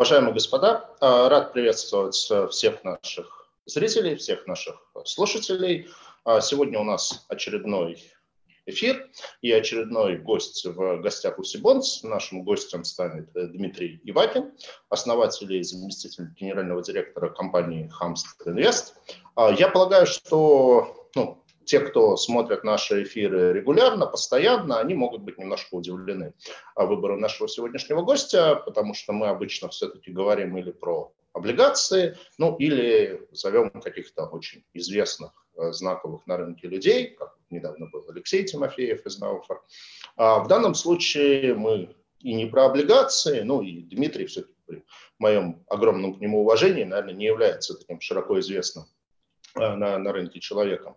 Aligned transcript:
Уважаемые 0.00 0.32
господа, 0.32 0.88
а, 1.00 1.28
рад 1.28 1.52
приветствовать 1.52 2.26
э, 2.30 2.48
всех 2.48 2.82
наших 2.84 3.50
зрителей, 3.66 4.16
всех 4.16 4.46
наших 4.46 4.76
слушателей. 5.04 5.90
А, 6.24 6.40
сегодня 6.40 6.80
у 6.80 6.84
нас 6.84 7.26
очередной 7.28 8.02
эфир 8.64 9.10
и 9.42 9.52
очередной 9.52 10.16
гость 10.16 10.64
в 10.64 11.02
гостях 11.02 11.38
у 11.38 11.42
Сибонс. 11.42 12.02
Нашим 12.02 12.44
гостем 12.44 12.82
станет 12.84 13.28
э, 13.36 13.48
Дмитрий 13.48 14.00
Ивакин, 14.04 14.52
основатель 14.88 15.52
и 15.52 15.62
заместитель 15.62 16.28
генерального 16.34 16.82
директора 16.82 17.28
компании 17.28 17.92
Hamster 18.00 18.46
Invest. 18.46 18.94
А, 19.34 19.50
я 19.50 19.68
полагаю, 19.68 20.06
что 20.06 21.10
ну, 21.14 21.39
те, 21.70 21.78
кто 21.78 22.16
смотрят 22.16 22.64
наши 22.64 23.04
эфиры 23.04 23.52
регулярно, 23.52 24.04
постоянно, 24.04 24.80
они 24.80 24.94
могут 24.94 25.22
быть 25.22 25.38
немножко 25.38 25.76
удивлены 25.76 26.34
выбору 26.74 27.16
нашего 27.16 27.48
сегодняшнего 27.48 28.02
гостя, 28.02 28.56
потому 28.56 28.92
что 28.92 29.12
мы 29.12 29.28
обычно 29.28 29.68
все-таки 29.68 30.10
говорим 30.10 30.58
или 30.58 30.72
про 30.72 31.12
облигации, 31.32 32.16
ну 32.38 32.56
или 32.56 33.24
зовем 33.30 33.70
каких-то 33.70 34.24
очень 34.24 34.64
известных 34.74 35.30
э, 35.56 35.70
знаковых 35.70 36.26
на 36.26 36.38
рынке 36.38 36.66
людей, 36.66 37.10
как 37.10 37.36
недавно 37.50 37.86
был 37.86 38.04
Алексей 38.08 38.42
Тимофеев 38.42 39.06
из 39.06 39.20
Науфор. 39.20 39.64
А 40.16 40.40
в 40.40 40.48
данном 40.48 40.74
случае 40.74 41.54
мы 41.54 41.94
и 42.18 42.34
не 42.34 42.46
про 42.46 42.66
облигации, 42.66 43.42
ну 43.42 43.62
и 43.62 43.82
Дмитрий 43.82 44.26
все-таки 44.26 44.58
при 44.66 44.82
моем 45.20 45.64
огромном 45.68 46.14
к 46.14 46.20
нему 46.20 46.40
уважении, 46.40 46.82
наверное, 46.82 47.14
не 47.14 47.26
является 47.26 47.78
таким 47.78 48.00
широко 48.00 48.40
известным 48.40 48.86
э, 49.54 49.76
на, 49.76 49.98
на 49.98 50.12
рынке 50.12 50.40
человеком. 50.40 50.96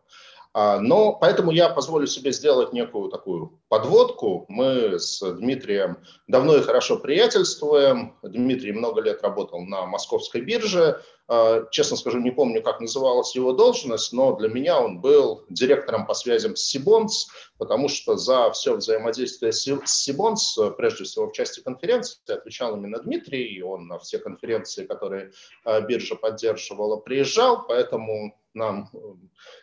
А, 0.54 0.80
но 0.80 1.14
поэтому 1.14 1.52
я 1.52 1.70
позволю 1.70 2.06
себе 2.06 2.32
сделать 2.32 2.74
некую 2.74 3.10
такую 3.10 3.60
подводку. 3.70 4.46
Мы 4.50 5.00
с 5.00 5.20
Дмитрием 5.20 5.98
давно 6.28 6.56
и 6.56 6.62
хорошо 6.62 6.98
приятельствуем. 6.98 8.16
Дмитрий 8.22 8.72
много 8.72 9.02
лет 9.02 9.24
работал 9.24 9.62
на 9.62 9.88
московской 9.88 10.42
бирже. 10.42 11.02
А, 11.28 11.66
честно 11.72 11.96
скажу, 11.96 12.20
не 12.20 12.32
помню, 12.32 12.62
как 12.62 12.82
называлась 12.82 13.36
его 13.36 13.54
должность, 13.54 14.12
но 14.12 14.36
для 14.36 14.50
меня 14.50 14.80
он 14.82 15.00
был 15.00 15.46
директором 15.50 16.06
по 16.06 16.14
связям 16.14 16.56
с 16.56 16.64
Сибонс, 16.64 17.28
потому 17.58 17.88
что 17.88 18.18
за 18.18 18.52
все 18.52 18.76
взаимодействие 18.76 19.54
с 19.54 19.64
Сибонс, 19.86 20.58
прежде 20.78 21.06
всего 21.06 21.28
в 21.28 21.34
части 21.34 21.62
конференции, 21.62 22.20
отвечал 22.28 22.76
именно 22.76 23.00
Дмитрий, 23.00 23.46
и 23.46 23.62
он 23.62 23.88
на 23.88 24.00
все 24.00 24.20
конференции, 24.20 24.86
которые 24.86 25.32
а, 25.64 25.80
биржа 25.82 26.16
поддерживала, 26.16 26.98
приезжал, 26.98 27.66
поэтому 27.68 28.38
нам, 28.54 28.90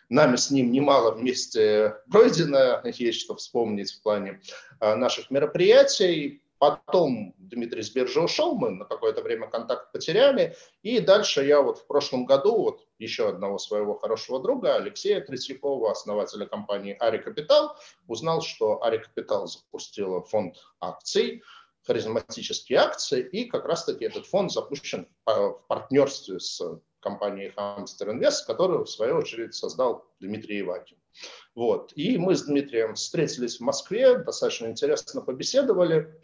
нами 0.09 0.35
с 0.35 0.51
ним 0.51 0.71
немало 0.71 1.11
вместе 1.11 1.95
пройдено, 2.11 2.81
есть 2.85 3.21
что 3.21 3.35
вспомнить 3.35 3.91
в 3.91 4.01
плане 4.01 4.41
наших 4.79 5.31
мероприятий. 5.31 6.41
Потом 6.61 7.33
Дмитрий 7.39 7.81
с 7.81 7.89
биржи 7.89 8.21
ушел, 8.21 8.53
мы 8.53 8.69
на 8.69 8.85
какое-то 8.85 9.23
время 9.23 9.47
контакт 9.47 9.91
потеряли. 9.91 10.55
И 10.83 10.99
дальше 10.99 11.43
я 11.43 11.59
вот 11.59 11.79
в 11.79 11.87
прошлом 11.87 12.27
году 12.27 12.55
вот 12.55 12.85
еще 12.99 13.29
одного 13.29 13.57
своего 13.57 13.95
хорошего 13.95 14.39
друга, 14.39 14.75
Алексея 14.75 15.21
Третьякова, 15.21 15.89
основателя 15.89 16.45
компании 16.45 16.95
Ари 16.99 17.17
Капитал, 17.17 17.75
узнал, 18.05 18.43
что 18.43 18.83
Ари 18.83 18.99
Капитал 18.99 19.47
запустила 19.47 20.21
фонд 20.21 20.57
акций, 20.79 21.41
харизматические 21.87 22.77
акции, 22.77 23.27
и 23.27 23.45
как 23.45 23.65
раз-таки 23.65 24.05
этот 24.05 24.27
фонд 24.27 24.51
запущен 24.51 25.07
в 25.25 25.63
партнерстве 25.67 26.39
с 26.39 26.61
компании 26.99 27.51
Hamster 27.57 28.15
Invest, 28.15 28.45
которую, 28.45 28.85
в 28.85 28.89
свою 28.91 29.15
очередь, 29.15 29.55
создал 29.55 30.05
Дмитрий 30.19 30.61
Ивакин. 30.61 30.99
Вот. 31.55 31.91
И 31.95 32.19
мы 32.19 32.35
с 32.35 32.43
Дмитрием 32.43 32.93
встретились 32.93 33.57
в 33.57 33.61
Москве, 33.61 34.19
достаточно 34.19 34.67
интересно 34.67 35.21
побеседовали. 35.21 36.19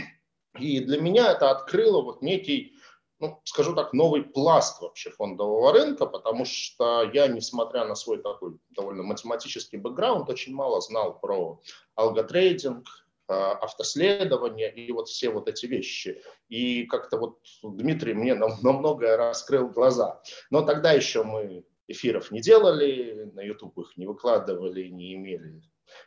И 0.60 0.80
для 0.80 1.00
меня 1.00 1.32
это 1.32 1.52
открыло 1.52 2.02
вот 2.02 2.22
некий, 2.22 2.74
ну, 3.20 3.40
скажу 3.44 3.76
так, 3.76 3.94
новый 3.94 4.24
пласт 4.24 4.82
вообще 4.82 5.10
фондового 5.10 5.72
рынка, 5.74 6.06
потому 6.06 6.46
что 6.46 7.10
я, 7.14 7.28
несмотря 7.28 7.86
на 7.86 7.96
свой 7.96 8.22
такой 8.22 8.58
довольно 8.70 9.04
математический 9.04 9.78
бэкграунд, 9.78 10.30
очень 10.30 10.54
мало 10.54 10.82
знал 10.82 11.20
про 11.20 11.62
алготрейдинг, 11.96 12.88
а, 13.30 13.54
автоследование 13.54 14.74
и 14.74 14.92
вот 14.92 15.10
все 15.10 15.30
вот 15.30 15.50
эти 15.50 15.66
вещи. 15.66 16.22
И 16.48 16.86
как-то 16.86 17.18
вот 17.18 17.40
Дмитрий 17.62 18.14
мне 18.14 18.36
на, 18.36 18.48
на 18.62 18.72
многое 18.72 19.18
раскрыл 19.18 19.70
глаза. 19.70 20.22
Но 20.50 20.62
тогда 20.62 20.94
еще 20.94 21.24
мы 21.24 21.66
эфиров 21.88 22.32
не 22.32 22.42
делали, 22.42 23.30
на 23.34 23.42
YouTube 23.42 23.78
их 23.80 23.98
не 23.98 24.06
выкладывали, 24.06 24.88
не 24.88 25.16
имели 25.16 25.62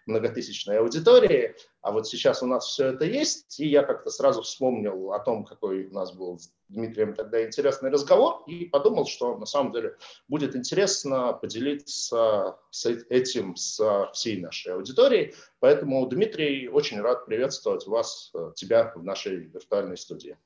многотысячной 0.07 0.79
аудитории, 0.79 1.55
а 1.83 1.93
вот 1.93 2.07
сейчас 2.07 2.43
у 2.43 2.47
нас 2.47 2.67
все 2.67 2.89
это 2.89 3.05
есть, 3.05 3.59
и 3.61 3.67
я 3.67 3.83
как-то 3.83 4.11
сразу 4.11 4.43
вспомнил 4.43 5.13
о 5.13 5.19
том, 5.19 5.45
какой 5.45 5.87
у 5.87 5.95
нас 5.95 6.13
был 6.13 6.39
с 6.39 6.53
Дмитрием 6.69 7.15
тогда 7.15 7.45
интересный 7.45 7.91
разговор, 7.91 8.43
и 8.47 8.67
подумал, 8.67 9.07
что 9.07 9.37
на 9.37 9.47
самом 9.47 9.73
деле 9.73 9.97
будет 10.29 10.55
интересно 10.55 11.33
поделиться 11.33 12.59
с 12.71 12.87
этим 12.87 13.57
с 13.57 14.11
всей 14.13 14.41
нашей 14.41 14.75
аудиторией. 14.75 15.35
Поэтому, 15.59 16.07
Дмитрий, 16.07 16.69
очень 16.69 17.01
рад 17.01 17.27
приветствовать 17.27 17.87
вас, 17.87 18.31
э, 18.35 18.53
тебя 18.55 18.93
в 18.95 19.03
нашей 19.03 19.37
виртуальной 19.37 19.97
студии. 19.97 20.37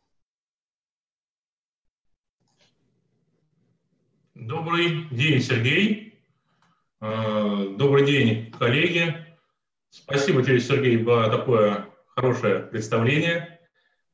Добрый 4.34 5.08
день, 5.10 5.40
Сергей. 5.40 6.18
Э, 7.00 7.74
добрый 7.76 8.06
день, 8.06 8.50
коллеги. 8.58 9.23
Спасибо 9.96 10.42
тебе, 10.42 10.58
Сергей, 10.58 11.02
за 11.04 11.30
такое 11.30 11.86
хорошее 12.16 12.58
представление. 12.58 13.60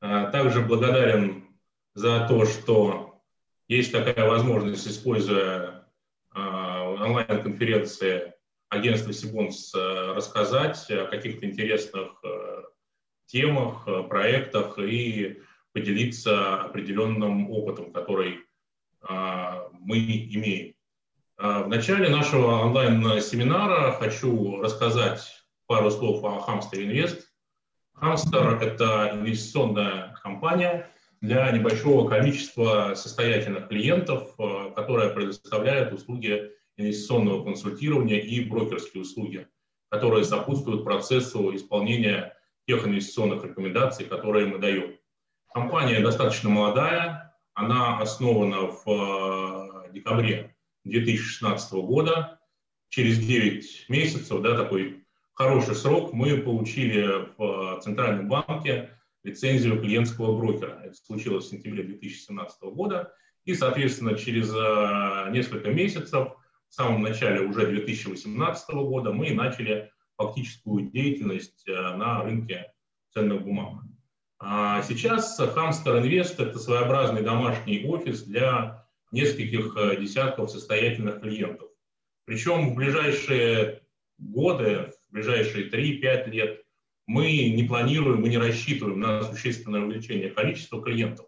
Э, 0.03 0.29
также 0.31 0.61
благодарен 0.61 1.57
за 1.95 2.27
то, 2.29 2.45
что 2.45 3.23
есть 3.67 3.91
такая 3.91 4.29
возможность, 4.29 4.87
используя 4.87 5.87
э, 6.35 6.39
онлайн-конференции 6.39 8.35
агентства 8.69 9.15
Сибонс, 9.15 9.73
рассказать 9.75 10.89
о 10.91 11.07
каких-то 11.07 11.47
интересных 11.47 12.23
темах, 13.27 13.85
проектах 14.09 14.79
и 14.79 15.41
поделиться 15.73 16.61
определенным 16.61 17.51
опытом, 17.51 17.93
который 17.93 18.41
мы 19.09 19.99
имеем. 19.99 20.75
А, 21.37 21.65
в 21.65 21.69
начале 21.69 22.11
нашего 22.11 22.61
онлайн-семинара 22.61 23.93
хочу 23.93 24.61
рассказать 24.61 25.40
пару 25.71 25.89
слов 25.93 26.25
о 26.25 26.45
Hamster 26.49 26.85
Invest. 26.85 27.21
Hamster– 28.03 28.59
это 28.61 29.13
инвестиционная 29.15 30.13
компания 30.21 30.91
для 31.21 31.49
небольшого 31.53 32.09
количества 32.09 32.95
состоятельных 32.97 33.69
клиентов, 33.69 34.35
а, 34.37 34.73
которая 34.73 35.11
предоставляет 35.11 35.93
услуги 35.93 36.51
инвестиционного 36.77 37.45
консультирования 37.45 38.19
и 38.19 38.41
брокерские 38.41 39.03
услуги, 39.03 39.47
которые 39.91 40.25
сопутствуют 40.25 40.83
процессу 40.83 41.55
исполнения 41.55 42.37
тех 42.67 42.85
инвестиционных 42.85 43.45
рекомендаций, 43.45 44.07
которые 44.07 44.47
мы 44.47 44.59
даем. 44.59 44.99
Компания 45.55 46.01
достаточно 46.01 46.51
молодая, 46.51 47.37
она 47.55 48.01
основана 48.01 48.73
в 48.73 48.83
а, 48.89 49.89
декабре 49.91 50.57
2016 50.83 51.73
года. 51.75 52.41
Через 52.89 53.21
9 53.21 53.85
месяцев, 53.89 54.43
да, 54.43 54.57
такой 54.57 55.00
хороший 55.41 55.75
срок, 55.75 56.13
мы 56.13 56.37
получили 56.37 57.25
в 57.39 57.81
Центральном 57.81 58.29
банке 58.29 58.91
лицензию 59.23 59.81
клиентского 59.81 60.37
брокера. 60.37 60.83
Это 60.85 60.95
случилось 60.95 61.47
в 61.47 61.49
сентябре 61.49 61.83
2017 61.83 62.61
года. 62.65 63.15
И, 63.47 63.55
соответственно, 63.55 64.19
через 64.19 64.53
э, 64.55 65.31
несколько 65.31 65.71
месяцев, 65.71 66.35
в 66.69 66.75
самом 66.75 67.01
начале 67.01 67.41
уже 67.41 67.67
2018 67.67 68.69
года, 68.75 69.13
мы 69.13 69.33
начали 69.33 69.91
фактическую 70.19 70.91
деятельность 70.91 71.67
э, 71.67 71.73
на 71.73 72.23
рынке 72.23 72.71
ценных 73.15 73.41
бумаг. 73.41 73.83
А 74.41 74.83
сейчас 74.83 75.41
Hamster 75.41 76.03
Invest– 76.03 76.35
это 76.39 76.59
своеобразный 76.59 77.23
домашний 77.23 77.87
офис 77.87 78.25
для 78.25 78.87
нескольких 79.11 79.75
э, 79.79 79.97
десятков 79.97 80.51
состоятельных 80.51 81.23
клиентов. 81.23 81.71
Причем 82.27 82.73
в 82.73 82.75
ближайшие 82.75 83.81
годы, 84.19 84.93
ближайшие 85.11 85.69
3-5 85.69 86.31
лет 86.31 86.63
мы 87.07 87.49
не 87.51 87.65
планируем, 87.65 88.21
мы 88.21 88.29
не 88.29 88.39
рассчитываем 88.39 89.01
на 89.01 89.23
существенное 89.25 89.81
увеличение 89.81 90.31
количества 90.31 90.81
клиентов, 90.81 91.27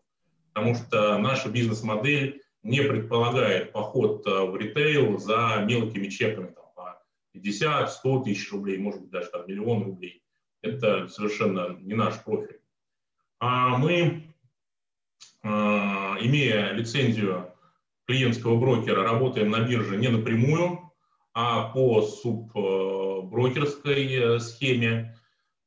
потому 0.52 0.76
что 0.76 1.19
наша 1.19 1.49
бизнес-модель 1.49 2.43
не 2.62 2.82
предполагает 2.82 3.73
поход 3.73 4.25
э, 4.26 4.44
в 4.44 4.56
ритейл 4.56 5.19
за 5.19 5.64
мелкими 5.67 6.06
чеками 6.06 6.52
там, 6.55 6.67
по 6.76 7.02
50-100 7.34 8.25
тысяч 8.25 8.52
рублей, 8.52 8.79
может 8.79 9.00
быть, 9.00 9.11
даже 9.11 9.31
там, 9.31 9.43
миллион 9.49 9.82
рублей. 9.82 10.23
Это 10.62 11.08
совершенно 11.08 11.76
не 11.81 11.94
наш 11.94 12.23
профиль. 12.23 12.61
А 13.40 13.76
мы, 13.76 14.23
э, 15.43 15.49
имея 15.49 16.73
лицензию 16.75 17.52
клиентского 18.06 18.56
брокера 18.56 19.02
работаем 19.02 19.50
на 19.50 19.62
бирже 19.62 19.96
не 19.96 20.08
напрямую, 20.08 20.93
а 21.35 21.70
по 21.70 22.02
субброкерской 22.02 23.12
э, 23.32 24.38
схеме, 24.40 25.17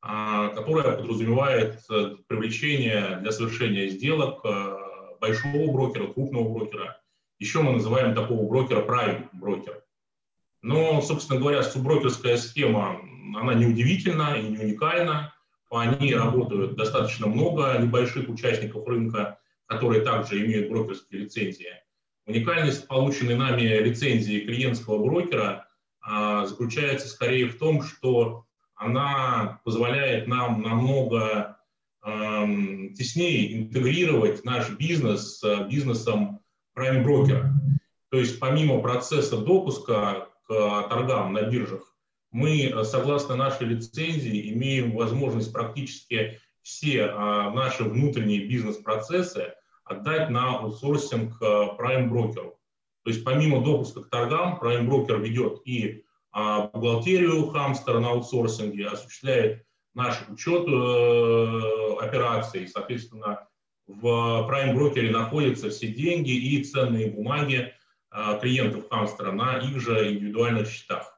а, 0.02 0.50
которая 0.50 0.98
подразумевает 0.98 1.82
э, 1.90 2.16
привлечение 2.28 3.18
для 3.22 3.32
совершения 3.32 3.88
сделок 3.88 4.42
э, 4.46 4.78
большого 5.20 5.72
брокера, 5.72 6.08
крупного 6.08 6.48
брокера. 6.48 7.02
Еще 7.40 7.62
мы 7.62 7.74
называем 7.74 8.14
такого 8.14 8.48
брокера 8.48 8.82
prime 8.82 9.28
брокер. 9.34 9.82
Но, 10.62 11.02
собственно 11.02 11.40
говоря, 11.40 11.64
субброкерская 11.64 12.38
схема, 12.38 13.02
она 13.36 13.56
не 13.56 13.66
удивительна 13.66 14.36
и 14.36 14.44
не 14.44 14.60
уникальна. 14.60 15.34
По 15.70 15.84
ней 15.86 16.16
работают 16.16 16.76
достаточно 16.76 17.26
много 17.26 17.78
небольших 17.80 18.30
участников 18.30 18.88
рынка, 18.88 19.40
которые 19.66 20.02
также 20.02 20.46
имеют 20.46 20.70
брокерские 20.70 21.22
лицензии. 21.22 21.74
Уникальность 22.28 22.88
полученной 22.88 23.36
нами 23.36 23.62
лицензии 23.62 24.42
клиентского 24.42 25.04
брокера 25.04 25.68
заключается 26.08 27.08
скорее 27.08 27.48
в 27.48 27.58
том, 27.58 27.82
что 27.82 28.46
она 28.76 29.62
позволяет 29.64 30.28
нам 30.28 30.62
намного 30.62 31.58
а, 32.02 32.46
теснее 32.96 33.64
интегрировать 33.64 34.44
наш 34.44 34.70
бизнес 34.72 35.40
с 35.40 35.68
бизнесом 35.68 36.42
прайм-брокера. 36.74 37.52
То 38.10 38.20
есть 38.20 38.40
помимо 38.40 38.80
процесса 38.80 39.38
допуска 39.38 40.28
к 40.48 40.88
торгам 40.90 41.34
на 41.34 41.44
биржах, 41.44 41.96
мы, 42.32 42.84
согласно 42.84 43.36
нашей 43.36 43.68
лицензии, 43.68 44.54
имеем 44.54 44.92
возможность 44.92 45.54
практически 45.54 46.40
все 46.62 47.06
а, 47.06 47.50
наши 47.52 47.84
внутренние 47.84 48.46
бизнес-процессы 48.46 49.54
отдать 49.86 50.30
на 50.30 50.58
аутсорсинг 50.58 51.40
прайм-брокеру. 51.78 52.60
То 53.06 53.12
есть 53.12 53.24
помимо 53.24 53.64
допуска 53.64 54.02
к 54.02 54.10
торгам, 54.10 54.58
прайм-брокер 54.58 55.20
ведет 55.20 55.62
и 55.64 56.04
а, 56.32 56.68
бухгалтерию 56.74 57.46
Хамстера 57.50 58.00
на 58.00 58.10
аутсорсинге, 58.10 58.88
осуществляет 58.88 59.64
наш 59.94 60.28
учет 60.28 60.68
э, 60.68 61.96
операций, 62.02 62.68
соответственно, 62.68 63.48
в 63.88 64.46
прайм-брокере 64.48 65.12
находятся 65.12 65.70
все 65.70 65.88
деньги 65.88 66.32
и 66.32 66.64
ценные 66.64 67.12
бумаги 67.12 67.72
э, 68.12 68.40
клиентов 68.42 68.90
Хамстера 68.90 69.32
на 69.32 69.60
их 69.60 69.80
же 69.80 70.12
индивидуальных 70.12 70.68
счетах. 70.68 71.18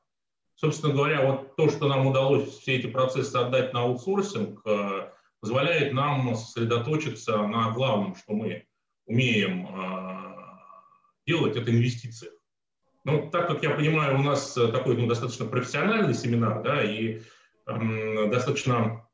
Собственно 0.55 0.93
говоря, 0.93 1.25
вот 1.25 1.55
то, 1.55 1.69
что 1.69 1.87
нам 1.87 2.05
удалось 2.05 2.49
все 2.49 2.75
эти 2.75 2.87
процессы 2.87 3.35
отдать 3.37 3.71
на 3.73 3.83
аутсорсинг, 3.83 4.59
э, 4.65 5.09
позволяет 5.39 5.93
нам 5.93 6.35
сосредоточиться 6.35 7.37
на 7.47 7.71
главном, 7.71 8.15
что 8.17 8.33
мы 8.33 8.65
умеем 9.05 9.67
а, 9.67 10.36
делать, 11.27 11.55
это 11.55 11.69
инвестиции. 11.69 12.29
Ну, 13.03 13.29
так 13.29 13.47
как 13.47 13.63
я 13.63 13.71
понимаю, 13.71 14.19
у 14.19 14.23
нас 14.23 14.53
такой 14.53 14.97
ну, 14.97 15.07
достаточно 15.07 15.45
профессиональный 15.45 16.13
семинар, 16.13 16.61
да, 16.63 16.83
и 16.83 17.21
э, 17.65 18.29
достаточно 18.29 19.07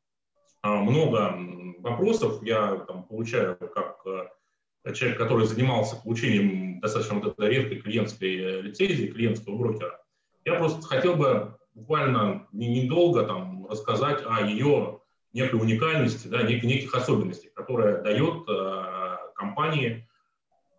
э, 0.62 0.68
много 0.68 1.36
вопросов 1.78 2.42
я 2.42 2.76
там, 2.88 3.04
получаю 3.04 3.56
как 3.56 3.98
э, 4.06 4.92
человек, 4.94 5.18
который 5.18 5.46
занимался 5.46 5.96
получением 5.96 6.80
достаточно 6.80 7.20
вот 7.20 7.32
этой 7.32 7.50
редкой 7.50 7.80
клиентской 7.80 8.36
э, 8.36 8.60
лицензии, 8.62 9.06
клиентского 9.06 9.56
брокера. 9.56 10.00
Я 10.44 10.54
просто 10.54 10.82
хотел 10.82 11.16
бы 11.16 11.56
буквально 11.74 12.46
недолго 12.52 13.24
там 13.24 13.66
рассказать 13.66 14.22
о 14.26 14.40
ее 14.40 15.00
некой 15.32 15.60
уникальности, 15.60 16.28
да, 16.28 16.42
нек, 16.42 16.62
неких 16.62 16.94
особенностей, 16.94 17.50
которые 17.54 18.02
дает 18.02 18.48
э, 18.48 19.16
компании 19.34 20.08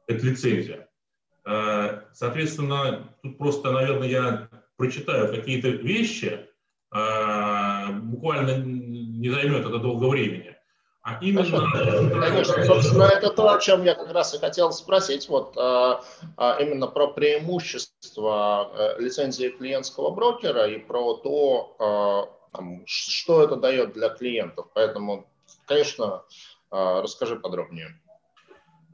эта 0.07 0.25
лицензия. 0.25 0.89
Э, 1.45 2.01
соответственно, 2.13 3.09
тут 3.21 3.37
просто, 3.37 3.71
наверное, 3.71 4.07
я 4.07 4.49
прочитаю 4.77 5.33
какие-то 5.33 5.69
вещи, 5.69 6.47
э, 6.93 7.91
буквально 7.91 8.57
не 8.57 9.29
займет 9.29 9.65
это 9.65 9.77
долго 9.79 10.05
времени. 10.05 10.55
А 11.03 11.19
именно... 11.21 11.71
Конечно, 12.19 12.65
собственно, 12.65 13.03
это 13.03 13.29
то, 13.29 13.53
о 13.53 13.59
чем 13.59 13.83
я 13.83 13.93
как 13.93 14.11
раз 14.11 14.33
и 14.33 14.39
хотел 14.39 14.71
спросить, 14.71 15.29
вот 15.29 15.55
э, 15.55 15.95
э, 16.37 16.63
именно 16.63 16.87
про 16.87 17.09
преимущества 17.09 18.71
э, 18.73 19.01
лицензии 19.01 19.49
клиентского 19.49 20.09
брокера 20.09 20.67
и 20.67 20.79
про 20.79 21.13
то, 21.15 22.31
что 22.85 23.43
это 23.43 23.57
дает 23.57 23.93
для 23.93 24.09
клиентов. 24.09 24.67
Поэтому, 24.73 25.27
конечно, 25.67 26.23
а, 26.71 27.01
расскажи 27.01 27.35
подробнее. 27.37 27.99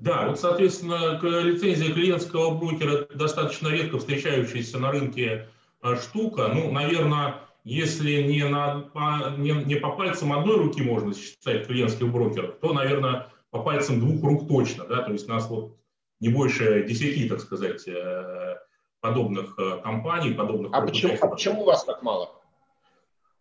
Да, 0.02 0.28
вот, 0.28 0.40
соответственно, 0.40 1.20
лицензия 1.22 1.94
клиентского 1.94 2.56
брокера 2.56 3.06
достаточно 3.14 3.68
редко 3.68 4.00
встречающаяся 4.00 4.80
на 4.80 4.92
рынке 4.92 5.48
а, 5.80 5.96
штука. 5.96 6.48
Ну, 6.52 6.72
наверное, 6.72 7.36
если 7.64 8.24
не, 8.24 8.44
на, 8.48 8.80
по, 8.80 9.30
не, 9.38 9.52
не 9.52 9.76
по 9.76 9.92
пальцам 9.92 10.34
одной 10.34 10.58
руки 10.58 10.82
можно 10.82 11.14
считать 11.14 11.68
клиентских 11.68 12.12
брокеров, 12.12 12.56
то, 12.60 12.74
наверное, 12.74 13.28
по 13.52 13.62
пальцам 13.62 14.00
двух 14.00 14.24
рук 14.24 14.48
точно. 14.48 14.86
Да? 14.86 15.04
То 15.04 15.12
есть 15.12 15.28
нас 15.28 15.48
вот 15.48 15.78
не 16.20 16.30
больше 16.30 16.84
десяти, 16.88 17.30
так 17.30 17.40
сказать, 17.40 17.88
э, 17.88 18.56
подобных 19.02 19.54
э, 19.60 19.82
компаний, 19.84 20.34
подобных... 20.34 20.72
А 20.74 20.82
почему, 20.82 21.16
а 21.22 21.28
почему 21.28 21.62
у 21.62 21.66
вас 21.66 21.84
так 21.84 22.02
мало? 22.02 22.32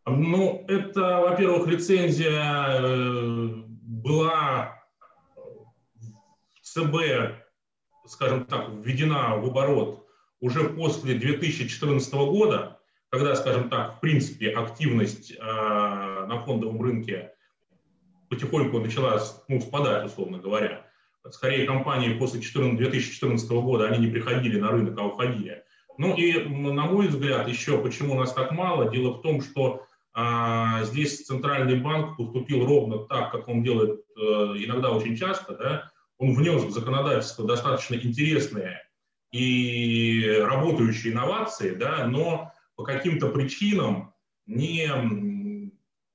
Ну, 0.05 0.63
это, 0.69 1.23
во-первых, 1.23 1.67
лицензия 1.67 2.83
э, 2.83 3.49
была 3.83 4.80
ЦБ, 6.73 7.35
скажем 8.07 8.45
так, 8.47 8.69
введена 8.71 9.37
в 9.37 9.47
оборот 9.47 10.07
уже 10.41 10.69
после 10.69 11.15
2014 11.15 12.13
года, 12.13 12.81
когда, 13.11 13.35
скажем 13.35 13.69
так, 13.69 13.97
в 13.97 14.01
принципе, 14.01 14.51
активность 14.51 15.33
э, 15.33 15.43
на 15.43 16.41
фондовом 16.45 16.81
рынке 16.81 17.33
потихоньку 18.29 18.79
начала 18.79 19.21
ну, 19.49 19.61
спадать, 19.61 20.07
условно 20.07 20.39
говоря. 20.39 20.87
Скорее, 21.31 21.67
компании 21.67 22.15
после 22.15 22.41
14, 22.41 22.79
2014 22.79 23.51
года, 23.51 23.89
они 23.89 24.07
не 24.07 24.13
приходили 24.13 24.59
на 24.59 24.71
рынок, 24.71 24.99
а 24.99 25.07
уходили. 25.07 25.65
Ну 25.99 26.15
и, 26.17 26.39
на 26.49 26.87
мой 26.87 27.09
взгляд, 27.09 27.49
еще 27.49 27.83
почему 27.83 28.15
у 28.15 28.19
нас 28.19 28.33
так 28.33 28.53
мало, 28.53 28.91
дело 28.91 29.15
в 29.15 29.23
том, 29.23 29.43
что 29.43 29.85
а 30.13 30.83
здесь 30.85 31.25
центральный 31.25 31.77
банк 31.79 32.17
поступил 32.17 32.67
ровно 32.67 32.99
так, 32.99 33.31
как 33.31 33.47
он 33.49 33.63
делает 33.63 34.01
э, 34.17 34.21
иногда 34.21 34.91
очень 34.91 35.17
часто. 35.17 35.57
Да? 35.57 35.90
Он 36.21 36.35
внес 36.35 36.63
в 36.63 36.71
законодательство 36.71 37.47
достаточно 37.47 37.95
интересные 37.95 38.83
и 39.33 40.37
работающие 40.39 41.15
инновации, 41.15 41.75
да, 41.75 42.07
но 42.07 42.53
по 42.77 42.85
каким-то 42.85 43.31
причинам 43.31 44.13
не 44.45 44.87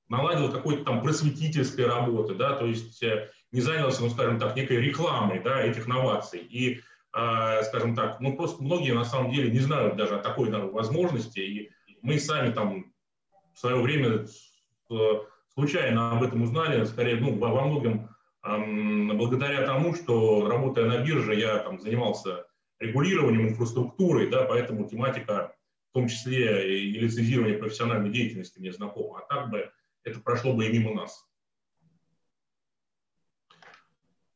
наладил 0.08 0.52
какой-то 0.52 0.84
там 0.84 1.02
просветительской 1.02 1.86
работы, 1.86 2.36
да, 2.36 2.54
то 2.54 2.66
есть 2.66 3.02
э, 3.02 3.30
не 3.50 3.60
занялся, 3.60 4.00
ну, 4.02 4.10
скажем 4.10 4.38
так, 4.38 4.54
некой 4.54 4.76
рекламой 4.76 5.42
да, 5.42 5.60
этих 5.60 5.88
новаций. 5.88 6.38
И, 6.38 6.82
э, 7.12 7.62
скажем 7.64 7.96
так, 7.96 8.20
ну, 8.20 8.36
просто 8.36 8.62
многие 8.62 8.92
на 8.92 9.04
самом 9.04 9.32
деле 9.32 9.50
не 9.50 9.58
знают 9.58 9.96
даже 9.96 10.14
о 10.14 10.22
такой 10.22 10.50
наверное, 10.50 10.72
возможности, 10.72 11.40
и 11.40 11.70
мы 12.02 12.20
сами 12.20 12.52
там 12.52 12.92
в 13.54 13.58
свое 13.58 13.82
время 13.82 14.24
случайно 15.52 16.12
об 16.12 16.22
этом 16.22 16.42
узнали, 16.42 16.84
скорее, 16.84 17.16
ну, 17.16 17.36
во 17.36 17.64
многом 17.64 18.15
благодаря 19.14 19.66
тому, 19.66 19.94
что, 19.94 20.48
работая 20.48 20.86
на 20.86 20.98
бирже, 20.98 21.34
я 21.34 21.58
там 21.58 21.80
занимался 21.80 22.46
регулированием 22.78 23.48
инфраструктуры, 23.48 24.28
да, 24.28 24.44
поэтому 24.44 24.88
тематика, 24.88 25.54
в 25.90 25.94
том 25.94 26.08
числе 26.08 26.78
и 26.78 26.98
лицензирование 26.98 27.58
профессиональной 27.58 28.10
деятельности 28.10 28.58
мне 28.58 28.72
знакома, 28.72 29.20
а 29.20 29.34
так 29.34 29.50
бы 29.50 29.70
это 30.04 30.20
прошло 30.20 30.52
бы 30.52 30.66
и 30.66 30.72
мимо 30.72 30.94
нас. 30.94 31.26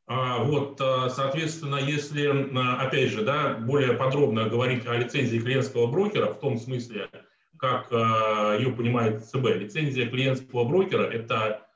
А, 0.07 0.43
вот, 0.43 0.81
а, 0.81 1.09
соответственно, 1.09 1.77
если, 1.77 2.27
опять 2.83 3.11
же, 3.11 3.23
да, 3.23 3.53
более 3.53 3.93
подробно 3.93 4.49
говорить 4.49 4.85
о 4.85 4.97
лицензии 4.97 5.39
клиентского 5.39 5.87
брокера, 5.87 6.33
в 6.33 6.39
том 6.39 6.57
смысле, 6.57 7.09
как 7.57 7.91
э, 7.91 8.57
ее 8.59 8.71
понимает 8.71 9.23
ЦБ. 9.23 9.45
Лицензия 9.55 10.09
клиентского 10.09 10.65
брокера– 10.65 11.03
это 11.11 11.67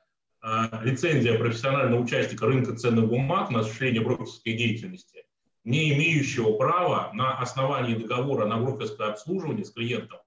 лицензия 0.82 1.38
профессионального 1.38 2.00
участника 2.00 2.46
рынка 2.46 2.76
ценных 2.76 3.08
бумаг 3.08 3.50
на 3.50 3.60
осуществление 3.60 4.00
брокерской 4.00 4.52
деятельности, 4.52 5.24
не 5.64 5.92
имеющего 5.92 6.52
права 6.52 7.10
на 7.14 7.38
основании 7.38 7.96
договора 7.96 8.46
на 8.46 8.58
брокерское 8.58 9.08
обслуживание 9.08 9.64
с 9.64 9.72
клиентом 9.72 10.20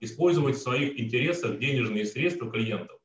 использовать 0.00 0.56
в 0.56 0.62
своих 0.62 0.98
интересах 1.00 1.58
денежные 1.58 2.04
средства 2.04 2.50
клиентов 2.50 2.98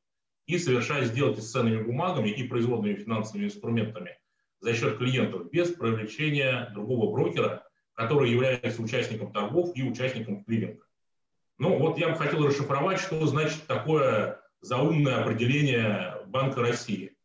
и 0.46 0.58
совершать 0.58 1.06
сделки 1.06 1.40
с 1.40 1.50
ценными 1.50 1.82
бумагами 1.82 2.28
и 2.28 2.46
производными 2.46 2.94
финансовыми 2.94 3.46
инструментами 3.46 4.18
за 4.60 4.74
счет 4.74 4.98
клиентов 4.98 5.50
без 5.50 5.70
привлечения 5.72 6.70
другого 6.74 7.10
брокера, 7.10 7.66
который 7.94 8.30
является 8.30 8.82
участником 8.82 9.32
торгов 9.32 9.70
и 9.74 9.82
участником 9.82 10.44
клиринга. 10.44 10.84
Ну, 11.58 11.78
вот 11.78 11.98
я 11.98 12.10
бы 12.10 12.16
хотел 12.16 12.46
расшифровать, 12.46 13.00
что 13.00 13.24
значит 13.26 13.66
такое 13.66 14.40
заумное 14.60 15.22
определение 15.22 16.19
Банка 16.30 16.60
России. 16.60 17.16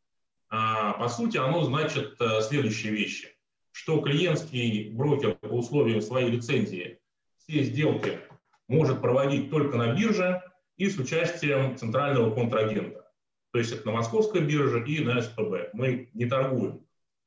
А, 0.50 0.94
по 0.94 1.08
сути, 1.08 1.38
оно 1.38 1.64
значит 1.64 2.20
а, 2.20 2.42
следующие 2.42 2.94
вещи, 2.94 3.30
что 3.72 4.02
клиентский 4.02 4.92
брокер 4.92 5.36
по 5.36 5.48
условиям 5.48 6.02
своей 6.02 6.30
лицензии 6.30 7.00
все 7.38 7.64
сделки 7.64 8.20
может 8.68 9.02
проводить 9.02 9.50
только 9.52 9.78
на 9.78 9.94
бирже 9.94 10.42
и 10.78 10.90
с 10.90 10.98
участием 10.98 11.78
центрального 11.78 12.34
контрагента. 12.34 13.10
То 13.52 13.60
есть 13.60 13.72
это 13.72 13.86
на 13.86 13.94
московской 13.94 14.42
бирже 14.42 14.84
и 14.86 15.04
на 15.04 15.22
СПБ. 15.22 15.70
Мы 15.74 16.10
не 16.14 16.26
торгуем 16.26 16.86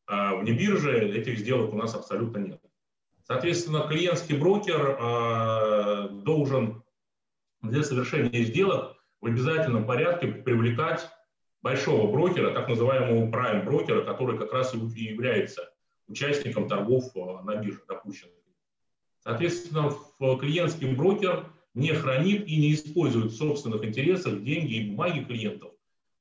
а 0.09 0.35
вне 0.37 0.53
биржи 0.53 0.99
этих 1.11 1.39
сделок 1.39 1.73
у 1.75 1.77
нас 1.77 1.95
абсолютно 1.95 2.39
нет. 2.39 2.61
Соответственно, 3.25 3.87
клиентский 3.87 4.39
брокер 4.39 4.97
а, 4.99 6.09
должен 6.09 6.83
для 7.61 7.83
совершения 7.83 8.43
сделок 8.45 8.97
в 9.21 9.27
обязательном 9.27 9.87
порядке 9.87 10.29
привлекать 10.29 11.11
большого 11.63 12.11
брокера, 12.11 12.53
так 12.53 12.69
называемого 12.69 13.31
prime 13.31 13.65
брокера, 13.65 14.03
который 14.03 14.39
как 14.39 14.53
раз 14.53 14.75
и 14.75 14.79
является 14.79 15.73
участником 16.07 16.69
торгов 16.69 17.05
а, 17.17 17.43
на 17.43 17.57
бирже 17.57 17.83
допущенных. 17.87 18.35
Соответственно, 19.23 19.93
клиентский 20.19 20.95
брокер 20.95 21.47
не 21.75 21.93
хранит 21.93 22.47
и 22.47 22.57
не 22.57 22.73
использует 22.75 23.33
в 23.33 23.37
собственных 23.37 23.85
интересах 23.85 24.43
деньги 24.43 24.75
и 24.75 24.91
бумаги 24.91 25.25
клиентов. 25.25 25.73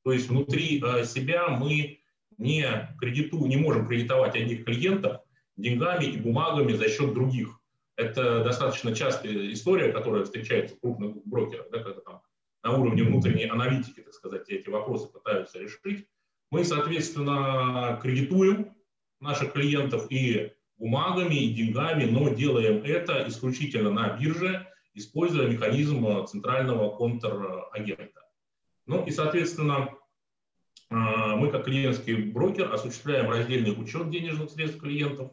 То 0.03 0.11
есть 0.11 0.29
внутри 0.29 0.81
а, 0.83 1.03
себя 1.03 1.47
мы 1.49 1.99
не, 2.37 2.95
кредиту, 2.99 3.45
не 3.45 3.57
можем 3.57 3.87
кредитовать 3.87 4.35
одних 4.35 4.65
клиентов 4.65 5.21
деньгами 5.55 6.05
и 6.05 6.17
бумагами 6.17 6.73
за 6.73 6.89
счет 6.89 7.13
других. 7.13 7.59
Это 7.95 8.43
достаточно 8.43 8.93
частая 8.95 9.51
история, 9.53 9.91
которая 9.91 10.23
встречается 10.23 10.75
в 10.75 10.79
крупных 10.79 11.15
брокерах, 11.25 11.67
да, 11.71 11.79
когда 11.79 12.01
там 12.01 12.21
на 12.63 12.77
уровне 12.77 13.03
внутренней 13.03 13.45
аналитики, 13.45 14.01
так 14.01 14.13
сказать, 14.13 14.49
эти 14.49 14.69
вопросы 14.69 15.07
пытаются 15.07 15.59
решить. 15.59 16.07
Мы, 16.51 16.63
соответственно, 16.63 17.99
кредитуем 18.01 18.75
наших 19.19 19.53
клиентов 19.53 20.07
и 20.09 20.53
бумагами, 20.77 21.35
и 21.35 21.53
деньгами, 21.53 22.05
но 22.05 22.29
делаем 22.29 22.83
это 22.83 23.27
исключительно 23.27 23.91
на 23.91 24.17
бирже, 24.17 24.67
используя 24.93 25.47
механизм 25.47 26.25
центрального 26.25 26.95
контрагента. 26.95 28.21
Ну 28.85 29.05
и, 29.05 29.11
соответственно, 29.11 29.89
а, 30.89 31.35
мы 31.35 31.51
как 31.51 31.65
клиентский 31.65 32.31
брокер 32.31 32.73
осуществляем 32.73 33.29
раздельный 33.29 33.71
учет 33.71 34.09
денежных 34.09 34.49
средств 34.49 34.79
клиентов. 34.79 35.31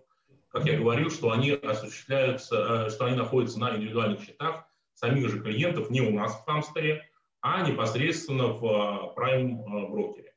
Как 0.48 0.66
я 0.66 0.78
говорил, 0.78 1.10
что 1.10 1.30
они 1.30 1.50
осуществляются, 1.50 2.86
э, 2.86 2.90
что 2.90 3.06
они 3.06 3.16
находятся 3.16 3.58
на 3.58 3.76
индивидуальных 3.76 4.22
счетах 4.22 4.66
самих 4.94 5.28
же 5.28 5.40
клиентов, 5.40 5.90
не 5.90 6.00
у 6.00 6.12
нас 6.12 6.34
в 6.34 6.44
Хамстере, 6.44 7.08
а 7.44 7.60
непосредственно 7.60 8.46
в 8.46 8.64
э, 8.64 9.20
Prime 9.20 9.58
э, 9.60 9.88
брокере. 9.90 10.32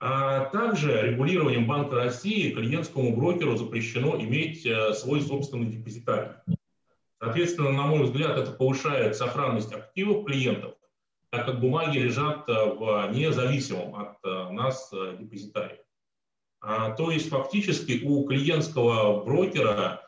А 0.00 0.46
также 0.46 1.02
регулированием 1.02 1.66
Банка 1.66 1.96
России 1.96 2.52
клиентскому 2.52 3.14
брокеру 3.14 3.56
запрещено 3.56 4.18
иметь 4.18 4.66
свой 4.94 5.20
собственный 5.20 5.66
депозитарий. 5.66 6.32
Соответственно, 7.18 7.72
на 7.72 7.82
мой 7.82 8.04
взгляд, 8.04 8.36
это 8.38 8.50
повышает 8.50 9.16
сохранность 9.16 9.72
активов 9.72 10.24
клиентов, 10.26 10.74
так 11.30 11.46
как 11.46 11.60
бумаги 11.60 11.98
лежат 11.98 12.46
в 12.46 13.10
независимом 13.12 13.94
от 13.96 14.52
нас 14.52 14.92
депозитарии. 15.18 15.80
А, 16.60 16.90
то 16.90 17.10
есть 17.10 17.30
фактически 17.30 18.02
у 18.04 18.24
клиентского 18.26 19.24
брокера 19.24 20.02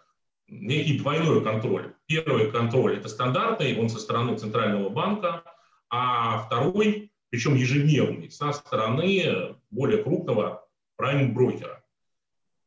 некий 0.49 0.99
двойной 0.99 1.43
контроль. 1.43 1.95
Первый 2.07 2.50
контроль– 2.50 2.97
это 2.99 3.09
стандартный, 3.09 3.79
он 3.79 3.88
со 3.88 3.99
стороны 3.99 4.37
Центрального 4.37 4.91
банка, 4.91 5.45
а 5.90 6.38
второй, 6.38 7.12
причем 7.30 7.54
ежедневный, 7.54 8.30
со 8.30 8.52
стороны 8.52 9.57
более 9.71 10.02
крупного 10.02 10.66
прайм-брокера. 10.97 11.83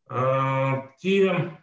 А, 0.07 0.89
те 0.99 1.57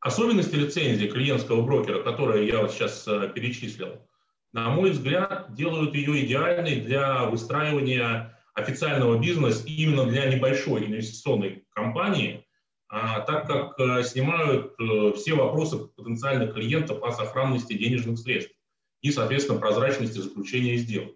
особенности 0.00 0.56
лицензии 0.56 1.06
клиентского 1.06 1.62
брокера, 1.62 2.02
которые 2.02 2.46
я 2.46 2.60
вот 2.60 2.72
сейчас 2.72 3.08
э, 3.08 3.30
перечислил, 3.34 4.06
на 4.52 4.68
мой 4.68 4.90
взгляд, 4.90 5.54
делают 5.54 5.94
ее 5.94 6.24
идеальной 6.26 6.76
для 6.76 7.24
выстраивания 7.24 8.38
официального 8.54 9.18
бизнеса 9.18 9.64
именно 9.66 10.06
для 10.06 10.26
небольшой 10.26 10.86
инвестиционной 10.86 11.64
компании, 11.70 12.46
а, 12.88 13.20
так 13.20 13.46
как 13.46 13.80
а, 13.80 14.02
снимают 14.02 14.74
а, 14.78 15.12
все 15.14 15.34
вопросы 15.34 15.78
потенциальных 15.78 16.54
клиентов 16.54 17.02
о 17.02 17.10
сохранности 17.10 17.72
денежных 17.72 18.18
средств 18.18 18.54
и, 19.04 19.12
соответственно, 19.12 19.60
прозрачности 19.60 20.18
заключения 20.18 20.76
сделок. 20.76 21.12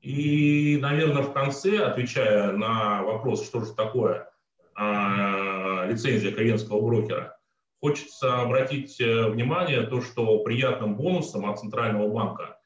И, 0.00 0.78
наверное, 0.80 1.22
в 1.22 1.34
конце, 1.34 1.80
отвечая 1.80 2.52
на 2.52 3.02
вопрос, 3.02 3.44
что 3.44 3.62
же 3.62 3.74
такое 3.74 4.30
а, 4.74 5.86
лицензия 5.86 6.32
клиентского 6.32 6.80
брокера, 6.80 7.38
хочется 7.78 8.40
обратить 8.40 8.98
э, 9.00 9.28
внимание 9.28 9.82
то, 9.82 10.00
что 10.00 10.38
приятным 10.38 10.96
бонусом 10.96 11.44
от 11.44 11.60
Центрального 11.60 12.08
банка 12.08 12.58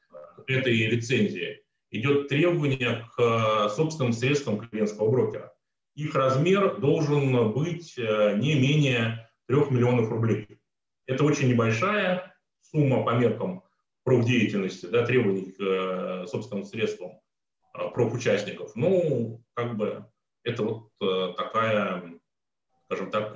этой 0.47 0.73
лицензии 0.87 1.61
идет 1.91 2.29
требование 2.29 3.05
к 3.15 3.21
э, 3.21 3.69
собственным 3.75 4.13
средствам 4.13 4.59
клиентского 4.59 5.09
брокера. 5.09 5.53
Их 5.95 6.15
размер 6.15 6.77
должен 6.79 7.51
быть 7.51 7.95
э, 7.97 8.37
не 8.37 8.55
менее 8.55 9.29
3 9.47 9.57
миллионов 9.71 10.09
рублей. 10.09 10.59
Это 11.07 11.25
очень 11.25 11.49
небольшая 11.49 12.33
сумма 12.61 13.03
по 13.03 13.11
меркам 13.11 13.64
профдеятельности, 14.05 14.85
да, 14.85 15.05
требований 15.05 15.51
к 15.51 15.59
э, 15.59 16.27
собственным 16.27 16.63
средствам 16.63 17.19
профучастников. 17.93 18.73
Ну, 18.75 19.43
как 19.53 19.75
бы 19.75 20.05
это 20.43 20.63
вот 20.63 21.35
такая, 21.35 22.13
скажем 22.85 23.11
так, 23.11 23.33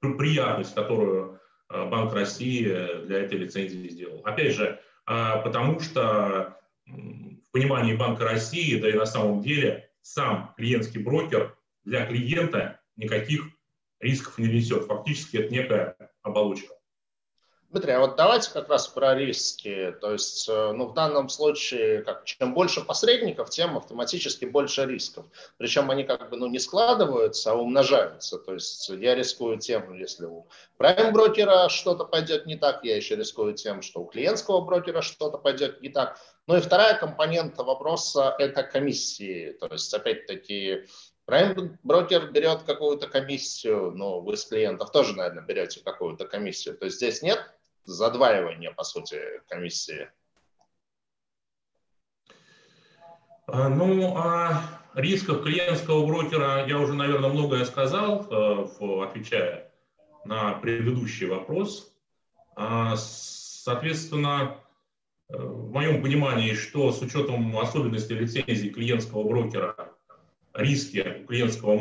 приятность, 0.00 0.72
которую 0.72 1.40
Банк 1.68 2.14
России 2.14 2.62
для 3.06 3.22
этой 3.24 3.38
лицензии 3.38 3.88
сделал. 3.88 4.20
Опять 4.24 4.54
же, 4.54 4.80
потому 5.04 5.80
что 5.80 6.56
в 6.86 7.50
понимании 7.50 7.96
Банка 7.96 8.24
России, 8.24 8.80
да 8.80 8.88
и 8.88 8.92
на 8.92 9.06
самом 9.06 9.40
деле 9.40 9.90
сам 10.00 10.54
клиентский 10.56 11.02
брокер 11.02 11.56
для 11.84 12.06
клиента 12.06 12.80
никаких 12.94 13.48
рисков 13.98 14.38
не 14.38 14.46
несет. 14.46 14.84
Фактически 14.84 15.38
это 15.38 15.52
некая 15.52 15.96
оболочка. 16.22 16.74
Дмитрий, 17.72 17.92
а 17.92 18.00
вот 18.00 18.16
давайте 18.16 18.50
как 18.50 18.68
раз 18.68 18.86
про 18.86 19.14
риски. 19.14 19.96
То 20.02 20.12
есть, 20.12 20.46
э, 20.46 20.72
ну, 20.72 20.88
в 20.88 20.92
данном 20.92 21.30
случае, 21.30 22.02
как, 22.02 22.26
чем 22.26 22.52
больше 22.52 22.84
посредников, 22.84 23.48
тем 23.48 23.78
автоматически 23.78 24.44
больше 24.44 24.84
рисков. 24.84 25.24
Причем 25.56 25.90
они 25.90 26.04
как 26.04 26.28
бы 26.28 26.36
ну, 26.36 26.48
не 26.48 26.58
складываются, 26.58 27.52
а 27.52 27.54
умножаются. 27.54 28.36
То 28.38 28.52
есть 28.52 28.90
я 28.90 29.14
рискую 29.14 29.56
тем, 29.58 29.94
если 29.94 30.26
у 30.26 30.46
прайм-брокера 30.76 31.70
что-то 31.70 32.04
пойдет 32.04 32.44
не 32.44 32.56
так, 32.56 32.84
я 32.84 32.94
еще 32.94 33.16
рискую 33.16 33.54
тем, 33.54 33.80
что 33.80 34.02
у 34.02 34.04
клиентского 34.04 34.60
брокера 34.60 35.00
что-то 35.00 35.38
пойдет 35.38 35.80
не 35.80 35.88
так. 35.88 36.18
Ну 36.46 36.58
и 36.58 36.60
вторая 36.60 36.98
компонента 36.98 37.64
вопроса– 37.64 38.36
это 38.38 38.64
комиссии. 38.64 39.56
То 39.58 39.68
есть, 39.68 39.94
опять-таки, 39.94 40.84
Прайм-брокер 41.24 42.32
берет 42.32 42.64
какую-то 42.64 43.06
комиссию, 43.06 43.92
ну, 43.92 44.20
вы 44.20 44.36
с 44.36 44.44
клиентов 44.44 44.90
тоже, 44.90 45.16
наверное, 45.16 45.44
берете 45.44 45.80
какую-то 45.80 46.26
комиссию. 46.26 46.76
То 46.76 46.86
есть 46.86 46.96
здесь 46.96 47.22
нет 47.22 47.38
задваивание, 47.84 48.70
по 48.70 48.84
сути, 48.84 49.20
комиссии? 49.48 50.08
А, 53.46 53.68
ну, 53.68 54.16
о 54.16 54.62
рисках 54.94 55.42
клиентского 55.42 56.06
брокера 56.06 56.66
я 56.66 56.78
уже, 56.78 56.94
наверное, 56.94 57.30
многое 57.30 57.64
сказал, 57.64 58.26
э, 58.30 59.04
отвечая 59.04 59.70
на 60.24 60.52
предыдущий 60.54 61.26
вопрос. 61.26 61.92
А, 62.54 62.96
соответственно, 62.96 64.56
э, 65.28 65.36
в 65.36 65.70
моем 65.72 66.02
понимании, 66.02 66.54
что 66.54 66.92
с 66.92 67.02
учетом 67.02 67.56
особенностей 67.58 68.14
лицензии 68.14 68.68
клиентского 68.68 69.24
брокера, 69.24 69.92
риски 70.54 71.24
клиентского 71.26 71.76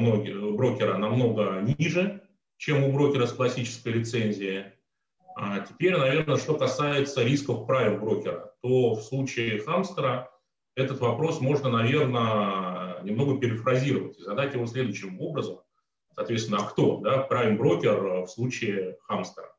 брокера 0.53 0.97
намного 0.97 1.61
ниже, 1.61 2.21
чем 2.57 2.83
у 2.83 2.91
брокера 2.91 3.25
с 3.25 3.33
классической 3.33 3.93
лицензией. 3.93 4.73
А 5.35 5.59
теперь, 5.61 5.95
наверное, 5.97 6.37
что 6.37 6.55
касается 6.55 7.23
рисков 7.23 7.69
private 7.69 7.99
брокера, 7.99 8.53
то 8.61 8.95
в 8.95 9.01
случае 9.01 9.59
хамстера 9.61 10.29
этот 10.75 10.99
вопрос 10.99 11.41
можно, 11.41 11.69
наверное, 11.69 13.01
немного 13.03 13.39
перефразировать 13.39 14.19
и 14.19 14.23
задать 14.23 14.53
его 14.53 14.65
следующим 14.65 15.19
образом. 15.19 15.59
Соответственно, 16.15 16.59
а 16.61 16.65
кто, 16.65 16.97
да, 16.97 17.27
prime 17.29 17.57
брокер 17.57 18.23
в 18.23 18.27
случае 18.27 18.97
хамстера? 19.07 19.53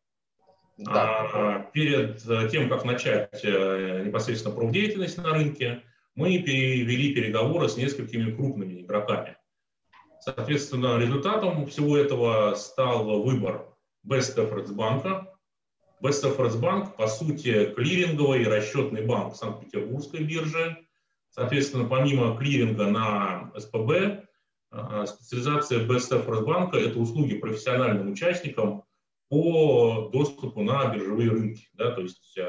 Да. 0.79 1.29
А, 1.33 1.59
перед 1.73 2.23
тем, 2.51 2.69
как 2.69 2.85
начать 2.85 3.41
э, 3.45 4.03
непосредственно 4.05 4.55
профдеятельность 4.55 5.19
на 5.19 5.31
рынке, 5.31 5.83
мы 6.15 6.39
перевели 6.39 7.15
переговоры 7.15 7.69
с 7.69 7.77
несколькими 7.77 8.35
крупными 8.35 8.83
игроками. 8.83 9.37
Соответственно, 10.21 10.99
результатом 10.99 11.67
всего 11.67 11.97
этого 11.97 12.55
стал 12.55 13.23
выбор 13.23 13.67
Best 14.07 14.37
Efforts 14.37 14.73
банка, 14.73 15.32
Вестфорсбанк, 16.03 16.97
по 16.97 17.07
сути, 17.07 17.73
клиринговый 17.77 18.45
расчетный 18.45 19.07
банк 19.07 19.37
Санкт-Петербургской 19.37 20.25
биржи. 20.25 20.77
Соответственно, 21.31 21.85
помимо 21.85 22.37
клиринга 22.37 22.87
на 22.89 23.53
СПБ, 23.57 23.91
э, 24.73 25.07
специализация 25.07 25.87
Бестфорсбанка– 25.87 26.77
это 26.79 26.99
услуги 26.99 27.39
профессиональным 27.39 28.11
участникам 28.11 28.83
по 29.29 30.11
доступу 30.13 30.63
на 30.63 30.93
биржевые 30.93 31.31
рынки. 31.31 31.69
Да, 31.75 31.93
то 31.93 32.03
есть, 32.03 32.37
э, 32.37 32.49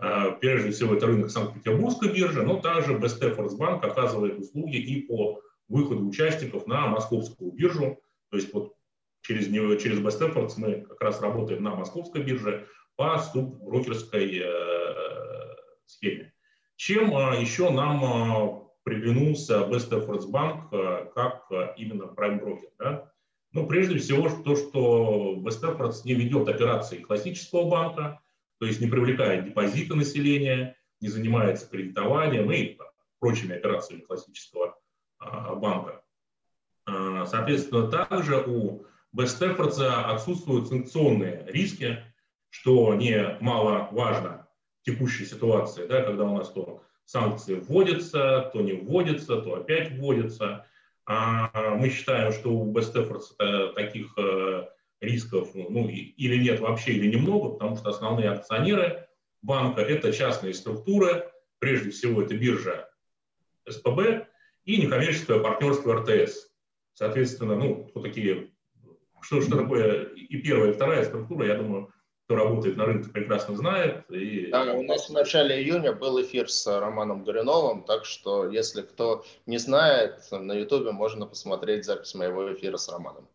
э, 0.00 0.32
прежде 0.40 0.70
всего, 0.70 0.94
это 0.94 1.06
рынок 1.06 1.30
Санкт-Петербургской 1.30 2.12
биржи, 2.12 2.42
но 2.42 2.60
также 2.60 2.98
Бестфорсбанк 2.98 3.84
оказывает 3.84 4.38
услуги 4.38 4.78
и 4.78 5.02
по 5.02 5.42
выходу 5.68 6.06
участников 6.06 6.66
на 6.66 6.86
московскую 6.86 7.52
биржу, 7.52 7.98
То 8.30 8.38
есть 8.38 8.52
вот 8.54 8.72
через, 9.20 9.48
него, 9.48 9.74
через 9.76 9.98
Efforts 9.98 10.54
мы 10.56 10.80
как 10.82 11.00
раз 11.00 11.20
работаем 11.20 11.62
на 11.62 11.74
московской 11.74 12.22
бирже 12.22 12.66
по 12.96 13.18
субброкерской 13.18 14.42
э, 14.42 15.54
схеме. 15.84 16.32
Чем 16.76 17.16
э, 17.16 17.40
еще 17.40 17.70
нам 17.70 18.04
э, 18.04 18.60
приглянулся 18.84 19.60
Best 19.60 19.90
Efforts 19.90 20.30
Bank 20.30 21.12
как 21.14 21.46
именно 21.76 22.04
prime 22.04 22.42
broker? 22.42 22.70
Да? 22.78 23.12
Ну, 23.52 23.66
прежде 23.66 23.98
всего, 23.98 24.28
то, 24.42 24.56
что 24.56 25.36
Best 25.38 25.62
Efforts 25.62 26.02
не 26.04 26.14
ведет 26.14 26.48
операции 26.48 26.98
классического 26.98 27.68
банка, 27.68 28.20
то 28.58 28.66
есть 28.66 28.80
не 28.80 28.86
привлекает 28.86 29.44
депозиты 29.44 29.94
населения, 29.94 30.76
не 31.00 31.08
занимается 31.08 31.68
кредитованием 31.68 32.50
и 32.50 32.78
прочими 33.18 33.56
операциями 33.56 34.00
классического 34.00 34.78
банка. 35.18 36.02
Соответственно, 37.26 37.88
также 37.88 38.36
у 38.46 38.86
Best 39.14 39.40
Efforts 39.40 39.82
отсутствуют 39.82 40.68
санкционные 40.68 41.44
риски, 41.48 42.04
что 42.60 42.94
не 42.94 43.36
мало 43.40 43.88
важно 43.90 44.48
в 44.80 44.86
текущей 44.86 45.26
ситуации, 45.26 45.86
да, 45.86 46.02
когда 46.02 46.24
у 46.24 46.36
нас 46.36 46.50
то 46.50 46.82
санкции 47.04 47.56
вводятся, 47.56 48.50
то 48.52 48.62
не 48.62 48.72
вводятся, 48.72 49.40
то 49.42 49.56
опять 49.56 49.92
вводятся. 49.92 50.66
А 51.04 51.74
мы 51.74 51.90
считаем, 51.90 52.32
что 52.32 52.50
у 52.50 52.72
Efforts 52.74 53.74
таких 53.74 54.12
э, 54.18 54.68
рисков 55.00 55.50
ну, 55.54 55.86
или 55.88 56.42
нет 56.42 56.60
вообще, 56.60 56.92
или 56.92 57.14
немного, 57.14 57.50
потому 57.50 57.76
что 57.76 57.90
основные 57.90 58.30
акционеры 58.30 59.06
банка– 59.42 59.80
это 59.82 60.12
частные 60.12 60.54
структуры, 60.54 61.30
прежде 61.58 61.90
всего 61.90 62.22
это 62.22 62.36
биржа 62.36 62.88
СПБ 63.68 64.26
и 64.64 64.78
некоммерческое 64.78 65.40
партнерство 65.40 66.00
РТС. 66.00 66.50
Соответственно, 66.94 67.54
ну, 67.54 67.84
кто 67.84 68.00
такие, 68.00 68.50
что, 69.20 69.42
что 69.42 69.58
такое 69.58 70.06
и 70.06 70.38
первая, 70.38 70.70
и 70.70 70.74
вторая 70.74 71.04
структура, 71.04 71.46
я 71.46 71.54
думаю, 71.56 71.92
кто 72.26 72.34
работает 72.34 72.76
на 72.76 72.86
рынке, 72.86 73.08
прекрасно 73.08 73.56
знает. 73.56 74.10
И... 74.10 74.48
Да, 74.50 74.74
у 74.74 74.82
нас 74.82 75.08
в 75.08 75.12
начале 75.12 75.62
июня 75.62 75.92
был 75.92 76.20
эфир 76.20 76.50
с 76.50 76.66
Романом 76.66 77.22
Гориновым, 77.22 77.84
так 77.84 78.04
что, 78.04 78.50
если 78.50 78.82
кто 78.82 79.24
не 79.46 79.58
знает, 79.58 80.20
на 80.32 80.52
Ютубе 80.52 80.90
можно 80.90 81.26
посмотреть 81.26 81.84
запись 81.84 82.16
моего 82.16 82.52
эфира 82.52 82.78
с 82.78 82.88
Романом. 82.88 83.28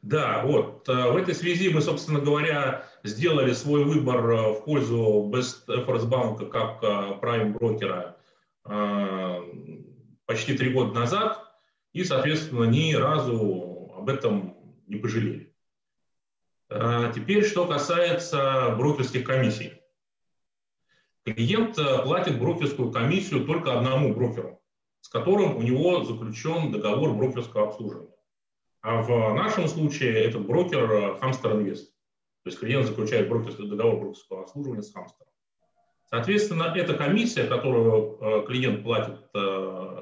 Да, 0.00 0.42
вот. 0.46 0.88
Э, 0.88 1.10
в 1.12 1.16
этой 1.16 1.34
связи 1.34 1.68
мы, 1.68 1.82
собственно 1.82 2.20
говоря, 2.20 2.86
сделали 3.04 3.52
свой 3.52 3.84
выбор 3.84 4.30
э, 4.30 4.52
в 4.52 4.64
пользу 4.64 5.30
Best 5.32 5.66
Efforts 5.68 6.08
Bank 6.08 6.48
как 6.48 6.82
э, 6.82 7.20
prime 7.20 7.52
брокера 7.52 8.16
почти 10.24 10.56
три 10.56 10.72
года 10.72 10.94
назад 10.94 11.44
и, 11.92 12.04
соответственно, 12.04 12.64
ни 12.64 12.94
разу 12.94 13.92
об 13.96 14.08
этом 14.08 14.56
не 14.86 14.96
пожалели. 14.96 15.51
Теперь, 17.14 17.44
что 17.44 17.66
касается 17.66 18.74
брокерских 18.78 19.24
комиссий. 19.24 19.72
Клиент 21.24 21.76
платит 21.76 22.38
брокерскую 22.38 22.90
комиссию 22.90 23.44
только 23.44 23.78
одному 23.78 24.14
брокеру, 24.14 24.60
с 25.00 25.08
которым 25.08 25.56
у 25.56 25.62
него 25.62 26.04
заключен 26.04 26.72
договор 26.72 27.14
брокерского 27.14 27.68
обслуживания. 27.68 28.12
А 28.82 29.00
в 29.02 29.34
нашем 29.34 29.68
случае 29.68 30.24
это 30.24 30.40
брокер 30.40 30.90
э, 30.90 31.18
Hamster 31.20 31.56
Invest. 31.56 31.84
То 32.42 32.50
есть 32.50 32.58
клиент 32.58 32.86
заключает 32.86 33.28
брокерский 33.28 33.68
договор 33.68 34.00
брокерского 34.00 34.40
обслуживания 34.42 34.82
с 34.82 34.92
Hamster. 34.92 35.26
Соответственно, 36.10 36.72
эта 36.74 36.94
комиссия, 36.94 37.44
которую 37.44 38.18
э, 38.20 38.46
клиент 38.46 38.82
платит 38.82 39.20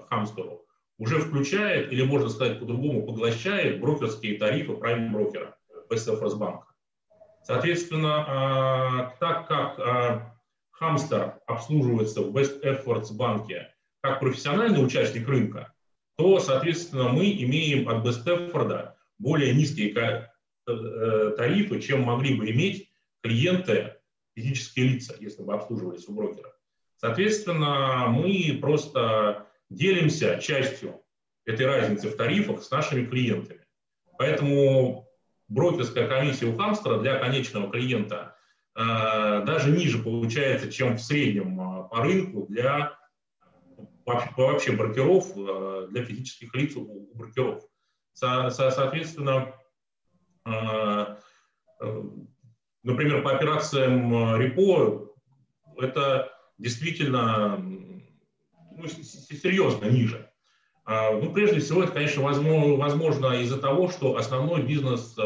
Хамстеру, 0.09 0.65
уже 0.97 1.21
включает, 1.21 1.93
или 1.93 2.03
можно 2.03 2.31
сказать 2.31 2.59
по-другому, 2.59 3.07
поглощает 3.07 3.81
брокерские 3.81 4.39
тарифы 4.39 4.73
prime 4.73 5.11
Best 5.91 6.07
Bank. 6.39 6.63
Соответственно, 7.43 9.15
так 9.19 9.49
как 9.49 10.35
Хамстер 10.71 11.41
обслуживается 11.47 12.23
в 12.23 12.37
Best 12.37 12.63
Efforts 12.63 13.13
банке 13.13 13.75
как 14.01 14.21
профессиональный 14.21 14.85
участник 14.85 15.29
рынка, 15.29 15.73
то, 16.17 16.39
соответственно, 16.41 17.09
мы 17.09 17.31
имеем 17.33 17.89
от 17.89 18.05
Бестефорда 18.05 18.97
более 19.19 19.55
низкие 19.55 20.31
э, 20.67 21.31
тарифы, 21.37 21.81
чем 21.81 22.03
могли 22.03 22.35
бы 22.35 22.51
иметь 22.51 22.91
клиенты, 23.23 23.97
физические 24.35 24.89
лица, 24.89 25.15
если 25.19 25.43
бы 25.43 25.55
обслуживались 25.55 26.09
у 26.09 26.15
брокера. 26.15 26.53
Соответственно, 26.97 28.07
мы 28.09 28.59
просто 28.61 29.47
делимся 29.69 30.39
частью 30.39 31.03
этой 31.45 31.67
разницы 31.67 32.09
в 32.09 32.17
тарифах 32.17 32.63
с 32.63 32.71
нашими 32.71 33.05
клиентами. 33.07 33.67
Поэтому 34.19 35.10
брокерская 35.51 36.09
комиссия 36.09 36.47
у 36.47 36.57
Хамстера 36.57 36.99
для 37.01 37.19
конечного 37.19 37.71
клиента 37.71 38.37
э, 38.75 39.43
даже 39.45 39.71
ниже 39.71 39.99
получается, 39.99 40.73
чем 40.73 40.97
в 40.97 41.03
среднем 41.03 41.61
э, 41.61 41.89
по 41.89 42.03
рынку 42.03 42.47
для 42.49 42.97
вообще 44.07 44.73
брокеров 44.73 45.37
э, 45.37 45.89
для 45.91 46.05
физических 46.05 46.55
лиц 46.55 46.75
у 46.77 47.11
брокеров. 47.15 47.63
Со, 48.13 48.51
со, 48.51 48.71
соответственно, 48.71 49.55
например, 52.83 53.23
по 53.23 53.33
операциям 53.33 54.37
репо 54.37 55.15
это 55.79 56.33
действительно 56.59 57.57
ну, 57.57 58.89
серьезно 58.89 59.87
ниже. 59.87 60.30
А, 60.91 61.13
ну, 61.13 61.33
прежде 61.33 61.61
всего, 61.61 61.85
это, 61.85 61.93
конечно, 61.93 62.21
возможно, 62.21 62.75
возможно 62.75 63.27
из-за 63.43 63.61
того, 63.61 63.91
что 63.91 64.17
основной 64.17 64.63
бизнес 64.63 65.17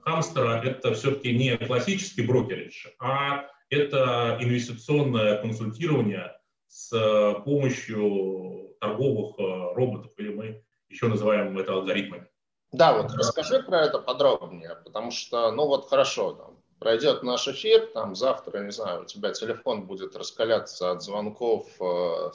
хамстера– 0.00 0.60
это 0.64 0.92
все-таки 0.92 1.34
не 1.34 1.56
классический 1.56 2.26
брокеридж, 2.26 2.86
а 2.98 3.46
это 3.70 4.36
инвестиционное 4.38 5.40
консультирование 5.40 6.36
с 6.68 6.92
э, 6.92 7.42
помощью 7.42 8.74
торговых 8.78 9.38
роботов, 9.74 10.12
или 10.18 10.34
мы 10.34 10.62
еще 10.90 11.08
называем 11.08 11.58
это 11.58 11.72
алгоритмами. 11.72 12.28
Да, 12.70 13.00
вот 13.00 13.12
расскажи 13.14 13.62
про 13.62 13.80
это 13.80 13.98
подробнее, 13.98 14.76
потому 14.84 15.10
что, 15.10 15.52
ну 15.52 15.66
вот 15.66 15.88
хорошо, 15.88 16.55
пройдет 16.78 17.22
наш 17.22 17.48
эфир, 17.48 17.86
там 17.86 18.14
завтра, 18.14 18.60
не 18.60 18.70
знаю, 18.70 19.02
у 19.02 19.04
тебя 19.04 19.32
телефон 19.32 19.86
будет 19.86 20.16
раскаляться 20.16 20.90
от 20.90 21.02
звонков 21.02 21.66
э, 21.80 22.30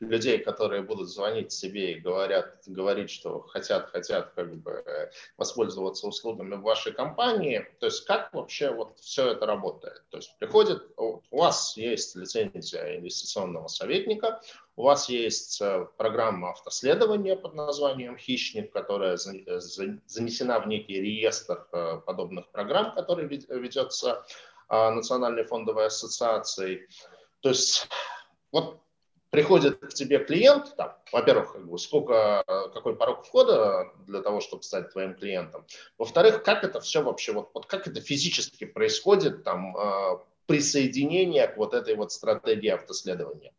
людей, 0.00 0.38
которые 0.38 0.82
будут 0.82 1.08
звонить 1.08 1.52
себе 1.52 1.92
и 1.92 2.00
говорят, 2.00 2.62
говорить, 2.66 3.10
что 3.10 3.40
хотят, 3.40 3.90
хотят 3.90 4.32
как 4.34 4.54
бы 4.56 4.82
воспользоваться 5.36 6.06
услугами 6.06 6.56
вашей 6.56 6.92
компании. 6.92 7.66
То 7.80 7.86
есть 7.86 8.04
как 8.04 8.32
вообще 8.32 8.70
вот 8.70 8.98
все 9.00 9.32
это 9.32 9.46
работает? 9.46 10.02
То 10.10 10.18
есть 10.18 10.36
приходит, 10.38 10.82
у 10.96 11.20
вас 11.30 11.76
есть 11.76 12.16
лицензия 12.16 12.98
инвестиционного 12.98 13.68
советника, 13.68 14.40
у 14.78 14.84
вас 14.84 15.08
есть 15.08 15.60
э, 15.60 15.88
программа 15.96 16.50
автоследования 16.50 17.34
под 17.34 17.54
названием 17.54 18.16
«Хищник», 18.16 18.72
которая 18.72 19.14
э, 19.14 19.60
занесена 20.06 20.60
в 20.60 20.68
некий 20.68 21.00
реестр 21.00 21.66
э, 21.72 22.00
подобных 22.06 22.48
программ, 22.50 22.94
который 22.94 23.26
ведется 23.26 24.24
Национальной 24.70 25.44
фондовой 25.44 25.86
ассоциацией. 25.86 26.86
То 27.40 27.48
есть 27.48 27.88
вот 28.52 28.78
приходит 29.30 29.80
к 29.80 29.94
тебе 29.94 30.18
клиент, 30.18 30.76
там, 30.76 30.94
во-первых, 31.10 31.56
сколько, 31.80 32.44
какой 32.74 32.94
порог 32.94 33.24
входа 33.24 33.90
для 34.06 34.20
того, 34.20 34.40
чтобы 34.40 34.62
стать 34.62 34.92
твоим 34.92 35.14
клиентом. 35.14 35.66
Во-вторых, 35.96 36.42
как 36.42 36.64
это 36.64 36.80
все 36.80 37.02
вообще, 37.02 37.32
вот, 37.32 37.50
вот 37.54 37.64
как 37.64 37.88
это 37.88 38.02
физически 38.02 38.66
происходит, 38.66 39.42
там, 39.42 39.74
присоединение 40.46 41.48
к 41.48 41.56
вот 41.56 41.72
этой 41.72 41.94
вот 41.96 42.12
стратегии 42.12 42.68
автоследования. 42.68 43.54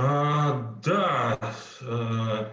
А, 0.00 0.76
да, 0.84 1.40
э, 1.80 2.44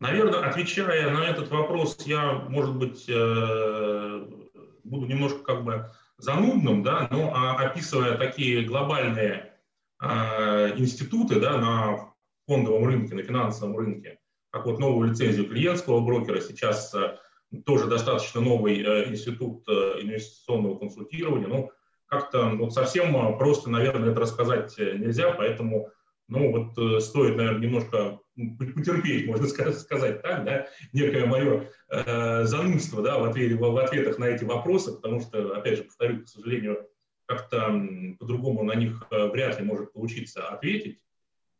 наверное, 0.00 0.48
отвечая 0.48 1.10
на 1.10 1.26
этот 1.26 1.50
вопрос, 1.50 1.98
я, 2.06 2.32
может 2.48 2.74
быть, 2.76 3.04
э, 3.10 4.26
буду 4.82 5.04
немножко 5.04 5.40
как 5.40 5.64
бы 5.64 5.90
занудным, 6.16 6.82
да, 6.82 7.08
но 7.10 7.30
а, 7.34 7.56
описывая 7.56 8.16
такие 8.16 8.64
глобальные 8.64 9.52
а, 9.98 10.70
институты 10.74 11.40
да, 11.40 11.58
на 11.58 12.14
фондовом 12.46 12.86
рынке, 12.86 13.16
на 13.16 13.22
финансовом 13.22 13.76
рынке, 13.76 14.18
как 14.48 14.64
вот 14.64 14.78
новую 14.78 15.10
лицензию 15.10 15.50
клиентского 15.50 16.00
брокера, 16.00 16.40
сейчас 16.40 16.94
э, 16.94 17.18
тоже 17.66 17.86
достаточно 17.86 18.40
новый 18.40 18.80
институт 19.10 19.68
инвестиционного 19.68 20.78
консультирования, 20.78 21.48
ну, 21.48 21.70
как-то 22.06 22.46
вот 22.46 22.72
совсем 22.72 23.36
просто, 23.36 23.68
наверное, 23.68 24.12
это 24.12 24.20
рассказать 24.20 24.74
нельзя, 24.78 25.32
поэтому 25.32 25.90
ну, 26.28 26.50
вот 26.50 26.78
э, 26.78 27.00
стоит, 27.00 27.36
наверное, 27.36 27.60
немножко 27.60 28.18
потерпеть, 28.34 29.26
можно 29.26 29.46
сказать 29.46 30.22
так, 30.22 30.44
да, 30.44 30.66
некое 30.92 31.26
мое 31.26 31.68
э, 31.90 32.44
занудство, 32.44 33.02
да, 33.02 33.18
в, 33.18 33.24
ответе, 33.24 33.56
в 33.56 33.76
ответах 33.76 34.18
на 34.18 34.24
эти 34.24 34.44
вопросы, 34.44 34.92
потому 34.92 35.20
что, 35.20 35.54
опять 35.54 35.78
же, 35.78 35.84
повторю, 35.84 36.24
к 36.24 36.28
сожалению, 36.28 36.88
как-то 37.26 37.72
по-другому 38.18 38.62
на 38.62 38.74
них 38.74 39.02
э, 39.10 39.26
вряд 39.28 39.58
ли 39.58 39.64
может 39.64 39.92
получиться 39.92 40.48
ответить. 40.48 40.98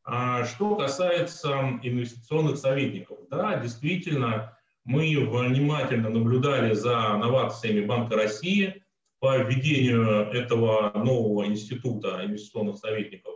А 0.05 0.44
что 0.44 0.75
касается 0.77 1.79
инвестиционных 1.83 2.57
советников, 2.57 3.18
да, 3.31 3.59
действительно, 3.59 4.59
мы 4.85 5.03
внимательно 5.16 6.09
наблюдали 6.09 6.75
за 6.75 7.16
новациями 7.16 7.85
Банка 7.85 8.16
России 8.16 8.83
по 9.20 9.38
введению 9.38 10.29
этого 10.33 10.90
нового 10.96 11.46
института 11.46 12.22
инвестиционных 12.25 12.79
советников. 12.79 13.35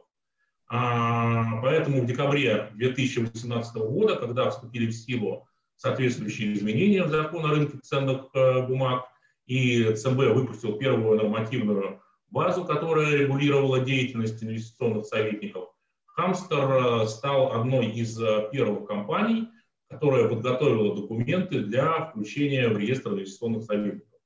А, 0.68 1.60
поэтому 1.62 2.02
в 2.02 2.06
декабре 2.06 2.70
2018 2.74 3.76
года, 3.76 4.16
когда 4.16 4.50
вступили 4.50 4.86
в 4.86 4.94
силу 4.94 5.46
соответствующие 5.76 6.54
изменения 6.54 7.04
в 7.04 7.10
закон 7.10 7.46
о 7.46 7.50
рынке 7.50 7.78
ценных 7.78 8.26
э, 8.34 8.66
бумаг, 8.66 9.04
и 9.46 9.94
ЦБ 9.94 10.34
выпустил 10.34 10.76
первую 10.76 11.18
нормативную 11.18 12.00
базу, 12.30 12.64
которая 12.64 13.16
регулировала 13.16 13.80
деятельность 13.80 14.42
инвестиционных 14.42 15.06
советников, 15.06 15.68
Хамстер 16.06 17.02
э, 17.02 17.06
стал 17.06 17.52
одной 17.52 17.86
из 17.86 18.20
э, 18.20 18.48
первых 18.50 18.88
компаний, 18.88 19.48
которая 19.88 20.28
подготовила 20.28 20.96
документы 20.96 21.60
для 21.60 22.06
включения 22.06 22.68
в 22.68 22.78
реестр 22.78 23.10
инвестиционных 23.10 23.64
советников. 23.64 24.18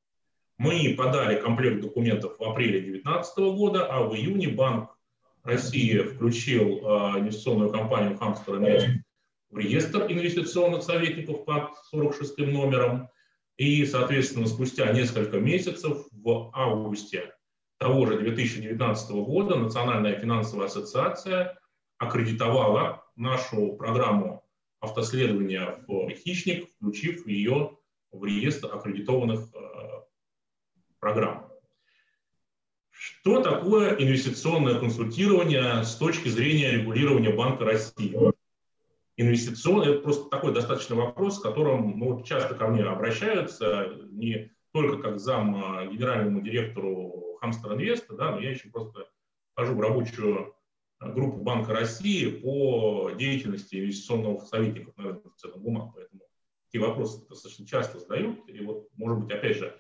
Мы 0.56 0.94
подали 0.96 1.38
комплект 1.40 1.82
документов 1.82 2.38
в 2.38 2.44
апреле 2.44 2.80
2019 2.80 3.38
года, 3.56 3.86
а 3.86 4.04
в 4.04 4.14
июне 4.14 4.48
Банк 4.48 4.96
России 5.42 5.98
включил 5.98 6.78
э, 6.78 7.18
инвестиционную 7.20 7.70
компанию 7.70 8.16
Хамстер 8.16 8.56
Инвест 8.56 8.86
в 9.50 9.58
реестр 9.58 10.06
инвестиционных 10.08 10.82
советников 10.82 11.44
под 11.44 11.74
46 11.90 12.38
номером. 12.38 13.08
И, 13.56 13.84
соответственно, 13.84 14.46
спустя 14.46 14.90
несколько 14.92 15.38
месяцев, 15.38 16.06
в 16.12 16.50
августе 16.54 17.34
того 17.78 18.06
же 18.06 18.18
2019 18.18 19.10
года, 19.10 19.56
Национальная 19.56 20.18
финансовая 20.18 20.66
ассоциация 20.66 21.58
аккредитовала 21.98 23.04
нашу 23.16 23.74
программу 23.76 24.42
автоследования 24.80 25.84
в 25.86 26.10
«Хищник», 26.10 26.70
включив 26.70 27.26
ее 27.26 27.76
в 28.12 28.24
реестр 28.24 28.74
аккредитованных 28.74 29.54
э, 29.54 29.60
программ. 30.98 31.49
Что 33.00 33.40
такое 33.40 33.94
инвестиционное 33.94 34.78
консультирование 34.78 35.84
с 35.84 35.96
точки 35.96 36.28
зрения 36.28 36.72
регулирования 36.72 37.30
Банка 37.30 37.64
России? 37.64 38.14
Инвестиционное– 39.16 39.88
это 39.94 40.02
просто 40.02 40.28
такой 40.28 40.52
достаточно 40.52 40.96
вопрос, 40.96 41.36
с 41.36 41.40
которым 41.40 41.98
ну, 41.98 42.22
часто 42.22 42.54
ко 42.54 42.66
мне 42.66 42.84
обращаются, 42.84 43.96
не 44.10 44.52
только 44.72 44.98
как 44.98 45.18
зам 45.18 45.56
а, 45.64 45.86
генеральному 45.86 46.42
директору 46.42 47.38
Хамстер 47.40 47.72
Инвеста, 47.72 48.12
да, 48.16 48.32
но 48.32 48.40
я 48.40 48.50
еще 48.50 48.68
просто 48.68 49.08
хожу 49.54 49.74
в 49.76 49.80
рабочую 49.80 50.54
группу 51.00 51.38
Банка 51.38 51.72
России 51.72 52.26
по 52.26 53.12
деятельности 53.18 53.76
инвестиционных 53.76 54.42
советников 54.42 54.94
на 54.98 55.04
рынке 55.04 55.30
ценных 55.38 55.62
бумаг. 55.62 55.94
Поэтому 55.94 56.20
эти 56.70 56.76
вопросы 56.76 57.26
достаточно 57.26 57.66
часто 57.66 57.98
задают. 57.98 58.46
И 58.46 58.60
вот, 58.60 58.90
может 58.92 59.20
быть, 59.20 59.32
опять 59.32 59.56
же, 59.56 59.74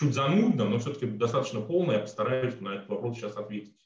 чуть 0.00 0.14
занудно, 0.14 0.64
но 0.64 0.78
все-таки 0.78 1.06
достаточно 1.06 1.60
полно, 1.60 1.92
я 1.92 1.98
постараюсь 1.98 2.58
на 2.60 2.76
этот 2.76 2.88
вопрос 2.88 3.16
сейчас 3.16 3.36
ответить. 3.36 3.76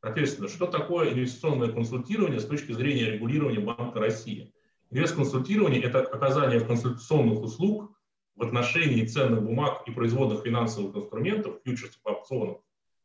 Соответственно, 0.00 0.48
что 0.48 0.66
такое 0.66 1.12
инвестиционное 1.12 1.70
консультирование 1.70 2.40
с 2.40 2.46
точки 2.46 2.72
зрения 2.72 3.10
регулирования 3.10 3.60
Банка 3.60 4.00
России? 4.00 4.54
Инвестконсультирование– 4.90 5.82
это 5.84 6.00
оказание 6.00 6.60
консультационных 6.60 7.42
услуг 7.42 7.94
в 8.36 8.42
отношении 8.42 9.04
ценных 9.04 9.42
бумаг 9.42 9.82
и 9.86 9.90
производных 9.90 10.42
финансовых 10.42 10.96
инструментов, 10.96 11.60
фьючерсов, 11.62 12.00
опционов, 12.04 12.62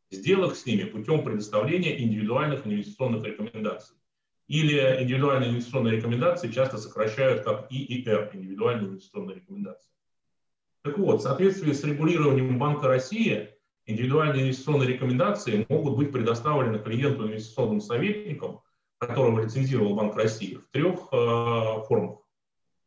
сделок 0.09 0.55
с 0.55 0.65
ними 0.65 0.85
путем 0.85 1.25
предоставления 1.25 2.01
индивидуальных 2.01 2.65
инвестиционных 2.65 3.25
рекомендаций. 3.25 3.97
Или 4.47 4.77
индивидуальные 5.01 5.49
инвестиционные 5.49 5.97
рекомендации 5.97 6.49
часто 6.49 6.77
сокращают 6.77 7.43
как 7.43 7.69
ИИР– 7.69 8.31
индивидуальные 8.33 8.87
инвестиционные 8.87 9.35
рекомендации. 9.35 9.94
Так 10.85 10.99
вот, 10.99 11.19
в 11.19 11.23
соответствии 11.23 11.71
с 11.71 11.83
регулированием 11.83 12.59
Банка 12.59 12.87
России, 12.87 13.49
индивидуальные 13.87 14.43
инвестиционные 14.43 14.87
рекомендации 14.87 15.65
могут 15.67 15.97
быть 15.97 16.11
предоставлены 16.11 16.77
клиенту 16.77 17.25
инвестиционным 17.25 17.81
советникам, 17.81 18.61
которого 18.99 19.43
лицензировал 19.43 19.95
Банк 19.95 20.15
России, 20.15 20.57
в 20.57 20.71
трех 20.71 21.11
э, 21.11 21.81
формах. 21.87 22.19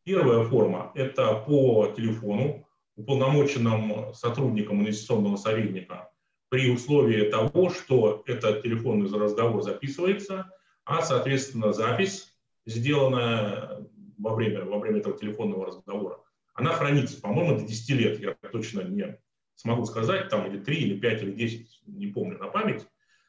Первая 0.04 0.44
форма– 0.44 0.92
это 0.94 1.34
по 1.44 1.88
телефону, 1.88 2.68
уполномоченным 2.94 4.14
сотрудникам 4.14 4.80
инвестиционного 4.80 5.34
советника 5.36 6.08
при 6.50 6.70
условии 6.70 7.28
того, 7.28 7.70
что 7.70 8.22
этот 8.26 8.62
телефонный 8.62 9.10
разговор 9.10 9.60
записывается, 9.64 10.48
а, 10.84 11.02
соответственно, 11.02 11.72
запись, 11.72 12.32
сделанная 12.64 13.84
во 14.18 14.36
время, 14.36 14.64
во 14.66 14.78
время 14.78 15.00
этого 15.00 15.18
телефонного 15.18 15.66
разговора, 15.66 16.20
она 16.58 16.72
хранится, 16.72 17.20
по-моему, 17.20 17.56
до 17.56 17.64
10 17.64 17.90
лет, 17.90 18.20
я 18.20 18.34
точно 18.50 18.80
не 18.80 19.16
смогу 19.54 19.84
сказать, 19.86 20.28
там 20.28 20.44
или 20.46 20.58
3, 20.58 20.76
или 20.76 20.98
5, 20.98 21.22
или 21.22 21.32
10, 21.32 21.82
не 21.86 22.08
помню 22.08 22.36
на 22.38 22.48
память. 22.48 22.84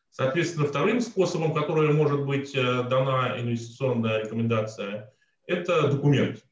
Соответственно, 0.09 0.65
вторым 0.65 0.99
способом, 0.99 1.53
который 1.53 1.93
может 1.93 2.25
быть 2.25 2.55
э, 2.55 2.61
дана 2.89 3.39
инвестиционная 3.39 4.23
рекомендация, 4.23 5.13
это 5.45 5.91
документ, 5.91 6.43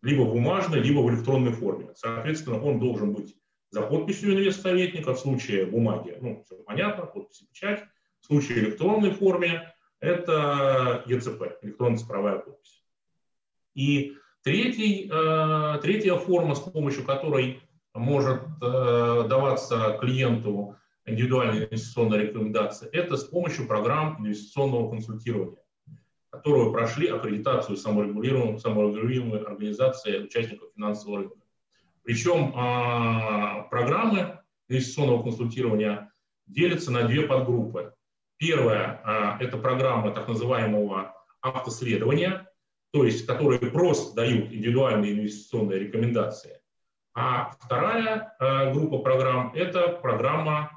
либо 0.00 0.22
в 0.22 0.32
бумажной, 0.32 0.80
либо 0.80 1.00
в 1.00 1.10
электронной 1.10 1.52
форме. 1.52 1.90
Соответственно, 1.94 2.58
он 2.58 2.80
должен 2.80 3.12
быть 3.12 3.36
за 3.70 3.82
подписью 3.82 4.32
инвестсоветника, 4.32 5.12
в 5.12 5.18
случае 5.18 5.66
бумаги, 5.66 6.16
ну, 6.22 6.42
все 6.46 6.56
понятно, 6.56 7.04
подпись 7.04 7.42
и 7.42 7.46
печать, 7.46 7.84
в 8.20 8.26
случае 8.26 8.60
электронной 8.60 9.10
форме 9.10 9.74
это 10.00 11.02
ЕЦП, 11.06 11.58
электронная 11.60 11.98
цифровая 11.98 12.38
подпись. 12.38 12.82
И 13.74 14.16
третий, 14.44 15.10
э, 15.10 15.78
третья 15.82 16.14
форма, 16.14 16.54
с 16.54 16.60
помощью 16.60 17.04
которой 17.04 17.60
может 17.94 18.42
э, 18.60 19.26
даваться 19.28 19.96
клиенту 20.00 20.76
индивидуальная 21.06 21.66
инвестиционная 21.66 22.20
рекомендация, 22.20 22.88
это 22.90 23.16
с 23.16 23.24
помощью 23.24 23.66
программ 23.66 24.18
инвестиционного 24.20 24.90
консультирования, 24.90 25.58
которые 26.30 26.72
прошли 26.72 27.08
аккредитацию 27.08 27.76
саморегулируемой, 27.76 28.58
саморегулируемой 28.58 29.40
организации 29.40 30.18
участников 30.18 30.70
финансового 30.74 31.18
рынка. 31.20 31.36
Причем 32.02 32.52
а, 32.54 33.62
программы 33.70 34.40
инвестиционного 34.68 35.22
консультирования 35.22 36.12
делятся 36.46 36.90
на 36.90 37.04
две 37.04 37.22
подгруппы. 37.22 37.94
Первая 38.36 39.00
а,– 39.04 39.38
это 39.40 39.56
программы 39.56 40.10
так 40.12 40.28
называемого 40.28 41.14
автоследования, 41.40 42.46
то 42.94 43.04
есть 43.04 43.26
которые 43.26 43.58
просто 43.58 44.14
дают 44.14 44.52
индивидуальные 44.52 45.14
инвестиционные 45.14 45.80
рекомендации. 45.80 46.60
А 47.12 47.50
вторая 47.60 48.36
а, 48.38 48.72
группа 48.72 48.98
программ– 48.98 49.52
это 49.54 49.88
программа 49.88 50.70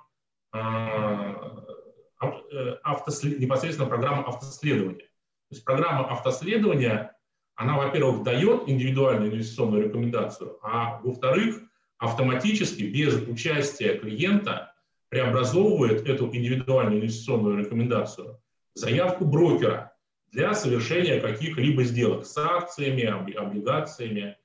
автослед... 2.82 3.39
непосредственно 3.39 3.88
программа 3.88 4.23
автоследования. 4.23 5.03
То 5.03 5.51
есть 5.51 5.63
программа 5.63 6.10
автоследования 6.12 7.15
она, 7.53 7.77
во-первых, 7.77 8.23
дает 8.23 8.67
индивидуальную 8.67 9.32
инвестиционную 9.32 9.84
рекомендацию, 9.84 10.58
а 10.63 10.99
во-вторых, 11.03 11.62
автоматически, 11.99 12.82
без 12.82 13.15
участия 13.27 13.93
клиента, 13.99 14.73
преобразовывает 15.10 16.08
эту 16.10 16.25
индивидуальную 16.36 16.99
инвестиционную 16.99 17.60
рекомендацию 17.60 18.41
в 18.73 18.80
заявку 18.80 19.25
брокера 19.25 19.93
для 20.31 20.53
совершения 20.53 21.19
каких-либо 21.19 21.83
сделок 21.83 22.25
с 22.25 22.37
акциями, 22.37 23.03
облигациями. 23.35 24.37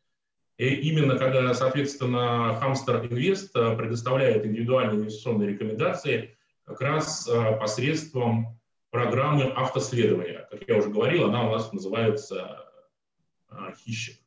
И 0.58 0.68
именно 0.68 1.18
когда, 1.18 1.52
соответственно, 1.54 2.58
Hamster 2.62 3.08
Invest 3.08 3.76
предоставляет 3.76 4.46
индивидуальные 4.46 5.00
инвестиционные 5.00 5.50
рекомендации 5.50 6.36
как 6.64 6.80
раз 6.80 7.28
э, 7.28 7.58
посредством 7.58 8.60
программы 8.90 9.44
автоследования. 9.44 10.46
Как 10.50 10.68
я 10.68 10.76
уже 10.76 10.90
говорил, 10.90 11.24
она 11.24 11.48
у 11.48 11.52
нас 11.52 11.72
называется 11.72 12.68
а, 13.48 13.72
хищник. 13.72 14.18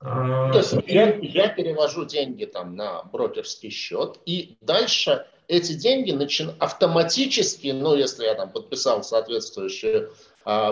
А, 0.00 0.52
То 0.52 0.58
есть 0.58 0.74
я, 0.86 1.14
я 1.16 1.48
перевожу 1.48 2.04
деньги 2.04 2.44
там 2.44 2.76
на 2.76 3.04
брокерский 3.04 3.70
счет, 3.70 4.18
и 4.26 4.56
дальше 4.60 5.26
эти 5.46 5.72
деньги 5.72 6.10
начи... 6.10 6.46
автоматически, 6.58 7.68
ну, 7.68 7.94
если 7.94 8.24
я 8.24 8.34
там 8.34 8.50
подписал 8.50 9.02
соответствующую 9.02 10.12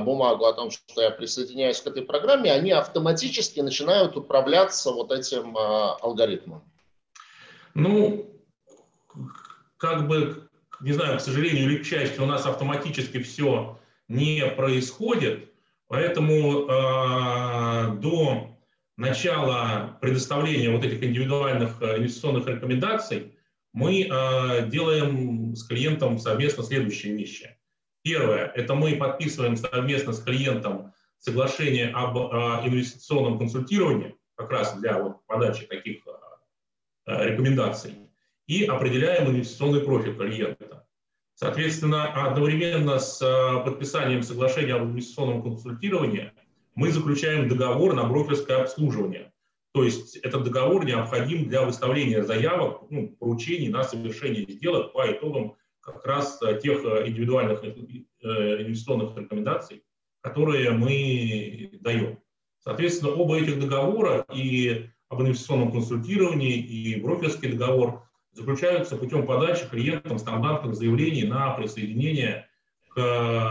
бумагу 0.00 0.46
о 0.46 0.54
том, 0.54 0.70
что 0.70 1.02
я 1.02 1.10
присоединяюсь 1.10 1.80
к 1.80 1.86
этой 1.86 2.02
программе, 2.02 2.50
они 2.50 2.70
автоматически 2.70 3.60
начинают 3.60 4.16
управляться 4.16 4.90
вот 4.90 5.12
этим 5.12 5.56
а, 5.56 5.96
алгоритмом. 5.96 6.62
Ну, 7.74 8.26
как 9.76 10.08
бы, 10.08 10.48
не 10.80 10.92
знаю, 10.92 11.18
к 11.18 11.20
сожалению 11.20 11.64
или 11.64 11.78
к 11.78 11.86
счастью, 11.86 12.24
у 12.24 12.26
нас 12.26 12.46
автоматически 12.46 13.20
все 13.20 13.78
не 14.08 14.46
происходит. 14.46 15.52
Поэтому 15.88 16.66
э, 16.66 17.96
до 17.98 18.56
начала 18.96 19.98
предоставления 20.00 20.70
вот 20.70 20.84
этих 20.84 21.02
индивидуальных 21.02 21.80
инвестиционных 21.82 22.46
рекомендаций 22.48 23.34
мы 23.72 24.02
э, 24.02 24.68
делаем 24.68 25.54
с 25.54 25.64
клиентом 25.64 26.18
совместно 26.18 26.64
следующие 26.64 27.14
вещи. 27.14 27.56
Первое– 28.07 28.53
это 28.55 28.77
мы 28.77 28.95
подписываем 28.95 29.57
совместно 29.57 30.12
с 30.12 30.23
клиентом 30.23 30.92
соглашение 31.19 31.88
об 31.88 32.16
э, 32.16 32.21
инвестиционном 32.64 33.37
консультировании, 33.37 34.14
как 34.37 34.49
раз 34.53 34.79
для 34.79 35.03
вот 35.03 35.27
подачи 35.27 35.66
таких 35.66 36.05
рекомендаций, 37.05 37.97
и 38.47 38.62
определяем 38.62 39.29
инвестиционный 39.29 39.81
профиль 39.81 40.14
клиента. 40.14 40.87
Соответственно, 41.35 42.05
одновременно 42.12 43.01
с 43.01 43.19
подписанием 43.64 44.23
соглашения 44.23 44.75
об 44.75 44.85
инвестиционном 44.85 45.42
консультировании 45.42 46.31
мы 46.77 46.92
заключаем 46.92 47.49
договор 47.49 47.95
на 47.95 48.05
брокерское 48.05 48.62
обслуживание. 48.62 49.33
То 49.73 49.83
есть 49.83 50.14
этот 50.19 50.45
договор 50.45 50.85
необходим 50.85 51.49
для 51.49 51.62
выставления 51.62 52.23
заявок, 52.23 52.83
ну, 52.88 53.09
поручений 53.19 53.69
на 53.69 53.83
совершение 53.83 54.47
сделок 54.49 54.92
по 54.92 55.11
итогам 55.11 55.57
как 55.92 56.05
раз 56.05 56.40
тех 56.62 56.81
индивидуальных 57.07 57.62
инвестиционных 57.64 59.16
рекомендаций, 59.16 59.83
которые 60.20 60.72
мы 60.72 61.79
даем. 61.81 62.18
Соответственно, 62.59 63.12
оба 63.12 63.38
этих 63.38 63.61
договора 63.61 64.27
и 64.35 64.90
об 65.09 65.22
инвестиционном 65.22 65.70
консультировании, 65.70 66.57
и 66.57 67.01
брокерский 67.01 67.53
договор 67.53 68.03
заключаются 68.33 68.96
путем 68.96 69.25
подачи 69.25 69.68
клиентам 69.68 70.18
стандартных 70.18 70.75
заявлений 70.75 71.25
на 71.25 71.53
присоединение 71.53 72.49
к 72.88 72.99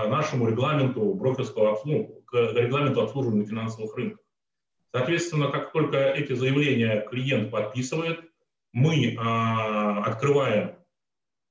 нашему 0.10 0.50
регламенту 0.50 1.14
брокерского 1.14 1.80
ну, 1.86 2.22
к 2.26 2.34
регламенту 2.34 3.02
обслуживания 3.02 3.46
финансовых 3.46 3.96
рынков. 3.96 4.20
Соответственно, 4.92 5.50
как 5.50 5.72
только 5.72 5.98
эти 5.98 6.34
заявления 6.34 7.06
клиент 7.10 7.52
подписывает, 7.52 8.20
мы 8.74 9.16
а, 9.18 10.04
открываем 10.04 10.76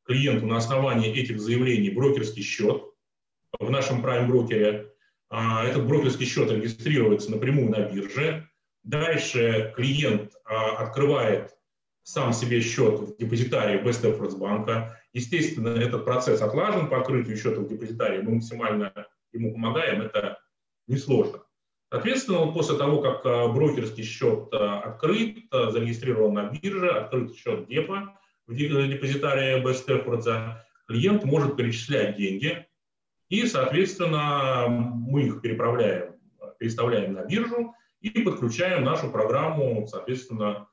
клиенту 0.05 0.47
на 0.47 0.59
основании 0.59 1.13
этих 1.13 1.41
заявлений 1.41 1.91
брокерский 1.91 2.43
счет 2.43 2.83
в 3.59 3.71
нашем 3.71 4.05
Prime 4.05 4.27
брокере. 4.27 4.91
А, 5.31 5.65
этот 5.67 5.87
брокерский 5.87 6.27
счет 6.27 6.51
регистрируется 6.51 7.31
напрямую 7.31 7.71
на 7.71 7.81
бирже. 7.81 8.49
Дальше 8.83 9.73
клиент 9.77 10.33
а, 10.45 10.77
открывает 10.77 11.55
сам 12.03 12.33
себе 12.33 12.61
счет 12.61 13.01
в 13.01 13.17
депозитарии 13.17 13.83
Best 13.83 14.05
Efforts 14.05 14.37
банка. 14.37 15.01
Естественно, 15.13 15.69
этот 15.69 16.05
процесс 16.05 16.43
отлажен 16.43 16.89
по 16.89 17.01
открытию 17.01 17.37
счета 17.37 17.61
в 17.61 17.69
депозитарии. 17.69 18.21
Мы 18.21 18.37
максимально 18.37 18.93
ему 19.33 19.55
помогаем, 19.55 20.03
это 20.03 20.39
несложно. 20.87 21.43
Соответственно, 21.91 22.53
после 22.53 22.77
того, 22.77 23.01
как 23.01 23.25
а, 23.25 23.49
брокерский 23.49 24.05
счет 24.05 24.53
открыт, 24.53 25.47
зарегистрирован 25.51 26.35
на 26.35 26.51
бирже, 26.51 26.91
открыт 26.91 27.35
счет 27.35 27.67
депо 27.67 28.15
в 28.47 28.55
депозитарии 28.55 29.63
Best 29.63 29.87
Efforts, 29.89 30.57
клиент 30.87 31.25
может 31.25 31.57
перечислять 31.57 32.17
деньги 32.17 32.67
и, 33.29 33.47
соответственно, 33.47 34.67
мы 34.69 35.25
их 35.25 35.41
переправляем, 35.41 36.15
переставляем 36.59 37.15
на 37.15 37.25
биржу 37.25 37.75
и 38.01 38.11
подключаем 38.23 38.85
нашу 38.85 39.11
программу, 39.11 39.87
соответственно, 39.87 40.69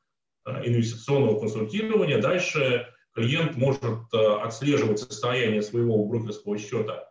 э, 0.46 0.68
инвестиционного 0.68 1.40
консультирования. 1.40 2.22
Дальше 2.22 2.88
клиент 3.14 3.56
может 3.56 4.14
э, 4.14 4.18
отслеживать 4.18 5.00
состояние 5.00 5.62
своего 5.62 6.06
брокерского 6.06 6.58
счета 6.58 7.10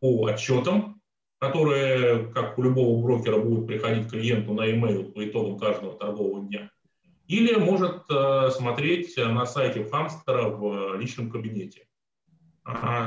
по 0.00 0.26
отчетам, 0.26 1.02
которые, 1.38 2.32
как 2.32 2.58
у 2.58 2.62
любого 2.62 3.00
брокера, 3.02 3.38
будут 3.38 3.66
приходить 3.66 4.10
клиенту 4.10 4.54
на 4.54 4.64
e-mail 4.64 5.12
по 5.12 5.24
итогам 5.24 5.58
каждого 5.58 5.96
торгового 5.98 6.46
дня. 6.46 6.70
Или 7.28 7.54
может 7.54 8.02
э, 8.10 8.50
смотреть 8.50 9.16
на 9.16 9.46
сайте 9.46 9.84
Хамстера 9.84 10.48
в 10.48 10.96
личном 10.98 11.30
кабинете. 11.30 11.86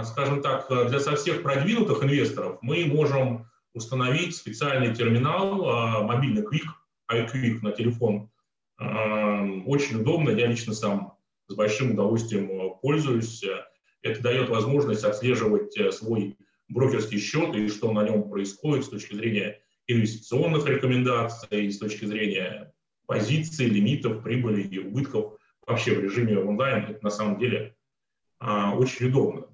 Скажем 0.05 0.41
так, 0.41 0.67
для 0.89 0.99
совсем 0.99 1.43
продвинутых 1.43 2.03
инвесторов 2.03 2.57
мы 2.61 2.85
можем 2.85 3.45
установить 3.73 4.35
специальный 4.35 4.95
терминал, 4.95 6.01
мобильный 6.01 6.41
Quick, 6.41 6.65
iQuick 7.11 7.59
на 7.61 7.71
телефон. 7.71 8.31
Очень 8.79 10.01
удобно, 10.01 10.31
я 10.31 10.47
лично 10.47 10.73
сам 10.73 11.15
с 11.51 11.53
большим 11.53 11.91
удовольствием 11.91 12.73
пользуюсь. 12.81 13.43
Это 14.01 14.21
дает 14.21 14.49
возможность 14.49 15.03
отслеживать 15.03 15.77
э, 15.77 15.91
свой 15.91 16.35
брокерский 16.69 17.19
счет 17.19 17.55
и 17.55 17.67
что 17.67 17.91
на 17.91 18.03
нем 18.03 18.29
происходит 18.29 18.85
с 18.85 18.89
точки 18.89 19.13
зрения 19.13 19.59
инвестиционных 19.87 20.65
рекомендаций, 20.65 21.71
с 21.71 21.77
точки 21.77 22.05
зрения 22.05 22.73
позиций, 23.11 23.65
лимитов, 23.67 24.23
прибыли 24.23 24.61
и 24.61 24.79
убытков 24.79 25.33
вообще 25.67 25.95
в 25.95 25.99
режиме 25.99 26.39
онлайн. 26.39 26.85
Это 26.85 27.03
на 27.03 27.09
самом 27.09 27.37
деле 27.39 27.75
очень 28.39 29.07
удобно. 29.07 29.45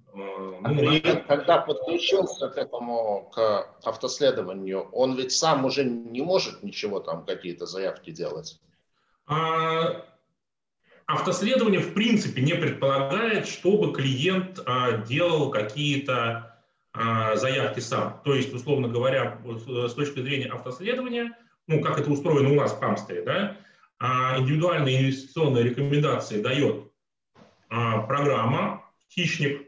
А 0.64 0.70
ну, 0.70 0.80
клиент, 0.80 1.26
когда 1.28 1.60
подключился 1.60 2.50
к 2.50 2.58
этому, 2.58 3.30
к 3.34 3.76
автоследованию, 3.84 4.90
он 4.92 5.16
ведь 5.16 5.32
сам 5.32 5.66
уже 5.66 5.84
не 5.84 6.22
может 6.22 6.64
ничего 6.64 7.00
там, 7.00 7.26
какие-то 7.26 7.66
заявки 7.66 8.12
делать? 8.12 8.60
А, 9.28 10.06
автоследование 11.06 11.80
в 11.80 11.94
принципе 11.94 12.42
не 12.42 12.54
предполагает, 12.54 13.48
чтобы 13.48 13.94
клиент 13.94 14.60
а, 14.66 14.98
делал 14.98 15.52
какие-то 15.52 16.64
а, 16.94 17.36
заявки 17.36 17.80
сам. 17.80 18.22
То 18.24 18.34
есть, 18.34 18.54
условно 18.54 18.88
говоря, 18.88 19.40
с 19.68 19.94
точки 19.94 20.22
зрения 20.22 20.48
автоследования, 20.48 21.38
ну, 21.68 21.82
как 21.82 22.00
это 22.00 22.10
устроено 22.10 22.50
у 22.52 22.56
нас 22.56 22.74
в 22.74 22.80
Камстере, 22.80 23.22
да, 23.24 23.58
а, 24.00 24.40
индивидуальные 24.40 25.02
инвестиционные 25.02 25.64
рекомендации 25.64 26.42
дает 26.42 26.92
а, 27.70 28.02
программа, 28.02 28.84
хищник, 29.12 29.68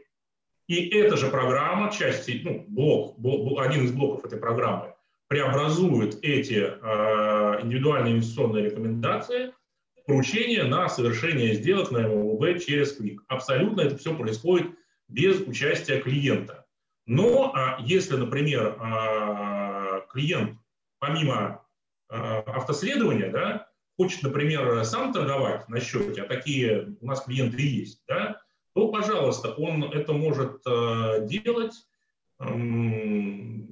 и 0.66 0.88
эта 0.96 1.16
же 1.16 1.28
программа, 1.28 1.90
часть, 1.90 2.30
ну, 2.44 2.64
блок, 2.68 3.18
блок, 3.18 3.60
один 3.60 3.84
из 3.84 3.92
блоков 3.92 4.24
этой 4.24 4.38
программы, 4.38 4.94
преобразует 5.26 6.18
эти 6.22 6.54
э, 6.54 7.62
индивидуальные 7.62 8.14
инвестиционные 8.14 8.64
рекомендации 8.64 9.52
в 9.96 10.06
поручение 10.06 10.64
на 10.64 10.88
совершение 10.88 11.54
сделок 11.54 11.90
на 11.90 12.08
МЛБ 12.08 12.60
через 12.64 12.96
клик. 12.96 13.22
Абсолютно 13.28 13.80
это 13.80 13.96
все 13.96 14.16
происходит 14.16 14.68
без 15.08 15.40
участия 15.40 16.00
клиента. 16.00 16.66
Но 17.06 17.52
а, 17.54 17.78
если, 17.84 18.16
например, 18.16 18.76
а, 18.78 20.00
клиент 20.12 20.56
помимо 21.00 21.34
а, 21.34 21.62
автоследования 22.10 23.30
да, 23.30 23.68
хочет, 23.96 24.22
например, 24.22 24.84
сам 24.84 25.12
торговать 25.12 25.68
на 25.68 25.80
счете, 25.80 26.22
а 26.22 26.28
такие 26.28 26.96
у 27.00 27.06
нас 27.06 27.22
клиенты 27.22 27.62
есть, 27.62 28.02
да, 28.08 28.40
то, 28.74 28.88
пожалуйста, 28.88 29.52
он 29.54 29.84
это 29.84 30.12
может 30.12 30.60
э, 30.66 31.26
делать 31.26 31.74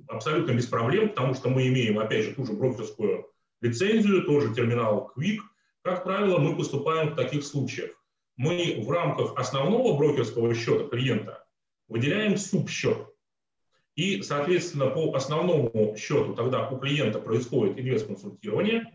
абсолютно 0.09 0.53
без 0.53 0.66
проблем, 0.66 1.09
потому 1.11 1.35
что 1.35 1.48
мы 1.48 1.68
имеем, 1.68 1.98
опять 1.98 2.24
же, 2.24 2.35
ту 2.35 2.44
же 2.44 2.53
брокерскую 2.53 3.27
лицензию, 3.61 4.24
тоже 4.24 4.55
терминал 4.55 5.11
Quick. 5.16 5.38
Как 5.83 6.05
правило, 6.05 6.38
мы 6.38 6.57
поступаем 6.57 7.11
в 7.11 7.16
таких 7.16 7.44
случаях. 7.44 7.92
Мы 8.37 8.83
в 8.85 8.90
рамках 8.90 9.37
основного 9.37 9.96
брокерского 9.96 10.55
счета 10.55 10.88
клиента 10.88 11.44
выделяем 11.88 12.37
субсчет. 12.37 13.07
И, 13.99 14.23
соответственно, 14.23 14.91
по 14.91 15.13
основному 15.17 15.97
счету 15.99 16.33
тогда 16.33 16.69
у 16.69 16.79
клиента 16.79 17.19
происходит 17.19 17.81
инвест-консультирование, 17.81 18.93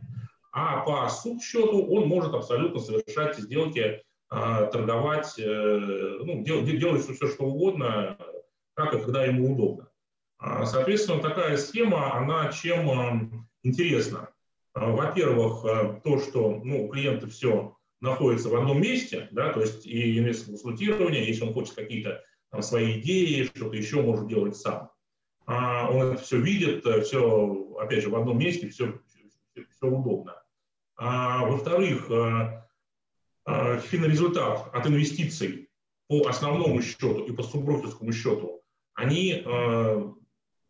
а 0.53 0.79
по 0.79 1.09
субсчету 1.09 1.85
он 1.87 2.07
может 2.07 2.33
абсолютно 2.33 2.79
совершать 2.79 3.37
сделки 3.37 4.01
а, 4.29 4.67
торговать, 4.67 5.37
э, 5.37 6.19
ну, 6.23 6.41
делать, 6.45 6.79
делать 6.79 7.03
все, 7.03 7.27
что 7.27 7.43
угодно, 7.43 8.17
как 8.75 8.93
и 8.93 9.01
когда 9.01 9.25
ему 9.25 9.51
удобно. 9.51 9.89
А, 10.37 10.65
соответственно, 10.65 11.21
такая 11.21 11.57
схема, 11.57 12.13
она 12.15 12.49
чем 12.53 12.89
а, 12.89 13.29
интересна? 13.61 14.29
Во-первых, 14.73 16.01
то, 16.01 16.19
что 16.19 16.61
ну, 16.63 16.85
у 16.85 16.87
клиента 16.87 17.27
все 17.27 17.75
находится 17.99 18.47
в 18.47 18.55
одном 18.55 18.81
месте, 18.81 19.27
да, 19.31 19.51
то 19.51 19.59
есть 19.59 19.85
и 19.85 20.17
инвестор-консультирование, 20.17 21.27
если 21.27 21.43
он 21.43 21.53
хочет 21.53 21.75
какие-то 21.75 22.23
свои 22.61 23.01
идеи, 23.01 23.43
что-то 23.43 23.75
еще 23.75 24.01
может 24.01 24.27
делать 24.29 24.55
сам. 24.55 24.92
Он 25.45 26.13
это 26.13 26.21
все 26.21 26.39
видит, 26.39 26.85
все, 27.05 27.75
опять 27.79 28.01
же, 28.01 28.09
в 28.09 28.15
одном 28.15 28.37
месте, 28.37 28.69
все, 28.69 28.99
все, 29.07 29.65
все 29.69 29.87
удобно. 29.87 30.41
А, 30.95 31.45
во-вторых, 31.45 32.09
Э, 33.45 33.79
финрезультат 33.81 34.73
от 34.73 34.87
инвестиций 34.87 35.69
по 36.07 36.27
основному 36.27 36.81
счету 36.81 37.25
и 37.25 37.33
по 37.33 37.43
субброкерскому 37.43 38.13
счету, 38.13 38.61
они 38.93 39.43
э, 39.45 40.11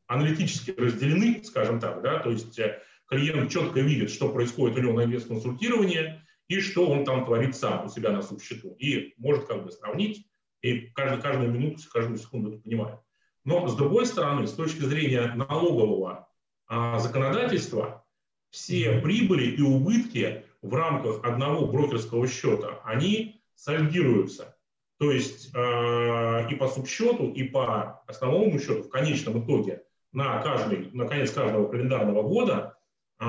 аналитически 0.08 0.72
разделены, 0.72 1.44
скажем 1.44 1.80
так, 1.80 2.02
да, 2.02 2.20
то 2.20 2.32
есть 2.32 2.58
э, 2.58 2.82
клиент 3.08 3.52
четко 3.52 3.80
видит, 3.80 4.10
что 4.10 4.32
происходит 4.32 4.78
у 4.78 4.82
него 4.82 4.94
на 4.94 5.04
инвест-консультировании 5.04 6.20
и 6.48 6.62
что 6.62 6.90
он 6.90 7.06
там 7.06 7.26
творит 7.26 7.56
сам 7.56 7.86
у 7.86 7.90
себя 7.90 8.12
на 8.12 8.24
субсчету, 8.24 8.76
и 8.80 9.14
может 9.18 9.46
как 9.46 9.64
бы 9.64 9.72
сравнить, 9.72 10.26
и 10.62 10.88
каждую, 10.96 11.22
каждую 11.22 11.52
минуту, 11.52 11.84
каждую 11.92 12.18
секунду 12.18 12.54
это 12.54 12.60
понимает. 12.60 13.00
Но 13.46 13.68
с 13.68 13.76
другой 13.76 14.06
стороны, 14.06 14.48
с 14.48 14.54
точки 14.54 14.82
зрения 14.82 15.34
налогового 15.34 16.28
а, 16.68 17.00
законодательства, 17.00 18.06
все 18.50 19.00
прибыли 19.00 19.46
и 19.46 19.62
убытки 19.62 20.46
в 20.62 20.74
рамках 20.76 21.24
одного 21.24 21.66
брокерского 21.66 22.28
счета, 22.28 22.80
они 22.84 23.42
сальдируются. 23.56 24.56
То 25.00 25.12
есть 25.12 25.50
э, 25.54 26.48
и 26.52 26.56
по 26.56 26.68
субсчету, 26.68 27.32
и 27.32 27.44
по 27.44 28.04
основному 28.08 28.60
счету 28.60 28.84
в 28.84 28.90
конечном 28.90 29.44
итоге 29.44 29.84
на, 30.12 30.40
каждый, 30.42 30.92
на 30.94 31.08
конец 31.08 31.32
каждого 31.32 31.68
календарного 31.68 32.22
года 32.22 32.78
э, 33.20 33.26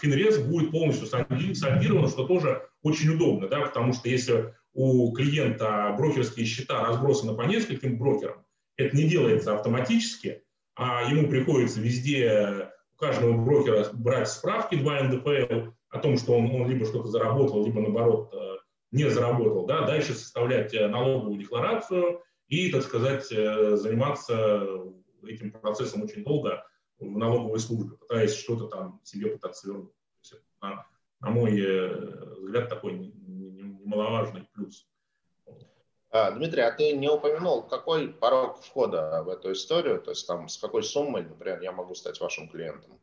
Финрез 0.00 0.38
будет 0.40 0.72
полностью 0.72 1.06
сольдирован, 1.06 2.08
что 2.08 2.26
тоже 2.26 2.68
очень 2.82 3.14
удобно, 3.14 3.48
да, 3.48 3.60
потому 3.60 3.92
что 3.92 4.08
если 4.08 4.54
у 4.74 5.12
клиента 5.12 5.94
брокерские 5.96 6.44
счета 6.44 6.84
разбросаны 6.84 7.34
по 7.34 7.42
нескольким 7.42 7.98
брокерам, 7.98 8.44
это 8.80 8.96
не 8.96 9.04
делается 9.04 9.54
автоматически, 9.54 10.42
а 10.74 11.02
ему 11.10 11.28
приходится 11.28 11.80
везде 11.80 12.70
у 12.94 12.96
каждого 12.96 13.36
брокера 13.36 13.86
брать 13.92 14.28
справки 14.28 14.76
2 14.76 15.02
НДФЛ 15.04 15.70
о 15.90 15.98
том, 15.98 16.16
что 16.16 16.32
он, 16.32 16.50
он 16.50 16.68
либо 16.68 16.86
что-то 16.86 17.08
заработал, 17.08 17.64
либо 17.64 17.80
наоборот 17.80 18.32
э, 18.32 18.56
не 18.92 19.08
заработал, 19.10 19.66
да, 19.66 19.86
дальше 19.86 20.14
составлять 20.14 20.72
э, 20.72 20.86
налоговую 20.88 21.38
декларацию 21.38 22.22
и, 22.48 22.70
так 22.70 22.82
сказать, 22.82 23.30
э, 23.32 23.76
заниматься 23.76 24.66
этим 25.26 25.52
процессом 25.52 26.02
очень 26.02 26.24
долго 26.24 26.64
в 26.98 27.18
налоговой 27.18 27.58
службе, 27.58 27.96
пытаясь 27.96 28.34
что-то 28.34 28.68
там 28.68 29.00
себе 29.04 29.30
пытаться 29.30 29.68
вернуть. 29.68 29.92
На, 30.60 30.86
на 31.20 31.30
мой 31.30 31.52
взгляд, 32.40 32.68
такой 32.68 32.92
немаловажный 32.94 34.46
плюс. 34.52 34.86
А, 36.12 36.32
Дмитрий, 36.32 36.62
а 36.62 36.72
ты 36.72 36.92
не 36.92 37.08
упомянул, 37.08 37.62
какой 37.62 38.08
порог 38.08 38.60
входа 38.60 39.22
в 39.24 39.28
эту 39.28 39.52
историю, 39.52 40.00
то 40.00 40.10
есть 40.10 40.26
там 40.26 40.48
с 40.48 40.56
какой 40.56 40.82
суммой, 40.82 41.22
например, 41.22 41.60
я 41.62 41.70
могу 41.70 41.94
стать 41.94 42.20
вашим 42.20 42.48
клиентом? 42.48 42.98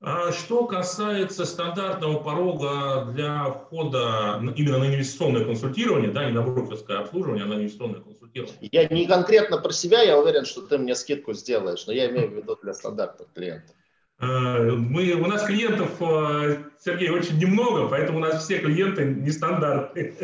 А 0.00 0.32
что 0.32 0.66
касается 0.66 1.44
стандартного 1.44 2.22
порога 2.22 3.10
для 3.12 3.44
входа 3.44 4.40
именно 4.54 4.78
на 4.78 4.86
инвестиционное 4.86 5.44
консультирование, 5.44 6.10
да, 6.10 6.24
не 6.24 6.32
на 6.32 6.42
брокерское 6.42 6.98
обслуживание, 6.98 7.44
а 7.44 7.48
на 7.48 7.54
инвестиционное 7.54 8.00
консультирование. 8.00 8.68
Я 8.72 8.86
не 8.88 9.06
конкретно 9.06 9.58
про 9.58 9.72
себя, 9.72 10.02
я 10.02 10.18
уверен, 10.18 10.44
что 10.44 10.62
ты 10.62 10.78
мне 10.78 10.94
скидку 10.94 11.32
сделаешь, 11.34 11.86
но 11.86 11.92
я 11.92 12.10
имею 12.10 12.30
в 12.30 12.34
виду 12.34 12.58
для 12.62 12.74
стандартных 12.74 13.32
клиентов. 13.32 13.74
Э, 14.20 14.72
мы, 14.72 15.12
у 15.12 15.26
нас 15.26 15.44
клиентов, 15.44 15.90
э, 16.00 16.64
Сергей, 16.80 17.10
очень 17.10 17.38
немного, 17.38 17.88
поэтому 17.88 18.18
у 18.18 18.20
нас 18.20 18.44
все 18.44 18.58
клиенты 18.58 19.04
нестандартные. 19.04 20.14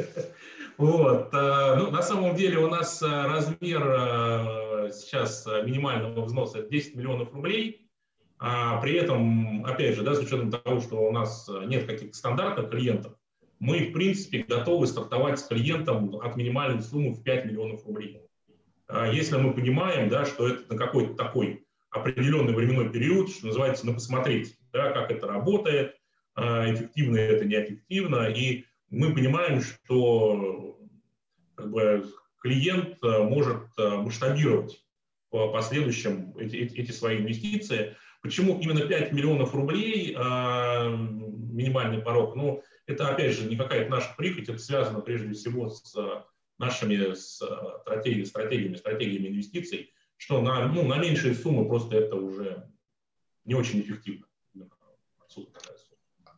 Вот. 0.80 1.34
Э, 1.34 1.76
ну, 1.76 1.90
на 1.90 2.02
самом 2.02 2.34
деле 2.34 2.58
у 2.58 2.68
нас 2.68 3.02
размер 3.02 3.82
сейчас 4.92 5.46
минимального 5.46 6.24
взноса 6.24 6.62
10 6.62 6.96
миллионов 6.96 7.32
рублей. 7.34 7.86
А 8.38 8.80
при 8.80 8.94
этом, 8.94 9.66
опять 9.66 9.94
же, 9.94 10.02
да, 10.02 10.14
с 10.14 10.18
учетом 10.18 10.50
того, 10.50 10.80
что 10.80 10.96
у 10.96 11.12
нас 11.12 11.48
нет 11.66 11.86
каких-то 11.86 12.16
стандартных 12.16 12.70
клиентов, 12.70 13.12
мы, 13.58 13.90
в 13.90 13.92
принципе, 13.92 14.42
готовы 14.42 14.86
стартовать 14.86 15.38
с 15.38 15.42
клиентом 15.42 16.16
от 16.16 16.36
минимальной 16.36 16.82
суммы 16.82 17.12
в 17.12 17.22
5 17.22 17.44
миллионов 17.44 17.84
рублей. 17.86 18.22
Если 19.12 19.36
мы 19.36 19.52
понимаем, 19.52 20.08
да, 20.08 20.24
что 20.24 20.48
это 20.48 20.72
на 20.72 20.78
какой-то 20.78 21.12
такой 21.12 21.66
определенный 21.90 22.54
временной 22.54 22.88
период, 22.88 23.30
что 23.30 23.48
называется, 23.48 23.86
на 23.86 23.92
посмотреть, 23.92 24.56
да, 24.72 24.90
как 24.92 25.10
это 25.10 25.26
работает, 25.26 25.96
а, 26.34 26.72
эффективно 26.72 27.16
это, 27.18 27.44
неэффективно. 27.44 28.28
И 28.28 28.64
мы 28.90 29.14
понимаем, 29.14 29.62
что 29.62 30.78
как 31.54 31.70
бы, 31.70 32.06
клиент 32.40 32.98
а, 33.02 33.22
может 33.22 33.68
а, 33.78 34.02
масштабировать 34.02 34.84
по 35.30 35.52
последующим 35.52 36.36
эти, 36.36 36.56
эти 36.56 36.90
свои 36.90 37.18
инвестиции. 37.18 37.96
Почему 38.22 38.60
именно 38.60 38.80
5 38.80 39.12
миллионов 39.12 39.54
рублей 39.54 40.12
минимальный 40.12 42.02
порог? 42.02 42.34
Ну, 42.34 42.62
это, 42.86 43.08
опять 43.08 43.34
же, 43.34 43.48
не 43.48 43.56
какая-то 43.56 43.90
наша 43.90 44.12
прихоть, 44.16 44.48
это 44.48 44.58
связано 44.58 45.00
прежде 45.00 45.32
всего 45.32 45.70
с 45.70 45.96
нашими 46.58 47.14
стратегиями, 47.14 48.24
стратегиями, 48.24 48.74
стратегиями 48.74 49.28
инвестиций 49.28 49.90
что 50.20 50.42
на, 50.42 50.66
ну, 50.66 50.86
на 50.86 50.98
меньшие 50.98 51.34
суммы 51.34 51.66
просто 51.66 51.96
это 51.96 52.14
уже 52.14 52.70
не 53.46 53.54
очень 53.54 53.80
эффективно. 53.80 54.26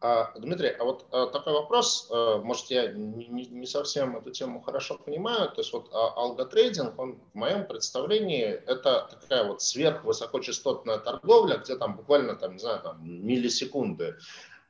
А, 0.05 0.33
Дмитрий, 0.37 0.71
а 0.71 0.83
вот 0.83 1.07
а, 1.13 1.27
такой 1.29 1.53
вопрос, 1.53 2.09
а, 2.11 2.39
может, 2.39 2.67
я 2.73 2.89
не, 2.91 3.47
не 3.47 3.67
совсем 3.67 4.17
эту 4.17 4.33
тему 4.33 4.61
хорошо 4.61 4.99
понимаю, 4.99 5.49
то 5.51 5.61
есть 5.61 5.73
вот 5.73 5.91
а, 5.93 6.09
алготрейдинг, 6.17 6.99
он 6.99 7.21
в 7.33 7.37
моем 7.37 7.65
представлении 7.69 8.43
это 8.43 9.09
такая 9.09 9.45
вот 9.45 9.63
сверхвысокочастотная 9.63 10.99
торговля, 10.99 11.59
где 11.59 11.77
там 11.77 11.97
буквально, 11.97 12.35
там, 12.35 12.55
не 12.55 12.59
знаю, 12.59 12.81
там 12.83 12.99
миллисекунды 13.05 14.17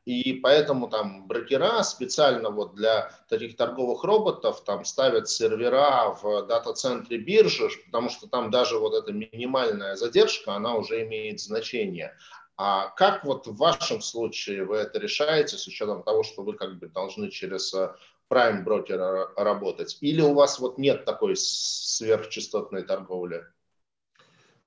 и 0.05 0.33
поэтому 0.35 0.89
там 0.89 1.27
брокера 1.29 1.83
специально 1.83 2.51
вот 2.51 2.75
для 2.75 3.13
таких 3.29 3.57
торговых 3.57 4.03
роботов 4.03 4.63
там 4.65 4.85
ставят 4.85 5.29
сервера 5.29 6.17
в 6.21 6.47
дата-центре 6.47 7.19
биржи, 7.19 7.69
потому 7.87 8.11
что 8.11 8.27
там 8.27 8.51
даже 8.51 8.79
вот 8.79 8.95
эта 8.95 9.13
минимальная 9.13 9.95
задержка, 9.95 10.55
она 10.55 10.75
уже 10.75 11.03
имеет 11.05 11.41
значение. 11.41 12.17
А 12.65 12.91
как 12.91 13.25
вот 13.25 13.49
в 13.49 13.57
вашем 13.57 14.01
случае 14.01 14.65
вы 14.65 14.77
это 14.77 15.01
решаете 15.01 15.57
с 15.57 15.67
учетом 15.67 16.05
того, 16.05 16.23
что 16.23 16.45
вы 16.45 16.53
как 16.53 16.79
бы 16.79 16.87
должны 16.87 17.29
через 17.29 17.75
э, 17.75 17.93
Prime 18.31 18.63
брокера 18.63 19.31
работать? 19.37 19.99
Или 20.01 20.21
у 20.21 20.33
вас 20.33 20.61
вот 20.61 20.79
нет 20.79 21.05
такой 21.05 21.35
сверхчастотной 21.35 22.85
торговли? 22.85 23.45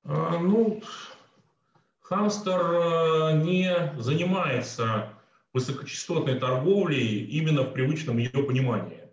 А, 0.04 0.38
ну, 0.40 0.84
Хамстер 2.02 2.60
э, 2.60 3.32
не 3.38 3.74
занимается 3.98 5.14
высокочастотной 5.54 6.38
торговлей 6.38 7.24
именно 7.24 7.64
в 7.64 7.72
привычном 7.72 8.18
ее 8.18 8.30
понимании. 8.30 9.10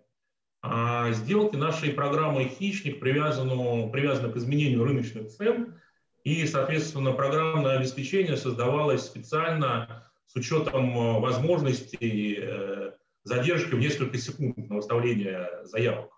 А 0.61 1.09
сделки 1.13 1.55
нашей 1.55 1.93
программы 1.93 2.49
«Хищник» 2.49 2.99
привязаны, 2.99 3.89
привязаны 3.93 4.33
к 4.33 4.35
изменению 4.35 4.83
рыночных 4.83 5.29
цен, 5.29 5.79
и, 6.23 6.45
соответственно, 6.47 7.11
программное 7.11 7.77
обеспечение 7.77 8.37
создавалось 8.37 9.05
специально 9.05 10.09
с 10.25 10.35
учетом 10.35 10.97
э, 10.97 11.19
возможности 11.19 12.37
э, 12.39 12.91
задержки 13.23 13.75
в 13.75 13.79
несколько 13.79 14.17
секунд 14.17 14.57
на 14.69 14.77
выставление 14.77 15.49
заявок. 15.63 16.11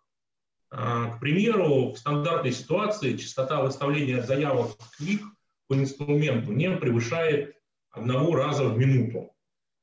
А, 0.69 1.11
к 1.11 1.19
примеру, 1.19 1.91
в 1.91 1.97
стандартной 1.97 2.51
ситуации 2.51 3.17
частота 3.17 3.61
выставления 3.61 4.21
заявок 4.21 4.71
в 4.79 4.97
клик 4.97 5.21
по 5.67 5.73
инструменту 5.73 6.51
не 6.51 6.69
превышает 6.71 7.55
одного 7.89 8.35
раза 8.35 8.65
в 8.65 8.77
минуту. 8.77 9.31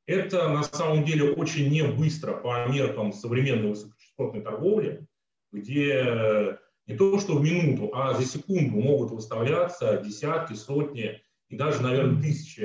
Это 0.07 0.49
на 0.49 0.63
самом 0.63 1.05
деле 1.05 1.33
очень 1.33 1.69
не 1.71 1.83
быстро 1.83 2.35
по 2.35 2.67
меркам 2.69 3.13
современной 3.13 3.71
высокочастотной 3.71 4.43
торговли, 4.43 5.07
где 5.53 6.59
не 6.87 6.97
то 6.97 7.19
что 7.19 7.37
в 7.37 7.43
минуту, 7.43 7.91
а 7.95 8.15
за 8.15 8.25
секунду 8.25 8.81
могут 8.81 9.11
выставляться 9.13 9.99
десятки, 9.99 10.55
сотни 10.55 11.23
и 11.49 11.57
даже, 11.57 11.83
наверное, 11.83 12.21
тысячи 12.21 12.63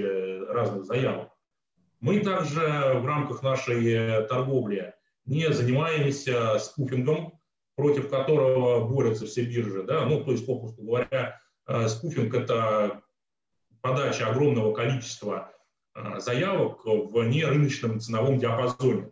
разных 0.50 0.86
заявок. 0.86 1.32
Мы 2.00 2.20
также 2.20 2.60
в 2.60 3.06
рамках 3.06 3.44
нашей 3.44 4.26
торговли 4.28 4.94
не 5.26 5.52
занимаемся 5.52 6.58
спуфингом, 6.60 7.40
против 7.76 8.10
которого 8.10 8.88
борются 8.88 9.26
все 9.26 9.44
биржи. 9.44 9.84
Да? 9.84 10.06
Ну, 10.06 10.24
то 10.24 10.32
есть, 10.32 10.46
попросту 10.46 10.84
говоря, 10.84 11.40
э, 11.68 11.88
спуфинг– 11.88 12.34
это 12.36 13.02
подача 13.82 14.28
огромного 14.30 14.74
количества 14.74 15.52
Э, 15.98 16.20
заявок 16.20 16.86
в 16.86 17.24
нерыночном 17.24 18.00
ценовом 18.00 18.38
диапазоне. 18.38 19.10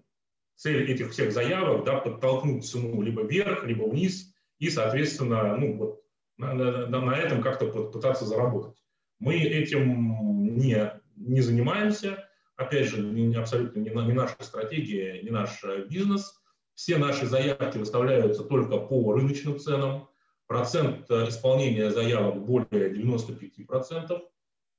Цель 0.56 0.91
этих 0.91 1.12
всех 1.12 1.34
заявок 1.34 1.84
да, 1.84 1.98
подтолкнуть 1.98 2.65
цену 2.65 3.02
либо 3.02 3.24
вверх, 3.24 3.65
либо 3.65 3.86
вниз, 3.86 4.35
и, 4.60 4.70
соответственно, 4.70 5.56
ну, 5.58 5.78
вот, 5.78 6.02
на, 6.38 6.54
на, 6.54 7.02
на 7.02 7.18
этом 7.18 7.41
как-то 7.41 7.68
пытаться 7.68 8.26
заработать. 8.26 8.84
Мы 9.20 9.38
этим 9.38 10.58
не, 10.58 10.91
не 11.15 11.41
занимаемся. 11.41 12.28
Опять 12.56 12.88
же, 12.88 13.02
не, 13.02 13.36
абсолютно 13.36 13.80
не, 13.80 13.89
не 13.89 14.13
наша 14.13 14.36
стратегия, 14.39 15.22
не 15.22 15.30
наш 15.30 15.63
э, 15.63 15.86
бизнес. 15.89 16.41
Все 16.74 16.98
наши 16.98 17.26
заявки 17.26 17.78
выставляются 17.78 18.44
только 18.44 18.78
по 18.78 19.13
рыночным 19.13 19.60
ценам. 19.60 20.10
Процент 20.48 21.10
э, 21.10 21.28
исполнения 21.30 21.89
заявок 21.89 22.46
более 22.46 22.94
95%. 22.94 24.22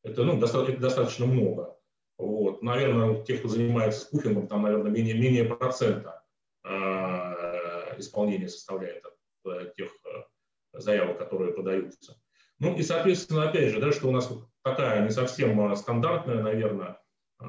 Это, 0.03 0.25
ну, 0.25 0.39
достаточно, 0.39 0.73
это 0.73 0.83
достаточно 0.83 1.27
много. 1.27 1.77
Вот. 2.19 2.63
Наверное, 2.63 3.23
те, 3.25 3.37
кто 3.37 3.49
занимается 3.49 4.01
скуфингом, 4.01 4.47
там, 4.47 4.63
наверное, 4.63 4.91
менее, 4.91 5.15
менее 5.15 5.45
процента 5.45 6.23
э, 6.65 7.99
исполнения 7.99 8.49
составляет 8.49 9.05
от 9.05 9.13
э, 9.13 9.16
тех 9.77 9.91
э, 10.05 10.79
заявок, 10.79 11.19
которые 11.19 11.53
подаются. 11.53 12.21
Ну 12.59 12.77
и, 12.77 12.83
соответственно, 12.83 13.49
опять 13.49 13.71
же, 13.71 13.81
да, 13.81 13.93
что 13.93 14.09
у 14.09 14.13
нас 14.13 14.31
такая 14.63 15.05
не 15.05 15.11
совсем 15.11 15.75
стандартная, 15.77 16.43
наверное, 16.43 16.99
э, 17.41 17.45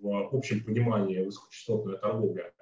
в 0.00 0.36
общем 0.36 0.64
понимании 0.64 1.24
высокочастотная 1.24 1.96
торговля. 1.96 2.52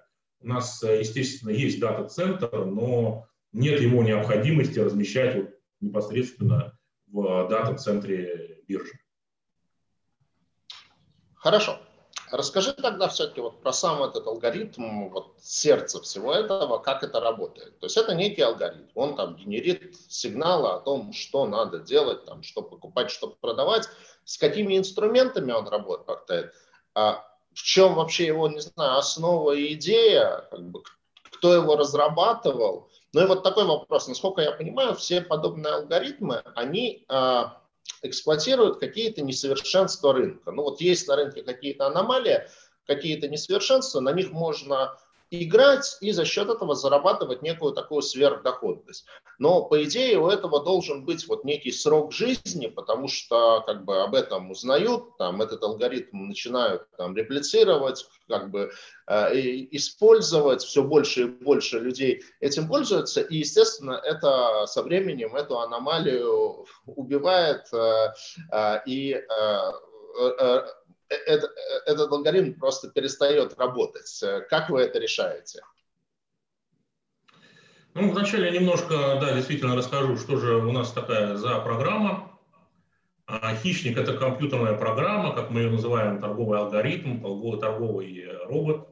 У 0.40 0.48
нас, 0.48 0.82
естественно, 0.82 1.50
есть 1.50 1.80
дата-центр, 1.80 2.64
но 2.64 3.26
нет 3.52 3.80
его 3.80 4.02
необходимости 4.02 4.78
размещать 4.78 5.34
вот 5.36 5.50
непосредственно 5.80 6.78
в 7.06 7.48
дата-центре 7.48 8.62
биржи. 8.68 8.98
Хорошо. 11.34 11.78
Расскажи 12.36 12.74
тогда 12.74 13.08
все-таки 13.08 13.40
вот 13.40 13.62
про 13.62 13.72
сам 13.72 14.02
этот 14.02 14.26
алгоритм, 14.26 15.08
вот 15.08 15.36
сердце 15.40 16.02
всего 16.02 16.34
этого, 16.34 16.76
как 16.76 17.02
это 17.02 17.18
работает. 17.18 17.78
То 17.78 17.86
есть 17.86 17.96
это 17.96 18.14
некий 18.14 18.42
алгоритм, 18.42 18.90
он 18.94 19.16
там 19.16 19.36
генерит 19.36 19.96
сигналы 20.08 20.68
о 20.68 20.80
том, 20.80 21.14
что 21.14 21.46
надо 21.46 21.78
делать, 21.78 22.26
там, 22.26 22.42
что 22.42 22.60
покупать, 22.60 23.10
что 23.10 23.28
продавать, 23.28 23.88
с 24.24 24.36
какими 24.36 24.76
инструментами 24.76 25.52
он 25.52 25.66
работает, 25.66 26.52
а 26.94 27.24
в 27.54 27.62
чем 27.62 27.94
вообще 27.94 28.26
его, 28.26 28.48
не 28.48 28.60
знаю, 28.60 28.98
основа 28.98 29.52
и 29.52 29.72
идея, 29.72 30.46
как 30.50 30.60
бы, 30.60 30.82
кто 31.22 31.54
его 31.54 31.74
разрабатывал. 31.74 32.90
Ну 33.14 33.22
и 33.22 33.26
вот 33.26 33.44
такой 33.44 33.64
вопрос, 33.64 34.08
насколько 34.08 34.42
я 34.42 34.52
понимаю, 34.52 34.94
все 34.94 35.22
подобные 35.22 35.72
алгоритмы, 35.72 36.42
они 36.54 37.06
а, 37.08 37.62
эксплуатируют 38.02 38.78
какие-то 38.78 39.22
несовершенства 39.22 40.12
рынка. 40.12 40.50
Ну 40.50 40.62
вот 40.62 40.80
есть 40.80 41.08
на 41.08 41.16
рынке 41.16 41.42
какие-то 41.42 41.86
аномалии, 41.86 42.48
какие-то 42.86 43.28
несовершенства, 43.28 44.00
на 44.00 44.12
них 44.12 44.30
можно 44.30 44.96
играть 45.30 45.98
и 46.00 46.12
за 46.12 46.24
счет 46.24 46.48
этого 46.48 46.74
зарабатывать 46.74 47.42
некую 47.42 47.72
такую 47.72 48.02
сверхдоходность. 48.02 49.06
Но 49.38 49.62
по 49.64 49.82
идее 49.82 50.18
у 50.18 50.28
этого 50.28 50.64
должен 50.64 51.04
быть 51.04 51.26
вот 51.28 51.44
некий 51.44 51.72
срок 51.72 52.12
жизни, 52.12 52.66
потому 52.68 53.08
что 53.08 53.62
как 53.66 53.84
бы 53.84 54.02
об 54.02 54.14
этом 54.14 54.50
узнают, 54.50 55.16
там 55.18 55.42
этот 55.42 55.62
алгоритм 55.62 56.28
начинают 56.28 56.86
там 56.96 57.16
реплицировать, 57.16 58.06
как 58.28 58.50
бы 58.50 58.70
э, 59.08 59.36
использовать, 59.72 60.62
все 60.62 60.82
больше 60.82 61.22
и 61.22 61.24
больше 61.26 61.80
людей 61.80 62.22
этим 62.40 62.68
пользуются, 62.68 63.20
и 63.20 63.38
естественно 63.38 64.00
это 64.02 64.66
со 64.66 64.82
временем 64.82 65.34
эту 65.36 65.58
аномалию 65.58 66.66
убивает 66.86 67.66
э, 67.72 68.12
э, 68.52 68.80
и 68.86 69.12
э, 69.12 69.72
э, 70.38 70.66
это, 71.08 71.48
этот 71.86 72.10
алгоритм 72.10 72.58
просто 72.58 72.88
перестает 72.88 73.58
работать. 73.58 74.22
Как 74.48 74.70
вы 74.70 74.82
это 74.82 74.98
решаете? 74.98 75.62
Ну, 77.94 78.10
вначале 78.10 78.50
немножко, 78.50 79.18
да, 79.20 79.32
действительно 79.32 79.74
расскажу, 79.74 80.18
что 80.18 80.36
же 80.36 80.56
у 80.56 80.70
нас 80.70 80.92
такая 80.92 81.36
за 81.36 81.58
программа. 81.60 82.38
А, 83.26 83.54
хищник– 83.56 83.96
это 83.98 84.16
компьютерная 84.16 84.74
программа, 84.74 85.34
как 85.34 85.50
мы 85.50 85.60
ее 85.60 85.70
называем, 85.70 86.20
торговый 86.20 86.58
алгоритм, 86.58 87.22
торговый 87.58 88.28
робот. 88.44 88.88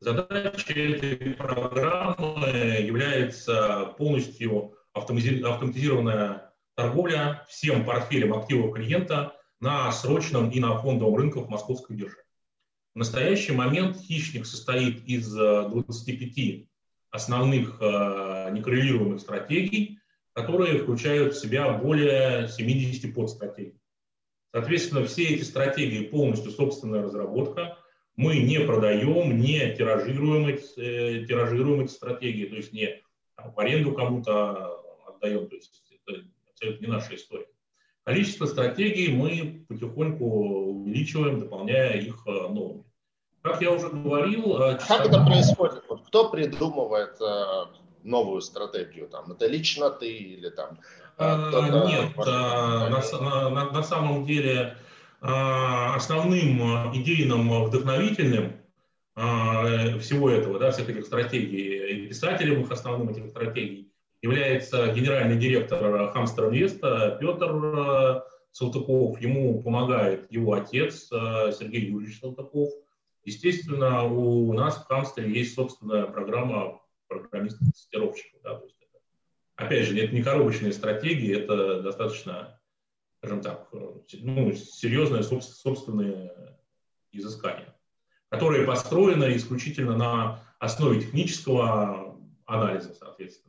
Задача 0.00 0.74
этой 0.74 1.34
программы 1.34 2.48
является 2.80 3.94
полностью 3.96 4.76
автоматизированная 4.92 6.52
торговля 6.76 7.44
всем 7.48 7.84
портфелем 7.84 8.34
активов 8.34 8.74
клиента 8.74 9.37
на 9.60 9.90
срочном 9.92 10.50
и 10.50 10.60
на 10.60 10.76
фондовом 10.78 11.16
рынках 11.16 11.48
московской 11.48 11.96
биржи. 11.96 12.22
В 12.94 12.98
настоящий 12.98 13.52
момент 13.52 13.96
хищник 13.96 14.46
состоит 14.46 15.04
из 15.04 15.32
25 15.32 16.38
э, 16.38 16.66
основных 17.10 17.78
э, 17.80 18.50
некоррелируемых 18.52 19.20
стратегий, 19.20 19.98
которые 20.32 20.78
включают 20.78 21.34
в 21.34 21.40
себя 21.40 21.72
более 21.72 22.48
70 22.48 23.14
подстратегий. 23.14 23.80
Соответственно, 24.52 25.04
все 25.04 25.24
эти 25.24 25.42
стратегии 25.42 26.06
полностью 26.06 26.50
собственная 26.50 27.02
разработка. 27.02 27.78
Мы 28.16 28.38
не 28.38 28.60
продаем, 28.60 29.38
не 29.38 29.74
тиражируем 29.74 30.46
эти, 30.46 30.64
э, 30.80 31.26
тиражируем 31.26 31.82
эти 31.82 31.92
стратегии, 31.92 32.46
то 32.46 32.56
есть 32.56 32.72
не 32.72 33.02
в 33.36 33.58
аренду 33.60 33.92
кому-то 33.92 34.80
отдаем, 35.06 35.48
то 35.48 35.54
есть 35.54 35.84
это 36.04 36.24
абсолютно 36.50 36.86
не 36.86 36.90
наша 36.90 37.14
история. 37.14 37.46
Количество 38.08 38.46
стратегий 38.46 39.12
мы 39.12 39.66
потихоньку 39.68 40.24
увеличиваем, 40.24 41.40
дополняя 41.40 42.00
их 42.00 42.16
э, 42.24 42.30
новыми. 42.30 42.84
Как 43.42 43.60
я 43.60 43.70
уже 43.70 43.90
говорил... 43.90 44.58
Э, 44.62 44.78
как 44.78 45.04
это 45.04 45.22
происходит? 45.22 45.84
Вот 45.90 46.06
кто 46.06 46.30
придумывает 46.30 47.20
э, 47.20 47.66
новую 48.04 48.40
стратегию? 48.40 49.08
Там, 49.08 49.32
это 49.32 49.46
лично 49.46 49.90
ты 49.90 50.10
или 50.10 50.48
там... 50.48 50.78
Нет, 51.18 52.16
на, 52.16 53.50
на, 53.50 53.70
на 53.72 53.82
самом 53.82 54.24
деле 54.24 54.78
основным 55.20 56.94
идейным 56.94 57.64
вдохновительным 57.64 58.52
всего 59.14 60.30
этого, 60.30 60.58
да, 60.58 60.70
всех 60.70 60.88
этих 60.88 61.04
стратегий, 61.04 62.04
и 62.04 62.06
писателем 62.06 62.62
их 62.62 62.70
основным 62.70 63.10
этих 63.10 63.28
стратегий, 63.28 63.87
является 64.22 64.92
генеральный 64.92 65.38
директор 65.38 66.10
Хамстер 66.12 66.46
Инвеста 66.46 67.16
Петр 67.20 67.54
э, 67.54 68.20
Салтыков. 68.52 69.20
Ему 69.20 69.62
помогает 69.62 70.30
его 70.30 70.54
отец 70.54 71.08
э, 71.12 71.52
Сергей 71.52 71.86
Юрьевич 71.86 72.18
Салтыков. 72.20 72.70
Естественно, 73.24 74.04
у 74.04 74.52
нас 74.52 74.76
в 74.76 74.86
Хамстере 74.86 75.30
есть 75.30 75.54
собственная 75.54 76.06
программа 76.06 76.80
программистов-тестировщиков. 77.08 78.40
Да, 78.42 78.60
опять 79.56 79.86
же, 79.86 79.98
это 79.98 80.14
не 80.14 80.22
коробочные 80.22 80.72
стратегии, 80.72 81.36
это 81.36 81.82
достаточно, 81.82 82.60
скажем 83.18 83.42
так, 83.42 83.68
ну, 83.72 84.52
серьезное 84.54 85.22
собственные 85.22 86.56
изыскания, 87.12 87.74
которые 88.28 88.66
построены 88.66 89.36
исключительно 89.36 89.96
на 89.96 90.44
основе 90.58 91.00
технического 91.00 92.18
анализа, 92.46 92.94
соответственно. 92.94 93.47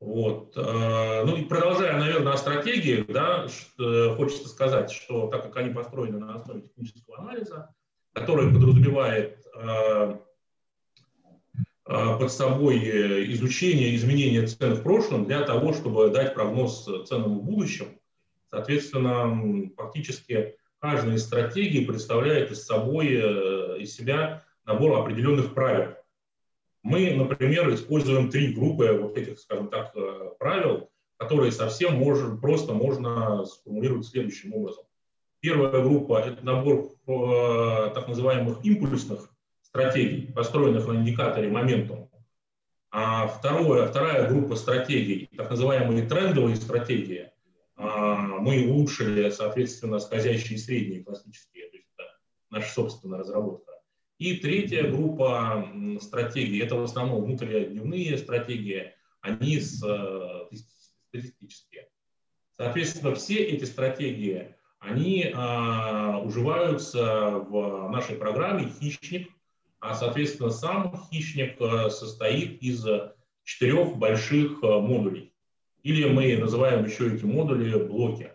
Вот. 0.00 0.52
Э, 0.56 1.24
ну 1.24 1.36
и 1.36 1.44
продолжая, 1.44 1.98
наверное, 1.98 2.34
о 2.34 2.36
стратегии, 2.36 3.04
да, 3.08 3.46
э, 3.78 4.14
хочется 4.14 4.48
сказать, 4.48 4.90
что 4.90 5.28
так 5.28 5.44
как 5.44 5.56
они 5.56 5.72
построены 5.72 6.18
на 6.18 6.34
основе 6.34 6.62
технического 6.62 7.18
анализа, 7.18 7.74
который 8.12 8.52
подразумевает 8.52 9.42
э, 9.54 10.18
под 11.84 12.32
собой 12.32 12.78
изучение 13.32 13.94
изменения 13.94 14.46
цен 14.46 14.74
в 14.74 14.82
прошлом 14.82 15.24
для 15.24 15.42
того, 15.42 15.72
чтобы 15.72 16.10
дать 16.10 16.34
прогноз 16.34 16.84
ценам 17.06 17.38
в 17.38 17.44
будущем. 17.44 18.00
Соответственно, 18.50 19.70
фактически 19.76 20.56
каждая 20.80 21.14
из 21.14 21.22
стратегий 21.22 21.86
представляет 21.86 22.50
из 22.50 22.64
собой, 22.64 23.14
из 23.80 23.94
себя 23.94 24.42
набор 24.64 24.98
определенных 24.98 25.54
правил, 25.54 25.94
мы, 26.86 27.10
например, 27.10 27.74
используем 27.74 28.30
три 28.30 28.54
группы 28.54 28.92
вот 28.92 29.18
этих, 29.18 29.40
скажем 29.40 29.68
так, 29.68 29.90
э, 29.96 30.30
правил, 30.38 30.88
которые 31.16 31.50
совсем 31.50 31.96
можем, 31.96 32.40
просто 32.40 32.72
можно 32.74 33.44
сформулировать 33.44 34.06
следующим 34.06 34.54
образом. 34.54 34.84
Первая 35.40 35.82
группа– 35.82 36.20
это 36.26 36.44
набор 36.44 36.92
э, 37.08 37.90
так 37.92 38.06
называемых 38.06 38.64
импульсных 38.64 39.28
стратегий, 39.62 40.32
построенных 40.32 40.86
на 40.86 40.94
индикаторе 40.94 41.48
моментум. 41.48 42.08
А 42.92 43.26
второе, 43.26 43.88
вторая 43.88 44.28
группа 44.28 44.54
стратегий, 44.54 45.28
так 45.36 45.50
называемые 45.50 46.06
трендовые 46.06 46.54
стратегии, 46.54 47.32
э, 47.76 47.82
мы 47.82 48.68
улучшили, 48.70 49.30
соответственно, 49.30 49.98
скользящие 49.98 50.56
средние 50.56 51.02
классические, 51.02 51.68
то 51.68 51.76
есть 51.76 51.88
это 51.96 52.04
наша 52.50 52.72
собственная 52.72 53.18
разработка. 53.18 53.75
И 54.18 54.36
третья 54.36 54.88
группа 54.90 55.68
стратегий, 56.00 56.60
это 56.60 56.76
в 56.76 56.82
основном 56.82 57.24
внутридневные 57.24 58.16
стратегии, 58.16 58.94
они 59.20 59.58
э, 59.58 59.60
статистические. 61.10 61.88
Соответственно, 62.56 63.14
все 63.14 63.44
эти 63.44 63.64
стратегии, 63.64 64.54
они 64.78 65.30
а, 65.34 66.20
уживаются 66.22 67.30
в 67.30 67.88
нашей 67.90 68.16
программе 68.16 68.72
«Хищник», 68.80 69.30
а, 69.80 69.94
соответственно, 69.94 70.50
сам 70.50 70.96
«Хищник» 71.10 71.60
э, 71.60 71.90
состоит 71.90 72.62
из 72.62 72.86
четырех 73.44 73.96
больших 73.96 74.62
э, 74.62 74.66
модулей. 74.66 75.34
Или 75.82 76.08
мы 76.08 76.36
называем 76.36 76.84
еще 76.84 77.14
эти 77.14 77.24
модули 77.24 77.78
блоки. 77.84 78.32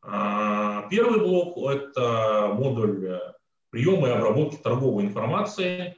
А, 0.00 0.86
первый 0.88 1.18
блок– 1.18 1.58
это 1.70 2.52
модуль 2.54 3.18
приема 3.74 4.06
и 4.06 4.12
обработки 4.12 4.54
торговой 4.62 5.02
информации, 5.02 5.96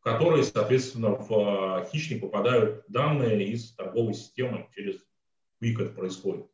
в 0.00 0.02
которой, 0.02 0.42
соответственно, 0.42 1.10
в 1.10 1.30
а, 1.30 1.84
хищник 1.84 2.20
попадают 2.20 2.84
данные 2.88 3.44
из 3.44 3.74
торговой 3.74 4.14
системы, 4.14 4.66
через 4.74 4.96
quick 5.62 5.80
это 5.80 5.94
происходит. 5.94 6.46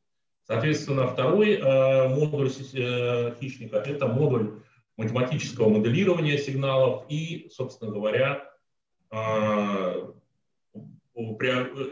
Соответственно, 0.44 1.06
второй 1.06 1.54
э, 1.54 2.08
модуль 2.08 2.50
э, 2.50 3.34
хищника– 3.40 3.76
это 3.86 4.08
модуль 4.08 4.60
математического 4.98 5.70
моделирования 5.70 6.36
сигналов 6.36 7.04
и, 7.08 7.48
собственно 7.50 7.90
говоря, 7.90 8.44
э, 9.10 10.12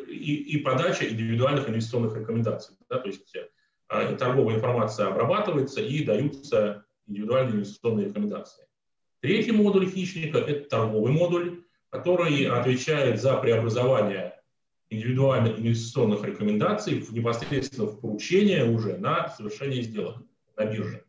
и, 0.08 0.58
подача 0.58 1.08
индивидуальных 1.08 1.68
инвестиционных 1.68 2.14
рекомендаций. 2.14 2.76
Да, 2.90 2.98
то 2.98 3.08
есть 3.08 3.34
э, 3.34 4.16
торговая 4.16 4.56
информация 4.56 5.08
обрабатывается 5.08 5.80
и 5.80 6.04
даются 6.04 6.84
индивидуальные 7.06 7.56
инвестиционные 7.56 8.08
рекомендации. 8.08 8.65
Третий 9.26 9.50
модуль 9.50 9.90
хищника– 9.90 10.38
это 10.46 10.68
торговый 10.68 11.12
модуль, 11.12 11.64
который 11.90 12.44
отвечает 12.46 13.20
за 13.20 13.36
преобразование 13.38 14.40
индивидуальных 14.88 15.58
инвестиционных 15.58 16.22
рекомендаций 16.22 17.00
в 17.00 17.12
непосредственно 17.12 17.88
в 17.88 18.00
поручение 18.00 18.70
уже 18.70 18.98
на 18.98 19.28
совершение 19.30 19.82
сделок 19.82 20.18
на 20.56 20.66
бирже. 20.66 21.02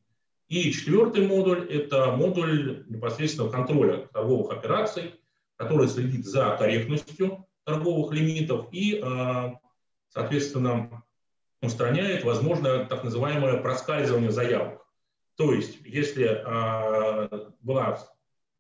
И 0.48 0.72
четвертый 0.72 1.28
модуль– 1.28 1.68
это 1.72 2.08
модуль 2.14 2.86
непосредственного 2.90 3.52
контроля 3.52 4.08
торговых 4.12 4.52
операций, 4.52 5.14
который 5.56 5.88
следит 5.88 6.26
за 6.26 6.56
корректностью 6.58 7.46
торговых 7.66 8.12
лимитов 8.14 8.66
и, 8.72 9.00
соответственно, 10.10 11.04
устраняет 11.62 12.24
возможное 12.24 12.84
так 12.86 13.04
называемое 13.04 13.62
проскальзывание 13.62 14.32
заявок. 14.32 14.87
То 15.38 15.54
есть, 15.54 15.78
если 15.86 16.44
была 17.62 18.00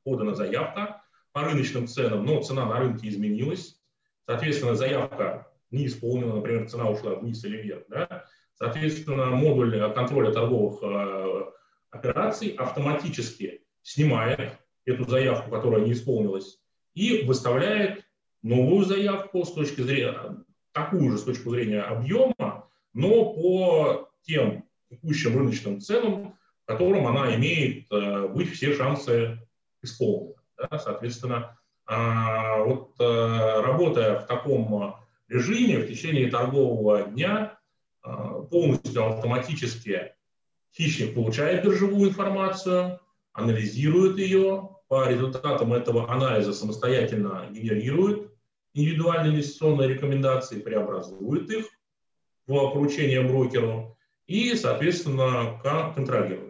подана 0.04 0.36
заявка 0.36 1.02
по 1.32 1.44
рыночным 1.44 1.88
ценам, 1.88 2.24
но 2.24 2.42
цена 2.42 2.66
на 2.66 2.80
рынке 2.80 3.10
изменилась, 3.10 3.82
соответственно, 4.26 4.76
заявка 4.76 5.52
не 5.72 5.88
исполнена, 5.88 6.36
например, 6.36 6.70
цена 6.70 6.90
ушла 6.90 7.16
вниз 7.16 7.44
или 7.44 7.58
вверх, 7.58 7.84
да, 7.90 8.26
соответственно, 8.54 9.26
модуль 9.32 9.92
контроля 9.94 10.32
торговых 10.32 11.54
операций 11.90 12.50
автоматически 12.50 13.64
снимает 13.82 14.54
эту 14.86 15.10
заявку, 15.10 15.50
которая 15.50 15.84
не 15.84 15.94
исполнилась, 15.94 16.60
и 16.94 17.24
выставляет 17.24 18.06
новую 18.44 18.86
заявку 18.86 19.44
с 19.44 19.52
точки 19.52 19.82
зрения, 19.82 20.44
такую 20.74 21.12
же 21.12 21.18
с 21.18 21.24
точки 21.24 21.50
зрения 21.50 21.82
объема, 21.82 22.70
но 22.94 23.34
по 23.34 24.10
тем 24.22 24.66
текущим 24.90 25.38
рыночным 25.38 25.82
ценам, 25.82 26.37
которым 26.68 27.08
она 27.08 27.34
имеет 27.36 27.92
э, 27.92 28.28
быть 28.28 28.54
все 28.54 28.76
шансы 28.76 29.40
исполнены. 29.82 30.36
Да? 30.58 30.78
Соответственно, 30.78 31.58
э, 31.90 32.64
вот 32.64 32.94
э, 33.00 33.62
работая 33.62 34.20
в 34.20 34.28
таком 34.28 34.96
режиме 35.28 35.80
в 35.80 35.88
течение 35.88 36.30
торгового 36.30 37.04
дня, 37.04 37.58
э, 38.04 38.10
полностью 38.52 39.06
автоматически 39.06 40.14
Хищник 40.76 41.16
получает 41.16 41.64
биржевую 41.64 42.10
информацию, 42.10 43.00
анализирует 43.34 44.18
ее, 44.18 44.70
по 44.88 45.10
результатам 45.10 45.74
этого 45.74 46.10
анализа 46.12 46.54
самостоятельно 46.54 47.48
генерирует 47.52 48.32
индивидуальные 48.74 49.34
инвестиционные 49.34 49.90
рекомендации, 49.90 50.62
преобразует 50.62 51.50
их 51.50 51.66
в 52.46 52.54
поручение 52.72 53.22
брокеру 53.22 53.98
и, 54.28 54.56
соответственно, 54.56 55.60
контролирует. 55.96 56.47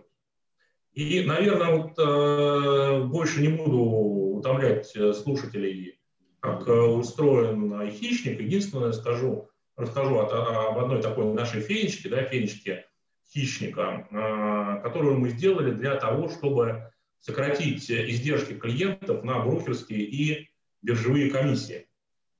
И, 0.97 1.23
наверное, 1.23 1.75
вот, 1.75 1.99
э, 1.99 3.03
больше 3.03 3.41
не 3.41 3.49
буду 3.49 3.77
утомлять 3.77 4.87
слушателей, 4.87 5.99
как 6.39 6.67
устроен 6.67 7.87
хищник. 7.91 8.41
Единственное, 8.41 8.93
скажу, 8.93 9.47
расскажу 9.75 10.17
от, 10.17 10.33
об 10.33 10.79
одной 10.79 11.01
такой 11.03 11.31
нашей 11.33 11.61
фенечке, 11.61 12.09
да, 12.09 12.23
фенечке– 12.23 12.85
хищника, 13.31 14.07
а, 14.11 14.77
которую 14.77 15.19
мы 15.19 15.29
сделали 15.29 15.71
для 15.71 15.95
того, 15.97 16.29
чтобы 16.29 16.91
сократить 17.19 17.89
издержки 17.91 18.53
клиентов 18.53 19.23
на 19.23 19.39
брокерские 19.39 20.01
и 20.01 20.49
биржевые 20.81 21.29
комиссии. 21.29 21.87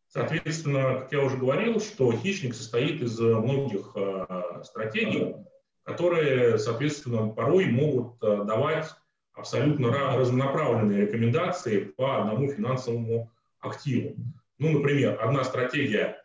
Соответственно, 0.08 1.02
как 1.02 1.12
я 1.12 1.22
уже 1.22 1.38
говорил, 1.38 1.80
что 1.80 2.12
хищник 2.12 2.56
состоит 2.56 3.02
из 3.02 3.20
многих 3.20 3.92
а, 3.96 4.64
стратегий, 4.64 5.36
которые, 5.88 6.58
соответственно, 6.58 7.30
порой 7.30 7.68
могут 7.68 8.22
а, 8.22 8.44
давать 8.44 8.90
абсолютно 9.32 9.90
разнонаправленные 10.18 11.04
рекомендации 11.04 11.80
по 11.80 12.20
одному 12.20 12.52
финансовому 12.52 13.32
активу. 13.62 14.16
Ну, 14.60 14.72
например, 14.72 15.18
одна 15.22 15.46
стратегия 15.46 16.22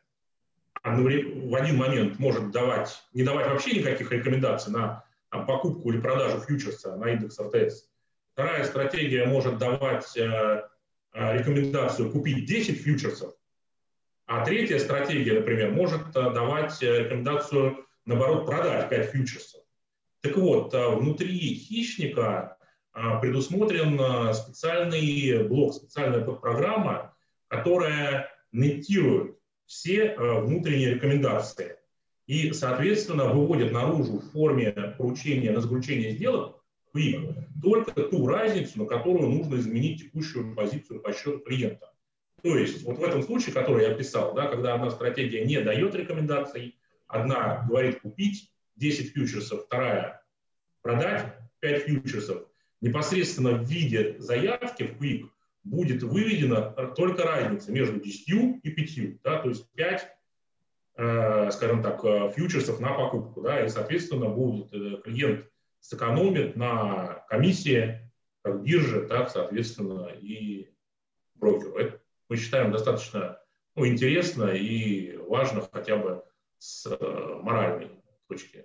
в 0.82 1.54
один 1.54 1.76
момент 1.76 2.18
может 2.18 2.50
давать, 2.50 3.04
не 3.12 3.22
давать 3.22 3.46
вообще 3.46 3.78
никаких 3.78 4.10
рекомендаций 4.10 4.72
на 4.72 5.04
покупку 5.30 5.92
или 5.92 6.00
продажу 6.00 6.40
фьючерса 6.40 6.96
на 6.96 7.12
индекс 7.12 7.38
РТС. 7.38 7.88
Вторая 8.32 8.64
стратегия 8.64 9.26
может 9.26 9.58
давать 9.58 10.16
э, 10.16 10.64
э 11.12 11.38
рекомендацию 11.38 12.10
купить 12.10 12.46
10 12.46 12.82
фьючерсов, 12.82 13.32
а 14.26 14.44
третья 14.44 14.80
стратегия, 14.80 15.34
например, 15.34 15.70
может 15.70 16.16
э, 16.16 16.30
давать 16.32 16.82
э, 16.82 17.04
рекомендацию, 17.04 17.86
наоборот, 18.06 18.46
продать 18.46 18.88
5 18.88 19.10
фьючерсов. 19.10 19.60
Так 20.20 20.36
вот, 20.36 20.72
внутри 20.74 21.54
хищника 21.54 22.56
предусмотрен 23.20 24.34
специальный 24.34 25.44
блок, 25.48 25.74
специальная 25.74 26.24
подпрограмма, 26.24 27.14
которая 27.48 28.28
нетирует 28.52 29.36
все 29.66 30.14
внутренние 30.16 30.94
рекомендации 30.94 31.76
и, 32.26 32.52
соответственно, 32.52 33.32
выводят 33.32 33.72
наружу 33.72 34.18
в 34.18 34.30
форме 34.30 34.72
поручения 34.98 35.50
на 35.50 35.60
заключение 35.60 36.12
сделок 36.12 36.62
quick 36.94 37.34
только 37.62 38.02
ту 38.02 38.26
разницу, 38.26 38.78
на 38.78 38.86
которую 38.86 39.30
нужно 39.30 39.56
изменить 39.56 40.02
текущую 40.02 40.54
позицию 40.54 41.00
по 41.00 41.12
счету 41.12 41.38
клиента. 41.38 41.90
То 42.42 42.56
есть 42.56 42.82
вот 42.84 42.98
в 42.98 43.02
этом 43.02 43.22
случае, 43.22 43.54
который 43.54 43.84
я 43.84 43.92
описал, 43.92 44.34
да, 44.34 44.48
когда 44.48 44.74
одна 44.74 44.90
стратегия 44.90 45.44
не 45.44 45.60
дает 45.60 45.94
рекомендаций, 45.94 46.76
одна 47.12 47.64
говорит 47.68 48.00
купить 48.00 48.50
10 48.76 49.12
фьючерсов, 49.12 49.66
вторая 49.66 50.22
продать 50.80 51.34
5 51.60 51.82
фьючерсов, 51.84 52.48
непосредственно 52.80 53.52
в 53.52 53.64
виде 53.64 54.16
заявки 54.18 54.82
в 54.82 55.00
Quick 55.00 55.28
будет 55.62 56.02
выведена 56.02 56.62
только 56.96 57.22
разница 57.22 57.70
между 57.70 58.00
10 58.00 58.60
и 58.62 58.70
5, 58.70 59.22
да, 59.22 59.38
то 59.38 59.48
есть 59.50 59.70
5, 59.72 60.08
э, 60.96 61.50
скажем 61.52 61.82
так, 61.82 62.04
э, 62.04 62.32
фьючерсов 62.34 62.80
на 62.80 62.94
покупку, 62.94 63.42
да, 63.42 63.64
и, 63.64 63.68
соответственно, 63.68 64.28
будет 64.28 64.72
э, 64.72 65.00
клиент 65.02 65.46
сэкономит 65.80 66.56
на 66.56 67.24
комиссии 67.28 68.10
как 68.42 68.62
бирже, 68.62 69.06
так, 69.06 69.30
соответственно, 69.30 70.08
и 70.08 70.70
брокеру. 71.34 71.76
Это 71.76 72.00
мы 72.28 72.36
считаем 72.36 72.72
достаточно 72.72 73.38
ну, 73.74 73.86
интересно 73.86 74.44
и 74.50 75.16
важно 75.16 75.66
хотя 75.72 75.96
бы 75.96 76.24
с 76.62 76.86
моральной 77.42 77.90
точки 78.28 78.64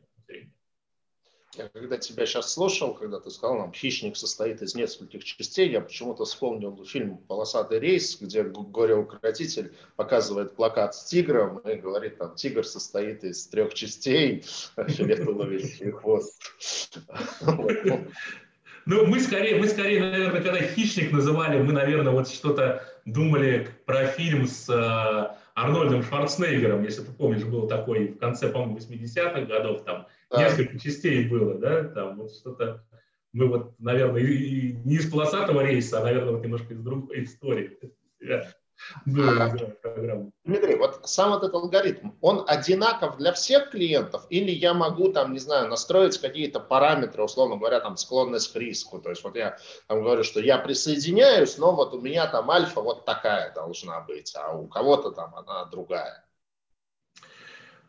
я 1.58 1.70
когда 1.70 1.98
тебя 1.98 2.26
сейчас 2.26 2.54
слушал, 2.54 2.94
когда 2.94 3.20
ты 3.20 3.32
сказал, 3.32 3.58
нам 3.58 3.74
хищник 3.74 4.16
состоит 4.16 4.62
из 4.62 4.76
нескольких 4.76 5.24
частей, 5.24 5.72
я 5.72 5.82
почему-то 5.82 6.26
вспомнил 6.26 6.84
фильм 6.86 7.18
«Полосатый 7.18 7.80
рейс», 7.80 8.18
где 8.22 8.44
горе-укротитель 8.44 9.74
показывает 9.96 10.56
плакат 10.56 10.94
с 10.94 11.06
тигром 11.06 11.58
и 11.60 11.76
говорит, 11.76 12.18
там, 12.18 12.36
тигр 12.36 12.66
состоит 12.66 13.24
из 13.24 13.48
трех 13.48 13.74
частей, 13.74 14.44
фиолетовый 14.76 15.92
хвост. 15.92 16.40
Ну, 18.90 19.06
мы 19.06 19.20
скорее, 19.20 19.60
мы 19.60 19.68
скорее, 19.68 20.00
наверное, 20.00 20.42
когда 20.42 20.62
хищник 20.62 21.12
называли, 21.12 21.62
мы, 21.62 21.74
наверное, 21.74 22.14
вот 22.14 22.30
что-то 22.30 22.86
думали 23.04 23.68
про 23.86 24.08
фильм 24.08 24.48
с 24.48 24.70
э, 24.70 25.36
Арнольдом 25.58 26.04
Шварценеггером, 26.04 26.84
если 26.84 27.02
ты 27.02 27.12
помнишь, 27.12 27.44
был 27.44 27.68
такой 27.68 28.10
в 28.10 28.20
конце, 28.20 28.48
по-моему, 28.48 28.78
80-х 28.78 29.42
годов, 29.42 29.84
там 29.84 30.06
да. 30.30 30.44
несколько 30.44 30.78
частей 30.78 31.28
было, 31.28 31.56
да, 31.56 31.84
там 31.86 32.18
вот 32.18 32.32
что-то, 32.32 32.86
мы 33.34 33.48
вот, 33.48 33.74
наверное, 33.80 34.22
и, 34.22 34.34
и 34.34 34.74
не 34.86 34.98
из 34.98 35.10
полосатого 35.10 35.62
рейса, 35.66 36.00
а, 36.00 36.04
наверное, 36.04 36.34
вот 36.34 36.44
немножко 36.44 36.76
из 36.76 36.80
другой 36.80 37.24
истории. 37.24 37.76
Дмитрий, 39.06 40.76
вот 40.76 41.02
сам 41.04 41.34
этот 41.34 41.54
алгоритм, 41.54 42.12
он 42.22 42.44
одинаков 42.48 43.18
для 43.18 43.34
всех 43.34 43.72
клиентов 43.72 44.26
или 44.30 44.52
я 44.52 44.74
могу 44.74 45.12
там, 45.12 45.34
не 45.34 45.40
знаю, 45.40 45.68
настроить 45.68 46.18
какие-то 46.18 46.60
параметры, 46.60 47.24
условно 47.24 47.58
говоря, 47.58 47.80
там 47.80 47.98
склонность 47.98 48.54
к 48.54 48.56
риску. 48.56 49.00
То 49.00 49.10
есть 49.10 49.24
вот 49.24 49.36
я 49.36 49.58
там 49.88 50.04
говорю, 50.04 50.24
что 50.24 50.40
я 50.40 50.58
присоединяюсь, 50.58 51.58
но 51.58 51.76
вот 51.76 51.94
у 51.94 52.02
меня 52.02 52.28
там 52.28 52.50
альфа 52.52 52.82
вот 52.82 53.06
такая 53.06 53.54
должна 53.54 54.02
быть, 54.02 54.34
а 54.36 54.54
у 54.54 54.68
кого-то 54.68 55.12
там 55.12 55.36
она 55.36 55.66
другая. 55.66 56.24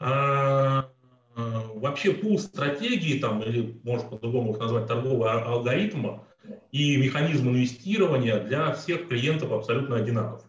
А, 0.00 0.88
вообще 1.34 2.12
пул 2.12 2.38
стратегии, 2.38 3.18
там, 3.18 3.42
или 3.42 3.78
можно 3.82 4.08
по-другому 4.08 4.52
их 4.52 4.58
назвать, 4.58 4.86
торгового 4.86 5.32
а, 5.32 5.52
алгоритма 5.52 6.24
и 6.72 6.96
механизм 6.96 7.50
инвестирования 7.50 8.40
для 8.40 8.72
всех 8.72 9.08
клиентов 9.08 9.52
абсолютно 9.52 9.96
одинаков 9.96 10.47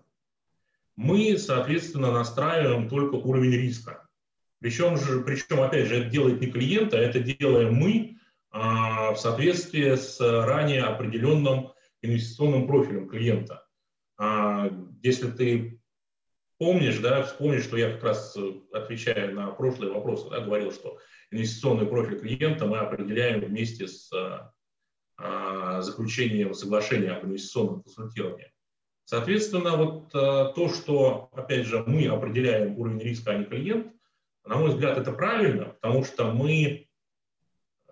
мы, 0.99 1.37
соответственно, 1.37 2.11
настраиваем 2.11 2.89
только 2.89 3.15
уровень 3.15 3.53
риска. 3.53 4.05
Причем, 4.59 4.97
же, 4.97 5.21
причем 5.21 5.61
опять 5.61 5.87
же, 5.87 5.95
это 5.95 6.09
делает 6.09 6.41
не 6.41 6.47
клиент, 6.47 6.93
а 6.93 6.97
это 6.97 7.21
делаем 7.21 7.73
мы 7.73 8.17
а, 8.51 9.13
в 9.13 9.17
соответствии 9.17 9.95
с 9.95 10.19
ранее 10.19 10.83
определенным 10.83 11.71
инвестиционным 12.01 12.67
профилем 12.67 13.07
клиента. 13.07 13.65
А, 14.17 14.69
если 15.01 15.31
ты 15.31 15.81
помнишь, 16.57 16.97
да, 16.97 17.23
вспомнишь, 17.23 17.63
что 17.63 17.77
я 17.77 17.93
как 17.93 18.03
раз 18.03 18.35
отвечая 18.73 19.31
на 19.31 19.51
прошлые 19.51 19.93
вопросы, 19.93 20.29
да, 20.29 20.41
говорил, 20.41 20.73
что 20.73 20.97
инвестиционный 21.31 21.87
профиль 21.87 22.19
клиента 22.19 22.65
мы 22.65 22.79
определяем 22.79 23.39
вместе 23.39 23.87
с 23.87 24.11
а, 25.17 25.81
заключением 25.81 26.53
соглашения 26.53 27.11
об 27.11 27.23
инвестиционном 27.23 27.83
консультировании. 27.83 28.51
Соответственно, 29.09 29.75
вот 29.75 30.13
э, 30.13 30.53
то, 30.53 30.69
что, 30.69 31.31
опять 31.33 31.65
же, 31.65 31.83
мы 31.87 32.05
определяем 32.05 32.77
уровень 32.77 32.99
риска, 32.99 33.31
а 33.31 33.37
не 33.39 33.45
клиент, 33.45 33.87
на 34.45 34.57
мой 34.57 34.69
взгляд, 34.69 34.99
это 34.99 35.11
правильно, 35.11 35.65
потому 35.65 36.03
что 36.03 36.25
мы 36.31 36.53
э, 37.87 37.91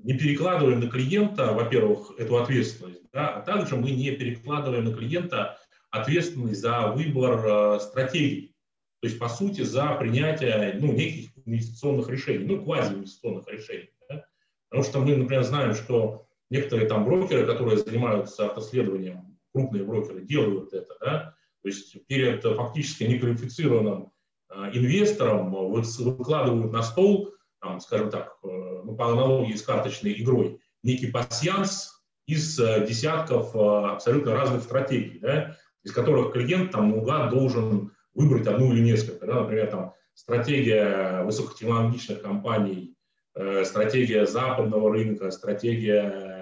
не 0.00 0.14
перекладываем 0.14 0.80
на 0.80 0.90
клиента, 0.90 1.52
во-первых, 1.52 2.14
эту 2.18 2.38
ответственность, 2.38 3.08
да, 3.12 3.36
а 3.36 3.40
также 3.40 3.76
мы 3.76 3.92
не 3.92 4.10
перекладываем 4.10 4.86
на 4.86 4.94
клиента 4.94 5.60
ответственность 5.90 6.60
за 6.60 6.88
выбор 6.88 7.46
э, 7.46 7.78
стратегий. 7.78 8.56
То 9.02 9.06
есть, 9.06 9.20
по 9.20 9.28
сути, 9.28 9.60
за 9.60 9.94
принятие 9.94 10.76
ну, 10.80 10.92
неких 10.92 11.30
инвестиционных 11.44 12.08
решений, 12.08 12.46
ну, 12.46 12.64
квазиинвестиционных 12.64 13.46
решений. 13.46 13.90
Да? 14.08 14.26
Потому 14.70 14.82
что 14.82 14.98
мы, 14.98 15.14
например, 15.14 15.44
знаем, 15.44 15.76
что 15.76 16.26
некоторые 16.50 16.88
там 16.88 17.04
брокеры, 17.04 17.46
которые 17.46 17.76
занимаются 17.76 18.46
автоследованием, 18.46 19.35
крупные 19.56 19.84
брокеры, 19.84 20.20
делают 20.20 20.74
это. 20.74 20.94
Да? 21.00 21.34
То 21.62 21.68
есть 21.68 22.06
перед 22.06 22.42
фактически 22.42 23.04
неквалифицированным 23.04 24.12
э, 24.50 24.70
инвестором 24.74 25.50
выкладывают 25.50 26.72
на 26.72 26.82
стол, 26.82 27.32
там, 27.60 27.80
скажем 27.80 28.10
так, 28.10 28.36
э, 28.44 28.46
ну, 28.84 28.94
по 28.94 29.10
аналогии 29.10 29.54
с 29.54 29.62
карточной 29.62 30.12
игрой, 30.20 30.60
некий 30.82 31.10
пассианс 31.10 32.04
из 32.26 32.60
э, 32.60 32.86
десятков 32.86 33.56
абсолютно 33.56 34.34
разных 34.34 34.62
стратегий, 34.62 35.18
да, 35.20 35.56
из 35.82 35.92
которых 35.92 36.34
клиент 36.34 36.72
там 36.72 36.90
наугад 36.90 37.30
должен 37.30 37.92
выбрать 38.12 38.46
одну 38.46 38.74
или 38.74 38.82
несколько. 38.82 39.26
Да, 39.26 39.40
например, 39.40 39.68
там, 39.68 39.94
стратегия 40.12 41.22
высокотехнологичных 41.24 42.20
компаний, 42.20 42.94
э, 43.34 43.64
стратегия 43.64 44.26
западного 44.26 44.92
рынка, 44.92 45.30
стратегия 45.30 46.35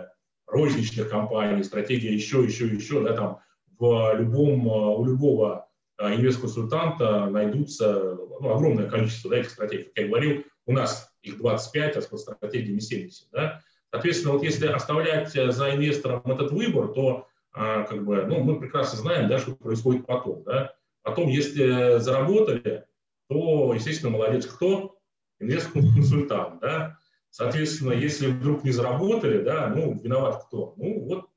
розничных 0.54 1.10
компаний, 1.10 1.64
стратегия 1.64 2.14
еще, 2.14 2.42
еще, 2.44 2.66
еще, 2.66 3.02
да, 3.02 3.14
там 3.14 3.38
в 3.78 4.14
любом, 4.16 4.66
у 4.68 5.04
любого 5.04 5.66
э, 5.98 6.14
инвест-консультанта 6.14 7.26
найдутся 7.26 8.16
ну, 8.40 8.54
огромное 8.54 8.88
количество 8.88 9.30
да, 9.30 9.38
этих 9.38 9.50
стратегий. 9.50 9.84
Как 9.84 10.04
я 10.04 10.08
говорил, 10.08 10.44
у 10.66 10.72
нас 10.72 11.12
их 11.22 11.38
25, 11.38 11.96
а 11.96 12.02
с 12.02 12.18
стратегиями 12.18 12.78
70. 12.78 13.30
Да? 13.32 13.60
Соответственно, 13.90 14.34
вот 14.34 14.42
если 14.44 14.68
оставлять 14.68 15.32
за 15.32 15.74
инвестором 15.74 16.22
этот 16.24 16.52
выбор, 16.52 16.88
то 16.88 17.26
а, 17.52 17.82
как 17.82 18.04
бы, 18.04 18.24
ну, 18.26 18.42
мы 18.42 18.60
прекрасно 18.60 18.98
знаем, 18.98 19.28
да, 19.28 19.38
что 19.38 19.54
происходит 19.56 20.06
потом. 20.06 20.42
Да? 20.44 20.74
Потом, 21.02 21.28
если 21.28 21.98
заработали, 21.98 22.84
то, 23.28 23.74
естественно, 23.74 24.12
молодец 24.12 24.46
кто? 24.46 24.96
Инвест-консультант. 25.40 26.60
Да? 26.60 26.98
Соответственно, 27.34 27.90
если 27.90 28.28
вдруг 28.28 28.62
не 28.62 28.70
заработали, 28.70 29.42
да, 29.42 29.66
ну, 29.66 29.98
виноват 30.00 30.44
кто? 30.44 30.72
Ну, 30.76 31.00
вот, 31.00 31.30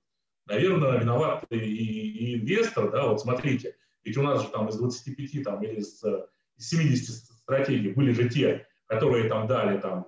наверное, 0.45 0.99
виноват 0.99 1.45
и, 1.49 1.57
и 1.57 2.39
инвестор, 2.39 2.91
да, 2.91 3.07
вот 3.07 3.19
смотрите, 3.19 3.75
ведь 4.03 4.15
у 4.15 4.21
нас 4.21 4.43
же 4.43 4.49
там 4.49 4.69
из 4.69 4.77
25 4.77 5.43
там, 5.43 5.63
или 5.63 5.79
из, 5.79 6.03
из 6.55 6.69
70 6.69 7.15
стратегий 7.39 7.93
были 7.93 8.11
же 8.11 8.29
те, 8.29 8.67
которые 8.85 9.27
там 9.27 9.47
дали 9.47 9.79
там 9.79 10.05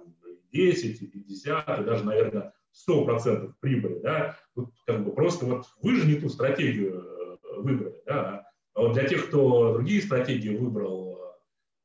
10, 0.51 1.11
50 1.11 1.79
и 1.79 1.83
даже, 1.83 2.03
наверное, 2.03 2.53
100% 2.87 3.53
прибыли, 3.59 3.97
да, 3.97 4.37
тут 4.53 4.71
как 4.85 5.03
бы 5.03 5.11
просто 5.11 5.47
вот 5.47 5.65
вы 5.81 5.95
же 5.95 6.05
не 6.05 6.19
ту 6.21 6.29
стратегию 6.29 7.01
э, 7.01 7.61
выбрали, 7.61 7.99
да, 8.05 8.47
а 8.75 8.81
вот 8.81 8.93
для 8.93 9.07
тех, 9.07 9.27
кто 9.27 9.73
другие 9.73 10.03
стратегии 10.03 10.55
выбрал, 10.55 11.19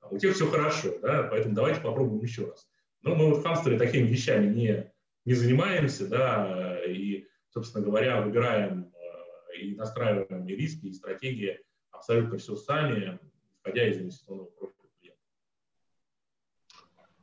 э, 0.03 0.07
у 0.11 0.19
тех 0.19 0.35
все 0.35 0.47
хорошо, 0.47 0.91
да, 1.01 1.23
поэтому 1.23 1.55
давайте 1.55 1.81
попробуем 1.81 2.23
еще 2.23 2.51
раз. 2.51 2.69
Но 3.05 3.15
мы 3.15 3.29
вот 3.29 3.39
в 3.39 3.43
хамстере 3.43 3.79
такими 3.79 4.07
вещами 4.07 4.53
не, 4.53 4.91
не 5.27 5.35
занимаемся, 5.35 6.09
да, 6.09 6.83
и, 6.87 7.27
собственно 7.51 7.85
говоря, 7.85 8.23
выбираем 8.23 8.93
э, 8.95 9.59
и 9.59 9.75
настраиваем 9.75 10.47
и 10.47 10.57
риски, 10.57 10.87
и 10.87 10.95
стратегии 10.95 11.61
абсолютно 11.91 12.39
все 12.39 12.57
сами, 12.57 13.21
исходя 13.59 13.87
из 13.87 13.99
инвестиционного 13.99 14.47
профиля. 14.47 15.15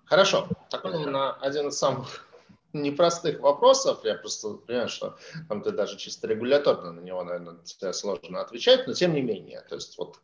Хорошо. 0.06 0.48
Такой 0.70 1.04
на 1.08 1.34
один 1.38 1.70
из 1.70 1.80
самых 1.80 2.28
непростых 2.74 3.40
вопросов. 3.40 4.02
Я 4.04 4.14
просто 4.16 4.54
понимаю, 4.54 4.88
что 4.88 5.18
там 5.50 5.64
ты 5.64 5.72
даже 5.72 5.98
чисто 5.98 6.28
регуляторно 6.28 6.92
на 6.92 7.00
него, 7.00 7.24
наверное, 7.24 7.58
тебе 7.64 7.92
сложно 7.94 8.40
отвечать, 8.42 8.86
но 8.86 8.94
тем 8.94 9.16
не 9.16 9.22
менее. 9.24 9.62
То 9.62 9.76
есть 9.76 9.98
вот 9.98 10.20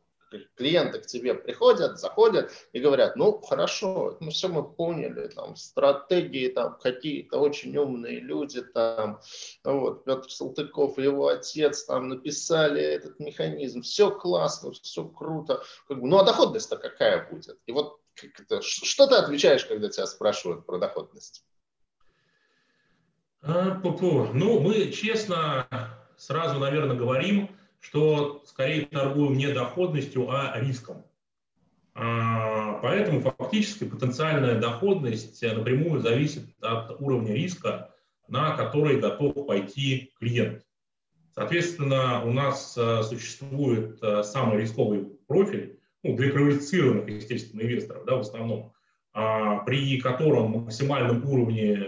клиенты 0.55 0.99
к 0.99 1.05
тебе 1.05 1.33
приходят, 1.33 1.99
заходят 1.99 2.51
и 2.73 2.79
говорят, 2.79 3.15
ну, 3.15 3.39
хорошо, 3.39 4.17
ну, 4.19 4.29
все 4.29 4.47
мы 4.47 4.63
поняли, 4.63 5.27
там, 5.27 5.55
стратегии 5.55 6.49
там 6.49 6.77
какие-то 6.79 7.39
очень 7.39 7.75
умные 7.77 8.19
люди, 8.19 8.61
там, 8.61 9.19
вот, 9.63 10.05
Петр 10.05 10.29
Салтыков 10.29 10.97
и 10.97 11.03
его 11.03 11.27
отец 11.27 11.85
там 11.85 12.09
написали 12.09 12.81
этот 12.81 13.19
механизм, 13.19 13.81
все 13.81 14.11
классно, 14.11 14.71
все 14.71 15.05
круто, 15.05 15.63
как 15.87 16.01
бы, 16.01 16.07
ну, 16.07 16.17
а 16.17 16.23
доходность-то 16.23 16.77
какая 16.77 17.29
будет? 17.29 17.59
И 17.65 17.71
вот 17.71 17.99
что 18.61 19.07
ты 19.07 19.15
отвечаешь, 19.15 19.65
когда 19.65 19.89
тебя 19.89 20.07
спрашивают 20.07 20.65
про 20.65 20.77
доходность? 20.77 21.43
А, 23.41 23.79
ну, 23.83 24.59
мы 24.59 24.91
честно 24.91 25.67
сразу, 26.17 26.59
наверное, 26.59 26.97
говорим, 26.97 27.55
что 27.87 28.43
скорее 28.45 28.85
торгуем 28.85 29.37
не 29.37 29.47
доходностью, 29.47 30.29
а 30.29 30.59
риском. 30.59 31.05
А, 31.93 32.79
поэтому 32.81 33.21
фактически 33.21 33.85
потенциальная 33.85 34.59
доходность 34.59 35.41
напрямую 35.41 36.01
зависит 36.01 36.43
от 36.61 36.99
уровня 36.99 37.33
риска, 37.33 37.93
на 38.27 38.57
который 38.57 38.99
готов 38.99 39.47
пойти 39.47 40.11
клиент. 40.19 40.65
Соответственно, 41.33 42.25
у 42.25 42.33
нас 42.33 42.77
а, 42.77 43.03
существует 43.03 43.99
самый 44.23 44.61
рисковый 44.61 45.05
профиль, 45.25 45.79
ну, 46.03 46.17
для 46.17 46.31
квалифицированных, 46.31 47.07
естественно, 47.07 47.61
инвесторов, 47.61 48.03
да, 48.05 48.15
в 48.15 48.21
основном, 48.21 48.73
а, 49.13 49.59
при 49.59 49.97
котором 50.01 50.51
максимальном 50.51 51.25
уровне, 51.25 51.81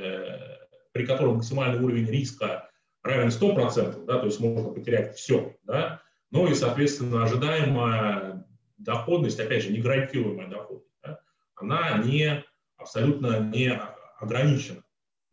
при 0.93 1.06
котором 1.06 1.36
максимальный 1.36 1.84
уровень 1.84 2.10
риска 2.10 2.69
равен 3.10 3.30
100%, 3.30 4.05
да, 4.05 4.20
то 4.20 4.26
есть 4.26 4.39
можно 4.39 4.70
потерять 4.70 5.16
все, 5.16 5.55
да, 5.64 6.01
ну 6.32 6.47
и, 6.47 6.53
соответственно, 6.53 7.24
ожидаемая 7.24 8.45
доходность, 8.78 9.39
опять 9.39 9.64
же, 9.64 9.72
не 9.72 9.80
гарантируемая 9.80 10.47
доходность, 10.47 10.95
да, 11.03 11.20
она 11.55 11.97
не, 11.97 12.43
абсолютно 12.78 13.39
не 13.39 13.80
ограничена. 14.20 14.84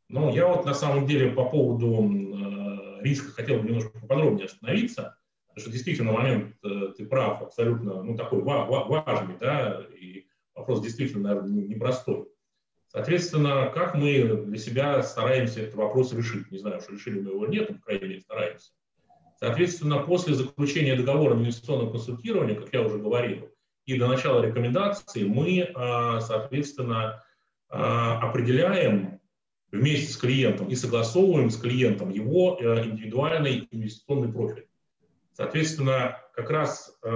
Но 0.09 0.31
я 0.31 0.47
вот 0.47 0.65
на 0.65 0.75
самом 0.75 1.07
деле 1.07 1.31
по 1.31 1.45
поводу 1.45 2.05
э, 2.05 3.03
риска 3.03 3.33
хотел 3.33 3.59
бы 3.59 3.69
немножко 3.69 3.99
поподробнее 3.99 4.47
остановиться. 4.47 5.17
Потому 5.49 5.63
что 5.63 5.73
действительно 5.73 6.13
момент, 6.13 6.55
э, 6.63 6.93
ты 6.97 7.07
прав, 7.07 7.43
абсолютно, 7.43 8.03
ну, 8.03 8.17
такой 8.17 8.43
важный, 8.43 9.37
да, 9.41 9.83
и 9.99 10.27
вопрос 10.55 10.83
действительно, 10.83 11.31
наверное, 11.31 11.67
непростой. 11.67 12.27
Соответственно, 12.97 13.71
как 13.75 13.95
мы 13.95 14.23
для 14.47 14.57
себя 14.57 15.03
стараемся 15.03 15.61
этот 15.61 15.75
вопрос 15.75 16.15
решить? 16.15 16.51
Не 16.51 16.57
знаю, 16.57 16.81
что 16.81 16.95
решили 16.95 17.21
мы 17.21 17.33
его 17.33 17.47
нет, 17.47 17.69
но, 17.69 17.77
по 17.77 17.83
крайней 17.83 18.09
мере, 18.09 18.21
стараемся. 18.23 18.71
Соответственно, 19.39 19.99
после 19.99 20.33
заключения 20.33 20.97
договора 20.97 21.35
инвестиционного 21.35 21.91
консультирования, 21.91 22.55
как 22.55 22.73
я 22.73 22.81
уже 22.81 22.97
говорил, 22.97 23.51
и 23.85 23.99
до 23.99 24.09
начала 24.09 24.41
рекомендации 24.41 25.25
мы, 25.25 25.59
э, 25.59 26.21
соответственно, 26.23 27.23
э, 27.69 27.75
определяем 27.77 29.21
вместе 29.71 30.11
с 30.11 30.17
клиентом 30.17 30.69
и 30.69 30.75
согласовываем 30.75 31.51
с 31.51 31.59
клиентом 31.59 32.09
его 32.09 32.59
индивидуальный 32.59 33.69
инвестиционный 33.73 34.33
профиль. 34.33 34.69
Соответственно, 35.35 36.19
как 36.35 36.49
раз 36.49 36.97
э, 37.03 37.11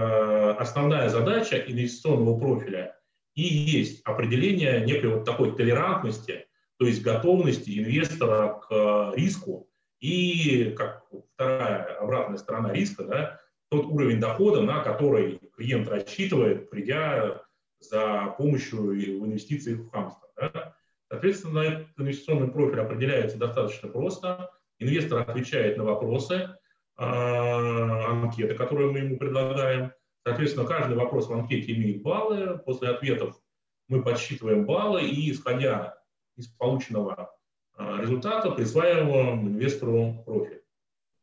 основная 0.58 1.08
задача 1.08 1.56
инвестиционного 1.56 2.38
профиля 2.38 2.99
и 3.48 3.54
есть 3.70 4.02
определение 4.04 4.84
некой 4.84 5.14
вот 5.14 5.24
такой 5.24 5.56
толерантности, 5.56 6.46
то 6.78 6.86
есть 6.86 7.02
готовности 7.02 7.78
инвестора 7.78 8.60
к 8.60 8.66
э, 8.70 9.12
риску 9.16 9.68
и, 10.00 10.74
как 10.76 11.04
вторая 11.34 11.98
обратная 12.00 12.38
сторона 12.38 12.72
риска, 12.72 13.04
да, 13.04 13.40
тот 13.70 13.86
уровень 13.86 14.20
дохода, 14.20 14.62
на 14.62 14.82
который 14.82 15.40
клиент 15.56 15.88
рассчитывает, 15.88 16.70
придя 16.70 17.42
за 17.78 18.34
помощью 18.36 18.82
в 18.88 19.26
инвестициях 19.26 19.80
в 19.80 19.90
хамство. 19.90 20.28
Да. 20.36 20.74
Соответственно, 21.08 21.60
этот 21.60 21.88
инвестиционный 21.98 22.48
профиль 22.48 22.80
определяется 22.80 23.38
достаточно 23.38 23.88
просто. 23.88 24.50
Инвестор 24.78 25.20
отвечает 25.20 25.76
на 25.76 25.84
вопросы, 25.84 26.56
а, 26.96 28.10
анкеты, 28.10 28.54
которые 28.54 28.90
мы 28.90 28.98
ему 28.98 29.18
предлагаем. 29.18 29.92
Соответственно, 30.24 30.66
каждый 30.66 30.96
вопрос 30.96 31.28
в 31.28 31.32
анкете 31.32 31.72
имеет 31.72 32.02
баллы. 32.02 32.58
После 32.58 32.88
ответов 32.88 33.40
мы 33.88 34.02
подсчитываем 34.02 34.66
баллы 34.66 35.02
и, 35.02 35.30
исходя 35.30 35.98
из 36.36 36.46
полученного 36.48 37.34
а, 37.74 38.00
результата, 38.00 38.50
присваиваем 38.50 39.48
инвестору 39.48 40.22
профиль. 40.24 40.62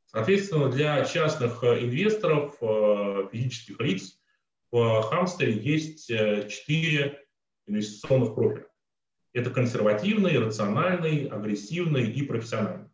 Соответственно, 0.05 0.69
для 0.69 1.05
частных 1.05 1.63
инвесторов, 1.63 2.57
а, 2.61 3.27
физических 3.31 3.79
лиц, 3.79 4.19
в 4.71 5.01
Хамстере 5.03 5.53
есть 5.53 6.09
э, 6.11 6.49
четыре 6.49 7.25
инвестиционных 7.67 8.35
профиля. 8.35 8.67
Это 9.31 9.49
консервативный, 9.49 10.37
рациональный, 10.39 11.27
агрессивный 11.27 12.11
и 12.11 12.21
профессиональный. 12.23 12.89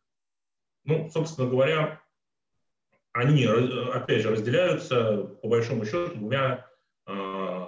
Ну, 0.83 1.09
собственно 1.09 1.49
говоря, 1.49 2.02
они, 3.13 3.45
э, 3.45 3.91
опять 3.93 4.21
же, 4.21 4.31
разделяются, 4.31 5.23
по 5.41 5.47
большому 5.47 5.85
счету, 5.85 6.15
двумя 6.15 6.67
э, 7.07 7.65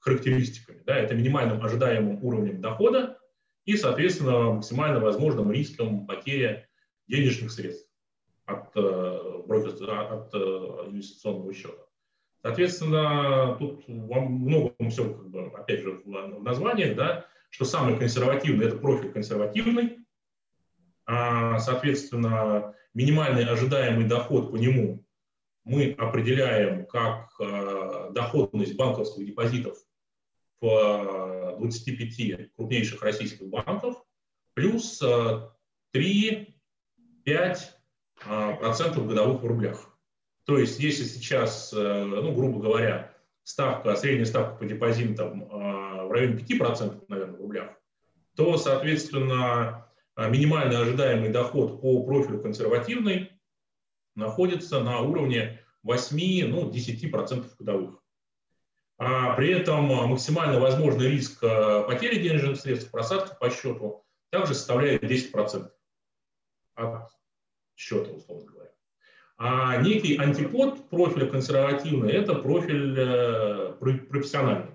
характеристиками. 0.00 0.82
Да? 0.84 0.96
Это 0.96 1.14
минимальным 1.14 1.64
ожидаемым 1.64 2.22
уровнем 2.22 2.60
дохода 2.60 3.18
и, 3.64 3.76
соответственно, 3.76 4.52
максимально 4.52 5.00
возможным 5.00 5.50
риском 5.52 6.06
потери 6.06 6.68
денежных 7.06 7.52
средств 7.52 7.88
от, 8.46 8.76
э, 8.76 8.80
от 8.80 10.34
инвестиционного 10.34 11.54
счета. 11.54 11.82
Соответственно, 12.42 13.56
тут 13.58 13.84
во 13.86 14.20
многом 14.20 14.90
все, 14.90 15.04
как 15.12 15.28
бы, 15.28 15.46
опять 15.48 15.80
же, 15.80 16.00
в 16.04 16.42
названиях, 16.42 16.96
да, 16.96 17.26
что 17.50 17.64
самый 17.64 17.98
консервативный– 17.98 18.66
это 18.68 18.76
профиль 18.76 19.12
консервативный, 19.12 19.98
а, 21.04 21.58
соответственно, 21.58 22.74
минимальный 22.94 23.44
ожидаемый 23.44 24.06
доход 24.06 24.50
по 24.50 24.56
нему 24.56 25.04
мы 25.64 25.92
определяем 25.92 26.86
как 26.86 27.30
э, 27.40 28.10
доходность 28.12 28.76
банковских 28.76 29.26
депозитов 29.26 29.78
в 30.60 31.56
25 31.58 32.54
крупнейших 32.54 33.02
российских 33.02 33.48
банков 33.48 34.02
плюс 34.54 35.02
3-5% 35.02 36.46
годовых 39.06 39.42
в 39.42 39.46
рублях. 39.46 39.90
То 40.44 40.58
есть, 40.58 40.80
если 40.80 41.04
сейчас, 41.04 41.72
э, 41.72 42.04
ну, 42.04 42.34
грубо 42.34 42.60
говоря, 42.60 43.14
ставка, 43.44 43.94
средняя 43.96 44.24
ставка 44.24 44.56
по 44.56 44.64
депозитам 44.64 45.44
э, 45.44 45.46
в 46.06 46.10
районе 46.10 46.42
5%, 46.42 47.04
наверное, 47.08 47.36
в 47.36 47.40
рублях, 47.40 47.70
то, 48.34 48.56
соответственно, 48.56 49.86
э, 50.26 50.30
минимальный 50.30 50.78
ожидаемый 50.78 51.30
доход 51.30 51.80
по 51.80 52.02
профилю 52.04 52.40
консервативный 52.40 53.30
находится 54.14 54.80
на 54.80 55.00
уровне 55.00 55.60
8-10% 55.86 56.46
ну, 56.48 56.70
10% 56.70 57.46
годовых. 57.58 58.02
А 58.98 59.34
при 59.34 59.50
этом 59.50 59.86
максимально 59.86 60.60
возможный 60.60 61.08
риск 61.08 61.40
потери 61.40 62.20
денежных 62.20 62.60
средств, 62.60 62.90
просадки 62.90 63.34
по 63.40 63.48
счету 63.48 64.04
также 64.30 64.54
составляет 64.54 65.02
10% 65.02 65.70
от 66.74 67.10
счета, 67.76 68.10
условно 68.10 68.52
говоря. 68.52 68.70
А 69.42 69.80
некий 69.80 70.16
антипод 70.16 70.90
профиля 70.90 71.26
консервативный– 71.26 72.12
это 72.12 72.34
профиль 72.34 72.94
э, 72.98 73.72
профессиональный. 73.80 74.74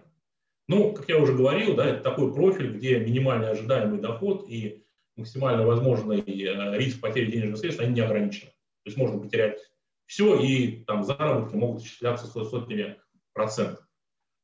Ну, 0.67 0.93
как 0.93 1.07
я 1.07 1.19
уже 1.19 1.33
говорил, 1.33 1.75
да, 1.75 1.85
это 1.85 2.01
такой 2.01 2.33
профиль, 2.33 2.75
где 2.75 2.99
минимальный 2.99 3.51
ожидаемый 3.51 3.99
доход 3.99 4.45
и 4.49 4.84
максимально 5.15 5.65
возможный 5.65 6.19
э, 6.19 6.77
риск 6.77 6.99
потери 6.99 7.31
денежных 7.31 7.57
средств, 7.59 7.81
они 7.81 7.93
не 7.93 8.01
ограничены. 8.01 8.51
То 8.83 8.89
есть 8.89 8.97
можно 8.97 9.19
потерять 9.19 9.59
все, 10.05 10.39
и 10.39 10.83
там 10.85 11.03
заработки 11.03 11.55
могут 11.55 11.83
исчисляться 11.83 12.27
сотнями 12.27 12.97
процентов. 13.33 13.85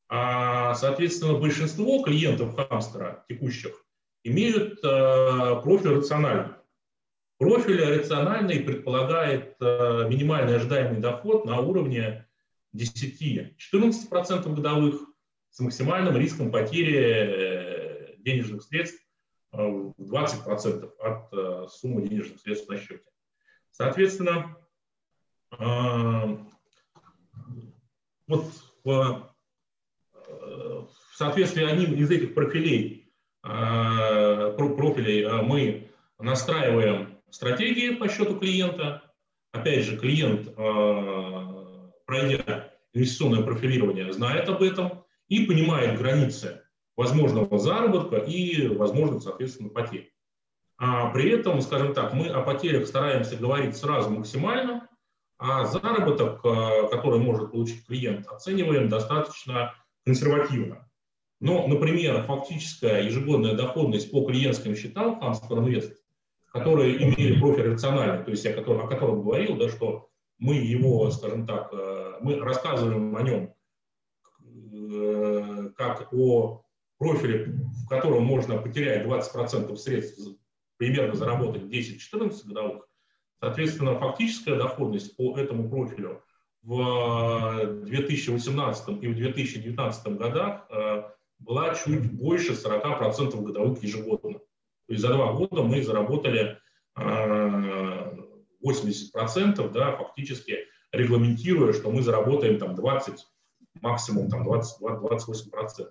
А, 0.09 0.73
соответственно, 0.75 1.37
большинство 1.37 2.03
клиентов 2.03 2.55
хамстера 2.55 3.23
текущих 3.29 3.85
имеют 4.23 4.79
э, 4.83 5.61
профиль 5.63 5.95
рациональный. 5.95 6.55
Профиль 7.37 7.81
рациональный 7.81 8.59
предполагает 8.59 9.55
э, 9.61 10.07
минимальный 10.09 10.57
ожидаемый 10.57 10.99
доход 10.99 11.45
на 11.45 11.59
уровне 11.59 12.27
10-14% 12.75 14.53
годовых 14.53 15.01
с 15.49 15.59
максимальным 15.59 16.17
риском 16.17 16.51
потери 16.51 16.97
э, 16.97 18.15
денежных 18.17 18.63
средств 18.63 19.01
в 19.51 19.93
20% 19.99 20.91
от 20.99 21.71
суммы 21.71 22.07
денежных 22.07 22.39
средств 22.39 22.69
на 22.69 22.77
счете. 22.77 23.03
Соответственно, 23.71 24.55
вот 28.27 28.45
в, 28.83 29.33
в 30.25 30.87
соответствии 31.15 31.65
одним 31.65 31.93
из 31.95 32.09
этих 32.09 32.33
профилей, 32.33 33.11
профилей 33.41 35.27
мы 35.43 35.91
настраиваем 36.17 37.21
стратегии 37.31 37.95
по 37.95 38.07
счету 38.07 38.39
клиента. 38.39 39.03
Опять 39.51 39.85
же, 39.85 39.97
клиент, 39.97 40.47
э, 40.47 41.91
пройдя 42.05 42.71
инвестиционное 42.93 43.43
профилирование, 43.43 44.11
знает 44.13 44.47
об 44.47 44.61
этом 44.61 45.03
и 45.27 45.45
понимает 45.45 45.97
границы 45.97 46.63
возможного 47.01 47.57
заработка 47.57 48.17
и 48.17 48.67
возможных, 48.67 49.23
соответственно, 49.23 49.69
потерь. 49.69 50.13
А 50.77 51.09
при 51.09 51.29
этом, 51.31 51.61
скажем 51.61 51.93
так, 51.93 52.13
мы 52.13 52.27
о 52.27 52.41
потерях 52.41 52.87
стараемся 52.87 53.35
говорить 53.35 53.75
сразу 53.75 54.09
максимально, 54.09 54.87
а 55.37 55.65
заработок, 55.65 56.39
э, 56.45 56.87
который 56.91 57.19
может 57.19 57.51
получить 57.51 57.85
клиент, 57.87 58.27
оцениваем 58.27 58.89
достаточно 58.89 59.73
консервативно. 60.05 60.87
Но, 61.39 61.67
например, 61.67 62.23
фактическая 62.23 63.01
ежегодная 63.01 63.55
доходность 63.55 64.11
по 64.11 64.23
клиентским 64.25 64.75
счетам 64.75 65.19
инвест 65.21 66.01
которые 66.51 67.01
имели 67.01 67.39
профиль 67.39 67.71
рациональный, 67.71 68.23
то 68.25 68.31
есть 68.31 68.43
я 68.43 68.51
о 68.51 68.87
котором 68.87 69.23
говорил, 69.23 69.55
да, 69.55 69.69
что 69.69 70.09
мы 70.37 70.55
его, 70.55 71.09
скажем 71.11 71.45
так, 71.45 71.69
э, 71.71 72.17
мы 72.19 72.39
рассказываем 72.39 73.15
о 73.15 73.21
нем 73.21 73.53
э, 74.73 75.69
как 75.75 76.11
о 76.11 76.63
профиле, 77.01 77.55
в 77.83 77.87
котором 77.89 78.23
можно 78.23 78.57
потерять 78.57 79.05
20% 79.07 79.75
средств, 79.75 80.37
примерно 80.77 81.15
заработать 81.15 81.63
10-14 81.63 82.45
годовых. 82.45 82.87
Соответственно, 83.39 83.97
фактическая 83.97 84.55
доходность 84.55 85.17
по 85.17 85.35
этому 85.35 85.67
профилю 85.67 86.23
в 86.61 87.81
2018 87.85 88.89
и 89.01 89.07
в 89.07 89.15
2019 89.15 90.07
годах 90.15 90.67
э, 90.69 91.03
была 91.39 91.73
чуть 91.73 92.11
больше 92.11 92.53
40% 92.53 93.41
годовых 93.41 93.83
ежегодно. 93.83 94.33
То 94.33 94.89
есть 94.89 95.01
за 95.01 95.09
два 95.09 95.33
года 95.33 95.63
мы 95.63 95.81
заработали 95.81 96.59
80%, 96.95 98.29
а, 99.15 99.69
да, 99.69 99.95
фактически 99.95 100.67
регламентируя, 100.91 101.73
что 101.73 101.89
мы 101.89 102.03
заработаем 102.03 102.59
там 102.59 102.75
20, 102.75 103.25
максимум 103.81 104.29
там 104.29 104.43
20, 104.43 104.81
28%. 104.81 105.89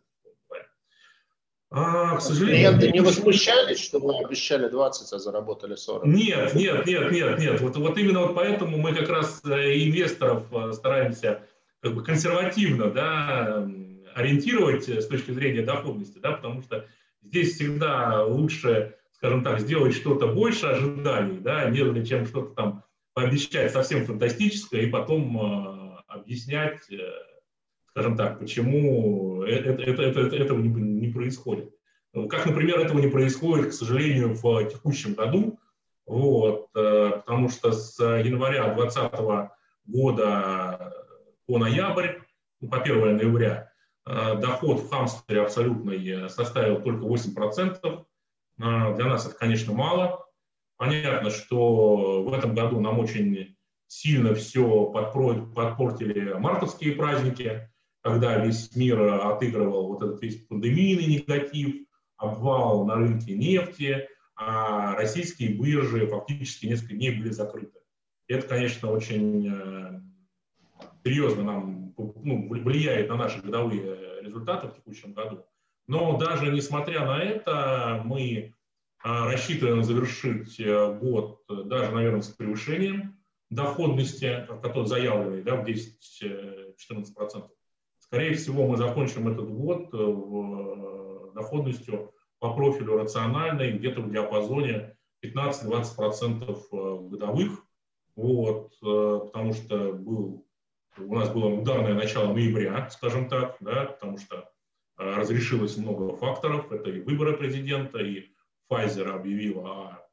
А, 1.72 2.16
к 2.16 2.20
сожалению, 2.20 2.78
Клиенты 2.78 2.90
не 2.90 3.00
возмущались, 3.00 3.78
что 3.78 4.00
мы 4.00 4.18
обещали 4.18 4.68
20, 4.68 5.12
а 5.12 5.18
заработали 5.18 5.76
40? 5.76 6.04
Нет, 6.06 6.54
нет, 6.54 6.84
нет, 6.86 7.12
нет, 7.12 7.38
нет. 7.38 7.60
Вот, 7.60 7.76
вот 7.76 7.96
именно 7.96 8.22
вот 8.22 8.34
поэтому 8.34 8.76
мы 8.76 8.92
как 8.92 9.08
раз 9.08 9.40
э, 9.44 9.84
инвесторов 9.84 10.52
э, 10.52 10.72
стараемся 10.72 11.42
как 11.80 11.94
бы 11.94 12.02
консервативно 12.02 12.90
да, 12.90 13.68
ориентировать 14.14 14.88
с 14.88 15.06
точки 15.06 15.30
зрения 15.30 15.62
доходности, 15.62 16.18
да, 16.18 16.32
потому 16.32 16.62
что 16.62 16.86
здесь 17.22 17.54
всегда 17.54 18.24
лучше, 18.24 18.96
скажем 19.12 19.44
так, 19.44 19.60
сделать 19.60 19.94
что-то 19.94 20.26
больше 20.26 20.66
ожиданий, 20.66 21.38
да, 21.38 21.70
нежели 21.70 22.04
чем 22.04 22.26
что-то 22.26 22.54
там 22.54 22.84
пообещать 23.14 23.72
совсем 23.72 24.04
фантастическое 24.04 24.82
и 24.82 24.90
потом 24.90 25.36
э, 25.38 26.02
объяснять, 26.08 26.90
э, 26.90 26.98
скажем 27.90 28.16
так, 28.16 28.38
почему 28.38 29.42
это, 29.42 29.82
это, 29.82 30.02
это, 30.02 30.36
этого 30.36 30.58
не, 30.58 30.68
не 30.68 31.12
происходит. 31.12 31.74
Как, 32.28 32.46
например, 32.46 32.80
этого 32.80 32.98
не 32.98 33.08
происходит, 33.08 33.70
к 33.70 33.72
сожалению, 33.72 34.34
в 34.34 34.64
текущем 34.64 35.14
году, 35.14 35.60
вот, 36.06 36.68
э, 36.76 37.10
потому 37.14 37.48
что 37.48 37.72
с 37.72 37.98
января 38.00 38.74
2020 38.74 39.50
года 39.86 40.92
по 41.46 41.58
ноябрь, 41.58 42.18
ну, 42.60 42.68
по 42.68 42.78
1 42.80 43.16
ноября, 43.16 43.70
Э, 44.06 44.36
доход 44.36 44.80
в 44.80 44.90
хамстере 44.90 45.42
абсолютный 45.42 46.04
э, 46.08 46.28
составил 46.28 46.80
только 46.82 47.04
8%. 47.04 47.78
Э, 47.84 48.94
для 48.96 49.04
нас 49.04 49.26
это, 49.26 49.36
конечно, 49.36 49.72
мало. 49.72 50.26
Понятно, 50.76 51.30
что 51.30 52.22
в 52.22 52.32
этом 52.32 52.54
году 52.54 52.80
нам 52.80 52.98
очень 52.98 53.56
сильно 53.86 54.34
все 54.34 54.86
подпортили 54.86 56.32
мартовские 56.32 56.94
праздники, 56.94 57.70
когда 58.02 58.44
весь 58.44 58.74
мир 58.76 59.00
отыгрывал 59.02 59.88
вот 59.88 60.02
этот 60.02 60.22
весь 60.22 60.36
пандемийный 60.46 61.06
негатив, 61.06 61.86
обвал 62.16 62.84
на 62.86 62.94
рынке 62.96 63.36
нефти, 63.36 64.08
а 64.36 64.94
российские 64.96 65.54
биржи 65.54 66.06
фактически 66.06 66.66
несколько 66.66 66.94
дней 66.94 67.10
были 67.10 67.30
закрыты. 67.30 67.78
Это, 68.26 68.46
конечно, 68.46 68.90
очень 68.90 70.10
серьезно 71.04 71.42
нам 71.42 71.94
ну, 71.96 72.48
влияет 72.48 73.08
на 73.08 73.16
наши 73.16 73.40
годовые 73.40 74.22
результаты 74.22 74.68
в 74.68 74.74
текущем 74.74 75.12
году. 75.12 75.44
Но 75.86 76.16
даже 76.16 76.52
несмотря 76.52 77.04
на 77.04 77.20
это, 77.20 78.02
мы 78.04 78.54
а, 79.02 79.26
рассчитываем 79.26 79.82
завершить 79.82 80.60
э, 80.60 80.98
год 81.00 81.42
даже, 81.48 81.90
наверное, 81.90 82.22
с 82.22 82.28
превышением 82.28 83.18
доходности, 83.48 84.46
который 84.62 84.86
заявленный 84.86 85.42
да, 85.42 85.56
в 85.56 85.64
10-14%. 85.64 87.48
Скорее 88.10 88.34
всего, 88.34 88.66
мы 88.66 88.76
закончим 88.76 89.28
этот 89.28 89.48
год 89.48 89.94
э, 89.94 89.96
в 89.96 91.32
доходностью 91.32 92.12
по 92.40 92.52
профилю 92.54 92.96
рациональной 92.96 93.72
где-то 93.72 94.00
в 94.00 94.10
диапазоне 94.10 94.96
15-20% 95.24 97.08
годовых. 97.08 97.64
Вот, 98.16 98.72
потому 98.80 99.52
что 99.52 99.92
был 99.92 100.44
у 100.98 101.14
нас 101.14 101.30
было 101.30 101.46
ударное 101.46 101.94
начало 101.94 102.32
ноября, 102.32 102.88
скажем 102.90 103.28
так, 103.28 103.56
да, 103.60 103.86
потому 103.86 104.18
что 104.18 104.50
э, 104.98 105.14
разрешилось 105.14 105.76
много 105.76 106.16
факторов. 106.16 106.70
Это 106.72 106.90
и 106.90 107.00
выборы 107.00 107.36
президента, 107.36 107.98
и 107.98 108.30
Pfizer 108.68 109.08
объявил 109.10 109.66
о 109.66 110.06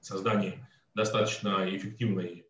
создании 0.00 0.64
достаточно 0.94 1.66
эффективной 1.68 2.46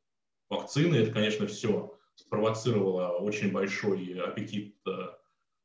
вакцины. 0.48 0.96
Это, 0.96 1.12
конечно, 1.12 1.46
все 1.46 1.97
спровоцировало 2.18 3.08
очень 3.18 3.52
большой 3.52 4.20
аппетит 4.20 4.76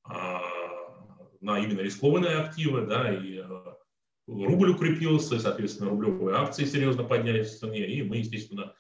а, 0.04 0.42
на 1.42 1.60
именно 1.60 1.82
рискованные 1.82 2.38
активы, 2.38 2.86
да, 2.86 3.12
и 3.12 3.40
а, 3.40 3.76
рубль 4.28 4.70
укрепился, 4.70 5.40
соответственно, 5.40 5.90
рублевые 5.90 6.38
акции 6.38 6.66
серьезно 6.66 7.04
поднялись 7.04 7.56
в 7.56 7.60
цене, 7.60 7.88
и 7.88 8.04
мы, 8.04 8.18
естественно, 8.18 8.74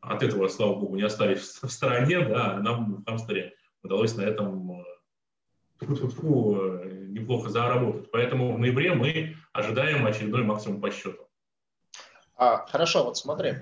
от 0.00 0.22
этого, 0.22 0.48
слава 0.48 0.74
богу, 0.74 0.96
не 0.96 1.02
остались 1.02 1.58
в 1.62 1.68
стороне, 1.68 2.20
да, 2.20 2.58
нам 2.58 2.96
в 2.96 3.04
Хамстере 3.04 3.54
удалось 3.82 4.16
на 4.16 4.22
этом 4.22 4.84
фу 5.78 5.86
-фу 5.86 6.08
-фу, 6.08 7.06
неплохо 7.08 7.48
заработать. 7.48 8.10
Поэтому 8.10 8.52
в 8.54 8.58
ноябре 8.58 8.94
мы 8.94 9.36
ожидаем 9.52 10.04
очередной 10.04 10.42
максимум 10.42 10.80
по 10.80 10.90
счету. 10.90 11.26
А, 12.36 12.66
хорошо, 12.66 13.04
вот 13.04 13.16
смотри, 13.16 13.54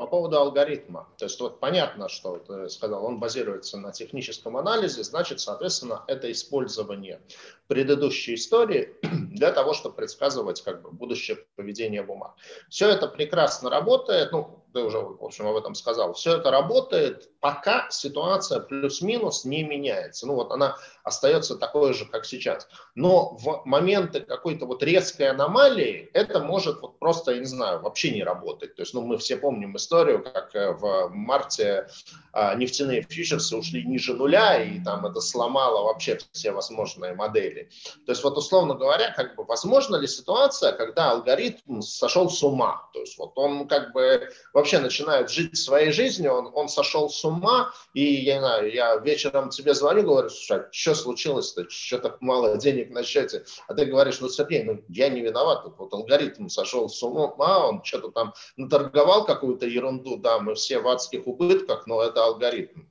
по 0.00 0.06
поводу 0.06 0.38
алгоритма. 0.38 1.10
То 1.18 1.26
есть 1.26 1.38
вот 1.40 1.60
понятно, 1.60 2.08
что 2.08 2.38
ты 2.38 2.70
сказал, 2.70 3.04
он 3.04 3.20
базируется 3.20 3.76
на 3.76 3.92
техническом 3.92 4.56
анализе, 4.56 5.04
значит, 5.04 5.40
соответственно, 5.40 6.04
это 6.06 6.32
использование 6.32 7.20
предыдущей 7.66 8.36
истории 8.36 8.94
для 9.02 9.52
того, 9.52 9.74
чтобы 9.74 9.96
предсказывать 9.96 10.62
как 10.62 10.80
бы, 10.80 10.90
будущее 10.90 11.44
поведение 11.54 12.02
бумаг. 12.02 12.32
Все 12.70 12.88
это 12.88 13.08
прекрасно 13.08 13.68
работает, 13.68 14.32
ну, 14.32 14.64
ты 14.72 14.82
уже, 14.82 14.98
в 14.98 15.22
общем, 15.22 15.46
об 15.46 15.56
этом 15.56 15.74
сказал, 15.74 16.14
все 16.14 16.36
это 16.36 16.50
работает, 16.50 17.28
пока 17.40 17.88
ситуация 17.90 18.60
плюс-минус 18.60 19.44
не 19.44 19.64
меняется. 19.64 20.26
Ну 20.26 20.34
вот 20.34 20.50
она 20.50 20.76
остается 21.10 21.56
такой 21.56 21.92
же, 21.92 22.06
как 22.06 22.24
сейчас. 22.24 22.68
Но 22.94 23.36
в 23.36 23.62
моменты 23.64 24.20
какой-то 24.20 24.66
вот 24.66 24.82
резкой 24.82 25.28
аномалии 25.28 26.08
это 26.14 26.40
может 26.40 26.80
вот 26.80 26.98
просто, 26.98 27.32
я 27.32 27.38
не 27.38 27.44
знаю, 27.44 27.80
вообще 27.82 28.10
не 28.10 28.24
работать. 28.24 28.74
То 28.76 28.82
есть, 28.82 28.94
ну, 28.94 29.02
мы 29.02 29.18
все 29.18 29.36
помним 29.36 29.76
историю, 29.76 30.24
как 30.24 30.54
э, 30.54 30.72
в 30.72 31.08
марте 31.10 31.88
а, 32.32 32.54
нефтяные 32.54 33.02
фьючерсы 33.02 33.56
ушли 33.56 33.84
ниже 33.84 34.14
нуля, 34.14 34.62
и 34.62 34.80
там 34.82 35.04
это 35.04 35.20
сломало 35.20 35.84
вообще 35.84 36.18
все 36.32 36.52
возможные 36.52 37.14
модели. 37.14 37.70
То 38.06 38.12
есть, 38.12 38.22
вот 38.22 38.38
условно 38.38 38.74
говоря, 38.74 39.12
как 39.12 39.36
бы 39.36 39.44
возможно 39.44 39.96
ли 39.96 40.06
ситуация, 40.06 40.72
когда 40.72 41.10
алгоритм 41.10 41.80
сошел 41.80 42.30
с 42.30 42.42
ума? 42.42 42.88
То 42.94 43.00
есть, 43.00 43.18
вот 43.18 43.32
он 43.36 43.66
как 43.66 43.92
бы 43.92 44.30
вообще 44.52 44.78
начинает 44.78 45.30
жить 45.30 45.56
своей 45.56 45.92
жизнью, 45.92 46.32
он, 46.32 46.50
он 46.54 46.68
сошел 46.68 47.10
с 47.10 47.24
ума, 47.24 47.72
и 47.94 48.04
я 48.04 48.34
не 48.34 48.40
знаю, 48.40 48.72
я 48.72 48.96
вечером 48.96 49.50
тебе 49.50 49.74
звоню, 49.74 50.02
говорю, 50.02 50.30
слушай, 50.30 50.62
а 50.62 50.68
что 50.70 50.94
случилось-то, 51.00 51.68
что 51.68 51.98
так 51.98 52.20
мало 52.20 52.56
денег 52.56 52.90
на 52.90 53.02
счете, 53.02 53.44
а 53.66 53.74
ты 53.74 53.86
говоришь, 53.86 54.20
ну, 54.20 54.28
Сергей, 54.28 54.62
ну, 54.62 54.84
я 54.88 55.08
не 55.08 55.20
виноват, 55.20 55.64
вот 55.78 55.92
алгоритм 55.92 56.48
сошел 56.48 56.88
с 56.88 57.02
ума, 57.02 57.68
он 57.68 57.82
что-то 57.82 58.10
там 58.10 58.34
наторговал 58.56 59.24
какую-то 59.24 59.66
ерунду, 59.66 60.16
да, 60.16 60.38
мы 60.38 60.54
все 60.54 60.78
в 60.78 60.88
адских 60.88 61.26
убытках, 61.26 61.86
но 61.86 62.02
это 62.02 62.24
алгоритм. 62.24 62.82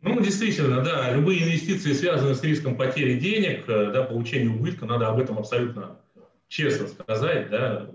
Ну, 0.00 0.20
действительно, 0.20 0.82
да, 0.82 1.10
любые 1.12 1.42
инвестиции 1.42 1.94
связаны 1.94 2.34
с 2.34 2.42
риском 2.42 2.76
потери 2.76 3.18
денег, 3.18 3.68
э, 3.68 3.90
да, 3.90 4.02
получения 4.02 4.50
убытка, 4.50 4.84
надо 4.84 5.08
об 5.08 5.18
этом 5.18 5.38
абсолютно 5.38 5.98
честно 6.48 6.86
сказать, 6.88 7.48
да, 7.48 7.90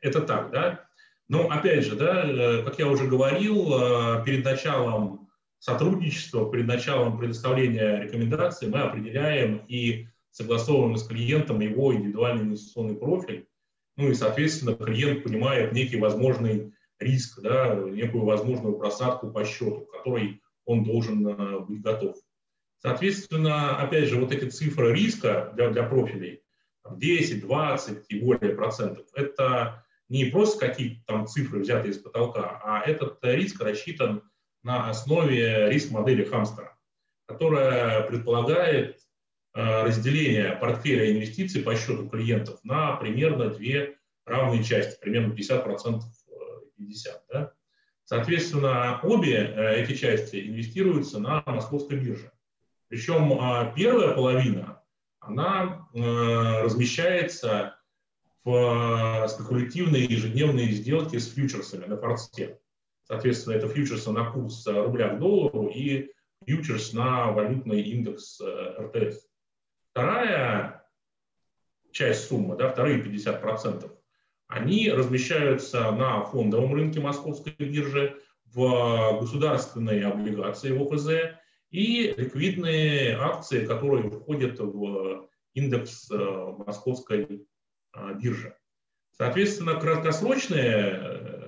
это 0.00 0.20
так, 0.22 0.50
да. 0.50 0.86
Но 1.28 1.48
опять 1.50 1.84
же, 1.84 1.96
да, 1.96 2.24
э, 2.24 2.62
как 2.62 2.78
я 2.78 2.86
уже 2.86 3.06
говорил, 3.06 3.72
э, 3.74 4.24
перед 4.24 4.44
началом 4.44 5.21
сотрудничества, 5.62 6.50
перед 6.50 6.66
началом 6.66 7.16
предоставления 7.16 8.02
рекомендаций 8.02 8.66
мы 8.66 8.80
определяем 8.80 9.64
и 9.68 10.08
согласовываем 10.32 10.96
с 10.96 11.06
клиентом 11.06 11.60
его 11.60 11.94
индивидуальный 11.94 12.42
инвестиционный 12.42 12.96
профиль. 12.96 13.46
Ну 13.96 14.10
и, 14.10 14.14
соответственно, 14.14 14.74
клиент 14.74 15.22
понимает 15.22 15.70
некий 15.70 15.98
возможный 15.98 16.74
риск, 16.98 17.40
да, 17.42 17.76
некую 17.76 18.24
возможную 18.24 18.76
просадку 18.76 19.30
по 19.30 19.44
счету, 19.44 19.86
которой 19.92 20.42
он 20.64 20.82
должен 20.82 21.28
э, 21.28 21.60
быть 21.60 21.80
готов. 21.80 22.16
Соответственно, 22.80 23.76
опять 23.76 24.08
же, 24.08 24.18
вот 24.18 24.32
эти 24.32 24.46
цифры 24.46 24.92
риска 24.92 25.52
для, 25.54 25.70
для 25.70 25.84
профилей, 25.84 26.42
10, 26.90 27.40
20 27.40 28.06
и 28.08 28.18
более 28.18 28.56
процентов. 28.56 29.06
Это 29.14 29.84
не 30.08 30.24
просто 30.24 30.66
какие-то 30.66 31.04
там 31.06 31.28
цифры, 31.28 31.60
взятые 31.60 31.92
из 31.92 31.98
потолка, 31.98 32.60
а 32.64 32.82
этот 32.84 33.18
риск 33.22 33.60
рассчитан 33.60 34.24
на 34.62 34.88
основе 34.88 35.68
риск-модели 35.70 36.24
Хамстера, 36.24 36.76
которая 37.26 38.02
предполагает 38.02 39.00
э, 39.54 39.82
разделение 39.82 40.52
портфеля 40.52 41.10
инвестиций 41.12 41.62
по 41.62 41.74
счету 41.74 42.08
клиентов 42.08 42.60
на 42.62 42.96
примерно 42.96 43.48
две 43.50 43.98
равные 44.24 44.62
части, 44.62 45.00
примерно 45.00 45.32
50% 45.32 45.66
50%. 45.66 46.00
Э, 46.78 47.10
да? 47.32 47.52
Соответственно, 48.04 49.00
обе 49.02 49.36
э, 49.36 49.82
эти 49.82 49.94
части 49.94 50.48
инвестируются 50.48 51.18
на 51.18 51.42
московской 51.46 51.98
бирже. 51.98 52.30
Причем 52.88 53.72
первая 53.74 54.12
половина 54.12 54.82
она 55.18 55.88
размещается 55.94 57.78
в 58.44 59.26
спекулятивные 59.28 60.04
ежедневные 60.04 60.72
сделки 60.72 61.16
с 61.16 61.32
фьючерсами 61.32 61.86
на 61.86 61.96
форте. 61.96 62.58
Соответственно, 63.12 63.56
это 63.56 63.68
фьючерсы 63.68 64.10
на 64.10 64.24
курс 64.30 64.66
рубля 64.66 65.10
к 65.10 65.18
доллару 65.18 65.66
и 65.66 66.12
фьючерс 66.46 66.94
на 66.94 67.30
валютный 67.30 67.82
индекс 67.82 68.40
э, 68.40 68.74
РТС. 68.78 69.26
Вторая 69.90 70.82
часть 71.90 72.28
суммы, 72.28 72.56
да, 72.56 72.70
вторые 72.70 73.02
50%, 73.02 73.92
они 74.46 74.90
размещаются 74.90 75.90
на 75.90 76.24
фондовом 76.24 76.72
рынке 76.72 77.00
московской 77.00 77.52
биржи, 77.58 78.18
в 78.46 79.18
государственные 79.20 80.06
облигации 80.06 80.70
в 80.70 80.82
ОФЗ 80.82 81.36
и 81.70 82.14
ликвидные 82.16 83.14
акции, 83.18 83.66
которые 83.66 84.08
входят 84.08 84.58
в 84.58 85.28
индекс 85.52 86.10
э, 86.10 86.16
московской 86.16 87.46
э, 87.94 88.14
биржи. 88.14 88.56
Соответственно, 89.10 89.74
краткосрочные, 89.74 91.41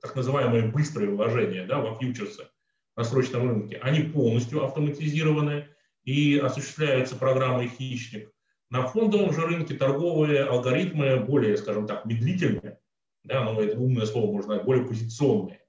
так 0.00 0.14
называемые 0.16 0.64
быстрые 0.64 1.10
вложения 1.10 1.66
да, 1.66 1.80
во 1.80 1.94
фьючерсы 1.94 2.48
на 2.96 3.04
срочном 3.04 3.48
рынке, 3.48 3.78
они 3.82 4.02
полностью 4.02 4.64
автоматизированы 4.64 5.68
и 6.04 6.38
осуществляются 6.38 7.16
программой 7.16 7.68
«Хищник». 7.68 8.32
На 8.70 8.86
фондовом 8.86 9.32
же 9.32 9.42
рынке 9.42 9.74
торговые 9.74 10.44
алгоритмы 10.44 11.20
более, 11.20 11.56
скажем 11.56 11.86
так, 11.86 12.04
медлительные, 12.04 12.78
да, 13.24 13.44
но 13.44 13.60
это 13.60 13.78
умное 13.78 14.04
слово 14.04 14.32
можно 14.32 14.62
более 14.62 14.86
позиционные. 14.86 15.60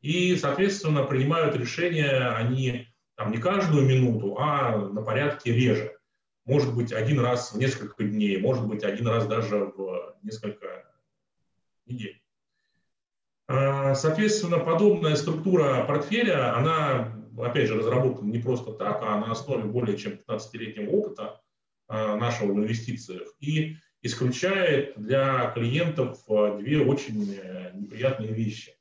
И, 0.00 0.34
соответственно, 0.36 1.04
принимают 1.04 1.54
решения 1.54 2.28
они 2.34 2.88
там, 3.16 3.30
не 3.32 3.38
каждую 3.38 3.86
минуту, 3.86 4.36
а 4.38 4.76
на 4.76 5.02
порядке 5.02 5.52
реже. 5.52 5.96
Может 6.46 6.74
быть, 6.74 6.92
один 6.92 7.20
раз 7.20 7.52
в 7.52 7.58
несколько 7.58 8.02
дней, 8.02 8.38
может 8.38 8.66
быть, 8.66 8.82
один 8.82 9.06
раз 9.06 9.26
даже 9.26 9.66
в 9.76 10.16
несколько 10.22 10.90
недель. 11.86 12.22
А, 13.52 13.96
соответственно, 13.96 14.60
подобная 14.60 15.16
структура 15.16 15.84
портфеля, 15.84 16.56
она, 16.56 17.20
опять 17.36 17.66
же, 17.66 17.76
разработана 17.76 18.30
не 18.30 18.38
просто 18.38 18.70
так, 18.70 19.02
а 19.02 19.18
на 19.18 19.32
основе 19.32 19.64
более 19.64 19.98
чем 19.98 20.12
15-летнего 20.12 20.88
опыта 20.88 21.40
а, 21.88 22.14
нашего 22.14 22.52
в 22.52 22.58
инвестициях 22.58 23.26
и 23.40 23.74
исключает 24.02 24.92
для 24.96 25.50
клиентов 25.50 26.20
а, 26.28 26.58
две 26.58 26.80
очень 26.80 27.28
э, 27.42 27.72
неприятные 27.74 28.32
вещи. 28.32 28.76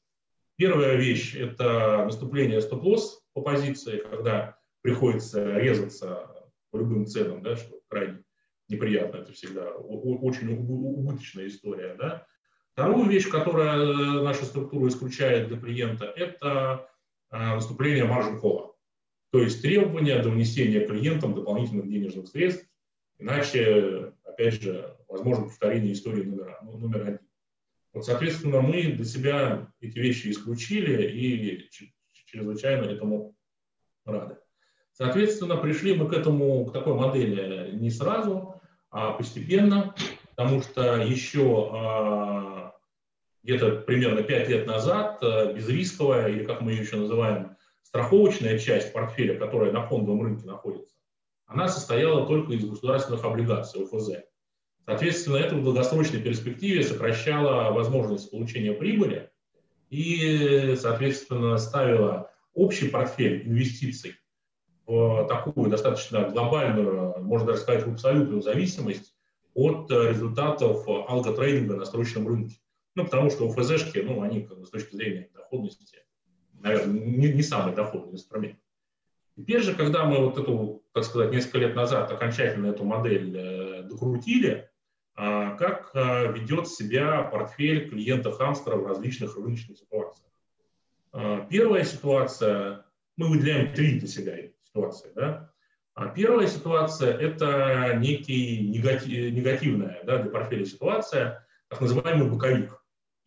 Первая 0.56 0.98
вещь– 0.98 1.34
это 1.36 2.04
наступление 2.06 2.62
стоп-лосс 2.62 3.24
по 3.34 3.42
позиции, 3.42 3.98
когда 3.98 4.56
приходится 4.82 5.58
резаться 5.58 6.30
по 6.70 6.78
любым 6.78 7.08
ценам, 7.08 7.42
да, 7.42 7.56
что 7.56 7.80
крайне 7.88 8.20
неприятно, 8.68 9.18
это 9.18 9.34
всегда 9.34 9.72
очень 9.72 10.54
убыточная 10.54 11.48
история. 11.48 11.96
Да. 11.96 12.28
Вторую 12.74 13.10
вещь, 13.10 13.30
которая 13.30 13.78
э, 13.78 14.22
наша 14.24 14.46
структура 14.46 14.88
исключает 14.88 15.48
для 15.48 15.58
клиента, 15.58 16.06
это 16.06 16.90
э, 17.32 17.38
наступление 17.38 18.06
маржин 18.06 18.40
кола. 18.40 18.74
То 19.32 19.40
есть 19.40 19.62
требования 19.62 20.22
до 20.22 20.30
внесения 20.30 20.86
клиентам 20.86 21.36
дополнительных 21.36 21.88
денежных 21.90 22.28
средств, 22.28 22.68
иначе, 23.20 24.14
опять 24.24 24.62
же, 24.62 24.98
возможно 25.08 25.46
повторение 25.46 25.94
истории 25.94 26.24
номер, 26.24 26.58
ну, 26.64 26.78
номер 26.78 27.02
один. 27.02 27.20
Вот, 27.94 28.06
соответственно, 28.06 28.62
мы 28.62 28.84
для 28.84 29.06
себя 29.06 29.72
эти 29.82 29.98
вещи 30.00 30.30
исключили 30.30 31.10
и 31.10 31.70
чрезвычайно 32.26 32.86
этому 32.86 33.36
рады. 34.06 34.38
Соответственно, 34.94 35.58
пришли 35.58 35.96
мы 35.96 36.08
к 36.08 36.14
этому, 36.14 36.66
к 36.66 36.74
такой 36.74 36.94
модели 36.94 37.72
не 37.76 37.90
сразу, 37.90 38.62
а 38.92 39.14
постепенно, 39.14 39.96
потому 40.40 40.62
что 40.62 40.96
еще 40.96 41.70
а, 41.74 42.74
где-то 43.44 43.82
примерно 43.82 44.24
5 44.24 44.48
лет 44.48 44.66
назад 44.66 45.18
а, 45.22 45.52
безрисковая, 45.52 46.30
или 46.30 46.46
как 46.46 46.62
мы 46.62 46.72
ее 46.72 46.84
еще 46.84 46.96
называем, 46.96 47.58
страховочная 47.84 48.58
часть 48.58 48.94
портфеля, 48.94 49.38
которая 49.38 49.74
на 49.74 49.86
фондовом 49.86 50.22
рынке 50.22 50.46
находится, 50.48 50.96
она 51.46 51.68
состояла 51.68 52.26
только 52.26 52.54
из 52.54 52.64
государственных 52.64 53.26
облигаций 53.26 53.84
ОФЗ. 53.84 54.12
Соответственно, 54.86 55.36
это 55.36 55.56
в 55.56 55.64
долгосрочной 55.66 56.22
перспективе 56.22 56.86
сокращало 56.86 57.74
возможность 57.74 58.32
получения 58.32 58.72
прибыли 58.72 59.30
и, 59.90 60.76
соответственно, 60.78 61.58
ставило 61.58 62.32
общий 62.54 62.88
портфель 62.88 63.46
инвестиций 63.46 64.16
в 64.86 65.28
такую 65.28 65.70
достаточно 65.70 66.30
глобальную, 66.30 67.22
можно 67.24 67.48
даже 67.48 67.60
сказать, 67.60 67.86
в 67.86 67.92
абсолютную 67.92 68.42
зависимость 68.42 69.14
от 69.54 69.92
результатов 69.92 70.88
алготрейдинга 70.88 71.76
на 71.76 71.86
срочном 71.86 72.28
рынке. 72.28 72.58
Ну, 72.96 73.06
потому 73.06 73.30
что 73.30 73.48
УФЗшки, 73.48 74.00
ну, 74.00 74.22
они 74.22 74.42
как 74.42 74.60
бы, 74.60 74.66
с 74.66 74.70
точки 74.70 74.96
зрения 74.96 75.30
доходности, 75.34 76.04
наверное, 76.54 77.00
не, 77.00 77.32
не 77.32 77.42
самый 77.44 77.74
доходный 77.74 78.14
инструмент. 78.14 78.60
Теперь 79.38 79.62
же, 79.62 79.74
когда 79.74 80.04
мы 80.04 80.18
вот 80.18 80.38
эту, 80.38 80.84
так 80.92 81.06
сказать, 81.06 81.32
несколько 81.32 81.60
лет 81.60 81.76
назад 81.76 82.12
окончательно 82.12 82.68
эту 82.68 82.84
модель 82.84 83.38
э, 83.38 83.84
докрутили, 83.84 84.70
э, 85.16 85.56
как 85.58 85.92
э, 85.94 86.34
ведет 86.34 86.68
себя 86.68 87.24
портфель 87.24 87.90
клиента 87.90 88.34
Хамстера 88.34 88.76
в 88.76 88.86
различных 88.86 89.38
рыночных 89.38 89.78
ситуациях. 89.78 90.30
Э, 91.14 91.46
первая 91.50 91.86
ситуация, 91.86 92.86
мы 93.16 93.30
выделяем 93.30 93.74
три 93.74 94.00
для 94.00 94.10
себя 94.10 94.36
ситуации. 94.64 95.10
Да? 95.16 95.54
А 96.00 96.08
первая 96.08 96.48
ситуация– 96.48 97.12
это 97.20 97.96
некий 97.98 98.70
негатив, 98.70 99.34
негативная 99.34 100.02
да, 100.06 100.20
для 100.20 100.32
портфеля 100.32 100.64
ситуация, 100.64 101.46
так 101.68 101.82
называемый 101.82 102.30
боковик 102.30 102.82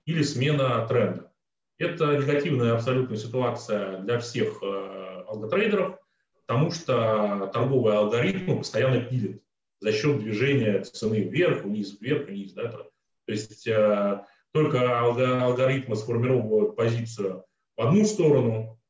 или 0.07 0.23
смена 0.23 0.87
тренда. 0.89 1.31
Это 1.77 2.17
негативная 2.17 2.73
абсолютная 2.73 3.19
ситуация 3.19 3.99
для 3.99 4.19
всех 4.21 4.63
э, 4.63 5.25
алготрейдеров, 5.29 5.99
потому 6.47 6.71
что 6.71 7.51
торговые 7.53 7.99
алгоритмы 7.99 8.57
постоянно 8.57 9.03
пилят 9.03 9.43
за 9.81 9.93
счет 9.93 10.21
движения 10.21 10.81
цены 10.81 11.25
вверх, 11.25 11.65
вниз, 11.65 12.01
вверх, 12.01 12.29
вниз. 12.29 12.55
Да? 12.55 12.69
То 12.71 12.87
есть 13.27 13.67
э, 13.67 14.25
только 14.53 14.99
алгоритмы 14.99 15.95
сформировывают 15.95 16.75
позицию 16.75 17.45
в 17.77 17.83
одну 17.83 18.07
сторону, 18.07 18.81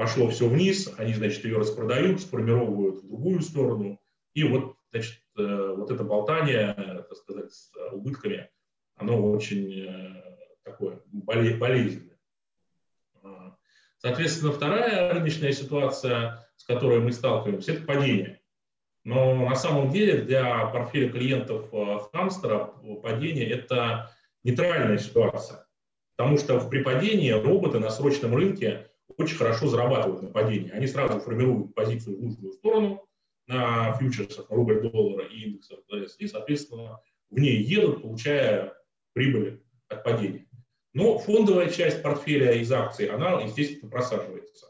пошло 0.00 0.30
все 0.30 0.48
вниз, 0.48 0.90
они, 0.96 1.12
значит, 1.12 1.44
ее 1.44 1.58
распродают, 1.58 2.22
сформировывают 2.22 3.02
в 3.02 3.06
другую 3.06 3.42
сторону, 3.42 4.00
и 4.32 4.44
вот, 4.44 4.74
значит, 4.92 5.20
э, 5.36 5.74
вот 5.76 5.90
это 5.90 6.04
болтание, 6.04 6.72
так 6.74 7.14
сказать, 7.18 7.52
с 7.52 7.70
убытками, 7.92 8.48
оно 8.96 9.30
очень 9.30 9.70
э, 9.86 10.22
такое 10.64 11.02
болезненное. 11.12 12.18
А, 13.22 13.56
соответственно, 13.98 14.52
вторая 14.52 15.12
рыночная 15.12 15.52
ситуация, 15.52 16.48
с 16.56 16.64
которой 16.64 17.00
мы 17.00 17.12
сталкиваемся, 17.12 17.74
это 17.74 17.84
падение. 17.84 18.40
Но 19.04 19.34
на 19.34 19.54
самом 19.54 19.90
деле 19.90 20.22
для 20.22 20.64
портфеля 20.68 21.10
клиентов 21.10 21.68
э, 21.74 21.98
Хамстера 22.10 22.72
падение– 23.02 23.50
это 23.50 24.10
нейтральная 24.44 24.96
ситуация. 24.96 25.66
Потому 26.16 26.38
что 26.38 26.58
при 26.70 26.82
падении 26.82 27.32
роботы 27.32 27.78
на 27.80 27.90
срочном 27.90 28.34
рынке 28.34 28.89
очень 29.16 29.36
хорошо 29.36 29.68
зарабатывают 29.68 30.22
на 30.22 30.30
падении. 30.30 30.70
Они 30.70 30.86
сразу 30.86 31.20
формируют 31.20 31.74
позицию 31.74 32.16
в 32.18 32.22
нужную 32.22 32.52
сторону 32.52 33.06
на 33.46 33.92
фьючерсах, 33.94 34.48
на 34.48 34.56
рубль 34.56 34.80
доллара 34.80 35.26
и 35.26 35.42
индексах 35.42 35.80
и, 36.18 36.26
соответственно, 36.26 37.00
в 37.30 37.38
ней 37.38 37.62
едут, 37.62 38.02
получая 38.02 38.74
прибыли 39.12 39.62
от 39.88 40.04
падения. 40.04 40.46
Но 40.92 41.18
фондовая 41.18 41.68
часть 41.68 42.02
портфеля 42.02 42.52
из 42.52 42.70
акций, 42.72 43.06
она, 43.06 43.40
естественно, 43.40 43.90
просаживается. 43.90 44.66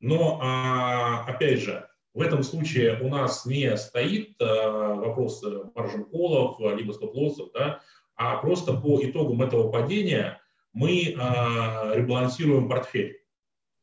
Но, 0.00 0.38
а, 0.42 1.24
опять 1.26 1.60
же, 1.60 1.88
в 2.12 2.20
этом 2.20 2.42
случае 2.42 3.00
у 3.00 3.08
нас 3.08 3.46
не 3.46 3.74
стоит 3.76 4.34
а, 4.40 4.94
вопрос 4.94 5.42
маржин 5.74 6.04
колов, 6.04 6.58
либо 6.76 6.92
стоп-лоссов, 6.92 7.50
да, 7.54 7.80
а 8.16 8.36
просто 8.38 8.74
по 8.74 9.02
итогам 9.02 9.42
этого 9.42 9.70
падения 9.70 10.40
мы 10.74 11.14
а, 11.18 11.92
ребалансируем 11.94 12.68
портфель. 12.68 13.21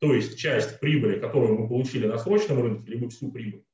То 0.00 0.14
есть 0.14 0.38
часть 0.38 0.80
прибыли, 0.80 1.20
которую 1.20 1.58
мы 1.58 1.68
получили 1.68 2.06
на 2.06 2.18
срочном 2.18 2.62
рынке, 2.62 2.90
либо 2.90 3.08
всю 3.10 3.30
прибыль, 3.30 3.64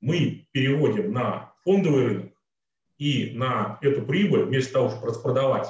мы 0.00 0.48
переводим 0.52 1.12
на 1.12 1.54
фондовый 1.64 2.04
рынок, 2.04 2.32
и 2.98 3.32
на 3.34 3.78
эту 3.80 4.02
прибыль, 4.02 4.44
вместо 4.44 4.72
того, 4.72 4.90
чтобы 4.90 5.06
распродавать 5.08 5.68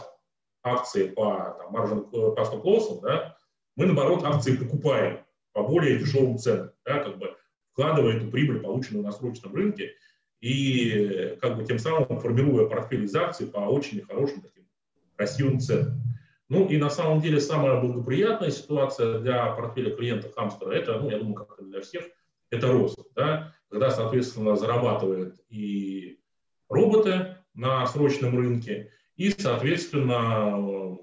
акции 0.62 1.08
по 1.08 1.56
там, 1.58 1.72
маржин, 1.72 2.04
по 2.04 2.44
стоп 2.44 3.02
да, 3.02 3.36
мы, 3.76 3.86
наоборот, 3.86 4.24
акции 4.24 4.56
покупаем 4.56 5.24
по 5.52 5.62
более 5.62 5.98
дешевым 5.98 6.38
ценам, 6.38 6.72
да, 6.84 7.04
как 7.04 7.18
бы 7.18 7.36
вкладывая 7.72 8.16
эту 8.16 8.30
прибыль, 8.30 8.60
полученную 8.60 9.04
на 9.04 9.12
срочном 9.12 9.54
рынке, 9.54 9.92
и 10.40 11.36
как 11.40 11.56
бы 11.56 11.64
тем 11.64 11.78
самым 11.78 12.18
формируя 12.20 12.66
портфель 12.66 13.04
из 13.04 13.14
акций 13.14 13.46
по 13.46 13.58
очень 13.58 14.02
хорошим 14.02 14.40
таким 14.40 14.64
красивым 15.16 15.60
ценам. 15.60 16.00
Ну 16.48 16.66
и 16.66 16.78
на 16.78 16.88
самом 16.88 17.20
деле 17.20 17.40
самая 17.40 17.80
благоприятная 17.80 18.50
ситуация 18.50 19.18
для 19.18 19.52
портфеля 19.52 19.94
клиента 19.94 20.30
Хамстера, 20.30 20.72
это, 20.72 20.98
ну, 20.98 21.10
я 21.10 21.18
думаю, 21.18 21.34
как 21.34 21.58
и 21.60 21.64
для 21.64 21.80
всех, 21.82 22.04
это 22.50 22.72
рост. 22.72 22.98
Да? 23.14 23.52
Когда, 23.68 23.90
соответственно, 23.90 24.56
зарабатывают 24.56 25.36
и 25.50 26.20
роботы 26.70 27.36
на 27.54 27.86
срочном 27.86 28.38
рынке, 28.38 28.92
и, 29.16 29.30
соответственно, 29.30 30.96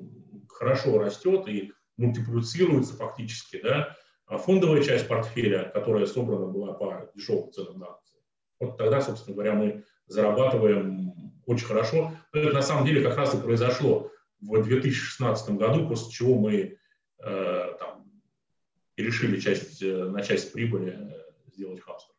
хорошо 0.50 0.98
растет 0.98 1.48
и 1.48 1.72
мультиплицируется 1.98 2.96
фактически 2.96 3.62
да, 3.62 3.96
фондовая 4.28 4.82
часть 4.82 5.08
портфеля, 5.08 5.70
которая 5.74 6.06
собрана 6.06 6.48
была 6.48 6.74
по 6.74 7.10
дешевым 7.14 7.52
ценам 7.52 7.80
на 7.80 7.88
акции. 7.88 8.20
Вот 8.60 8.78
тогда, 8.78 9.02
собственно 9.02 9.36
говоря, 9.36 9.54
мы 9.54 9.84
зарабатываем 10.08 11.14
очень 11.46 11.68
хорошо. 11.68 12.12
Это 12.34 12.52
на 12.52 12.62
самом 12.62 12.86
деле 12.86 13.02
как 13.02 13.18
раз 13.18 13.36
и 13.36 13.42
произошло 13.42 14.10
в 14.48 14.64
2016 14.64 15.52
году, 15.52 15.88
после 15.88 16.12
чего 16.12 16.36
мы 16.36 16.78
э, 17.20 17.74
там, 17.80 18.06
решили 18.98 19.40
часть, 19.40 19.82
э, 19.82 20.06
на 20.06 20.22
часть 20.22 20.54
прибыли 20.54 20.98
э, 21.00 21.52
сделать 21.54 21.82
хабстер. 21.82 22.14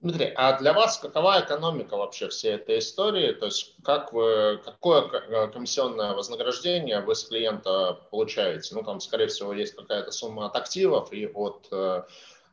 Дмитрий, 0.00 0.32
а 0.36 0.58
для 0.58 0.74
вас 0.74 0.98
какова 0.98 1.40
экономика 1.40 1.96
вообще 1.96 2.28
всей 2.28 2.56
этой 2.56 2.78
истории? 2.80 3.32
То 3.32 3.46
есть 3.46 3.76
как 3.82 4.12
вы, 4.12 4.60
какое 4.62 5.48
комиссионное 5.48 6.12
вознаграждение 6.12 7.00
вы 7.00 7.14
с 7.14 7.24
клиента 7.24 8.00
получаете? 8.10 8.74
Ну, 8.74 8.82
там, 8.82 9.00
скорее 9.00 9.28
всего, 9.28 9.54
есть 9.54 9.74
какая-то 9.74 10.10
сумма 10.10 10.46
от 10.46 10.56
активов 10.56 11.10
и 11.12 11.26
от 11.26 11.68
э, 11.72 12.02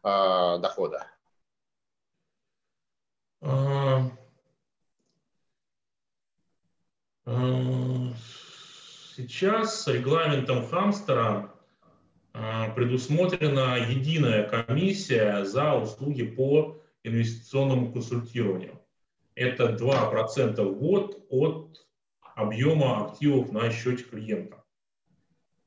э, 0.03 0.59
дохода 0.59 1.07
Э, 3.41 4.01
сейчас 9.15 9.87
регламентом 9.87 10.67
Хамстера 10.67 11.53
э, 12.33 12.73
предусмотрена 12.75 13.77
единая 13.89 14.47
комиссия 14.47 15.45
за 15.45 15.75
услуги 15.75 16.23
по 16.23 16.81
инвестиционному 17.03 17.91
консультированию. 17.91 18.79
Это 19.35 19.75
2% 19.75 20.61
в 20.61 20.79
год 20.79 21.25
от 21.29 21.87
объема 22.35 23.07
активов 23.07 23.51
на 23.51 23.71
счете 23.71 24.03
клиента. 24.03 24.63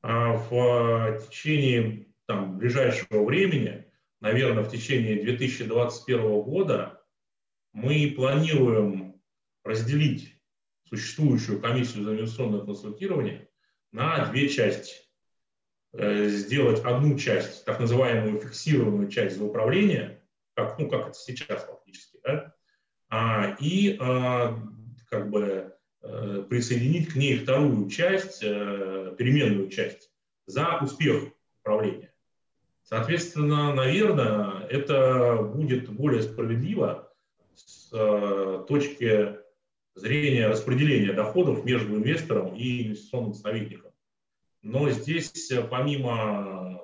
А 0.01 0.33
в 0.33 1.19
течение 1.27 2.07
там, 2.25 2.57
ближайшего 2.57 3.23
времени, 3.23 3.85
наверное, 4.21 4.63
в 4.63 4.69
течение 4.69 5.23
2021 5.23 6.41
года, 6.41 7.01
мы 7.73 8.13
планируем 8.15 9.15
разделить 9.63 10.34
существующую 10.89 11.59
комиссию 11.59 12.03
за 12.03 12.13
инвестиционное 12.13 12.61
консультирование 12.61 13.49
на 13.91 14.25
две 14.25 14.49
части. 14.49 15.05
Э, 15.93 16.27
сделать 16.27 16.83
одну 16.83 17.17
часть, 17.17 17.63
так 17.63 17.79
называемую 17.79 18.41
фиксированную 18.41 19.09
часть 19.09 19.37
за 19.37 19.45
управление, 19.45 20.21
как, 20.53 20.77
ну, 20.77 20.89
как 20.89 21.07
это 21.09 21.17
сейчас 21.17 21.63
фактически, 21.63 22.19
да, 22.23 22.53
а, 23.09 23.55
и 23.59 23.97
а, 23.99 24.59
как 25.09 25.29
бы 25.29 25.73
а, 26.01 26.41
присоединить 26.43 27.13
к 27.13 27.15
ней 27.15 27.37
вторую 27.37 27.89
часть, 27.89 28.41
переменную 28.41 29.69
часть, 29.69 30.11
за 30.47 30.79
успех 30.81 31.29
управления. 31.61 32.13
Соответственно, 32.83 33.73
наверное, 33.73 34.67
это 34.67 35.37
будет 35.37 35.89
более 35.89 36.21
справедливо 36.21 37.11
с 37.55 37.89
точки 38.67 39.39
зрения 39.95 40.47
распределения 40.47 41.13
доходов 41.13 41.65
между 41.65 41.95
инвестором 41.95 42.55
и 42.55 42.87
инвестиционным 42.87 43.33
советником. 43.33 43.91
Но 44.61 44.89
здесь, 44.89 45.49
э, 45.51 45.63
помимо 45.63 46.81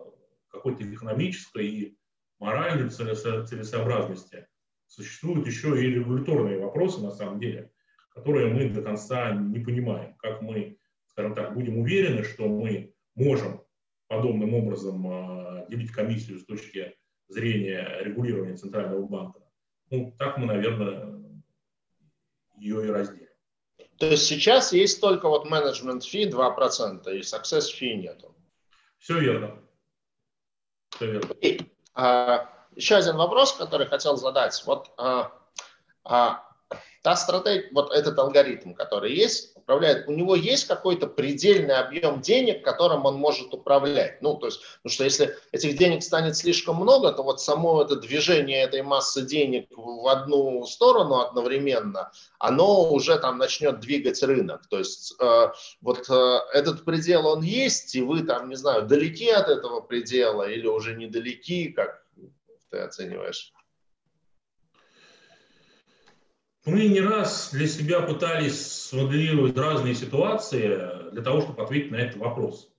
какой-то 0.49 0.84
экономической 0.84 1.68
и 1.68 1.97
моральной 2.39 2.89
целесообразности, 2.89 4.47
существуют 4.88 5.45
еще 5.47 5.82
и 5.82 5.88
регуляторные 5.89 6.59
вопросы, 6.59 7.01
на 7.01 7.12
самом 7.12 7.39
деле, 7.39 7.72
которые 8.09 8.53
мы 8.53 8.70
до 8.70 8.82
конца 8.82 9.32
не 9.32 9.59
понимаем. 9.59 10.16
Как 10.16 10.41
мы, 10.41 10.78
скажем 11.07 11.34
так, 11.34 11.53
будем 11.53 11.78
уверены, 11.80 12.24
что 12.24 12.47
мы 12.47 12.93
можем 13.16 13.62
подобным 14.07 14.53
образом 14.53 15.05
э, 15.07 15.66
делить 15.70 15.91
комиссию 15.91 16.39
с 16.39 16.45
точки 16.45 16.95
зрения 17.28 17.99
регулирования 18.01 18.57
Центрального 18.57 19.05
банка. 19.05 19.39
Ну, 19.89 20.14
так 20.18 20.38
мы, 20.38 20.45
наверное, 20.45 21.21
ее 22.62 22.88
и 22.88 22.89
разделим. 22.89 23.28
То 23.97 24.07
есть 24.07 24.26
сейчас 24.26 24.72
есть 24.74 25.01
только 25.01 25.28
вот 25.28 25.49
менеджмент 25.49 26.03
фи 26.03 26.28
2% 26.28 27.14
и 27.14 27.20
success 27.22 27.68
фи 27.72 27.95
нету. 27.95 28.36
Все 28.97 29.20
верно. 29.20 29.59
Все 30.91 31.12
верно. 31.12 31.34
И, 31.41 31.59
а, 31.93 32.49
еще 32.76 32.95
один 32.95 33.18
вопрос, 33.18 33.53
который 33.53 33.88
хотел 33.88 34.16
задать. 34.16 34.62
Вот 34.66 34.91
а, 34.97 35.32
а, 36.03 36.43
та 37.03 37.16
стратегия, 37.16 37.70
вот 37.74 37.91
этот 37.91 38.18
алгоритм, 38.18 38.74
который 38.74 39.14
есть, 39.14 39.55
управляет, 39.62 40.07
у 40.07 40.12
него 40.12 40.36
есть 40.36 40.68
какой-то 40.68 41.07
предельный 41.07 41.76
объем 41.76 42.22
денег, 42.22 42.64
которым 42.64 43.05
он 43.05 43.16
может 43.16 43.53
управлять. 43.53 44.22
Ну, 44.22 44.36
то 44.36 44.47
есть, 44.47 44.62
потому 44.84 44.93
что 44.93 45.03
если 45.03 45.36
этих 45.51 45.78
денег 45.78 46.03
станет 46.03 46.36
слишком 46.36 46.78
много, 46.78 47.12
то 47.12 47.24
вот 47.24 47.41
само 47.41 47.82
это 47.82 47.95
движение 47.95 48.64
этой 48.64 48.82
массы 48.82 49.22
денег 49.22 49.68
в 49.76 50.07
одну 50.07 50.66
сторону 50.66 51.20
одновременно, 51.20 52.12
оно 52.39 52.91
уже 52.91 53.18
там 53.20 53.38
начнет 53.38 53.80
двигать 53.80 54.22
рынок. 54.24 54.68
То 54.70 54.80
есть, 54.80 55.16
э, 55.20 55.47
вот 55.82 56.09
э, 56.09 56.39
этот 56.53 56.84
предел, 56.84 57.28
он 57.28 57.41
есть, 57.41 57.95
и 57.95 58.01
вы 58.01 58.24
там, 58.24 58.49
не 58.49 58.55
знаю, 58.55 58.88
далеки 58.88 59.30
от 59.30 59.47
этого 59.47 59.82
предела 59.82 60.49
или 60.49 60.68
уже 60.68 60.95
недалеки, 60.95 61.72
как 61.72 62.03
ты 62.70 62.80
оцениваешь? 62.80 63.53
Мы 66.64 66.88
не 66.89 67.01
раз 67.01 67.49
для 67.51 67.68
себя 67.68 68.01
пытались 68.01 68.84
смоделировать 68.89 69.57
разные 69.57 69.95
ситуации 69.95 71.12
для 71.12 71.24
того, 71.24 71.41
чтобы 71.41 71.64
ответить 71.64 71.89
на 71.89 71.95
этот 71.95 72.18
вопрос. 72.18 72.72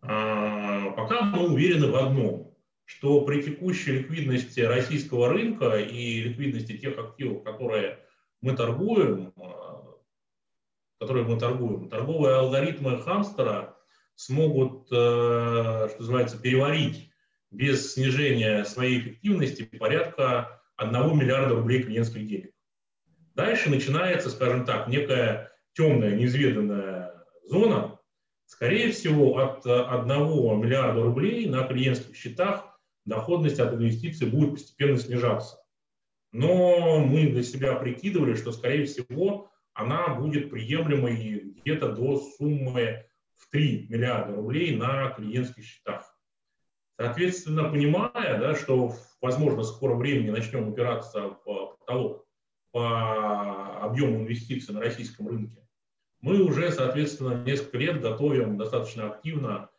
А, 0.00 0.90
пока 0.92 1.24
мы 1.24 1.46
уверены 1.46 1.88
в 1.88 1.96
одном, 1.96 2.56
что 2.86 3.20
при 3.20 3.42
текущей 3.42 3.98
ликвидности 3.98 4.60
российского 4.60 5.28
рынка 5.28 5.76
и 5.78 6.22
ликвидности 6.22 6.78
тех 6.78 6.98
активов, 6.98 7.42
которые 7.42 7.98
мы 8.40 8.56
торгуем, 8.56 9.34
а, 9.36 9.84
которые 10.98 11.26
мы 11.26 11.38
торгуем, 11.38 11.90
торговые 11.90 12.36
алгоритмы 12.36 12.98
хамстера 13.02 13.76
смогут, 14.14 14.86
э, 14.90 14.94
что 15.90 15.96
называется, 15.98 16.38
переварить 16.38 17.10
без 17.50 17.92
снижения 17.92 18.64
своей 18.64 19.00
эффективности 19.00 19.64
порядка 19.64 20.62
1 20.76 21.18
миллиарда 21.18 21.56
рублей 21.56 21.82
клиентских 21.82 22.26
денег. 22.26 22.53
Дальше 23.34 23.68
начинается, 23.68 24.30
скажем 24.30 24.64
так, 24.64 24.88
некая 24.88 25.52
темная, 25.72 26.14
неизведанная 26.14 27.24
зона. 27.44 27.98
Скорее 28.46 28.92
всего, 28.92 29.38
от 29.38 29.66
1 29.66 30.08
миллиарда 30.60 31.02
рублей 31.02 31.48
на 31.48 31.66
клиентских 31.66 32.14
счетах 32.14 32.78
доходность 33.04 33.58
от 33.58 33.74
инвестиций 33.74 34.28
будет 34.28 34.52
постепенно 34.52 34.98
снижаться. 34.98 35.58
Но 36.32 37.00
мы 37.00 37.28
для 37.28 37.42
себя 37.42 37.74
прикидывали, 37.74 38.34
что, 38.34 38.52
скорее 38.52 38.86
всего, 38.86 39.50
она 39.72 40.14
будет 40.14 40.50
приемлемой 40.50 41.54
где-то 41.56 41.92
до 41.92 42.18
суммы 42.18 43.06
в 43.34 43.50
3 43.50 43.88
миллиарда 43.88 44.36
рублей 44.36 44.76
на 44.76 45.10
клиентских 45.10 45.64
счетах. 45.64 46.16
Соответственно, 46.96 47.64
понимая, 47.68 48.38
да, 48.38 48.54
что, 48.54 48.94
возможно, 49.20 49.62
в 49.62 49.66
скором 49.66 49.98
времени 49.98 50.30
начнем 50.30 50.68
упираться 50.68 51.30
в 51.44 51.78
потолок 51.78 52.23
по 52.74 53.84
объему 53.84 54.22
инвестиций 54.22 54.74
на 54.74 54.80
российском 54.80 55.28
рынке, 55.28 55.64
мы 56.20 56.42
уже, 56.42 56.72
соответственно, 56.72 57.44
несколько 57.44 57.78
лет 57.78 58.00
готовим 58.00 58.56
достаточно 58.56 59.12
активно 59.12 59.70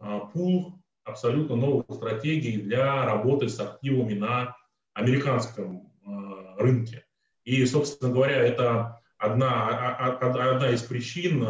а, 0.00 0.18
пул 0.18 0.82
абсолютно 1.04 1.54
новых 1.54 1.84
стратегий 1.94 2.60
для 2.60 3.04
работы 3.06 3.48
с 3.48 3.60
активами 3.60 4.14
на 4.14 4.56
американском 4.94 5.92
а, 6.04 6.56
рынке. 6.58 7.04
И, 7.44 7.64
собственно 7.66 8.12
говоря, 8.12 8.38
это 8.38 9.00
одна, 9.16 9.68
а, 9.96 10.16
одна 10.16 10.70
из 10.70 10.82
причин, 10.82 11.46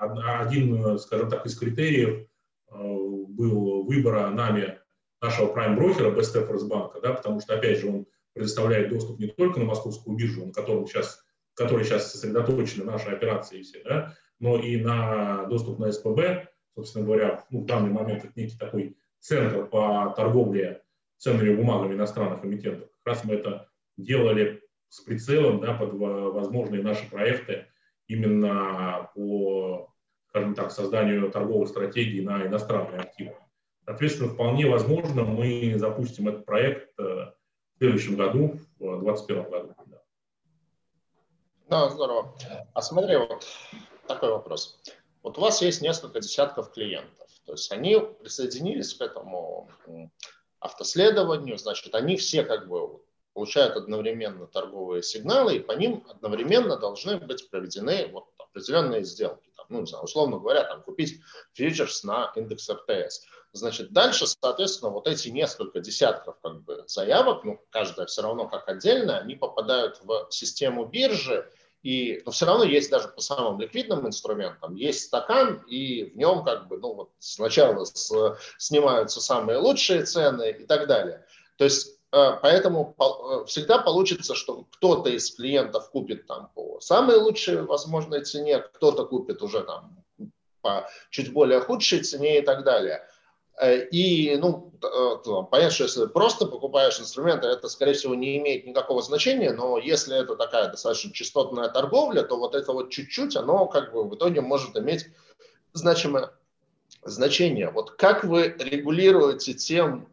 один, 0.00 0.96
скажем 1.00 1.28
так, 1.28 1.44
из 1.44 1.58
критериев 1.58 2.28
был 2.70 3.82
выбора 3.82 4.30
нами 4.30 4.78
нашего 5.20 5.48
прайм-брокера 5.48 6.12
Best 6.12 6.36
Efforts 6.36 6.68
банка, 6.68 7.00
да, 7.00 7.14
потому 7.14 7.40
что, 7.40 7.54
опять 7.54 7.80
же, 7.80 7.88
он 7.88 8.06
предоставляет 8.40 8.88
доступ 8.88 9.18
не 9.18 9.26
только 9.26 9.60
на 9.60 9.66
московскую 9.66 10.16
биржу, 10.16 10.46
на 10.46 10.52
котором 10.52 10.86
сейчас, 10.86 11.22
которой 11.52 11.84
сейчас 11.84 12.10
сосредоточены 12.10 12.84
наши 12.84 13.10
операции 13.10 13.60
все, 13.60 13.84
да, 13.84 14.14
но 14.38 14.56
и 14.56 14.78
на 14.78 15.44
доступ 15.44 15.78
на 15.78 15.92
СПБ, 15.92 16.48
собственно 16.74 17.04
говоря, 17.04 17.44
ну, 17.50 17.60
в 17.60 17.66
данный 17.66 17.90
момент 17.90 18.24
это 18.24 18.32
некий 18.40 18.56
такой 18.56 18.96
центр 19.18 19.66
по 19.66 20.14
торговле 20.16 20.82
ценными 21.18 21.54
бумагами 21.54 21.94
иностранных 21.94 22.42
эмитентов. 22.42 22.88
Как 23.04 23.14
раз 23.14 23.24
мы 23.24 23.34
это 23.34 23.68
делали 23.98 24.62
с 24.88 25.02
прицелом 25.02 25.60
да, 25.60 25.74
под 25.74 25.92
возможные 25.92 26.82
наши 26.82 27.10
проекты 27.10 27.66
именно 28.06 29.10
по, 29.14 29.92
скажем 30.28 30.54
так, 30.54 30.70
созданию 30.70 31.30
торговых 31.30 31.68
стратегий 31.68 32.22
на 32.22 32.46
иностранные 32.46 33.00
активы. 33.00 33.34
Соответственно, 33.84 34.30
вполне 34.30 34.64
возможно, 34.66 35.24
мы 35.24 35.74
запустим 35.76 36.28
этот 36.28 36.46
проект 36.46 36.98
э, 36.98 37.32
следующем 37.80 38.16
году, 38.16 38.58
в 38.78 39.00
2021 39.00 39.50
году. 39.50 39.74
Да. 41.68 41.88
здорово. 41.88 42.34
А 42.74 42.82
смотри, 42.82 43.16
вот 43.16 43.46
такой 44.06 44.30
вопрос. 44.30 44.78
Вот 45.22 45.38
у 45.38 45.40
вас 45.40 45.62
есть 45.62 45.80
несколько 45.80 46.20
десятков 46.20 46.72
клиентов, 46.72 47.28
то 47.46 47.52
есть 47.52 47.72
они 47.72 47.98
присоединились 48.20 48.94
к 48.94 49.00
этому 49.00 49.70
автоследованию, 50.58 51.58
значит, 51.58 51.94
они 51.94 52.16
все 52.16 52.44
как 52.44 52.68
бы 52.68 53.00
получают 53.32 53.76
одновременно 53.76 54.46
торговые 54.46 55.02
сигналы, 55.02 55.56
и 55.56 55.60
по 55.60 55.72
ним 55.72 56.04
одновременно 56.08 56.76
должны 56.76 57.16
быть 57.16 57.48
проведены 57.48 58.08
вот 58.12 58.26
определенные 58.38 59.04
сделки. 59.04 59.50
Там, 59.56 59.66
ну, 59.70 59.80
не 59.80 59.86
знаю, 59.86 60.04
условно 60.04 60.38
говоря, 60.38 60.64
там, 60.64 60.82
купить 60.82 61.20
фьючерс 61.54 62.04
на 62.04 62.32
индекс 62.36 62.68
РТС. 62.68 63.26
Значит, 63.52 63.92
дальше, 63.92 64.26
соответственно, 64.26 64.92
вот 64.92 65.08
эти 65.08 65.28
несколько 65.28 65.80
десятков 65.80 66.36
как 66.40 66.62
бы, 66.62 66.84
заявок, 66.86 67.42
ну, 67.42 67.60
каждая 67.70 68.06
все 68.06 68.22
равно 68.22 68.46
как 68.48 68.68
отдельно, 68.68 69.18
они 69.18 69.34
попадают 69.34 70.00
в 70.04 70.28
систему 70.30 70.84
биржи, 70.84 71.50
и, 71.82 72.22
но 72.24 72.30
все 72.30 72.46
равно 72.46 72.64
есть 72.64 72.90
даже 72.90 73.08
по 73.08 73.20
самым 73.20 73.58
ликвидным 73.58 74.06
инструментам, 74.06 74.74
есть 74.76 75.06
стакан, 75.06 75.64
и 75.66 76.04
в 76.04 76.16
нем 76.16 76.44
как 76.44 76.68
бы, 76.68 76.78
ну 76.78 76.94
вот 76.94 77.10
сначала 77.18 77.84
с, 77.84 78.36
снимаются 78.58 79.20
самые 79.20 79.58
лучшие 79.58 80.04
цены 80.04 80.50
и 80.50 80.66
так 80.66 80.86
далее. 80.86 81.24
То 81.56 81.64
есть 81.64 81.98
э, 82.12 82.38
Поэтому 82.42 82.94
э, 82.98 83.46
всегда 83.46 83.78
получится, 83.78 84.34
что 84.34 84.66
кто-то 84.72 85.08
из 85.08 85.34
клиентов 85.34 85.90
купит 85.90 86.26
там 86.26 86.50
по 86.54 86.78
самой 86.80 87.16
лучшей 87.16 87.62
возможной 87.62 88.24
цене, 88.24 88.58
кто-то 88.58 89.06
купит 89.06 89.42
уже 89.42 89.62
там 89.62 90.04
по 90.60 90.86
чуть 91.08 91.32
более 91.32 91.60
худшей 91.60 92.02
цене 92.02 92.40
и 92.40 92.42
так 92.42 92.64
далее. 92.64 93.08
Э, 93.60 93.84
и, 93.88 94.36
ну, 94.38 94.72
э, 94.82 95.42
понятно, 95.50 95.70
что 95.70 95.84
если 95.84 96.06
просто 96.06 96.46
покупаешь 96.46 96.98
инструменты, 96.98 97.46
это, 97.46 97.68
скорее 97.68 97.92
всего, 97.92 98.14
не 98.14 98.38
имеет 98.38 98.66
никакого 98.66 99.02
значения, 99.02 99.52
но 99.52 99.76
если 99.76 100.18
это 100.18 100.34
такая 100.34 100.70
достаточно 100.70 101.12
частотная 101.12 101.68
торговля, 101.68 102.22
то 102.22 102.38
вот 102.38 102.54
это 102.54 102.72
вот 102.72 102.90
чуть-чуть, 102.90 103.36
оно 103.36 103.66
как 103.66 103.92
бы 103.92 104.08
в 104.08 104.14
итоге 104.14 104.40
может 104.40 104.76
иметь 104.78 105.08
значимое 105.74 106.30
значение. 107.02 107.70
Вот 107.70 107.90
как 107.92 108.24
вы 108.24 108.56
регулируете 108.58 109.52
тем, 109.52 110.08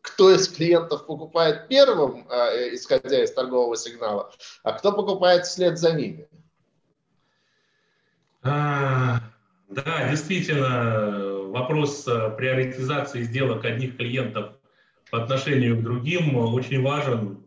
кто 0.00 0.32
из 0.32 0.48
клиентов 0.48 1.06
покупает 1.06 1.66
первым, 1.66 2.28
э, 2.30 2.74
исходя 2.74 3.24
из 3.24 3.32
торгового 3.32 3.76
сигнала, 3.76 4.32
а 4.62 4.72
кто 4.74 4.92
покупает 4.92 5.46
вслед 5.46 5.76
за 5.76 5.92
ними? 5.92 6.28
Да, 9.72 10.10
действительно, 10.10 11.48
вопрос 11.48 12.06
э, 12.06 12.30
приоритизации 12.36 13.22
сделок 13.22 13.64
одних 13.64 13.96
клиентов 13.96 14.58
по 15.10 15.22
отношению 15.22 15.78
к 15.78 15.82
другим 15.82 16.36
очень 16.36 16.82
важен, 16.82 17.46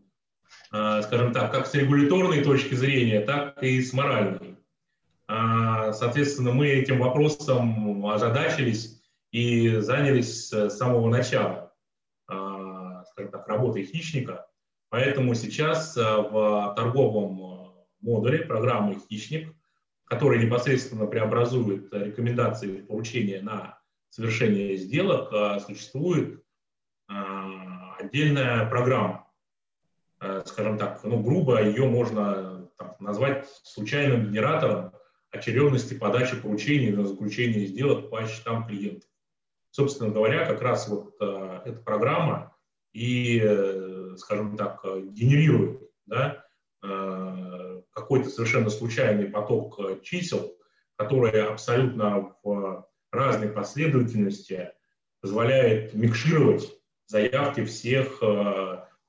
э, 0.73 1.01
скажем 1.03 1.33
так, 1.33 1.51
как 1.51 1.67
с 1.67 1.75
регуляторной 1.75 2.43
точки 2.43 2.73
зрения, 2.73 3.21
так 3.21 3.61
и 3.61 3.79
с 3.79 3.93
моральной. 3.93 4.57
А, 5.27 5.93
соответственно, 5.93 6.51
мы 6.51 6.67
этим 6.67 6.97
вопросом 6.97 8.03
озадачились 8.07 9.03
и 9.31 9.77
занялись 9.77 10.49
с 10.49 10.69
самого 10.71 11.09
начала, 11.11 11.73
а, 12.27 13.03
скажем 13.11 13.31
так, 13.31 13.47
работы 13.47 13.83
хищника. 13.83 14.47
Поэтому 14.89 15.35
сейчас 15.35 15.95
э, 15.95 16.01
в 16.01 16.73
торговом 16.75 17.75
модуле 18.01 18.39
программы 18.39 18.97
«Хищник», 19.09 19.54
который 20.05 20.43
непосредственно 20.43 21.07
преобразует 21.07 21.93
рекомендации 21.93 22.81
в 22.81 22.87
поручения 22.87 23.41
на 23.41 23.79
совершения 24.09 24.75
сделок 24.77 25.29
а, 25.33 25.59
существует 25.59 26.41
а, 27.07 27.95
отдельная 27.97 28.65
программа. 28.69 29.23
Скажем 30.45 30.77
так, 30.77 31.03
ну, 31.03 31.21
грубо 31.21 31.61
ее 31.61 31.85
можно 31.87 32.67
там, 32.77 32.95
назвать 32.99 33.47
случайным 33.63 34.23
генератором 34.25 34.93
очередности 35.29 35.93
подачи 35.93 36.37
поручений 36.37 36.91
на 36.91 37.05
заключение 37.05 37.67
сделок 37.67 38.09
по 38.09 38.25
счетам 38.25 38.65
клиентов. 38.65 39.09
Собственно 39.71 40.09
говоря, 40.09 40.45
как 40.45 40.61
раз 40.61 40.87
вот 40.87 41.15
эта 41.19 41.79
программа 41.83 42.55
и, 42.93 43.39
э, 43.43 44.15
скажем 44.17 44.55
так, 44.55 44.83
генерирует 44.83 45.81
да, 46.05 46.45
какой-то 47.95 48.29
совершенно 48.29 48.69
случайный 48.69 49.25
поток 49.25 50.03
чисел, 50.03 50.55
которые 50.97 51.45
абсолютно 51.45 52.35
в 52.43 52.87
разной 53.11 53.49
последовательности 53.49 54.71
позволяет 55.21 55.93
микшировать 55.93 56.71
заявки 57.07 57.63
всех, 57.63 58.21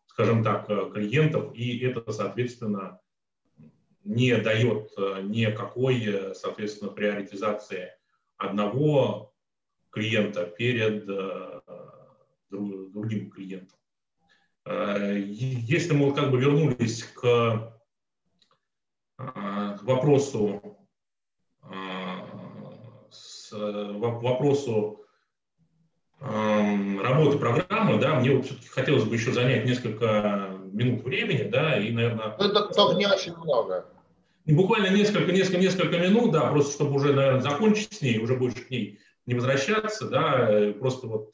скажем 0.07 0.45
так, 0.45 0.67
клиентов, 0.93 1.55
и 1.55 1.81
это, 1.81 2.13
соответственно, 2.13 3.01
не 4.05 4.37
дает 4.37 4.93
никакой, 5.25 6.35
соответственно, 6.35 6.91
приоритизации 6.93 7.93
одного 8.37 9.35
клиента 9.91 10.47
перед 10.47 11.07
другим 12.51 13.31
клиентом. 13.31 13.79
Э, 14.65 15.17
если 15.19 15.95
мы 15.95 16.15
как 16.15 16.31
бы 16.31 16.41
вернулись 16.41 17.05
к 17.05 17.76
э, 19.19 19.77
вопросу, 19.83 20.79
э, 23.53 23.93
вопросу 23.93 25.03
работы 26.19 27.39
программы, 27.39 28.01
да, 28.01 28.19
мне 28.19 28.41
все-таки 28.41 28.69
хотелось 28.69 29.05
бы 29.05 29.15
еще 29.15 29.33
занять 29.33 29.67
несколько 29.67 30.51
минут 30.73 31.05
времени, 31.05 31.43
да, 31.49 31.79
и, 31.79 31.91
наверное... 31.91 32.35
Ну, 32.39 32.45
это 32.45 32.69
только 32.75 32.97
не 32.97 33.07
очень 33.07 33.37
много. 33.37 33.87
Буквально 34.47 34.89
несколько, 34.97 35.31
несколько, 35.31 35.59
несколько 35.59 35.99
минут, 35.99 36.33
да, 36.33 36.51
просто 36.51 36.73
чтобы 36.73 36.97
уже, 36.97 37.13
наверное, 37.13 37.43
закончить 37.43 37.93
с 37.93 38.01
ней, 38.01 38.19
уже 38.19 38.35
больше 38.35 38.65
к 38.65 38.71
ней 38.71 38.99
не 39.27 39.35
возвращаться, 39.35 40.09
да, 40.09 40.73
просто 40.81 41.07
вот 41.07 41.33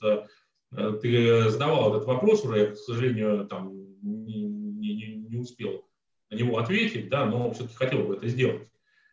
Э, 0.72 0.98
ты 1.00 1.50
задавал 1.50 1.94
этот 1.94 2.06
вопрос 2.06 2.44
уже, 2.44 2.58
я, 2.58 2.66
к 2.70 2.76
сожалению, 2.76 3.46
там 3.46 3.72
не, 4.02 4.42
не, 4.42 5.16
не 5.16 5.36
успел 5.36 5.84
на 6.32 6.36
него 6.36 6.58
ответить, 6.58 7.08
да, 7.08 7.26
но 7.26 7.52
все-таки 7.52 7.76
хотел 7.76 8.04
бы 8.04 8.16
это 8.16 8.26
сделать. 8.26 8.68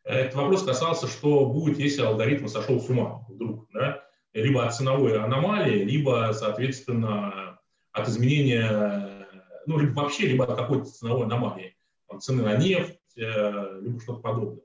Этот 0.05 0.35
вопрос 0.35 0.63
касался, 0.63 1.07
что 1.07 1.45
будет, 1.45 1.77
если 1.77 2.01
алгоритм 2.01 2.47
сошел 2.47 2.79
с 2.79 2.89
ума 2.89 3.25
вдруг, 3.27 3.67
да, 3.73 4.03
либо 4.33 4.65
от 4.65 4.73
ценовой 4.73 5.21
аномалии, 5.21 5.83
либо, 5.83 6.31
соответственно, 6.33 7.59
от 7.91 8.07
изменения, 8.07 9.27
ну, 9.65 9.77
либо 9.77 9.99
вообще, 9.99 10.27
либо 10.27 10.45
от 10.45 10.57
какой-то 10.57 10.85
ценовой 10.85 11.25
аномалии, 11.25 11.75
там, 12.07 12.21
цены 12.21 12.43
на 12.43 12.55
нефть, 12.55 12.97
э, 13.17 13.79
либо 13.81 13.99
что-то 13.99 14.21
подобное. 14.21 14.63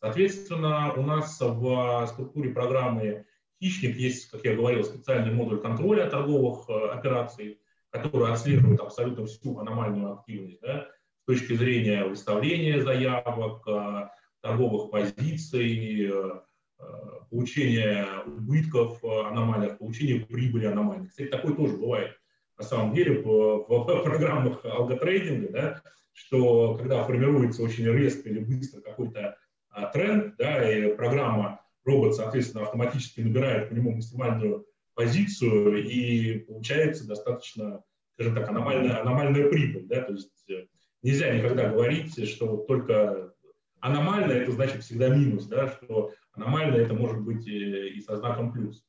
Соответственно, 0.00 0.92
у 0.94 1.02
нас 1.02 1.40
в 1.40 2.06
структуре 2.08 2.50
программы 2.50 3.24
Хищник 3.62 3.96
есть, 3.96 4.30
как 4.30 4.44
я 4.44 4.54
говорил, 4.54 4.84
специальный 4.84 5.32
модуль 5.32 5.60
контроля 5.60 6.10
торговых 6.10 6.68
э, 6.68 6.90
операций, 6.90 7.60
который 7.88 8.30
отслеживает 8.30 8.80
абсолютно 8.80 9.24
всю 9.24 9.58
аномальную 9.58 10.12
активность 10.12 10.60
да, 10.60 10.88
с 11.24 11.26
точки 11.26 11.54
зрения 11.54 12.04
выставления 12.04 12.82
заявок, 12.82 13.66
э, 13.66 14.08
торговых 14.42 14.90
позиций, 14.90 16.10
э, 16.10 16.40
получения 17.30 18.06
убытков 18.26 19.02
аномальных, 19.02 19.78
получения 19.78 20.20
прибыли 20.20 20.66
аномальных. 20.66 21.10
Кстати, 21.10 21.28
такое 21.28 21.54
тоже 21.54 21.76
бывает 21.76 22.12
на 22.58 22.64
самом 22.64 22.94
деле 22.94 23.22
в, 23.22 23.64
программах 24.02 24.64
алготрейдинга, 24.64 25.48
да, 25.48 25.82
что 26.12 26.76
когда 26.76 27.02
формируется 27.04 27.62
очень 27.62 27.86
резко 27.86 28.28
или 28.28 28.40
быстро 28.40 28.80
какой-то 28.80 29.36
а, 29.70 29.86
тренд, 29.86 30.36
да, 30.36 30.70
и 30.70 30.94
программа 30.94 31.60
робот, 31.84 32.14
соответственно, 32.14 32.64
автоматически 32.64 33.20
набирает 33.20 33.70
по 33.70 33.72
нему 33.72 33.92
максимальную 33.92 34.66
позицию, 34.94 35.84
и 35.84 36.38
получается 36.40 37.06
достаточно, 37.06 37.82
скажем 38.12 38.34
так, 38.34 38.48
аномальная, 38.48 39.00
аномальная 39.00 39.48
прибыль. 39.48 39.86
Да? 39.86 40.02
То 40.02 40.12
есть 40.12 40.48
э, 40.48 40.66
нельзя 41.04 41.30
никогда 41.30 41.68
говорить, 41.68 42.28
что 42.28 42.56
только 42.56 43.32
аномально 43.80 44.32
это 44.32 44.50
значит 44.50 44.82
всегда 44.82 45.08
минус, 45.08 45.46
да? 45.46 45.68
что 45.68 46.12
аномально 46.32 46.76
это 46.76 46.94
может 46.94 47.20
быть 47.20 47.46
и 47.46 48.00
со 48.00 48.16
знаком 48.16 48.52
плюс. 48.52 48.84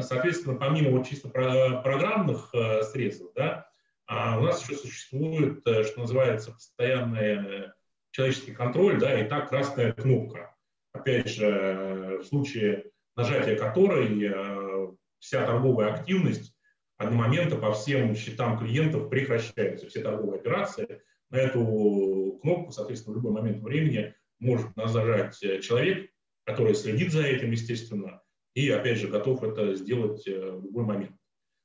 Соответственно, 0.00 0.56
помимо 0.56 0.90
вот 0.90 1.06
чисто 1.06 1.28
программных 1.28 2.50
э, 2.52 2.82
средств, 2.82 3.24
да, 3.34 3.70
а 4.06 4.38
у 4.38 4.42
нас 4.42 4.62
еще 4.62 4.78
существует, 4.78 5.66
э, 5.66 5.84
что 5.84 6.00
называется, 6.00 6.52
постоянный 6.52 7.70
человеческий 8.10 8.52
контроль, 8.52 8.98
да, 8.98 9.18
и 9.18 9.26
так 9.26 9.48
красная 9.48 9.92
кнопка 9.92 10.54
опять 10.92 11.28
же, 11.28 12.18
в 12.20 12.24
случае 12.24 12.90
нажатия 13.16 13.56
которой 13.56 14.24
э, 14.24 14.88
вся 15.18 15.44
торговая 15.44 15.92
активность 15.92 16.54
одномоментно 16.96 17.56
по 17.56 17.72
всем 17.72 18.14
счетам 18.14 18.58
клиентов 18.58 19.08
прекращается. 19.08 19.88
Все 19.88 20.02
торговые 20.02 20.40
операции 20.40 21.02
на 21.30 21.36
эту 21.36 22.38
кнопку, 22.42 22.72
соответственно, 22.72 23.14
в 23.14 23.16
любой 23.16 23.32
момент 23.32 23.62
времени 23.62 24.14
может 24.38 24.74
нажать 24.76 25.38
человек, 25.62 26.10
который 26.44 26.74
следит 26.74 27.12
за 27.12 27.22
этим, 27.22 27.50
естественно, 27.50 28.22
и, 28.54 28.70
опять 28.70 28.98
же, 28.98 29.08
готов 29.08 29.42
это 29.42 29.74
сделать 29.74 30.26
э, 30.26 30.50
в 30.50 30.64
любой 30.64 30.84
момент. 30.84 31.16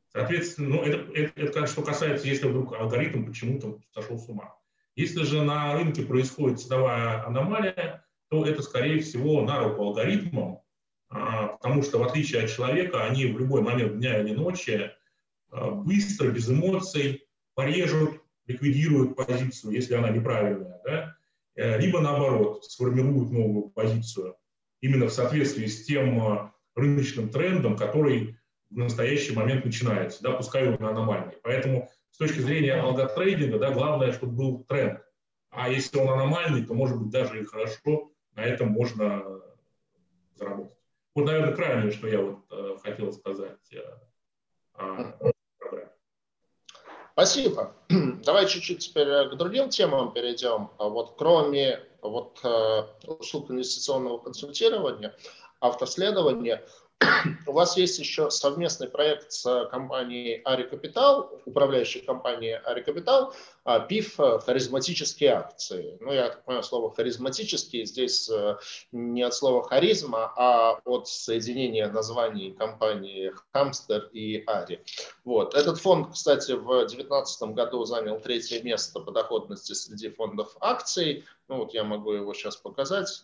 Соответственно, 0.10 0.70
ну, 0.70 0.84
это, 0.84 1.12
это, 1.14 1.42
это 1.42 1.68
что 1.68 1.82
касается, 1.82 2.28
если 2.28 2.48
вдруг 2.48 2.74
алгоритм 2.74 3.26
почему-то 3.26 3.80
сошел 3.92 4.20
с 4.20 4.30
ума. 4.30 4.56
Если 4.96 5.24
же 5.24 5.42
на 5.42 5.74
рынке 5.74 6.04
происходит 6.04 6.60
ценовая 6.60 7.26
аномалия, 7.26 8.06
то 8.30 8.46
это, 8.46 8.62
скорее 8.62 9.00
всего, 9.00 9.42
на 9.42 9.64
руку 9.64 9.84
алгоритмам, 9.84 10.60
а, 11.10 11.48
потому 11.48 11.82
что, 11.82 11.98
в 11.98 12.04
отличие 12.04 12.44
от 12.44 12.52
человека, 12.52 13.06
они 13.06 13.28
в 13.28 13.40
любой 13.40 13.62
момент 13.62 13.98
дня 13.98 14.20
или 14.20 14.34
ночи 14.34 14.92
а, 15.50 15.72
быстро, 15.72 16.30
без 16.30 16.50
эмоций 16.50 17.26
порежут, 17.56 18.22
ликвидируют 18.48 19.16
позицию, 19.16 19.74
если 19.74 19.96
она 19.96 20.10
неправильная, 20.10 20.82
да? 20.84 21.16
Э, 21.56 21.80
либо 21.80 22.02
наоборот, 22.02 22.66
сформируют 22.66 23.32
новую 23.32 23.70
позицию 23.70 24.36
именно 24.82 25.08
в 25.08 25.14
соответствии 25.14 25.66
с 25.66 25.86
тем 25.86 26.20
а, 26.22 26.54
рыночным 26.76 27.30
трендом, 27.30 27.78
который 27.78 28.38
в 28.70 28.78
настоящий 28.78 29.34
момент 29.34 29.64
начинается, 29.64 30.22
да, 30.22 30.32
пускай 30.34 30.68
он 30.68 30.84
аномальный. 30.84 31.38
Поэтому 31.42 31.90
с 32.12 32.18
точки 32.18 32.40
зрения 32.40 32.74
алготрейдинга, 32.74 33.60
да, 33.60 33.72
главное, 33.72 34.12
чтобы 34.12 34.34
был 34.34 34.64
тренд. 34.66 35.00
А 35.52 35.70
если 35.70 35.98
он 36.00 36.10
аномальный, 36.10 36.66
то 36.66 36.74
может 36.74 36.98
быть 37.00 37.12
даже 37.12 37.40
и 37.40 37.46
хорошо, 37.46 38.12
на 38.36 38.42
этом 38.42 38.70
можно 38.70 39.24
заработать. 40.36 40.78
Вот, 41.16 41.26
наверное, 41.26 41.56
крайнее, 41.56 41.92
что 41.92 42.08
я 42.08 42.20
вот 42.20 42.46
э, 42.52 42.78
хотел 42.84 43.14
сказать 43.14 43.72
э, 43.72 43.80
программе. 44.74 45.33
Спасибо. 47.14 47.76
Давай 47.90 48.48
чуть-чуть 48.48 48.80
теперь 48.80 49.08
к 49.30 49.36
другим 49.36 49.70
темам 49.70 50.12
перейдем. 50.12 50.72
А 50.78 50.90
вот 50.90 51.14
кроме 51.16 51.80
вот, 52.02 52.40
э, 52.44 52.84
услуг 53.08 53.52
инвестиционного 53.52 54.18
консультирования, 54.18 55.16
автоследования, 55.60 56.64
у 57.48 57.52
вас 57.52 57.78
есть 57.78 58.00
еще 58.00 58.30
совместный 58.30 58.88
проект 58.88 59.32
с 59.32 59.66
компанией 59.72 60.42
Ари 60.44 60.64
Капитал, 60.64 61.32
управляющей 61.46 62.02
компанией 62.02 62.54
Ари 62.54 62.82
Капитал, 62.82 63.34
ПИФ 63.88 64.18
«Харизматические 64.46 65.32
акции». 65.32 65.98
Ну, 66.02 66.12
я 66.12 66.30
так 66.30 66.44
понимаю, 66.44 66.64
слово 66.64 66.94
«харизматические» 66.94 67.86
здесь 67.86 68.30
э, 68.30 68.58
не 68.92 69.22
от 69.22 69.34
слова 69.34 69.64
«харизма», 69.64 70.34
а 70.36 70.80
от 70.84 71.08
соединения 71.08 71.90
названий 71.90 72.52
компании 72.52 73.34
«Хамстер» 73.54 74.10
и 74.12 74.44
«Ари». 74.48 74.84
Вот. 75.24 75.56
Этот 75.56 75.80
фонд, 75.80 76.10
кстати, 76.12 76.52
в 76.52 76.68
2019 76.68 77.42
году 77.54 77.86
занял 77.86 78.20
третье 78.20 78.62
место 78.64 79.00
по 79.00 79.12
доходности 79.12 79.74
среди 79.74 80.10
фондов 80.10 80.56
акций. 80.60 81.24
Ну, 81.48 81.58
вот 81.58 81.74
я 81.74 81.84
могу 81.84 82.12
его 82.12 82.34
сейчас 82.34 82.58
показать. 82.58 83.24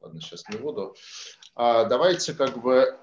Ладно, 0.00 0.20
сейчас 0.20 0.48
не 0.48 0.58
буду. 0.58 0.96
А, 1.54 1.84
давайте 1.84 2.34
как 2.34 2.60
бы 2.60 2.82
а, 2.82 2.84
а, 2.84 2.94
а, 2.94 3.01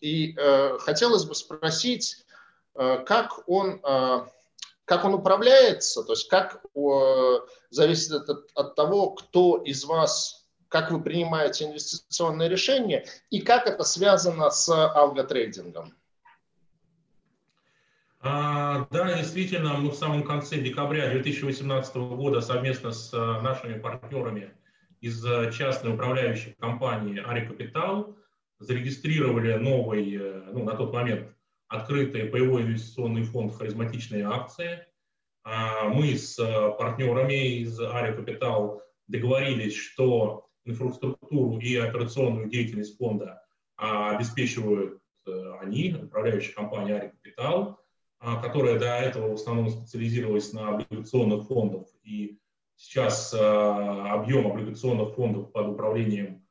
и 0.00 0.34
хотелось 0.80 1.24
бы 1.24 1.34
спросить, 1.34 2.24
как 2.74 3.48
он, 3.48 3.80
как 4.84 5.04
он 5.04 5.14
управляется, 5.14 6.02
то 6.02 6.12
есть 6.12 6.28
как 6.28 6.64
зависит 7.70 8.12
от, 8.12 8.50
от 8.54 8.74
того, 8.74 9.10
кто 9.10 9.58
из 9.58 9.84
вас, 9.84 10.46
как 10.68 10.90
вы 10.90 11.02
принимаете 11.02 11.66
инвестиционные 11.66 12.48
решения 12.48 13.06
и 13.30 13.40
как 13.40 13.66
это 13.66 13.84
связано 13.84 14.50
с 14.50 14.68
алготрейдингом. 14.68 15.92
А, 18.26 18.86
да, 18.90 19.12
действительно, 19.18 19.74
мы 19.74 19.90
в 19.90 19.94
самом 19.94 20.22
конце 20.22 20.56
декабря 20.56 21.10
2018 21.10 21.94
года 21.96 22.40
совместно 22.40 22.90
с 22.90 23.12
нашими 23.12 23.78
партнерами 23.78 24.54
из 25.04 25.22
частной 25.54 25.92
управляющей 25.92 26.54
компании 26.58 27.22
Ари 27.22 27.46
Капитал 27.46 28.16
зарегистрировали 28.58 29.52
новый, 29.52 30.16
э, 30.16 30.44
ну, 30.50 30.64
на 30.64 30.74
тот 30.76 30.94
момент 30.94 31.28
открытый 31.68 32.24
паевой 32.24 32.62
инвестиционный 32.62 33.22
фонд 33.24 33.54
«Харизматичные 33.54 34.24
акции». 34.24 34.86
А, 35.42 35.90
мы 35.90 36.16
с 36.16 36.38
э, 36.38 36.70
партнерами 36.78 37.58
из 37.58 37.78
Ари 37.78 38.16
Капитал 38.16 38.80
договорились, 39.06 39.76
что 39.76 40.46
инфраструктуру 40.64 41.58
и 41.58 41.76
операционную 41.76 42.48
деятельность 42.48 42.96
фонда 42.96 43.42
а, 43.76 44.16
обеспечивают 44.16 45.02
э, 45.26 45.52
они, 45.60 45.94
управляющая 46.02 46.54
компания 46.54 46.96
Ари 46.96 47.08
Капитал. 47.08 47.78
которая 48.42 48.78
до 48.78 48.86
этого 48.86 49.32
в 49.32 49.34
основном 49.34 49.68
специализировалась 49.68 50.50
на 50.54 50.76
облигационных 50.76 51.46
фондах, 51.46 51.88
и 52.02 52.38
сейчас 52.76 53.32
объем 53.34 54.46
облигационных 54.46 55.14
фондов 55.14 55.52
под 55.52 55.68
управлением 55.68 56.42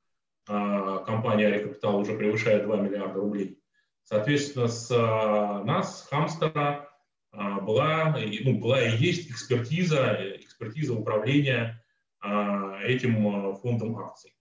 компании 0.46 1.46
Арикапитал 1.46 1.98
уже 2.00 2.18
превышает 2.18 2.64
2 2.64 2.78
миллиарда 2.78 3.20
рублей. 3.20 3.60
Соответственно, 4.04 4.68
с 4.68 4.90
нас, 4.90 6.08
Хамстера, 6.10 6.90
была, 7.32 8.16
ну, 8.44 8.60
была 8.60 8.82
и 8.82 8.98
есть 8.98 9.32
экспертиза, 9.32 10.18
экспертиза 10.38 10.94
управления 10.94 11.84
этим 12.84 13.56
фондом 13.56 13.98
акций. 13.98 14.34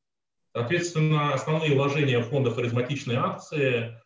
Соответственно, 0.54 1.32
основные 1.32 1.74
вложения 1.74 2.20
фонда 2.20 2.50
харизматичные 2.50 3.18
акции 3.18 3.96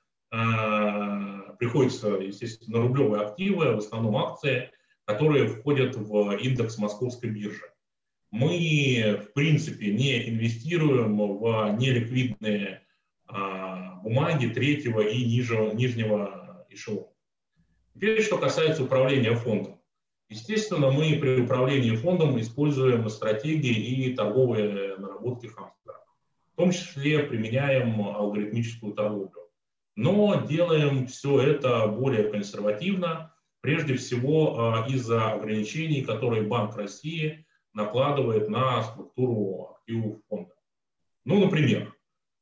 приходится, 1.58 2.08
естественно, 2.08 2.78
на 2.78 2.84
рублевые 2.86 3.22
активы, 3.22 3.74
в 3.74 3.78
основном 3.78 4.16
акции, 4.16 4.70
которые 5.06 5.48
входят 5.48 5.96
в 5.96 6.36
индекс 6.36 6.78
московской 6.78 7.30
биржи. 7.30 7.72
Мы, 8.30 9.22
в 9.22 9.32
принципе, 9.32 9.92
не 9.92 10.28
инвестируем 10.28 11.16
в 11.16 11.76
неликвидные 11.78 12.82
а, 13.26 13.96
бумаги 14.02 14.48
третьего 14.48 15.00
и 15.00 15.24
ниже, 15.24 15.70
нижнего 15.74 16.66
эшелона. 16.68 17.08
Теперь, 17.94 18.22
что 18.22 18.36
касается 18.36 18.84
управления 18.84 19.34
фондом. 19.34 19.80
Естественно, 20.28 20.90
мы 20.90 21.16
при 21.16 21.40
управлении 21.40 21.94
фондом 21.94 22.38
используем 22.40 23.08
стратегии 23.08 24.08
и 24.08 24.14
торговые 24.14 24.96
наработки 24.96 25.46
хамстера. 25.46 26.04
В 26.52 26.56
том 26.56 26.72
числе 26.72 27.20
применяем 27.20 28.00
алгоритмическую 28.00 28.92
торговлю 28.92 29.46
но 29.96 30.44
делаем 30.46 31.06
все 31.06 31.40
это 31.40 31.88
более 31.88 32.30
консервативно, 32.30 33.34
прежде 33.66 33.96
всего 33.96 34.58
а, 34.58 34.86
из-за 34.88 35.32
ограничений, 35.32 36.02
которые 36.02 36.42
Банк 36.42 36.76
России 36.76 37.44
накладывает 37.74 38.48
на 38.48 38.84
структуру 38.84 39.72
активов 39.74 40.20
фонда. 40.28 40.54
Ну, 41.24 41.44
например, 41.44 41.92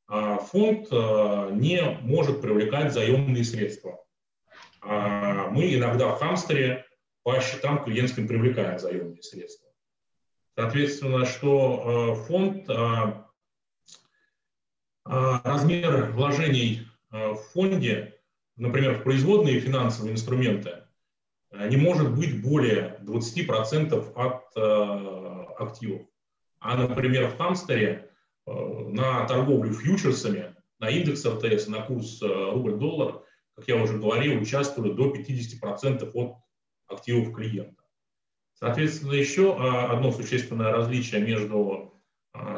а, 0.07 0.37
фонд 0.37 0.87
а, 0.91 1.49
не 1.49 1.81
может 2.01 2.43
привлекать 2.43 2.93
заемные 2.93 3.43
средства. 3.43 3.99
Мы 4.83 5.73
иногда 5.73 6.09
в 6.09 6.19
хамстере 6.19 6.85
по 7.23 7.39
счетам 7.39 7.83
клиентским 7.83 8.27
привлекаем 8.27 8.77
заемные 8.77 9.23
средства. 9.23 9.67
Соответственно, 10.55 11.25
что 11.25 12.13
фонд, 12.27 12.69
размер 15.03 16.11
вложений 16.11 16.85
Э, 17.15 17.31
в 17.31 17.37
фонде, 17.53 18.13
например, 18.57 18.95
в 18.95 19.03
производные 19.03 19.61
финансовые 19.61 20.13
инструменты, 20.13 20.69
э, 20.69 20.84
не 21.67 21.77
может 21.77 22.15
быть 22.15 22.41
более 22.41 22.99
20% 23.03 24.13
от 24.15 24.43
э, 24.55 25.45
активов. 25.57 26.01
А, 26.59 26.75
например, 26.75 27.27
в 27.27 27.37
Хамстере 27.37 28.09
э, 28.47 28.51
на 28.51 29.25
торговлю 29.25 29.73
фьючерсами, 29.73 30.55
на 30.79 30.89
индекс 30.89 31.25
РТС, 31.25 31.67
на 31.67 31.81
курс 31.81 32.21
э, 32.21 32.25
рубль-доллар, 32.25 33.21
как 33.55 33.67
я 33.67 33.77
уже 33.77 33.97
говорил, 33.97 34.41
участвуют 34.41 34.95
до 34.95 35.13
50% 35.13 36.11
от 36.13 36.35
активов 36.87 37.33
клиента. 37.33 37.83
Соответственно, 38.53 39.13
еще 39.13 39.55
э, 39.57 39.85
одно 39.91 40.11
существенное 40.11 40.71
различие 40.71 41.21
между 41.21 41.91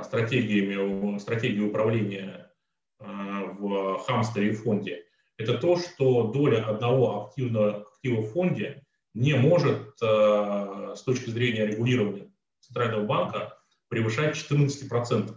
стратегиями, 0.04 1.20
стратегией 1.20 1.68
управления 1.68 2.52
в 2.98 4.00
хамстере 4.00 4.50
и 4.50 4.54
фонде, 4.54 5.06
это 5.38 5.60
то, 5.60 5.78
что 5.78 6.32
доля 6.32 6.64
одного 6.66 7.26
активного 7.26 7.82
актива 7.82 8.22
в 8.22 8.32
фонде 8.32 8.84
не 9.18 9.34
может 9.34 9.96
э, 10.00 10.94
с 10.96 11.02
точки 11.02 11.32
зрения 11.32 11.66
регулирования 11.66 12.32
Центрального 12.60 13.04
банка 13.04 13.58
превышать 13.90 14.36
14%. 14.36 15.36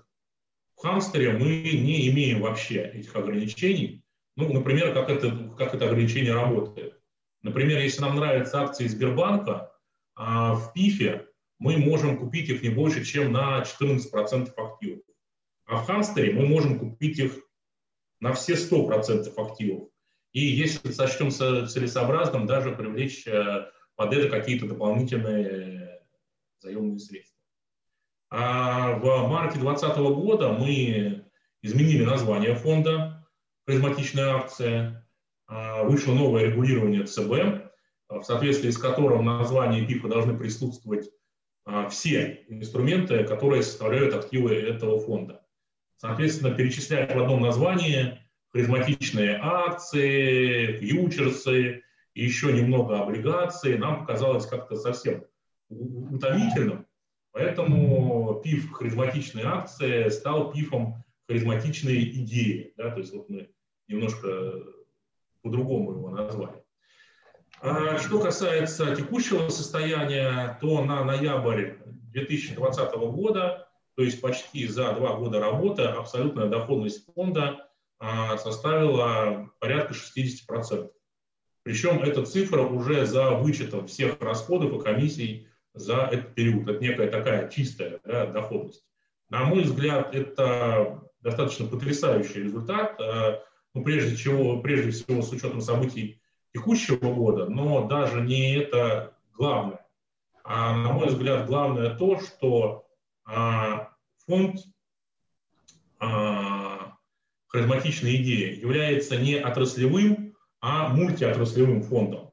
В 0.76 0.82
хамстере 0.82 1.32
мы 1.32 1.62
не 1.62 2.08
имеем 2.10 2.42
вообще 2.42 2.82
этих 2.82 3.16
ограничений. 3.16 4.04
Ну, 4.36 4.52
например, 4.52 4.92
как 4.92 5.08
это, 5.08 5.54
как 5.56 5.74
это 5.74 5.86
ограничение 5.86 6.34
работает. 6.34 7.00
Например, 7.42 7.80
если 7.80 8.02
нам 8.02 8.16
нравятся 8.16 8.60
акции 8.60 8.86
Сбербанка, 8.86 9.72
а 10.14 10.54
в 10.54 10.74
ПИФе 10.74 11.26
мы 11.58 11.78
можем 11.78 12.18
купить 12.18 12.50
их 12.50 12.62
не 12.62 12.68
больше, 12.68 13.02
чем 13.04 13.32
на 13.32 13.62
14% 13.62 14.52
активов. 14.56 15.00
А 15.64 15.76
в 15.76 15.86
хамстере 15.86 16.34
мы 16.34 16.46
можем 16.46 16.78
купить 16.78 17.18
их 17.18 17.38
на 18.20 18.34
все 18.34 18.54
100% 18.54 19.32
активов. 19.36 19.88
И 20.32 20.40
если 20.40 20.92
сочтем 20.92 21.30
целесообразным, 21.30 22.46
даже 22.46 22.72
привлечь 22.72 23.26
э, 23.26 23.66
под 23.96 24.12
это 24.12 24.28
какие-то 24.28 24.66
дополнительные 24.66 26.00
заемные 26.60 26.98
средства. 26.98 27.36
А 28.30 28.92
в 28.92 29.28
марте 29.28 29.58
2020 29.58 29.98
года 30.14 30.52
мы 30.52 31.24
изменили 31.62 32.04
название 32.04 32.54
фонда 32.54 33.26
«Харизматичная 33.66 34.36
акция». 34.36 35.06
А, 35.46 35.82
вышло 35.82 36.12
новое 36.12 36.44
регулирование 36.44 37.04
ЦБ, 37.04 37.72
в 38.08 38.22
соответствии 38.22 38.70
с 38.70 38.78
которым 38.78 39.20
в 39.20 39.24
названии 39.24 39.84
ПИФа 39.84 40.08
должны 40.08 40.38
присутствовать 40.38 41.10
а, 41.64 41.88
все 41.88 42.44
инструменты, 42.48 43.24
которые 43.24 43.62
составляют 43.64 44.14
активы 44.14 44.54
этого 44.54 45.00
фонда. 45.00 45.44
Соответственно, 45.96 46.54
перечислять 46.54 47.14
в 47.14 47.18
одном 47.18 47.42
названии 47.42 48.18
харизматичные 48.52 49.38
акции, 49.40 50.76
фьючерсы, 50.78 51.82
еще 52.14 52.52
немного 52.52 53.00
облигаций 53.00 53.78
нам 53.78 54.00
показалось 54.00 54.46
как-то 54.46 54.76
совсем 54.76 55.24
утомительным. 55.68 56.86
Поэтому 57.32 58.40
пиф 58.42 58.72
харизматичные 58.72 59.46
акции 59.46 60.08
стал 60.08 60.52
пифом 60.52 61.04
харизматичные 61.28 62.10
идеи. 62.10 62.74
Да? 62.76 62.90
То 62.90 62.98
есть 63.00 63.14
вот 63.14 63.28
мы 63.28 63.50
немножко 63.86 64.52
по-другому 65.42 65.92
его 65.92 66.10
назвали. 66.10 66.62
А 67.60 67.98
что 67.98 68.20
касается 68.20 68.96
текущего 68.96 69.48
состояния, 69.48 70.58
то 70.60 70.84
на 70.84 71.04
ноябрь 71.04 71.74
2020 71.86 72.94
года 72.94 73.68
то 73.96 74.04
есть 74.04 74.20
почти 74.20 74.66
за 74.66 74.94
два 74.94 75.16
года 75.16 75.40
работы 75.40 75.82
абсолютная 75.82 76.46
доходность 76.46 77.04
фонда 77.14 77.69
составила 78.00 79.50
порядка 79.58 79.92
60%. 79.92 80.90
Причем 81.62 82.02
эта 82.02 82.24
цифра 82.24 82.62
уже 82.62 83.04
за 83.04 83.32
вычетом 83.32 83.86
всех 83.86 84.20
расходов 84.20 84.72
и 84.72 84.82
комиссий 84.82 85.48
за 85.74 86.08
этот 86.10 86.34
период. 86.34 86.68
Это 86.68 86.82
некая 86.82 87.08
такая 87.08 87.48
чистая 87.48 88.00
да, 88.04 88.26
доходность. 88.26 88.84
На 89.28 89.44
мой 89.44 89.62
взгляд, 89.62 90.14
это 90.14 91.02
достаточно 91.20 91.66
потрясающий 91.66 92.42
результат, 92.42 93.00
а, 93.00 93.42
ну, 93.74 93.84
прежде, 93.84 94.16
всего, 94.16 94.60
прежде 94.60 94.90
всего 94.90 95.22
с 95.22 95.30
учетом 95.30 95.60
событий 95.60 96.20
текущего 96.52 97.12
года, 97.12 97.46
но 97.46 97.86
даже 97.86 98.20
не 98.20 98.56
это 98.56 99.14
главное. 99.36 99.86
А 100.42 100.74
на 100.74 100.92
мой 100.92 101.08
взгляд, 101.08 101.46
главное 101.46 101.94
то, 101.94 102.18
что 102.20 102.86
а, 103.24 103.90
фонд 104.26 104.56
а, 106.00 106.59
харизматичной 107.50 108.16
идеи 108.16 108.58
является 108.58 109.16
не 109.16 109.36
отраслевым, 109.36 110.34
а 110.60 110.88
мультиотраслевым 110.88 111.82
фондом. 111.82 112.30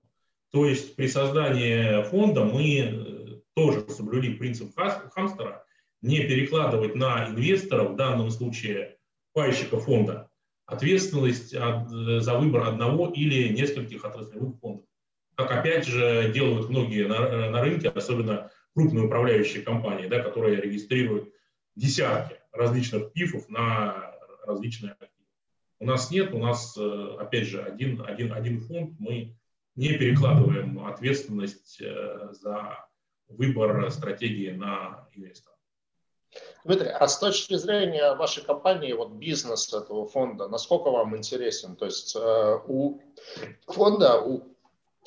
То 0.52 0.65
есть 0.65 0.95
при 0.95 1.07
создании 1.07 2.03
фонда 2.03 2.45
мы 2.45 2.80
э, 2.80 3.39
тоже 3.56 3.89
соблюли 3.89 4.34
принцип 4.34 4.72
хамстера 4.76 5.65
не 6.02 6.19
перекладывать 6.19 6.95
на 6.95 7.27
инвестора, 7.27 7.84
в 7.84 7.95
данном 7.95 8.30
случае 8.30 8.98
пайщика 9.34 9.80
фонда, 9.80 10.30
ответственность 10.68 11.52
за 11.52 12.38
выбор 12.38 12.68
одного 12.68 13.10
или 13.10 13.49
нескольких 13.49 14.06
отраслевых 14.06 14.60
фондов. 14.60 14.85
Как 15.35 15.52
опять 15.52 15.88
же 15.88 16.31
делают 16.34 16.69
многие 16.69 17.07
на, 17.07 17.49
на 17.49 17.61
рынке, 17.61 17.89
особенно 17.89 18.52
крупные 18.76 19.06
управляющие 19.06 19.64
компании, 19.64 20.07
да, 20.07 20.19
которые 20.19 20.61
регистрируют 20.61 21.34
десятки 21.76 22.35
различных 22.52 23.11
пифов 23.14 23.49
на 23.49 24.16
различные 24.48 24.94
активы. 24.94 25.11
У 25.80 25.86
нас 25.86 26.10
нет, 26.10 26.34
у 26.34 26.40
нас, 26.40 26.76
э, 26.78 27.15
опять 27.19 27.45
же, 27.45 27.61
один, 27.61 28.02
один, 28.02 28.34
один 28.34 28.61
фонд, 28.61 28.99
мы 28.99 29.36
не 29.76 29.90
перекладываем 29.94 30.84
ответственность 30.86 31.80
э, 31.82 32.30
за 32.32 32.88
выбор 33.28 33.91
стратегии 33.91 34.52
на 34.52 35.07
инвестора. 35.14 35.56
Дмитрий, 36.64 36.90
а 36.90 37.07
с 37.07 37.19
точки 37.19 37.56
зрения 37.56 38.14
вашей 38.15 38.44
компании, 38.44 38.91
вот 38.94 39.14
бизнес 39.14 39.74
этого 39.74 40.06
фонда, 40.07 40.48
насколько 40.48 40.90
вам 40.90 41.15
интересен? 41.15 41.76
То 41.76 41.86
есть 41.86 42.15
э, 42.15 42.60
у 42.68 42.99
фонда, 43.68 44.19
у 44.19 44.57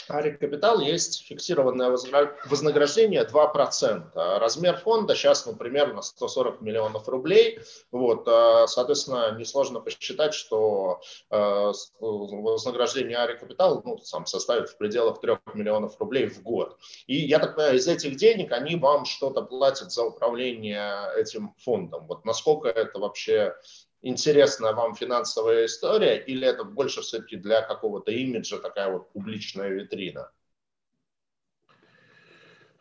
Ари 0.08 0.32
Капитал 0.32 0.80
есть 0.80 1.26
фиксированное 1.26 1.90
вознаграждение 1.90 3.24
2%. 3.24 4.10
Размер 4.14 4.76
фонда 4.76 5.14
сейчас, 5.14 5.46
ну, 5.46 5.54
примерно 5.54 6.02
140 6.02 6.60
миллионов 6.60 7.08
рублей. 7.08 7.60
Вот, 7.90 8.26
а, 8.26 8.66
соответственно, 8.66 9.36
несложно 9.38 9.80
посчитать, 9.80 10.34
что 10.34 11.00
а, 11.30 11.72
вознаграждение 12.00 13.18
Ари 13.18 13.36
Капитал 13.36 13.82
ну, 13.84 13.98
сам 13.98 14.26
составит 14.26 14.68
в 14.68 14.76
пределах 14.78 15.20
3 15.20 15.38
миллионов 15.54 15.98
рублей 16.00 16.26
в 16.26 16.42
год. 16.42 16.78
И 17.06 17.16
я 17.16 17.38
так 17.38 17.56
понимаю, 17.56 17.76
из 17.76 17.86
этих 17.86 18.16
денег 18.16 18.52
они 18.52 18.76
вам 18.76 19.04
что-то 19.04 19.42
платят 19.42 19.92
за 19.92 20.04
управление 20.04 21.12
этим 21.16 21.54
фондом. 21.58 22.06
Вот 22.06 22.24
насколько 22.24 22.68
это 22.68 22.98
вообще 22.98 23.54
интересная 24.02 24.72
вам 24.72 24.94
финансовая 24.94 25.66
история, 25.66 26.18
или 26.18 26.46
это 26.46 26.64
больше 26.64 27.02
все-таки 27.02 27.36
для 27.36 27.62
какого-то 27.62 28.10
имиджа 28.12 28.58
такая 28.58 28.90
вот 28.90 29.12
публичная 29.12 29.68
витрина? 29.68 30.30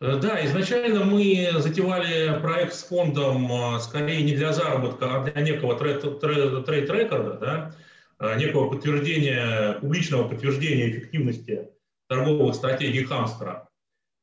Э, 0.01 0.17
да, 0.17 0.45
изначально 0.45 1.03
мы 1.03 1.49
затевали 1.57 2.39
проект 2.39 2.73
с 2.73 2.83
фондом 2.83 3.51
э, 3.51 3.79
скорее 3.79 4.23
не 4.23 4.35
для 4.35 4.53
заработка, 4.53 5.15
а 5.15 5.23
для 5.23 5.41
некого 5.41 5.77
трейд-рекорда, 5.77 7.33
да, 7.33 7.75
э, 8.19 8.39
некого 8.39 8.69
подтверждения, 8.69 9.73
публичного 9.79 10.27
подтверждения 10.27 10.89
эффективности 10.89 11.69
торговых 12.07 12.55
стратегий 12.55 13.03
хамстера. 13.03 13.67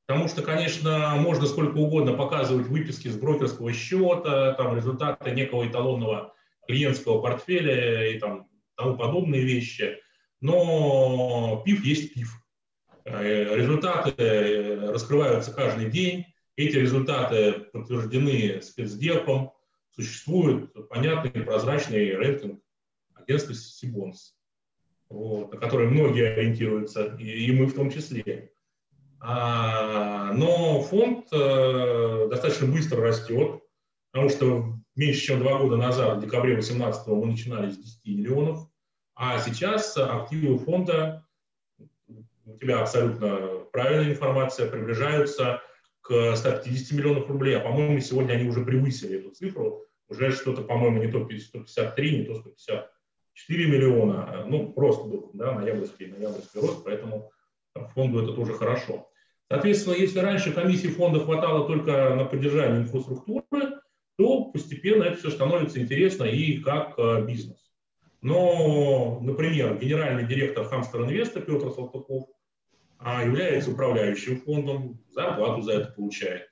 Потому 0.06 0.28
что, 0.28 0.43
конечно, 0.43 1.16
можно 1.16 1.47
сколько 1.47 1.77
угодно 1.78 2.12
показывать 2.12 2.68
выписки 2.68 3.09
с 3.09 3.16
брокерского 3.16 3.73
счета, 3.73 4.52
там 4.52 4.77
результаты 4.77 5.32
некого 5.32 5.66
эталонного 5.66 6.35
клиентского 6.66 7.20
портфеля 7.20 8.10
и 8.10 8.18
там, 8.18 8.48
тому 8.76 8.97
подобные 8.97 9.43
вещи. 9.43 9.98
Но 10.40 11.62
пив 11.64 11.84
есть 11.84 12.14
пив. 12.14 12.43
Э, 13.05 13.56
результаты 13.56 14.12
э, 14.16 14.90
раскрываются 14.90 15.52
каждый 15.52 15.90
день. 15.90 16.26
Эти 16.56 16.76
результаты 16.76 17.52
подтверждены 17.72 18.60
спецдепом. 18.62 19.52
Существует 19.90 20.72
понятный 20.88 21.43
прозрачный 21.43 22.14
рейтинг 22.16 22.60
агентства 23.14 23.55
Сибонс, 23.55 24.36
вот, 25.09 25.52
на 25.52 25.59
который 25.59 25.88
многие 25.88 26.32
ориентируются, 26.32 27.16
и, 27.18 27.47
и 27.47 27.52
мы 27.52 27.66
в 27.66 27.74
том 27.74 27.90
числе. 27.90 28.52
А, 29.20 30.32
но 30.34 30.82
фонд 30.82 31.26
э, 31.32 32.28
достаточно 32.30 32.66
быстро 32.66 33.01
растет, 33.01 33.62
потому 34.12 34.28
что 34.28 34.76
меньше 34.97 35.20
чем 35.20 35.40
два 35.40 35.59
года 35.59 35.77
назад, 35.77 36.18
в 36.18 36.20
декабре 36.23 36.55
2018 36.55 37.06
мы 37.09 37.27
начинали 37.27 37.70
с 37.70 37.77
10 37.77 38.06
миллионов, 38.06 38.68
а 39.14 39.39
сейчас 39.39 39.97
активы 39.97 40.59
фонда, 40.59 41.24
у 42.09 42.59
тебя 42.59 42.81
абсолютно 42.81 43.64
правильная 43.73 44.12
информация, 44.12 44.70
приближаются 44.70 45.62
к 46.01 46.35
150 46.36 46.98
миллионов 46.98 47.28
рублей, 47.28 47.56
а 47.56 47.60
по-моему 47.60 48.01
сегодня 48.01 48.35
они 48.35 48.48
уже 48.48 48.64
превысили 48.64 49.18
эту 49.18 49.31
цифру, 49.31 49.85
уже 50.09 50.32
что-то, 50.32 50.62
по-моему, 50.62 51.02
не 51.02 51.10
то 51.10 51.18
153, 51.18 52.18
не 52.18 52.24
то 52.24 52.35
154 52.35 53.66
миллиона, 53.66 54.44
ну, 54.47 54.73
просто 54.73 55.05
был, 55.05 55.31
да, 55.35 55.52
ноябрьский, 55.52 56.06
ноябрьский 56.06 56.60
рост, 56.60 56.85
поэтому 56.85 57.32
фонду 57.94 58.23
это 58.23 58.32
тоже 58.32 58.55
хорошо. 58.55 59.10
Соответственно, 59.48 59.94
если 59.94 60.18
раньше 60.20 60.52
комиссии 60.52 60.89
фонда 60.89 61.20
хватало 61.20 61.66
только 61.66 62.14
на 62.14 62.24
поддержание 62.24 62.82
инфраструктуры, 62.82 63.76
постепенно 64.56 65.04
это 65.04 65.18
все 65.18 65.30
становится 65.30 65.80
интересно 65.80 66.24
и 66.24 66.58
как 66.58 66.98
э, 66.98 67.24
бизнес. 67.26 67.58
Но, 68.22 69.20
например, 69.20 69.78
генеральный 69.78 70.26
директор 70.26 70.64
Хамстер 70.64 71.04
Инвеста 71.04 71.40
Петр 71.40 71.70
Салтыков 71.70 72.28
а, 72.98 73.22
является 73.22 73.70
управляющим 73.70 74.40
фондом, 74.40 74.98
зарплату 75.10 75.60
за 75.60 75.72
это 75.72 75.92
получает. 75.92 76.48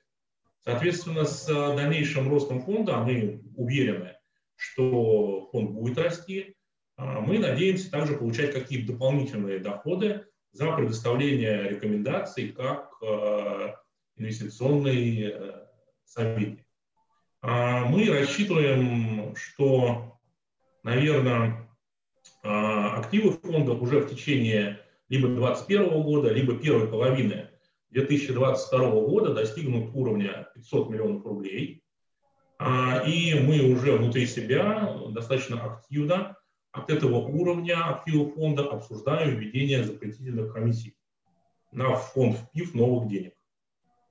Соответственно, 0.59 1.25
с 1.25 1.49
э, 1.49 1.75
дальнейшим 1.75 2.29
ростом 2.29 2.61
фонда 2.61 2.97
мы 2.97 3.41
уверены, 3.55 4.15
что 4.55 5.49
фонд 5.51 5.71
будет 5.71 5.97
расти. 5.97 6.55
А, 6.97 7.21
мы 7.21 7.39
надеемся 7.39 7.89
также 7.89 8.15
получать 8.15 8.53
какие-то 8.53 8.93
дополнительные 8.93 9.59
доходы 9.59 10.27
за 10.51 10.71
предоставление 10.71 11.69
рекомендаций 11.69 12.49
как 12.49 12.93
э, 13.01 13.73
инвестиционный 14.17 15.33
советник. 16.05 16.64
А, 17.47 17.85
мы 17.85 18.09
рассчитываем, 18.09 19.35
что, 19.35 20.17
наверное, 20.81 21.69
а, 22.41 22.97
активы 22.97 23.33
фонда 23.33 23.73
уже 23.73 23.99
в 23.99 24.09
течение 24.09 24.79
либо 25.09 25.27
2021 25.27 26.01
года, 26.01 26.29
либо 26.33 26.57
первой 26.57 26.87
половины 26.87 27.51
2022 27.91 28.79
года 29.01 29.35
достигнут 29.35 29.91
уровня 29.93 30.47
500 30.55 30.89
миллионов 30.89 31.23
рублей. 31.23 31.83
А, 32.57 33.03
и 33.05 33.39
мы 33.39 33.61
уже 33.71 33.91
внутри 33.91 34.25
себя 34.25 34.97
достаточно 35.09 35.61
активно 35.61 36.37
от 36.71 36.89
этого 36.89 37.17
уровня 37.17 37.89
активов 37.89 38.33
фонда 38.33 38.63
обсуждаем 38.63 39.35
введение 39.35 39.83
запретительных 39.83 40.51
комиссий 40.51 40.97
на 41.71 41.93
фонд 41.95 42.37
впив 42.37 42.73
новых 42.73 43.07
денег. 43.07 43.33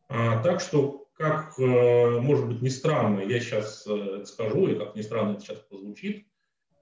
Так 0.09 0.61
что 0.61 1.04
как, 1.15 1.59
э, 1.59 2.19
может 2.21 2.49
быть, 2.49 2.63
не 2.63 2.71
странно, 2.71 3.21
я 3.21 3.41
сейчас 3.41 3.87
э, 3.87 4.25
скажу, 4.27 4.67
и 4.69 4.79
как 4.79 4.97
ни 4.97 5.03
странно 5.03 5.33
это 5.33 5.41
сейчас 5.41 5.59
прозвучит, 5.59 6.27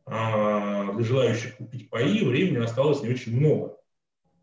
а, 0.04 0.92
для 0.92 1.04
желающих 1.04 1.56
купить 1.56 1.88
паи 1.90 2.24
времени 2.24 2.62
осталось 2.62 3.02
не 3.02 3.10
очень 3.10 3.36
много. 3.38 3.78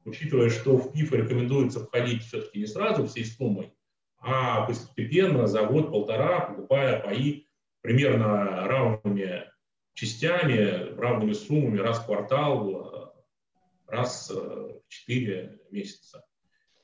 Учитывая, 0.06 0.50
что 0.50 0.78
в 0.78 0.94
ПИФ 0.94 1.12
рекомендуется 1.12 1.86
входить 1.86 2.24
все-таки 2.24 2.60
не 2.60 2.66
сразу 2.66 3.08
всей 3.08 3.26
суммой, 3.26 3.74
а 4.20 4.66
постепенно 4.66 5.48
за 5.48 5.66
год-полтора, 5.66 6.42
покупая 6.42 7.02
паи 7.02 7.48
примерно 7.82 8.68
равными 8.68 9.46
частями, 9.94 10.96
равными 10.98 11.34
суммами 11.34 11.80
раз 11.80 12.00
в 12.00 12.06
квартал, 12.06 12.70
э, 12.70 13.92
раз 13.92 14.30
в 14.30 14.82
4 14.88 15.60
месяца. 15.72 16.26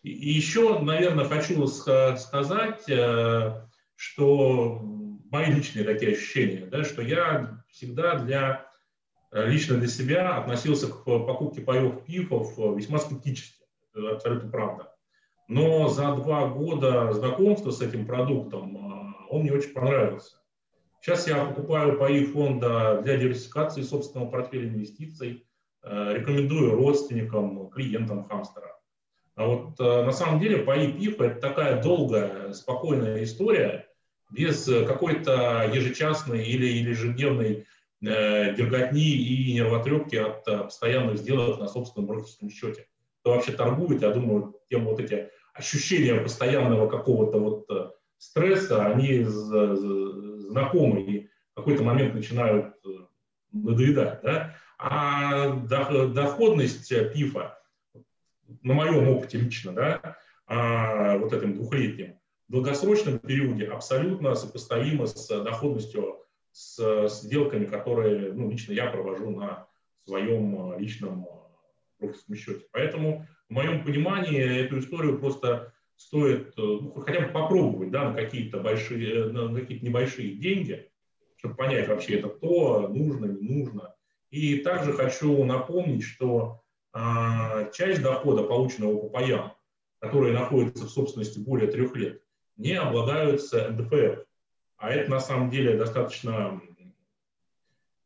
И 0.06 0.34
еще, 0.34 0.77
наверное, 0.77 1.26
хочу 1.26 1.65
сказать, 1.65 2.88
э, 2.88 3.61
что 3.95 4.80
мои 5.32 5.52
личные 5.52 5.84
такие 5.84 6.11
ощущения, 6.11 6.68
да, 6.68 6.84
что 6.84 7.02
я 7.02 7.64
всегда 7.69 8.19
для 8.19 8.68
э, 9.32 9.48
лично 9.49 9.77
для 9.77 9.88
себя 9.88 10.38
относился 10.38 10.90
к 10.90 11.03
покупке 11.06 11.61
паев 11.61 12.06
пифов 12.06 12.56
весьма 12.77 12.99
скептически. 12.99 13.65
Абсолютно 13.95 14.52
правда. 14.52 14.95
Но 15.48 15.90
за 15.90 16.14
два 16.14 16.49
года 16.49 17.11
знакомства 17.11 17.72
с 17.72 17.82
этим 17.82 18.06
продуктом 18.06 18.77
э, 18.77 19.14
он 19.32 19.41
мне 19.41 19.53
очень 19.53 19.73
понравился. 19.73 20.38
Сейчас 21.02 21.27
я 21.27 21.45
покупаю 21.45 21.98
паи 21.98 22.26
фонда 22.26 23.02
для 23.02 23.18
диверсификации 23.18 23.82
собственного 23.82 24.30
портфеля 24.30 24.69
инвестиций, 24.69 25.48
рекомендую 25.84 26.76
родственникам, 26.76 27.69
клиентам 27.69 28.23
хамстера. 28.23 28.74
А 29.35 29.45
вот 29.45 29.79
э, 29.79 30.03
на 30.05 30.11
самом 30.13 30.39
деле 30.39 30.59
паи 30.59 30.91
ПИФа– 30.91 31.23
это 31.25 31.41
такая 31.41 31.81
долгая, 31.81 32.53
спокойная 32.53 33.21
история, 33.23 33.87
без 34.31 34.65
какой-то 34.65 35.69
ежечасной 35.73 36.43
или 36.45 36.65
ежедневной 36.65 37.65
э, 38.01 38.55
дерготни 38.55 39.11
и 39.11 39.53
нервотрепки 39.53 40.15
от 40.15 40.47
э, 40.47 40.63
постоянных 40.63 41.17
сделок 41.17 41.59
на 41.59 41.67
собственном 41.67 42.07
брокерском 42.07 42.49
счете. 42.49 42.87
Кто 43.19 43.31
вообще 43.31 43.51
торгует, 43.51 44.03
я 44.03 44.11
думаю, 44.11 44.55
тем 44.69 44.85
вот 44.85 45.01
эти 45.01 45.29
ощущения 45.53 46.15
постоянного 46.15 46.87
какого-то 46.87 47.39
вот 47.39 47.95
стресса, 48.17 48.85
они 48.85 49.23
знакомы 49.23 51.01
и 51.01 51.29
в 51.51 51.55
какой-то 51.55 51.83
момент 51.83 52.13
начинают 52.13 52.75
надоедать. 53.51 54.21
Да? 54.21 54.55
А 54.77 55.49
доходность 55.49 56.89
ПИФа– 57.13 57.57
на 58.61 58.73
моем 58.73 59.07
опыте 59.09 59.38
лично, 59.38 59.73
да, 59.73 60.17
а, 60.47 61.17
вот 61.17 61.34
этим 61.34 61.55
двухлетним, 61.55 62.19
в 62.47 62.51
долгосрочном 62.51 63.19
периоде 63.19 63.65
абсолютно 63.65 64.35
сопоставимо 64.35 65.07
с 65.07 65.27
доходностью 65.43 66.22
с 66.51 67.09
сделками, 67.09 67.65
которые 67.65 68.31
ну, 68.31 68.49
лично 68.49 68.72
я 68.72 68.85
провожу 68.88 69.31
на 69.31 69.67
своем 70.05 70.72
а, 70.72 70.77
личном 70.77 71.27
а, 71.30 71.47
брокерском 71.99 72.35
счете. 72.35 72.65
Поэтому, 72.72 73.27
в 73.49 73.53
моем 73.53 73.84
понимании, 73.84 74.39
эту 74.39 74.80
историю 74.80 75.19
просто 75.19 75.73
стоит 75.97 76.49
э, 76.57 76.61
ну, 76.61 76.93
хотя 77.05 77.22
бы 77.22 77.27
попробовать 77.27 77.91
да, 77.91 78.09
на 78.09 78.15
какие-то 78.15 78.59
большие, 78.59 79.26
э, 79.26 79.26
на 79.26 79.59
какие-то 79.59 79.85
небольшие 79.85 80.35
деньги, 80.35 80.89
чтобы 81.38 81.55
понять 81.55 81.88
вообще 81.88 82.19
это 82.19 82.30
то, 82.30 82.88
нужно, 82.88 83.26
не 83.26 83.41
нужно. 83.41 83.95
И 84.30 84.57
также 84.57 84.93
хочу 84.93 85.43
напомнить, 85.43 86.03
что 86.03 86.39
а, 86.41 86.64
часть 87.73 88.01
дохода, 88.01 88.43
полученного 88.43 88.97
по 88.97 89.09
паям, 89.09 89.53
которые 89.99 90.34
находятся 90.34 90.85
в 90.85 90.89
собственности 90.89 91.39
более 91.39 91.69
трех 91.69 91.95
лет, 91.95 92.22
не 92.57 92.73
облагаются 92.73 93.69
НДФЛ. 93.69 94.22
А 94.77 94.91
это 94.91 95.09
на 95.09 95.19
самом 95.19 95.49
деле 95.49 95.77
достаточно 95.77 96.61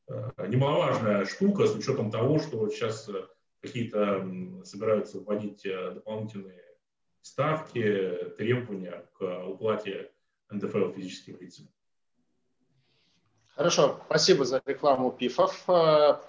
э, 0.08 0.48
немаловажная 0.48 1.26
штука 1.26 1.68
с 1.68 1.76
учетом 1.76 2.10
того, 2.10 2.40
что 2.40 2.70
сейчас 2.70 3.10
какие-то 3.62 4.28
собираются 4.64 5.20
вводить 5.20 5.66
э, 5.66 5.92
дополнительные 5.92 6.64
ставки, 7.22 8.32
требования 8.38 9.06
к 9.18 9.46
уплате 9.46 10.12
НДФЛ 10.50 10.92
физическим 10.94 11.38
лицам. 11.40 11.68
Хорошо, 13.56 14.00
спасибо 14.06 14.46
за 14.46 14.62
рекламу 14.66 15.12
ПИФов. 15.12 15.64
Э, 15.68 16.20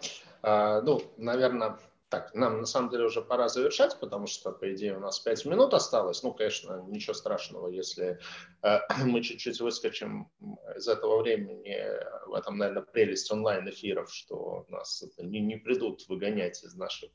э, 0.43 0.81
ну, 0.83 1.03
наверное, 1.17 1.79
так, 2.11 2.35
нам 2.35 2.59
на 2.61 2.67
самом 2.67 2.91
деле 2.91 3.05
уже 3.05 3.23
пора 3.23 3.49
завершать, 3.49 3.97
потому 4.01 4.27
что, 4.27 4.51
по 4.51 4.75
идее, 4.75 4.97
у 4.97 5.01
нас 5.01 5.21
5 5.21 5.47
минут 5.47 5.75
осталось. 5.75 6.25
Ну, 6.25 6.35
конечно, 6.35 6.85
ничего 6.89 7.15
страшного, 7.15 7.69
если 7.69 8.19
э, 8.63 8.79
мы 9.05 9.23
чуть-чуть 9.23 9.61
выскочим 9.61 10.29
из 10.77 10.89
этого 10.89 11.23
времени. 11.23 11.79
В 12.27 12.35
этом, 12.35 12.59
наверное, 12.59 12.83
прелесть 12.83 13.31
онлайн-эфиров, 13.31 14.13
что 14.13 14.67
нас 14.69 15.05
не, 15.19 15.39
не 15.39 15.57
придут 15.57 16.09
выгонять 16.09 16.65
из 16.65 16.75
наших 16.75 17.11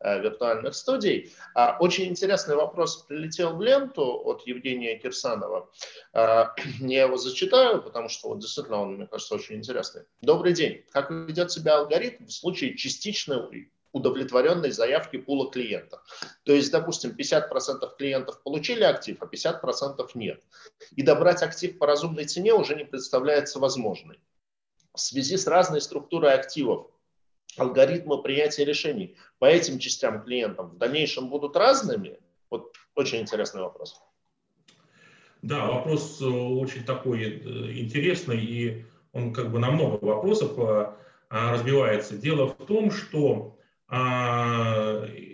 э, 0.00 0.20
виртуальных 0.20 0.74
студий. 0.74 1.32
А, 1.54 1.78
очень 1.80 2.04
интересный 2.04 2.56
вопрос 2.56 3.04
прилетел 3.04 3.56
в 3.56 3.62
ленту 3.62 4.20
от 4.24 4.46
Евгения 4.46 4.98
Кирсанова. 4.98 5.70
Э, 6.12 6.48
я 6.80 7.04
его 7.04 7.16
зачитаю, 7.16 7.82
потому 7.82 8.10
что 8.10 8.28
вот 8.28 8.40
действительно 8.40 8.82
он, 8.82 8.96
мне 8.96 9.06
кажется, 9.06 9.36
очень 9.36 9.56
интересный. 9.56 10.02
Добрый 10.20 10.52
день. 10.52 10.84
Как 10.90 11.10
ведет 11.10 11.50
себя 11.50 11.78
алгоритм 11.78 12.26
в 12.26 12.32
случае 12.32 12.76
частичной 12.76 13.38
удовлетворенной 13.94 14.72
заявки 14.72 15.16
пула 15.16 15.50
клиентов. 15.50 16.00
То 16.42 16.52
есть, 16.52 16.70
допустим, 16.72 17.14
50% 17.16 17.96
клиентов 17.96 18.42
получили 18.42 18.82
актив, 18.82 19.16
а 19.20 19.26
50% 19.26 20.10
нет. 20.14 20.42
И 20.96 21.02
добрать 21.02 21.42
актив 21.42 21.78
по 21.78 21.86
разумной 21.86 22.24
цене 22.24 22.52
уже 22.52 22.74
не 22.74 22.84
представляется 22.84 23.60
возможной. 23.60 24.18
В 24.92 25.00
связи 25.00 25.36
с 25.36 25.46
разной 25.46 25.80
структурой 25.80 26.34
активов 26.34 26.88
алгоритмы 27.56 28.20
принятия 28.20 28.64
решений 28.64 29.16
по 29.38 29.44
этим 29.44 29.78
частям 29.78 30.24
клиентам 30.24 30.70
в 30.70 30.76
дальнейшем 30.76 31.28
будут 31.28 31.56
разными? 31.56 32.18
Вот 32.50 32.74
очень 32.96 33.20
интересный 33.20 33.62
вопрос. 33.62 34.02
Да, 35.42 35.66
вопрос 35.66 36.20
э, 36.20 36.24
очень 36.24 36.84
такой 36.84 37.22
э, 37.22 37.78
интересный, 37.78 38.44
и 38.44 38.84
он 39.12 39.32
как 39.32 39.52
бы 39.52 39.60
на 39.60 39.70
много 39.70 40.04
вопросов 40.04 40.58
э, 40.58 40.92
разбивается. 41.28 42.16
Дело 42.16 42.48
в 42.48 42.66
том, 42.66 42.90
что 42.90 43.53
а, 43.53 43.53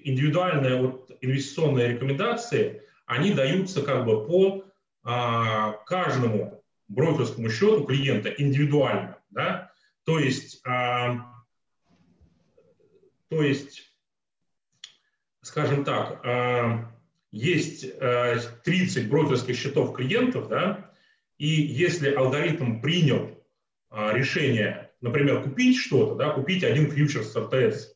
индивидуальные 0.04 0.76
вот 0.80 1.10
инвестиционные 1.20 1.88
рекомендации, 1.88 2.82
они 3.06 3.32
даются 3.32 3.82
как 3.82 4.04
бы 4.04 4.26
по 4.26 4.64
а, 5.02 5.72
каждому 5.86 6.62
брокерскому 6.88 7.50
счету 7.50 7.84
клиента 7.84 8.28
индивидуально. 8.28 9.18
Да? 9.30 9.72
То 10.04 10.18
есть, 10.18 10.60
а, 10.66 11.26
то 13.28 13.42
есть, 13.42 13.92
скажем 15.42 15.84
так, 15.84 16.24
есть 17.30 17.86
30 17.98 19.08
брокерских 19.08 19.56
счетов 19.56 19.94
клиентов, 19.94 20.48
да, 20.48 20.90
и 21.38 21.46
если 21.46 22.12
алгоритм 22.12 22.80
принял 22.80 23.40
решение, 23.92 24.90
например, 25.00 25.44
купить 25.44 25.78
что-то, 25.78 26.16
да, 26.16 26.30
купить 26.30 26.64
один 26.64 26.90
фьючерс 26.90 27.36
РТС, 27.36 27.94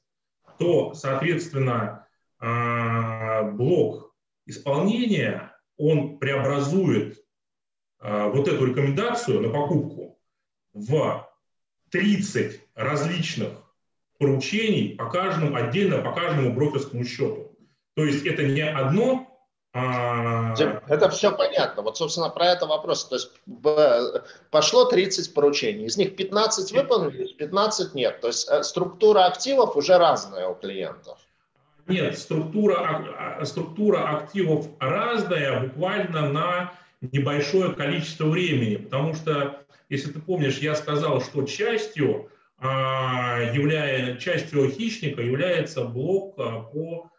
то, 0.58 0.94
соответственно, 0.94 2.06
а, 2.38 3.42
блок 3.42 4.14
исполнения, 4.46 5.52
он 5.76 6.18
преобразует 6.18 7.24
а, 7.98 8.28
вот 8.28 8.48
эту 8.48 8.66
рекомендацию 8.66 9.40
на 9.40 9.48
покупку 9.50 10.18
в 10.72 11.28
30 11.90 12.60
различных 12.74 13.50
поручений 14.18 14.94
по 14.96 15.10
каждому 15.10 15.54
отдельно 15.54 15.98
по 15.98 16.12
каждому 16.12 16.52
брокерскому 16.52 17.04
счету. 17.04 17.56
То 17.94 18.04
есть 18.04 18.26
это 18.26 18.42
не 18.44 18.62
одно 18.62 19.33
это 19.74 21.08
все 21.10 21.32
понятно. 21.32 21.82
Вот, 21.82 21.96
собственно, 21.98 22.30
про 22.30 22.46
это 22.46 22.66
вопрос. 22.66 23.06
То 23.06 23.16
есть 23.16 23.30
пошло 24.50 24.84
30 24.84 25.34
поручений, 25.34 25.86
из 25.86 25.96
них 25.96 26.14
15 26.14 26.72
выполнились, 26.72 27.32
15 27.32 27.94
нет. 27.94 28.20
То 28.20 28.28
есть 28.28 28.48
э, 28.48 28.62
структура 28.62 29.26
активов 29.26 29.76
уже 29.76 29.98
разная 29.98 30.46
у 30.46 30.54
клиентов. 30.54 31.18
Нет, 31.88 32.16
структура, 32.18 33.38
а, 33.38 33.44
структура 33.44 34.16
активов 34.16 34.68
разная 34.78 35.60
буквально 35.60 36.30
на 36.30 36.72
небольшое 37.12 37.72
количество 37.72 38.26
времени. 38.26 38.76
Потому 38.76 39.14
что, 39.14 39.60
если 39.88 40.12
ты 40.12 40.20
помнишь, 40.20 40.58
я 40.58 40.76
сказал, 40.76 41.20
что 41.20 41.42
частью, 41.42 42.30
а, 42.58 43.40
являя, 43.52 44.16
частью 44.18 44.70
хищника 44.70 45.20
является 45.20 45.84
блок 45.84 46.36
по 46.36 47.10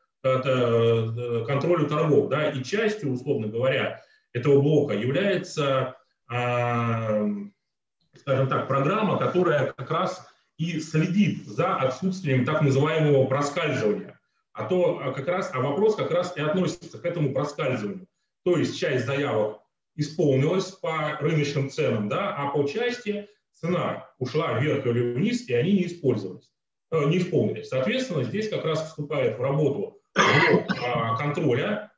контролю 1.46 1.88
торгов. 1.88 2.30
Да, 2.30 2.50
и 2.50 2.64
частью, 2.64 3.12
условно 3.12 3.48
говоря, 3.48 4.02
этого 4.34 4.62
блока 4.62 4.94
является, 4.94 5.96
а, 6.28 7.26
скажем 8.20 8.48
так, 8.48 8.68
программа, 8.68 9.18
которая 9.18 9.72
как 9.74 9.92
раз 9.92 10.28
и 10.58 10.80
следит 10.80 11.46
за 11.46 11.76
отсутствием 11.76 12.46
так 12.46 12.62
называемого 12.62 13.26
проскальзывания. 13.28 14.20
А 14.54 14.66
то 14.66 15.00
а 15.04 15.12
как 15.12 15.28
раз, 15.28 15.52
а 15.54 15.60
вопрос 15.60 15.96
как 15.96 16.12
раз 16.12 16.36
и 16.38 16.42
относится 16.42 16.98
к 16.98 17.06
этому 17.06 17.34
проскальзыванию. 17.34 18.08
То 18.44 18.58
есть 18.58 18.80
часть 18.80 19.06
заявок 19.06 19.60
исполнилась 19.96 20.72
по 20.72 21.18
рыночным 21.20 21.70
ценам, 21.70 22.10
да, 22.10 22.36
а 22.36 22.50
по 22.52 22.66
части 22.68 23.28
цена 23.54 24.10
ушла 24.18 24.60
вверх 24.60 24.86
или 24.86 25.14
вниз, 25.14 25.48
и 25.48 25.54
они 25.54 25.74
не 25.74 25.86
использовались, 25.88 26.52
э, 26.92 27.04
не 27.06 27.18
исполнились. 27.18 27.70
Соответственно, 27.70 28.24
здесь 28.24 28.50
как 28.50 28.66
раз 28.66 28.88
вступает 28.88 29.38
в 29.38 29.42
работу 29.42 30.00
контроля 30.16 31.92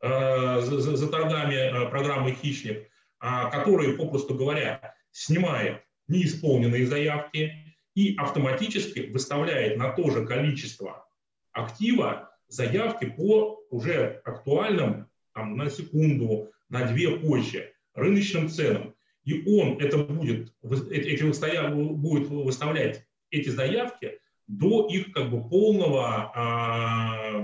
э, 0.00 0.60
за, 0.60 0.96
за 0.96 1.08
торгами 1.08 1.54
э, 1.54 1.90
программы 1.90 2.32
«Хищник», 2.32 2.88
а, 3.20 3.50
который, 3.50 3.96
попросту 3.96 4.34
говоря, 4.34 4.94
снимает 5.10 5.82
неисполненные 6.06 6.86
заявки 6.86 7.76
и 7.94 8.14
автоматически 8.16 9.10
выставляет 9.10 9.76
на 9.76 9.90
то 9.90 10.10
же 10.10 10.24
количество 10.24 11.08
актива 11.52 12.30
заявки 12.46 13.06
по 13.06 13.60
уже 13.70 14.20
актуальным 14.24 15.08
там, 15.34 15.56
на 15.56 15.68
секунду, 15.68 16.52
на 16.68 16.84
две 16.84 17.18
позже 17.18 17.72
рыночным 17.94 18.48
ценам. 18.48 18.94
И 19.24 19.42
он 19.46 19.78
это 19.78 19.98
будет, 19.98 20.54
эти, 20.62 21.22
будет 21.24 22.28
выставлять 22.28 23.04
эти 23.30 23.48
заявки 23.48 24.20
до 24.48 24.86
их 24.86 25.12
как 25.12 25.30
бы 25.30 25.48
полного 25.48 26.32
а, 26.34 27.42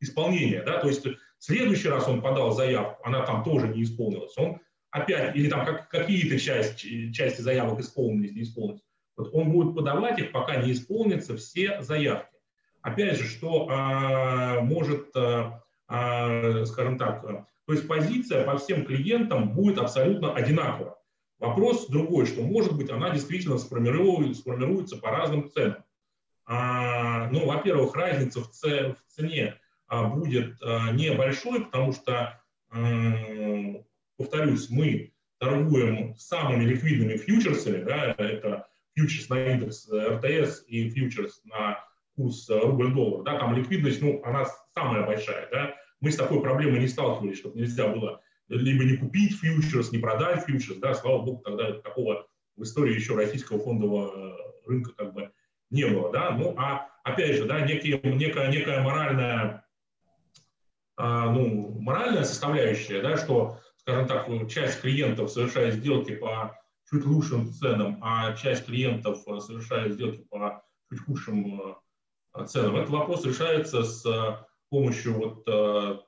исполнения. 0.00 0.62
Да? 0.64 0.78
То 0.80 0.88
есть 0.88 1.06
следующий 1.38 1.88
раз 1.88 2.08
он 2.08 2.22
подал 2.22 2.52
заявку, 2.52 3.06
она 3.06 3.22
там 3.24 3.44
тоже 3.44 3.68
не 3.68 3.84
исполнилась. 3.84 4.36
Он 4.36 4.58
опять, 4.90 5.36
или 5.36 5.48
там 5.48 5.64
как, 5.64 5.88
какие-то 5.88 6.38
части, 6.38 7.12
части 7.12 7.42
заявок 7.42 7.80
исполнились, 7.80 8.34
не 8.34 8.42
исполнились. 8.42 8.82
Вот 9.16 9.30
он 9.34 9.52
будет 9.52 9.76
подавать 9.76 10.18
их, 10.18 10.32
пока 10.32 10.56
не 10.56 10.72
исполнятся 10.72 11.36
все 11.36 11.82
заявки. 11.82 12.34
Опять 12.80 13.18
же, 13.18 13.24
что 13.24 13.68
а, 13.70 14.60
может, 14.62 15.14
а, 15.14 16.64
скажем 16.64 16.96
так, 16.96 17.22
то 17.22 17.74
есть 17.74 17.86
позиция 17.86 18.44
по 18.44 18.56
всем 18.56 18.86
клиентам 18.86 19.52
будет 19.52 19.78
абсолютно 19.78 20.32
одинакова. 20.32 20.98
Вопрос 21.38 21.88
другой, 21.88 22.24
что 22.24 22.42
может 22.42 22.74
быть 22.74 22.90
она 22.90 23.10
действительно 23.10 23.58
сформируется, 23.58 24.40
сформируется 24.40 24.96
по 24.96 25.10
разным 25.10 25.50
ценам. 25.50 25.84
А, 26.50 27.28
ну, 27.30 27.44
во-первых, 27.44 27.94
разница 27.94 28.40
в, 28.40 28.48
цене 28.48 29.54
а, 29.86 30.04
будет 30.08 30.56
а, 30.62 30.92
небольшой, 30.92 31.66
потому 31.66 31.92
что, 31.92 32.42
повторюсь, 34.16 34.70
мы 34.70 35.12
торгуем 35.38 36.14
самыми 36.16 36.64
ликвидными 36.64 37.18
фьючерсами, 37.18 37.84
да, 37.84 38.14
это 38.16 38.66
фьючерс 38.94 39.28
на 39.28 39.46
индекс 39.46 39.88
РТС 39.90 40.64
и 40.66 40.88
фьючерс 40.88 41.42
на 41.44 41.84
курс 42.16 42.48
рубль-доллар, 42.48 43.24
да, 43.24 43.38
там 43.38 43.54
ликвидность, 43.54 44.00
ну, 44.00 44.22
она 44.24 44.46
самая 44.74 45.06
большая, 45.06 45.48
да, 45.50 45.76
мы 46.00 46.10
с 46.10 46.16
такой 46.16 46.40
проблемой 46.40 46.80
не 46.80 46.88
сталкивались, 46.88 47.38
чтобы 47.38 47.58
нельзя 47.58 47.88
было 47.88 48.22
либо 48.48 48.84
не 48.84 48.96
купить 48.96 49.38
фьючерс, 49.38 49.92
не 49.92 49.98
продать 49.98 50.44
фьючерс, 50.44 50.78
да, 50.78 50.94
слава 50.94 51.22
богу, 51.22 51.42
тогда 51.44 51.72
такого 51.72 52.26
в 52.56 52.62
истории 52.62 52.94
еще 52.94 53.14
российского 53.14 53.58
фондового 53.58 54.36
рынка 54.66 54.92
как 54.94 55.12
бы 55.12 55.30
не 55.70 55.84
было, 55.84 56.10
да, 56.12 56.30
ну, 56.30 56.54
а 56.56 56.88
опять 57.04 57.36
же, 57.36 57.44
да, 57.44 57.60
некие, 57.60 58.00
некая, 58.02 58.50
некая 58.50 58.82
моральная, 58.82 59.64
а, 60.96 61.30
ну, 61.30 61.78
моральная 61.80 62.24
составляющая, 62.24 63.00
да, 63.02 63.16
что, 63.16 63.60
скажем 63.76 64.06
так, 64.06 64.28
часть 64.48 64.80
клиентов 64.80 65.30
совершает 65.30 65.74
сделки 65.74 66.14
по 66.14 66.58
чуть 66.90 67.04
лучшим 67.04 67.52
ценам, 67.52 67.98
а 68.02 68.34
часть 68.34 68.66
клиентов 68.66 69.18
совершает 69.40 69.94
сделки 69.94 70.24
по 70.30 70.62
чуть 70.90 71.04
худшим 71.04 71.76
а, 72.32 72.44
ценам. 72.44 72.76
Этот 72.76 72.90
вопрос 72.90 73.24
решается 73.24 73.82
с 73.82 74.04
помощью 74.70 75.14
вот 75.14 75.44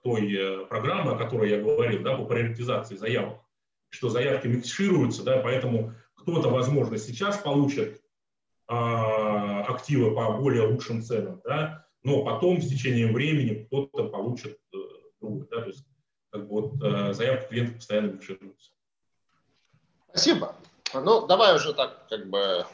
той 0.03 0.35
э, 0.35 0.67
программы, 0.67 1.13
о 1.13 1.17
которой 1.17 1.49
я 1.49 1.63
говорил, 1.63 2.03
да, 2.03 2.15
по 2.15 2.27
приоритизации 2.27 2.95
заявок, 2.95 3.41
что 3.89 4.11
заявки 4.11 4.49
микшируются, 4.49 5.23
да, 5.23 5.39
поэтому 5.39 5.95
кто-то, 6.15 6.51
возможно, 6.51 6.99
сейчас 6.99 7.39
получит 7.39 8.00
активы 8.71 10.15
по 10.15 10.33
более 10.33 10.67
лучшим 10.67 11.03
ценам, 11.03 11.41
да, 11.45 11.87
но 12.03 12.25
потом 12.25 12.61
с 12.61 12.69
течением 12.69 13.13
времени 13.13 13.65
кто-то 13.65 14.05
получит 14.09 14.59
э, 14.73 14.77
другой. 15.21 15.47
Да, 15.51 15.63
то 15.63 15.67
есть 15.67 15.85
как 16.31 16.49
бы 16.49 16.61
вот 16.61 16.83
э, 16.83 17.13
заявки 17.13 17.49
клиентов 17.49 17.77
постоянно 17.77 18.13
бушируются. 18.13 18.71
Спасибо. 20.09 20.55
Ну, 20.95 21.27
давай 21.27 21.55
уже 21.55 21.73
так 21.73 22.09
как 22.09 22.29
бы 22.29 22.65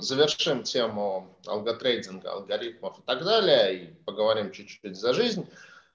завершим 0.00 0.62
тему 0.62 1.36
алготрейдинга, 1.46 2.32
алгоритмов 2.32 2.98
и 2.98 3.02
так 3.02 3.24
далее, 3.24 3.74
и 3.76 3.94
поговорим 4.04 4.52
чуть-чуть 4.52 4.96
за 4.96 5.12
жизнь. 5.14 5.48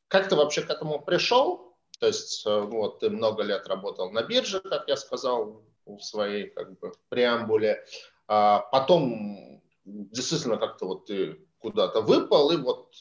Как 0.08 0.30
ты 0.30 0.36
вообще 0.36 0.62
к 0.62 0.70
этому 0.70 1.00
пришел? 1.00 1.76
То 2.00 2.08
есть 2.08 2.46
э, 2.46 2.60
вот 2.60 3.00
ты 3.00 3.10
много 3.10 3.44
лет 3.44 3.68
работал 3.68 4.12
на 4.12 4.24
бирже, 4.24 4.60
как 4.60 4.88
я 4.88 4.98
сказал 4.98 5.64
в 5.86 6.00
своей 6.02 6.50
как 6.50 6.78
бы 6.80 6.94
преамбуле. 7.10 7.84
А 8.28 8.60
потом 8.60 9.62
действительно 9.86 10.58
как-то 10.58 10.86
вот 10.86 11.06
ты 11.06 11.40
куда-то 11.60 12.02
выпал, 12.02 12.52
и 12.52 12.58
вот 12.58 12.94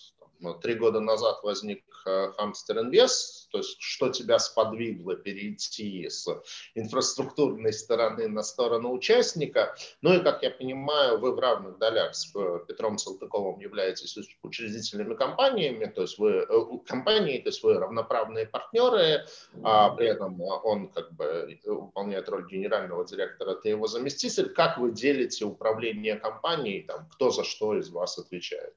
три 0.62 0.74
года 0.74 1.00
назад 1.00 1.40
возник 1.42 1.84
Hamster 2.06 2.82
Invest, 2.82 3.48
то 3.50 3.58
есть 3.58 3.76
что 3.80 4.08
тебя 4.10 4.38
сподвигло 4.38 5.16
перейти 5.16 6.08
с 6.08 6.28
инфраструктурной 6.74 7.72
стороны 7.72 8.28
на 8.28 8.42
сторону 8.42 8.92
участника. 8.92 9.74
Ну 10.02 10.14
и, 10.14 10.22
как 10.22 10.42
я 10.42 10.50
понимаю, 10.50 11.18
вы 11.18 11.32
в 11.32 11.38
равных 11.38 11.78
долях 11.78 12.14
с 12.14 12.34
э, 12.34 12.60
Петром 12.66 12.98
Салтыковым 12.98 13.60
являетесь 13.60 14.16
учредителями 14.42 15.14
компаниями, 15.14 15.86
то 15.86 16.02
есть 16.02 16.18
вы 16.18 16.30
э, 16.30 16.46
компании, 16.86 17.38
то 17.38 17.48
есть 17.48 17.62
вы 17.62 17.74
равноправные 17.74 18.46
партнеры, 18.46 19.26
а 19.62 19.90
при 19.90 20.08
этом 20.08 20.40
он 20.40 20.88
как 20.88 21.12
бы 21.12 21.58
выполняет 21.64 22.28
роль 22.28 22.46
генерального 22.46 23.04
директора, 23.04 23.54
ты 23.54 23.70
его 23.70 23.86
заместитель. 23.86 24.50
Как 24.50 24.78
вы 24.78 24.92
делите 24.92 25.44
управление 25.44 26.16
компанией, 26.16 26.82
там, 26.82 27.08
кто 27.12 27.30
за 27.30 27.44
что 27.44 27.76
из 27.76 27.90
вас 27.90 28.18
отвечает? 28.18 28.74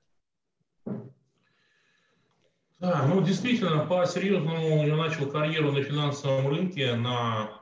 Да, 2.80 3.06
ну 3.06 3.22
действительно, 3.22 3.86
по-серьезному 3.86 4.88
я 4.88 4.96
начал 4.96 5.30
карьеру 5.30 5.74
на 5.74 5.84
финансовом 5.84 6.48
рынке 6.48 6.96
на 6.96 7.62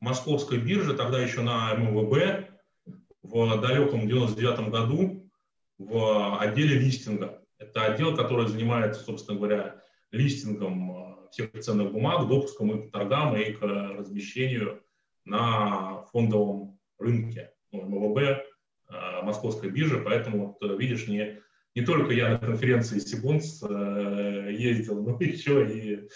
московской 0.00 0.58
бирже, 0.58 0.94
тогда 0.94 1.20
еще 1.20 1.42
на 1.42 1.72
МВБ, 1.74 2.50
в 3.22 3.60
далеком 3.60 4.08
99 4.08 4.70
году 4.70 5.30
в 5.78 6.38
отделе 6.40 6.80
листинга. 6.80 7.40
Это 7.58 7.84
отдел, 7.84 8.16
который 8.16 8.48
занимается, 8.48 9.02
собственно 9.04 9.38
говоря, 9.38 9.82
листингом 10.10 10.90
э, 10.90 11.28
всех 11.30 11.52
ценных 11.60 11.92
бумаг, 11.92 12.26
допуском 12.26 12.72
их 12.72 12.88
к 12.88 12.92
торгам 12.92 13.36
и 13.36 13.52
к 13.52 13.62
размещению 13.62 14.82
на 15.24 16.02
фондовом 16.12 16.78
рынке. 16.98 17.52
Ну, 17.70 17.82
МВБ, 17.82 18.18
э, 18.18 19.22
московской 19.22 19.70
биржи, 19.70 20.02
поэтому, 20.04 20.58
вот, 20.60 20.78
видишь, 20.78 21.06
не 21.06 21.40
не 21.74 21.82
только 21.82 22.12
я 22.12 22.30
на 22.30 22.38
конференции 22.38 22.98
Сибонс 22.98 23.62
э, 23.62 24.48
ездил, 24.52 25.02
но 25.02 25.16
еще 25.20 25.66
и, 25.68 26.08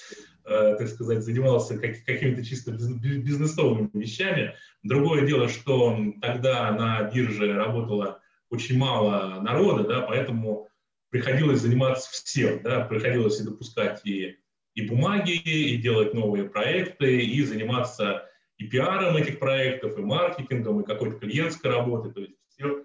э, 0.45 0.77
так 0.79 0.89
сказать, 0.89 1.23
занимался 1.23 1.79
как, 1.79 2.05
какими-то 2.05 2.45
чисто 2.45 2.73
бизнесовыми 2.73 3.91
вещами. 3.93 4.55
Другое 4.83 5.27
дело, 5.27 5.49
что 5.49 5.97
тогда 6.21 6.73
на 6.73 7.11
бирже 7.11 7.53
работало 7.55 8.21
очень 8.51 8.79
мало 8.79 9.41
народа, 9.41 9.85
да, 9.85 10.01
поэтому 10.03 10.69
приходилось 11.11 11.61
заниматься 11.61 12.11
всем, 12.11 12.63
да, 12.63 12.81
приходилось 12.81 13.41
и 13.41 13.45
допускать 13.45 14.01
и, 14.05 14.39
и 14.75 14.87
бумаги, 14.87 15.33
и 15.33 15.77
делать 15.77 16.15
новые 16.15 16.49
проекты, 16.49 17.21
и 17.21 17.43
заниматься 17.43 18.29
и 18.59 18.67
пиаром 18.67 19.17
этих 19.17 19.39
проектов, 19.39 19.99
и 19.99 20.03
маркетингом, 20.03 20.81
и 20.81 20.87
какой-то 20.87 21.19
клиентской 21.19 21.71
работой, 21.71 22.13
то 22.13 22.21
есть 22.21 22.35
все, 22.49 22.85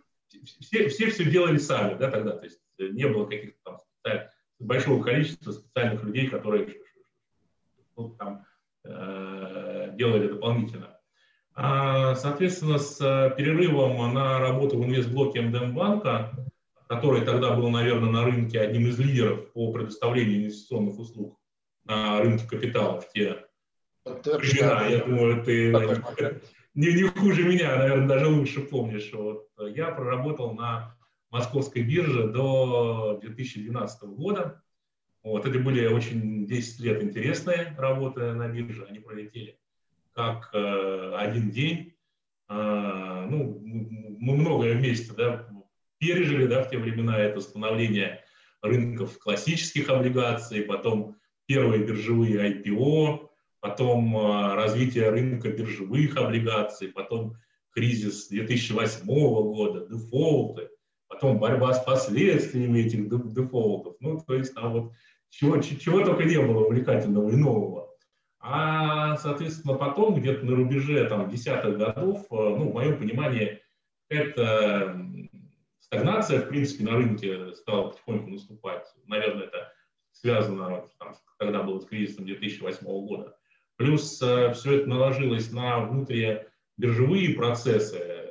все, 0.59 0.89
все 0.89 1.09
все 1.09 1.25
делали 1.25 1.57
сами, 1.57 1.97
да, 1.97 2.09
тогда, 2.09 2.31
то 2.31 2.45
есть 2.45 2.59
не 2.77 3.07
было 3.07 3.25
каких-то 3.25 3.57
там 3.63 3.77
большого 4.59 5.03
количества 5.03 5.51
специальных 5.51 6.03
людей, 6.03 6.27
которые 6.27 6.75
ну, 7.95 8.09
там, 8.17 8.45
э, 8.83 9.91
делали 9.93 10.27
дополнительно. 10.27 10.99
А, 11.53 12.15
соответственно, 12.15 12.77
с 12.77 12.99
э, 13.01 13.35
перерывом 13.35 14.13
на 14.13 14.39
работу 14.39 14.77
в 14.77 14.85
инвестблоке 14.85 15.41
МДМ-банка, 15.41 16.31
который 16.87 17.25
тогда 17.25 17.53
был, 17.53 17.69
наверное, 17.69 18.09
на 18.09 18.23
рынке 18.23 18.61
одним 18.61 18.87
из 18.87 18.99
лидеров 18.99 19.51
по 19.53 19.71
предоставлению 19.71 20.37
инвестиционных 20.37 20.97
услуг 20.99 21.37
на 21.85 22.21
рынке 22.21 22.47
капитала 22.47 23.01
в 23.01 23.09
те 23.09 23.45
времена, 24.05 24.87
я 24.87 25.03
думаю, 25.03 25.43
ты 25.43 25.71
не, 26.79 26.93
не 26.93 27.03
хуже 27.03 27.43
меня, 27.43 27.75
наверное, 27.75 28.07
даже 28.07 28.27
лучше 28.27 28.61
помнишь. 28.61 29.11
Вот, 29.11 29.49
я 29.57 29.91
проработал 29.91 30.53
на 30.53 30.95
московской 31.29 31.83
бирже 31.83 32.29
до 32.29 33.19
2012 33.21 34.03
года. 34.03 34.63
Вот, 35.21 35.45
это 35.45 35.59
были 35.59 35.87
очень 35.87 36.45
10 36.47 36.79
лет 36.79 37.03
интересные 37.03 37.75
работы 37.77 38.31
на 38.31 38.47
бирже, 38.47 38.85
они 38.85 38.99
пролетели 38.99 39.59
как 40.13 40.51
э, 40.53 41.13
один 41.17 41.51
день. 41.51 41.95
Э, 42.47 43.27
ну, 43.29 43.61
мы 43.61 44.37
многое 44.37 44.75
вместе 44.75 45.11
да, 45.13 45.49
пережили 45.97 46.47
да, 46.47 46.63
в 46.63 46.69
те 46.69 46.77
времена 46.77 47.17
это 47.19 47.41
становление 47.41 48.23
рынков 48.61 49.19
классических 49.19 49.89
облигаций, 49.89 50.61
потом 50.61 51.17
первые 51.45 51.83
биржевые 51.83 52.63
IPO, 52.63 53.28
потом 53.59 54.15
э, 54.17 54.55
развитие 54.55 55.09
рынка 55.09 55.49
биржевых 55.49 56.15
облигаций, 56.17 56.89
потом 56.89 57.35
кризис 57.71 58.27
2008 58.27 59.05
года, 59.05 59.87
дефолты, 59.87 60.69
потом 61.07 61.39
борьба 61.39 61.73
с 61.73 61.83
последствиями 61.83 62.79
этих 62.79 63.09
дефолтов. 63.09 63.95
Ну, 63.99 64.19
то 64.25 64.35
есть 64.35 64.53
там 64.53 64.73
вот 64.73 64.93
чего, 65.29 65.59
чего 65.61 66.03
только 66.03 66.23
не 66.23 66.37
было 66.37 66.65
увлекательного 66.65 67.29
и 67.29 67.35
нового. 67.35 67.89
А, 68.41 69.17
соответственно, 69.17 69.75
потом, 69.75 70.15
где-то 70.15 70.45
на 70.45 70.55
рубеже 70.55 71.05
там, 71.07 71.29
десятых 71.29 71.77
годов, 71.77 72.19
э, 72.31 72.35
ну, 72.35 72.69
в 72.69 72.73
моем 72.73 72.97
понимании, 72.97 73.61
эта 74.07 74.95
стагнация, 75.79 76.41
в 76.41 76.47
принципе, 76.47 76.85
на 76.85 76.91
рынке 76.91 77.53
стала 77.53 77.89
потихоньку 77.89 78.29
наступать. 78.29 78.85
Наверное, 79.05 79.45
это 79.45 79.71
связано, 80.11 80.85
там, 80.99 81.15
когда 81.37 81.63
был 81.63 81.81
с 81.81 81.85
кризисом 81.85 82.25
2008 82.25 82.85
года. 82.85 83.38
Плюс 83.79 84.21
э, 84.21 84.51
все 84.51 84.79
это 84.79 84.89
наложилось 84.89 85.51
на 85.53 85.79
внутрибиржевые 85.79 87.33
процессы, 87.33 87.95
э, 87.95 88.27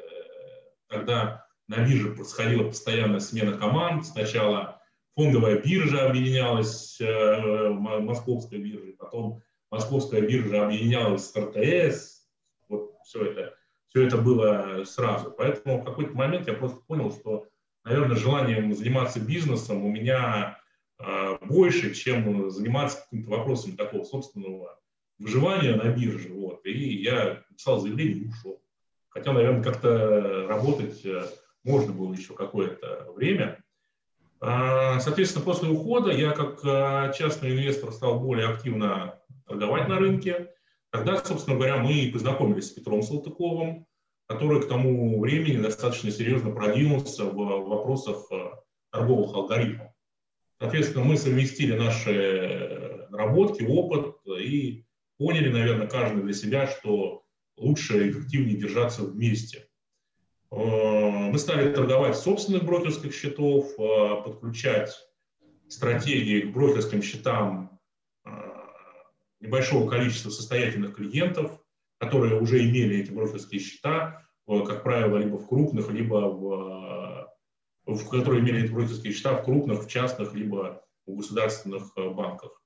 когда 0.89 1.47
на 1.69 1.77
бирже 1.87 2.11
происходила 2.11 2.65
постоянная 2.65 3.21
смена 3.21 3.57
команд. 3.57 4.05
Сначала 4.05 4.83
фондовая 5.17 5.59
биржа 5.59 6.07
объединялась 6.07 7.01
э, 7.01 7.69
московской 7.71 8.59
биржей, 8.59 8.93
потом 8.93 9.41
московская 9.71 10.21
биржа 10.21 10.67
объединялась 10.67 11.31
с 11.31 11.35
РТС. 11.35 12.29
Вот 12.69 12.99
все 13.05 13.25
это, 13.25 13.55
все 13.87 14.07
это 14.07 14.19
было 14.19 14.85
сразу. 14.85 15.31
Поэтому 15.31 15.81
в 15.81 15.85
какой-то 15.87 16.13
момент 16.13 16.47
я 16.47 16.53
просто 16.53 16.81
понял, 16.81 17.11
что, 17.11 17.47
наверное, 17.85 18.19
желанием 18.19 18.75
заниматься 18.75 19.19
бизнесом 19.19 19.83
у 19.83 19.91
меня 19.91 20.61
э, 20.99 21.39
больше, 21.41 21.95
чем 21.95 22.51
заниматься 22.51 22.99
какими-то 22.99 23.31
вопросами 23.31 23.77
такого 23.77 24.05
собственного 24.05 24.79
выживания 25.19 25.75
на 25.75 25.89
бирже. 25.89 26.33
Вот. 26.33 26.65
И 26.65 27.03
я 27.03 27.43
написал 27.49 27.81
заявление 27.81 28.25
и 28.25 28.29
ушел. 28.29 28.63
Хотя, 29.09 29.33
наверное, 29.33 29.63
как-то 29.63 30.47
работать 30.47 31.05
э, 31.05 31.27
можно 31.65 31.93
было 31.93 32.13
еще 32.13 32.35
какое-то 32.35 33.11
время. 33.15 33.63
А, 34.41 35.01
соответственно, 35.01 35.45
после 35.45 35.69
ухода 35.69 36.13
я 36.13 36.31
как 36.31 36.61
а, 36.65 37.13
частный 37.13 37.51
инвестор 37.51 37.93
стал 37.93 38.21
более 38.21 38.49
активно 38.49 39.21
торговать 39.47 39.89
на 39.89 39.99
рынке. 39.99 40.53
Тогда, 40.91 41.23
собственно 41.23 41.57
говоря, 41.57 41.79
мы 41.79 42.11
познакомились 42.13 42.69
с 42.69 42.71
Петром 42.71 43.03
Салтыковым, 43.03 43.87
который 44.27 44.63
к 44.63 44.69
тому 44.69 45.21
времени 45.21 45.61
достаточно 45.61 46.11
серьезно 46.11 46.51
продвинулся 46.51 47.25
в 47.25 47.35
вопросах 47.35 48.31
а, 48.31 48.61
торговых 48.91 49.35
алгоритмов. 49.35 49.89
Соответственно, 50.61 51.05
мы 51.05 51.17
совместили 51.17 51.77
наши 51.77 53.07
наработки, 53.11 53.63
опыт 53.63 54.17
и 54.41 54.85
поняли, 55.19 55.51
наверное, 55.51 55.89
каждый 55.89 56.23
для 56.23 56.33
себя, 56.33 56.67
что 56.67 57.25
лучше 57.57 58.07
и 58.07 58.11
эффективнее 58.11 58.57
держаться 58.57 59.03
вместе. 59.03 59.69
Э, 60.51 61.31
мы 61.31 61.39
стали 61.39 61.73
торговать 61.73 62.17
собственных 62.17 62.65
брокерских 62.65 63.15
счетов, 63.15 63.71
э, 63.79 64.23
подключать 64.25 64.95
стратегии 65.69 66.43
к 66.43 66.53
брокерским 66.53 67.03
счетам 67.03 67.79
э, 68.25 68.31
небольшого 69.41 69.89
количества 69.89 70.31
состоятельных 70.31 70.95
клиентов, 70.95 71.61
которые 71.99 72.41
уже 72.41 72.61
имели 72.61 73.01
эти 73.01 73.11
брокерские 73.11 73.61
счета, 73.61 74.25
как 74.47 74.83
правило, 74.83 75.19
либо 75.19 75.37
в 75.37 75.47
крупных, 75.47 75.91
либо 75.91 76.31
в, 76.31 77.29
в 77.85 78.09
которые 78.09 78.41
имели 78.41 78.65
эти 78.65 78.71
брокерские 78.71 79.13
счета 79.13 79.35
в 79.35 79.45
крупных, 79.45 79.85
в 79.85 79.89
частных, 79.89 80.33
либо 80.33 80.83
в 81.07 81.17
государственных 81.17 81.93
банках. 81.95 82.63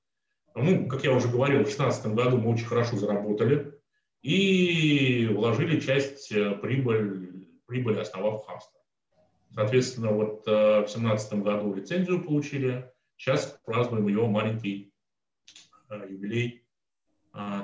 Ну, 0.55 0.87
как 0.87 1.03
я 1.03 1.13
уже 1.13 1.27
говорил, 1.27 1.59
в 1.59 1.63
2016 1.63 2.13
году 2.13 2.37
мы 2.37 2.53
очень 2.53 2.65
хорошо 2.65 2.97
заработали 2.97 3.79
и 4.21 5.27
вложили 5.31 5.79
часть 5.79 6.29
прибыли 6.61 7.47
прибыль, 7.65 7.99
основав 7.99 8.45
хамство. 8.45 8.79
Соответственно, 9.53 10.11
вот 10.11 10.45
в 10.45 10.85
2017 10.85 11.33
году 11.41 11.73
лицензию 11.73 12.23
получили, 12.23 12.91
сейчас 13.17 13.59
празднуем 13.65 14.07
ее 14.07 14.27
маленький 14.27 14.93
юбилей 15.89 16.65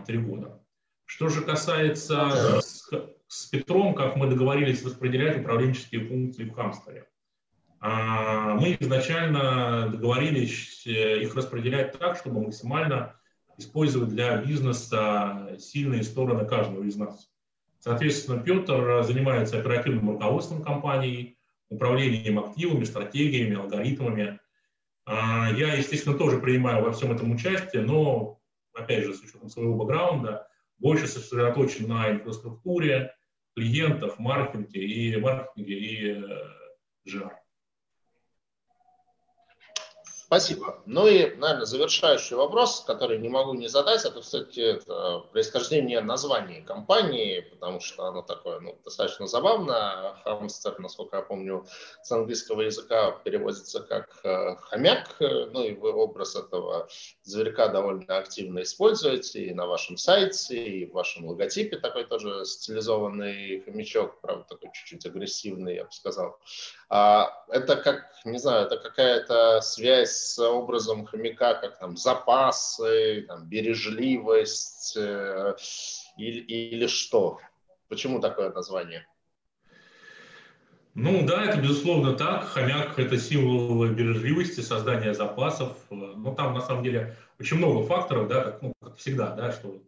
три 0.05 0.17
года. 0.19 0.63
Что 1.05 1.29
же 1.29 1.41
касается 1.41 2.61
с, 2.61 2.89
с 3.27 3.45
Петром, 3.47 3.95
как 3.95 4.15
мы 4.15 4.29
договорились 4.29 4.85
распределять 4.85 5.39
управленческие 5.39 6.05
функции 6.07 6.45
в 6.45 6.53
Хамстере. 6.53 7.08
Мы 7.81 8.75
изначально 8.79 9.87
договорились 9.89 10.85
э, 10.85 11.21
их 11.21 11.33
распределять 11.33 11.97
так, 11.97 12.17
чтобы 12.17 12.41
максимально 12.41 13.15
использовать 13.57 14.09
для 14.09 14.37
бизнеса 14.37 15.55
сильные 15.59 16.03
стороны 16.03 16.45
каждого 16.45 16.83
из 16.83 16.97
нас. 16.97 17.29
Соответственно, 17.79 18.41
Петр 18.41 19.03
занимается 19.03 19.59
оперативным 19.59 20.09
руководством 20.09 20.61
компании, 20.61 21.37
управлением 21.69 22.39
активами, 22.39 22.83
стратегиями, 22.83 23.55
алгоритмами. 23.55 24.39
А, 25.05 25.49
я, 25.51 25.75
естественно, 25.75 26.17
тоже 26.17 26.39
принимаю 26.39 26.83
во 26.83 26.91
всем 26.91 27.11
этом 27.13 27.31
участие, 27.31 27.83
но, 27.83 28.41
опять 28.73 29.05
же, 29.05 29.13
с 29.13 29.21
учетом 29.21 29.49
своего 29.49 29.75
бэкграунда, 29.75 30.47
больше 30.77 31.07
сосредоточен 31.07 31.87
на 31.87 32.11
инфраструктуре, 32.11 33.15
клиентов, 33.55 34.19
маркетинге 34.19 34.81
и 34.81 35.17
маркетинге 35.17 35.73
и 35.79 36.11
э, 36.11 36.25
GR. 37.07 37.31
Спасибо. 40.29 40.79
Ну 40.85 41.07
и, 41.07 41.33
наверное, 41.37 41.65
завершающий 41.65 42.35
вопрос, 42.35 42.83
который 42.85 43.17
не 43.17 43.29
могу 43.29 43.55
не 43.55 43.67
задать, 43.67 44.05
это, 44.05 44.21
кстати, 44.21 44.59
это 44.59 45.23
происхождение 45.31 46.01
названия 46.01 46.61
компании, 46.61 47.39
потому 47.39 47.79
что 47.79 48.05
оно 48.05 48.21
такое 48.21 48.59
ну, 48.59 48.77
достаточно 48.83 49.25
забавно. 49.25 50.19
Хамстер, 50.23 50.79
насколько 50.79 51.15
я 51.15 51.23
помню, 51.23 51.65
с 52.03 52.11
английского 52.11 52.61
языка 52.61 53.09
переводится 53.23 53.79
как 53.79 54.19
э, 54.23 54.55
хомяк, 54.57 55.15
ну 55.19 55.63
и 55.63 55.73
вы 55.73 55.91
образ 55.93 56.35
этого 56.35 56.87
зверька 57.23 57.69
довольно 57.69 58.19
активно 58.19 58.61
используете 58.61 59.45
и 59.45 59.53
на 59.55 59.65
вашем 59.65 59.97
сайте, 59.97 60.63
и 60.63 60.85
в 60.85 60.93
вашем 60.93 61.25
логотипе 61.25 61.77
такой 61.77 62.05
тоже 62.05 62.45
стилизованный 62.45 63.61
хомячок, 63.61 64.21
правда, 64.21 64.45
такой 64.47 64.69
чуть-чуть 64.73 65.07
агрессивный, 65.07 65.77
я 65.77 65.85
бы 65.85 65.91
сказал. 65.91 66.37
А, 66.87 67.45
это 67.49 67.77
как, 67.77 68.11
не 68.25 68.37
знаю, 68.37 68.67
это 68.67 68.77
какая-то 68.77 69.61
связь 69.61 70.18
с 70.19 70.39
образом 70.39 71.05
хомяка, 71.05 71.55
как 71.55 71.79
там 71.79 71.97
запасы, 71.97 73.25
там, 73.27 73.47
бережливость 73.47 74.95
э, 74.97 75.55
или, 76.17 76.39
или 76.39 76.87
что? 76.87 77.39
Почему 77.87 78.19
такое 78.19 78.51
название? 78.51 79.07
Ну 80.93 81.25
да, 81.25 81.45
это 81.45 81.61
безусловно 81.61 82.13
так. 82.13 82.45
Хомяк– 82.45 82.93
это 82.99 83.17
символ 83.17 83.87
бережливости, 83.87 84.61
создания 84.61 85.13
запасов. 85.13 85.77
Но 85.89 86.33
там 86.35 86.53
на 86.53 86.61
самом 86.61 86.83
деле 86.83 87.15
очень 87.39 87.57
много 87.57 87.85
факторов, 87.85 88.27
да, 88.27 88.43
как, 88.43 88.61
ну, 88.61 88.73
как 88.81 88.97
всегда, 88.97 89.33
да, 89.35 89.51
что 89.51 89.81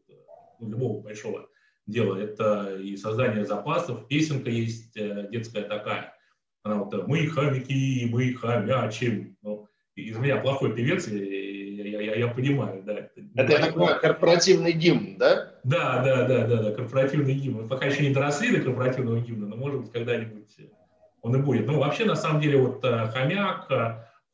ну, 0.60 0.70
любого 0.70 1.02
большого 1.02 1.50
дела. 1.86 2.18
Это 2.18 2.78
и 2.78 2.96
создание 2.96 3.46
запасов, 3.46 4.08
песенка 4.08 4.50
есть 4.50 4.96
э, 4.96 5.28
детская 5.30 5.64
такая– 5.64 6.16
она 6.64 6.76
вот, 6.76 7.08
мы 7.08 7.28
хомяки, 7.28 8.08
мы 8.12 8.34
хомячим. 8.34 9.36
Ну, 9.42 9.61
из 10.10 10.18
меня 10.18 10.38
плохой 10.38 10.74
певец, 10.74 11.08
я, 11.08 11.18
я, 11.20 12.02
я, 12.02 12.16
я 12.16 12.28
понимаю, 12.28 12.84
да. 12.84 12.94
Это, 12.94 13.12
это 13.36 13.62
такой 13.62 14.00
корпоративный 14.00 14.72
гимн, 14.72 15.18
да? 15.18 15.54
Да, 15.64 16.04
да, 16.04 16.28
да, 16.28 16.48
да, 16.48 16.64
да, 16.64 16.72
корпоративный 16.72 17.34
гимн. 17.34 17.62
Мы 17.62 17.68
пока 17.68 17.86
еще 17.86 18.04
не 18.04 18.14
доросли 18.14 18.56
до 18.56 18.64
корпоративного 18.64 19.20
гимна, 19.20 19.48
но 19.48 19.56
может 19.56 19.82
быть 19.82 19.92
когда-нибудь 19.92 20.50
он 21.22 21.36
и 21.36 21.40
будет. 21.40 21.68
Ну, 21.68 21.80
вообще, 21.80 22.06
на 22.06 22.16
самом 22.16 22.42
деле, 22.42 22.58
вот 22.58 22.84
э, 22.84 23.08
хомяк, 23.14 23.70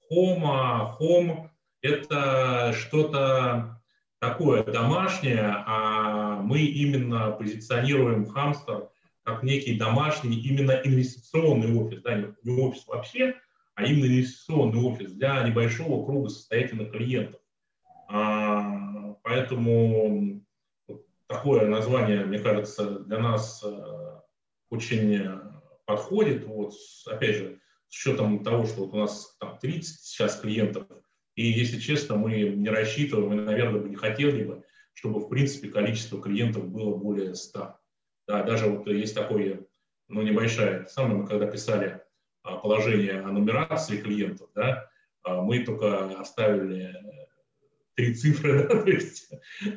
хома, 0.10 0.88
хом– 0.98 1.52
это 1.82 2.74
что-то 2.74 3.82
такое 4.20 4.64
домашнее, 4.64 5.64
а 5.66 6.40
мы 6.42 6.60
именно 6.62 7.32
позиционируем 7.32 8.26
хамстер 8.26 8.90
как 9.28 9.44
некий 9.44 9.78
домашний 9.78 10.40
именно 10.40 10.72
инвестиционный 10.72 11.78
офис, 11.78 12.02
да, 12.02 12.16
не 12.16 12.62
офис 12.62 12.88
вообще, 12.88 13.36
а 13.78 13.86
именно 13.86 14.08
инвестиционный 14.08 14.82
офис 14.82 15.12
для 15.12 15.48
небольшого 15.48 16.04
круга 16.04 16.30
состоятельных 16.30 16.92
клиентов. 16.92 17.40
А, 18.10 19.14
поэтому 19.22 20.44
такое 21.28 21.68
название, 21.68 22.26
мне 22.26 22.40
кажется, 22.40 23.02
для 23.02 23.20
нас 23.20 23.64
э, 23.64 24.20
очень 24.72 25.30
подходит. 25.86 26.44
Вот, 26.46 26.74
опять 27.06 27.36
же, 27.36 27.60
с 27.88 28.00
учетом 28.00 28.44
того, 28.44 28.66
что 28.66 28.86
вот 28.86 28.96
у 28.96 28.98
нас 28.98 29.38
там 29.40 29.60
30 29.60 30.00
сейчас 30.00 30.40
клиентов, 30.40 30.88
и, 31.36 31.46
если 31.48 31.80
честно, 31.80 32.16
мы 32.16 32.32
не 32.32 32.70
рассчитываем, 32.70 33.34
и, 33.34 33.44
наверное, 33.44 33.82
бы 33.82 33.90
не 33.90 33.96
хотели 33.96 34.44
бы, 34.44 34.64
чтобы, 34.94 35.20
в 35.20 35.30
принципе, 35.30 35.70
количество 35.70 36.20
клиентов 36.20 36.68
было 36.68 36.96
более 36.96 37.36
100. 37.36 37.76
Да, 38.28 38.42
даже 38.42 38.72
вот 38.72 38.88
есть 38.88 39.14
такое, 39.14 39.68
ну, 40.08 40.24
небольшая, 40.24 40.88
самое, 40.88 41.18
мы 41.18 41.28
когда 41.28 41.46
писали 41.46 42.02
положение 42.44 43.22
о 43.22 43.28
нумерации 43.28 43.98
клиентов, 43.98 44.50
да, 44.56 44.90
а, 45.24 45.42
мы 45.42 45.60
только 45.60 46.20
оставили 46.20 46.96
три 47.96 48.14
цифры, 48.14 48.64
да, 48.68 48.84
то 48.84 48.90
есть 48.90 49.30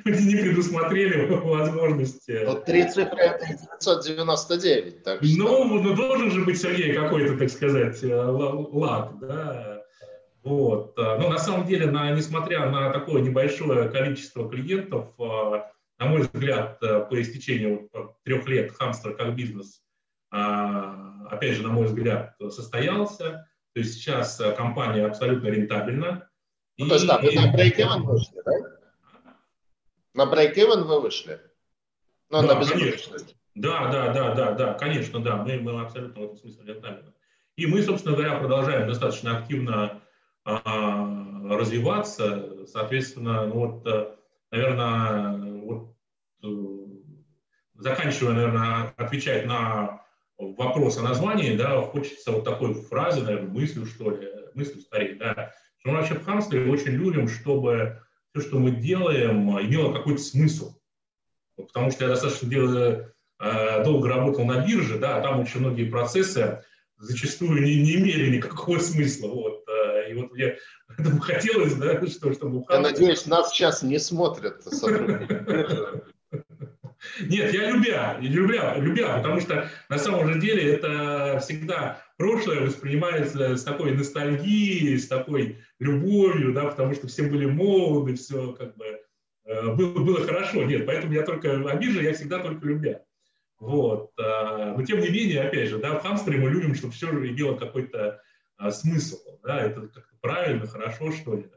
мы 0.04 0.12
не 0.12 0.36
предусмотрели 0.36 1.26
возможности. 1.26 2.44
Вот 2.44 2.64
три 2.64 2.88
цифры 2.88 3.18
это 3.18 3.46
999, 3.46 5.02
так 5.02 5.24
что... 5.24 5.38
Ну, 5.38 5.80
ну, 5.80 5.94
должен 5.94 6.30
же 6.30 6.44
быть, 6.44 6.60
Сергей, 6.60 6.92
какой-то, 6.92 7.36
так 7.36 7.50
сказать, 7.50 8.02
э, 8.02 8.14
лак, 8.14 9.18
да, 9.20 9.82
вот. 10.42 10.98
А, 10.98 11.18
но 11.18 11.28
на 11.28 11.38
самом 11.38 11.66
деле, 11.66 11.90
на, 11.90 12.10
несмотря 12.12 12.68
на 12.70 12.90
такое 12.90 13.22
небольшое 13.22 13.88
количество 13.88 14.48
клиентов, 14.48 15.08
на 15.18 16.06
мой 16.06 16.22
взгляд, 16.22 16.82
э, 16.82 17.04
по 17.08 17.20
истечению 17.20 17.90
трех 18.24 18.48
лет 18.48 18.72
хамстер 18.72 19.14
как 19.14 19.36
бизнес, 19.36 19.82
а, 19.82 19.89
опять 20.30 21.56
же, 21.56 21.62
на 21.62 21.70
мой 21.70 21.86
взгляд, 21.86 22.36
состоялся. 22.50 23.46
То 23.72 23.80
есть 23.80 23.94
сейчас 23.94 24.40
э, 24.40 24.52
компания 24.52 25.06
абсолютно 25.06 25.46
рентабельна. 25.46 26.28
Ну, 26.76 26.88
то 26.88 26.94
есть, 26.94 27.06
да, 27.06 27.18
вы 27.18 27.32
на 27.32 27.54
break-even 27.54 28.02
вышли, 28.02 28.42
да? 28.44 29.32
На 30.12 30.24
break-even 30.24 30.82
вы 30.82 31.00
вышли? 31.00 31.40
Ну, 32.30 32.42
да, 32.46 32.58
на 32.58 32.66
конечно. 32.66 33.16
Да, 33.54 33.90
да, 33.90 34.12
да, 34.12 34.34
да, 34.34 34.52
да, 34.52 34.74
конечно, 34.74 35.20
да, 35.20 35.36
мы, 35.36 35.58
мы 35.60 35.80
абсолютно 35.80 36.22
в 36.22 36.24
этом 36.24 36.36
смысле 36.36 36.74
рентабельны. 36.74 37.12
И 37.56 37.66
мы, 37.66 37.82
собственно 37.82 38.16
говоря, 38.16 38.38
продолжаем 38.38 38.88
достаточно 38.88 39.38
активно 39.38 40.00
а, 40.44 41.06
развиваться. 41.56 42.66
Соответственно, 42.66 43.46
ну, 43.46 43.52
вот, 43.54 43.86
э, 43.86 44.14
наверное, 44.50 45.36
вот, 45.62 45.96
э, 46.42 46.46
заканчивая, 47.74 48.32
наверное, 48.32 48.94
отвечать 48.96 49.46
на 49.46 50.02
вопрос 50.40 50.98
о 50.98 51.02
названии, 51.02 51.56
да, 51.56 51.80
хочется 51.82 52.32
вот 52.32 52.44
такой 52.44 52.74
фразы, 52.74 53.22
наверное, 53.22 53.50
мыслью, 53.50 53.86
что 53.86 54.10
ли, 54.10 54.28
мыслью 54.54 54.80
старей, 54.80 55.14
да, 55.14 55.52
что 55.78 55.90
мы 55.90 55.98
вообще 55.98 56.14
в 56.14 56.24
хамстве 56.24 56.70
очень 56.70 56.92
любим, 56.92 57.28
чтобы 57.28 58.02
все, 58.32 58.46
что 58.46 58.58
мы 58.58 58.72
делаем, 58.72 59.50
имело 59.60 59.92
какой-то 59.92 60.20
смысл. 60.20 60.74
Потому 61.56 61.90
что 61.90 62.04
я 62.04 62.10
достаточно 62.10 62.48
делаю, 62.48 63.12
э, 63.38 63.84
долго 63.84 64.08
работал 64.08 64.44
на 64.44 64.64
бирже, 64.64 64.98
да, 64.98 65.16
а 65.16 65.20
там 65.20 65.40
очень 65.40 65.60
многие 65.60 65.84
процессы 65.84 66.64
зачастую 66.96 67.62
не, 67.62 67.82
не 67.82 67.96
имели 67.96 68.36
никакого 68.36 68.78
смысла. 68.78 69.28
Вот. 69.28 69.64
И 70.10 70.14
вот 70.14 70.32
мне 70.32 70.56
поэтому 70.88 71.20
хотелось, 71.20 71.74
да, 71.74 72.04
что, 72.06 72.32
чтобы... 72.32 72.64
Я 72.68 72.80
надеюсь, 72.80 73.26
нас 73.26 73.50
сейчас 73.50 73.82
не 73.82 73.98
смотрят 73.98 74.64
Нет, 77.28 77.52
я 77.52 77.70
любя, 77.70 78.16
любя, 78.20 78.76
любя, 78.76 79.18
потому 79.18 79.40
что 79.40 79.68
на 79.88 79.98
самом 79.98 80.32
же 80.32 80.40
деле 80.40 80.74
это 80.74 81.38
всегда 81.42 82.02
прошлое 82.16 82.60
воспринимается 82.60 83.56
с 83.56 83.64
такой 83.64 83.92
ностальгией, 83.92 84.98
с 84.98 85.08
такой 85.08 85.58
любовью, 85.78 86.52
да, 86.52 86.66
потому 86.66 86.94
что 86.94 87.08
все 87.08 87.24
были 87.24 87.46
молоды, 87.46 88.14
все 88.14 88.52
как 88.52 88.76
бы 88.76 89.00
э, 89.44 89.74
было, 89.74 90.04
было 90.04 90.20
хорошо. 90.26 90.64
Нет, 90.64 90.86
поэтому 90.86 91.12
я 91.12 91.22
только 91.22 91.56
обижен, 91.70 92.04
я 92.04 92.12
всегда 92.12 92.40
только 92.40 92.66
любя. 92.66 93.02
Вот. 93.60 94.12
А, 94.18 94.74
но 94.74 94.84
тем 94.84 95.00
не 95.00 95.10
менее, 95.10 95.42
опять 95.42 95.68
же, 95.68 95.78
да, 95.78 95.98
в 95.98 96.02
хамстере 96.02 96.38
мы 96.38 96.50
любим, 96.50 96.74
чтобы 96.74 96.94
все 96.94 97.10
имело 97.10 97.56
какой-то 97.56 98.20
а, 98.56 98.70
смысл, 98.70 99.18
да, 99.42 99.60
это 99.60 99.82
как-то 99.82 100.16
правильно, 100.20 100.66
хорошо, 100.66 101.12
что 101.12 101.36
ли. 101.36 101.50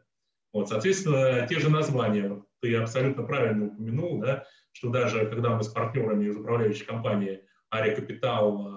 Вот, 0.51 0.69
соответственно, 0.69 1.47
те 1.47 1.59
же 1.59 1.69
названия, 1.69 2.43
ты 2.61 2.75
абсолютно 2.75 3.23
правильно 3.23 3.65
упомянул, 3.65 4.19
да, 4.19 4.45
что 4.73 4.89
даже 4.89 5.25
когда 5.27 5.55
мы 5.55 5.63
с 5.63 5.69
партнерами 5.69 6.25
из 6.25 6.35
управляющей 6.35 6.85
компании 6.85 7.47
Ария 7.73 7.95
Капитал 7.95 8.67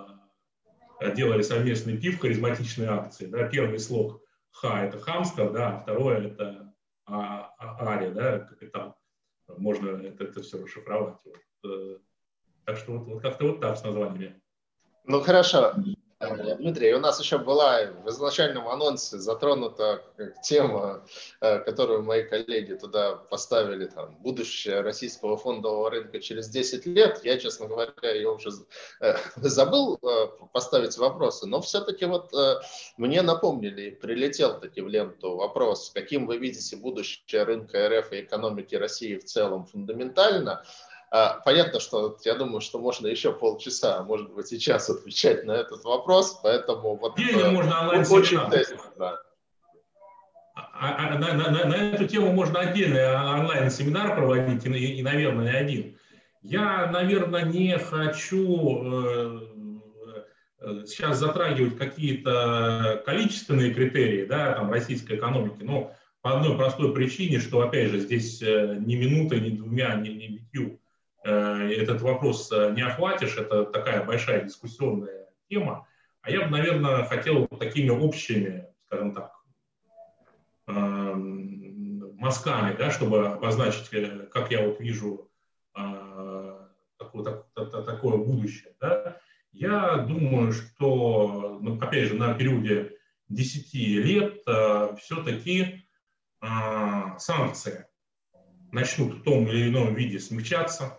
а, 1.00 1.10
делали 1.10 1.42
совместный 1.42 1.98
пив 1.98 2.20
харизматичные 2.20 2.88
акции, 2.88 3.26
да, 3.26 3.48
первый 3.48 3.78
слог 3.80 4.22
Х– 4.52 4.84
это 4.86 4.98
хамстер, 4.98 5.50
да, 5.50 5.76
а 5.76 5.80
второе– 5.80 6.20
это 6.28 6.72
а, 7.06 7.52
Ария, 7.80 8.10
да, 8.10 8.38
Капитал. 8.40 8.96
Можно 9.48 9.90
это, 10.02 10.24
это 10.24 10.42
все 10.42 10.62
расшифровать. 10.62 11.18
Э, 11.64 11.98
так 12.64 12.76
что 12.78 12.92
вот, 12.92 13.06
вот 13.06 13.22
как-то 13.22 13.46
вот 13.46 13.60
так 13.60 13.76
с 13.76 13.84
названиями. 13.84 14.40
Ну 15.04 15.20
хорошо. 15.20 15.72
Дмитрий, 16.18 16.94
у 16.94 16.98
нас 16.98 17.20
еще 17.20 17.36
была 17.36 17.84
в 18.02 18.08
изначальном 18.08 18.68
анонсе 18.68 19.18
затронута 19.18 20.02
тема, 20.42 21.04
э, 21.42 21.58
которую 21.58 22.04
мои 22.04 22.22
коллеги 22.22 22.72
туда 22.72 23.16
поставили, 23.16 23.84
там, 23.84 24.16
будущее 24.20 24.80
российского 24.80 25.36
фондового 25.36 25.90
рынка 25.90 26.18
через 26.20 26.48
10 26.48 26.86
лет. 26.86 27.20
Я, 27.22 27.38
честно 27.38 27.66
говоря, 27.66 27.92
ее 28.02 28.30
уже 28.30 28.48
э, 29.00 29.16
забыл 29.36 29.98
э, 30.02 30.28
поставить 30.54 30.96
вопросы, 30.96 31.46
но 31.46 31.60
все-таки 31.60 32.06
вот 32.06 32.32
мне 32.96 33.20
напомнили, 33.20 33.90
прилетел 33.90 34.58
таки 34.58 34.80
в 34.80 34.88
ленту 34.88 35.36
вопрос, 35.36 35.90
каким 35.94 36.26
вы 36.26 36.38
видите 36.38 36.76
будущее 36.76 37.42
рынка 37.42 37.90
РФ 37.90 38.12
и 38.12 38.22
экономики 38.22 38.74
России 38.74 39.16
в 39.16 39.24
целом 39.24 39.66
фундаментально. 39.66 40.64
А, 41.10 41.40
понятно, 41.44 41.78
что 41.78 42.16
я 42.24 42.34
думаю, 42.34 42.60
что 42.60 42.78
можно 42.78 43.06
еще 43.06 43.32
полчаса, 43.32 44.02
может 44.02 44.32
быть, 44.32 44.52
и 44.52 44.58
час 44.58 44.90
отвечать 44.90 45.44
на 45.44 45.52
этот 45.52 45.84
вопрос, 45.84 46.40
поэтому 46.42 46.96
вот 46.96 47.18
Или 47.18 47.42
э, 47.42 47.50
можно 47.50 47.82
онлайн 47.82 48.04
очень 48.10 48.38
да. 48.98 49.18
А, 50.54 51.14
а, 51.14 51.18
на, 51.18 51.32
на, 51.34 51.64
на 51.64 51.74
эту 51.74 52.08
тему 52.08 52.32
можно 52.32 52.60
отдельный 52.60 53.06
онлайн-семинар 53.14 54.16
проводить, 54.16 54.64
и, 54.66 54.98
и, 54.98 55.02
наверное, 55.02 55.44
не 55.44 55.58
один. 55.58 55.98
Я, 56.42 56.90
наверное, 56.90 57.44
не 57.44 57.78
хочу 57.78 58.82
э, 58.82 59.40
э, 60.60 60.84
сейчас 60.86 61.18
затрагивать 61.18 61.76
какие-то 61.78 63.02
количественные 63.06 63.72
критерии 63.72 64.24
да, 64.24 64.54
там, 64.54 64.72
российской 64.72 65.16
экономики, 65.16 65.62
но 65.62 65.92
по 66.22 66.36
одной 66.36 66.56
простой 66.56 66.92
причине, 66.92 67.38
что, 67.38 67.60
опять 67.60 67.90
же, 67.90 68.00
здесь 68.00 68.40
ни 68.40 68.96
минутой, 68.96 69.40
ни 69.40 69.50
двумя, 69.50 69.94
ни, 69.94 70.08
ни 70.08 70.38
пятью 70.38 70.80
Э, 70.80 70.85
этот 71.26 72.02
вопрос 72.02 72.50
э, 72.52 72.72
не 72.74 72.82
охватишь, 72.82 73.36
это 73.36 73.64
такая 73.64 74.04
большая 74.04 74.44
дискуссионная 74.44 75.28
тема. 75.48 75.86
А 76.20 76.30
я 76.30 76.42
бы, 76.42 76.50
наверное, 76.50 77.04
хотел 77.04 77.46
такими 77.48 77.90
общими, 77.90 78.66
скажем 78.86 79.12
так, 79.14 79.32
эм, 80.68 82.16
мазками, 82.16 82.76
да, 82.76 82.90
чтобы 82.90 83.26
обозначить, 83.28 83.92
э, 83.92 84.28
как 84.32 84.50
я 84.50 84.66
вот 84.66 84.80
вижу 84.80 85.30
такое, 86.98 87.44
такое 87.54 88.16
будущее. 88.16 88.74
Да. 88.80 89.18
Я 89.52 89.98
думаю, 89.98 90.52
что, 90.52 91.58
ну, 91.60 91.78
опять 91.78 92.08
же, 92.08 92.14
на 92.14 92.32
периоде 92.32 92.96
10 93.28 93.74
лет 93.74 94.42
все-таки 94.98 95.86
санкции 97.18 97.86
начнут 98.72 99.16
в 99.16 99.22
том 99.22 99.46
или 99.48 99.68
ином 99.68 99.94
виде 99.94 100.18
смягчаться, 100.18 100.98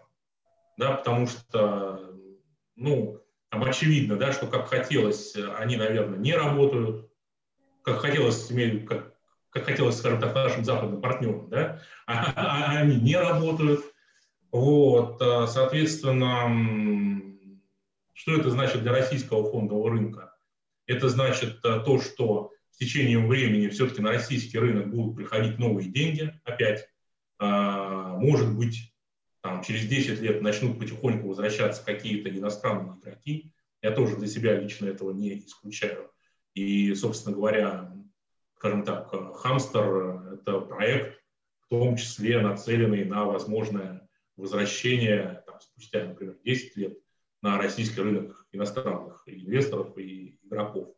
да, 0.78 0.94
потому 0.94 1.28
что, 1.28 2.16
ну, 2.76 3.20
там 3.50 3.64
очевидно, 3.64 4.16
да, 4.16 4.32
что 4.32 4.48
как 4.48 4.70
хотелось, 4.70 5.36
они, 5.58 5.76
наверное, 5.76 6.20
не 6.20 6.34
работают, 6.34 7.12
как 7.82 8.00
хотелось, 8.00 8.52
как, 8.88 9.14
как 9.50 9.66
хотелось, 9.66 9.98
скажем 9.98 10.22
так, 10.22 10.36
нашим 10.36 10.64
западным 10.64 11.02
партнерам, 11.02 11.50
да, 11.50 11.82
а, 12.06 12.34
а 12.36 12.78
они 12.78 12.98
не 12.98 13.18
работают. 13.18 13.82
Вот, 14.52 15.22
а, 15.22 15.48
соответственно, 15.48 17.22
что 18.14 18.36
это 18.36 18.50
значит 18.50 18.82
для 18.82 18.92
российского 18.92 19.50
фондового 19.52 19.92
рынка? 19.92 20.36
Это 20.86 21.10
значит 21.10 21.60
а, 21.66 21.80
то, 21.80 22.00
что 22.00 22.52
с 22.72 22.78
течением 22.78 23.28
времени 23.28 23.70
все-таки 23.70 24.02
на 24.02 24.12
российский 24.12 24.60
рынок 24.60 24.92
будут 24.92 25.16
приходить 25.16 25.58
новые 25.58 25.90
деньги 25.90 26.40
опять. 26.44 26.88
Может 27.40 28.56
быть, 28.56 28.94
там, 29.42 29.64
через 29.64 29.88
10 29.88 30.20
лет 30.22 30.42
начнут 30.42 30.80
потихоньку 30.80 31.28
возвращаться 31.28 31.84
какие-то 31.84 32.30
иностранные 32.30 33.00
игроки. 33.00 33.54
Я 33.82 33.92
тоже 33.92 34.18
для 34.18 34.28
себя 34.28 34.60
лично 34.60 34.88
этого 34.88 35.12
не 35.12 35.40
исключаю. 35.40 36.12
И, 36.54 36.94
собственно 36.96 37.36
говоря, 37.36 37.94
скажем 38.56 38.84
так, 38.84 39.12
«Хамстер»— 39.36 40.34
это 40.34 40.60
проект, 40.60 41.22
в 41.62 41.70
том 41.70 41.96
числе 41.96 42.40
нацеленный 42.42 43.06
на 43.06 43.26
возможное 43.26 44.10
возвращение 44.36 45.44
там, 45.46 45.60
спустя, 45.60 46.06
например, 46.06 46.38
10 46.44 46.78
лет 46.78 46.98
на 47.42 47.58
российский 47.58 48.02
рынок 48.02 48.46
иностранных 48.52 49.24
инвесторов 49.28 49.98
и 49.98 50.40
игроков. 50.44 50.96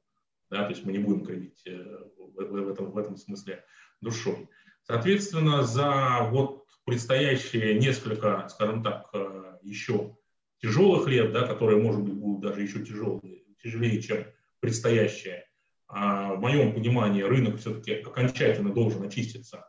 Да, 0.49 0.63
то 0.63 0.69
есть 0.69 0.85
мы 0.85 0.91
не 0.91 0.99
будем 0.99 1.25
кривить 1.25 1.61
э, 1.65 2.03
в, 2.17 2.69
этом, 2.69 2.91
в 2.91 2.97
этом 2.97 3.17
смысле 3.17 3.63
душой. 4.01 4.49
Соответственно, 4.83 5.63
за 5.63 6.27
вот 6.31 6.58
предстоящие 6.89 7.75
несколько, 7.75 8.47
скажем 8.49 8.83
так, 8.83 9.09
э, 9.13 9.57
еще 9.61 10.17
тяжелых 10.59 11.07
лет, 11.07 11.31
да, 11.31 11.47
которые, 11.47 11.81
может 11.81 12.01
быть, 12.01 12.15
будут 12.15 12.41
даже 12.41 12.61
еще 12.61 12.83
тяжелые, 12.83 13.43
тяжелее, 13.63 14.01
чем 14.01 14.25
предстоящие, 14.59 15.45
а 15.87 16.33
в 16.33 16.39
моем 16.39 16.73
понимании 16.73 17.21
рынок 17.21 17.59
все-таки 17.59 17.93
окончательно 17.93 18.73
должен 18.73 19.03
очиститься 19.03 19.67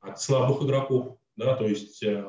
от 0.00 0.20
слабых 0.20 0.62
игроков, 0.62 1.18
да, 1.36 1.56
то 1.56 1.66
есть 1.66 2.02
э, 2.04 2.24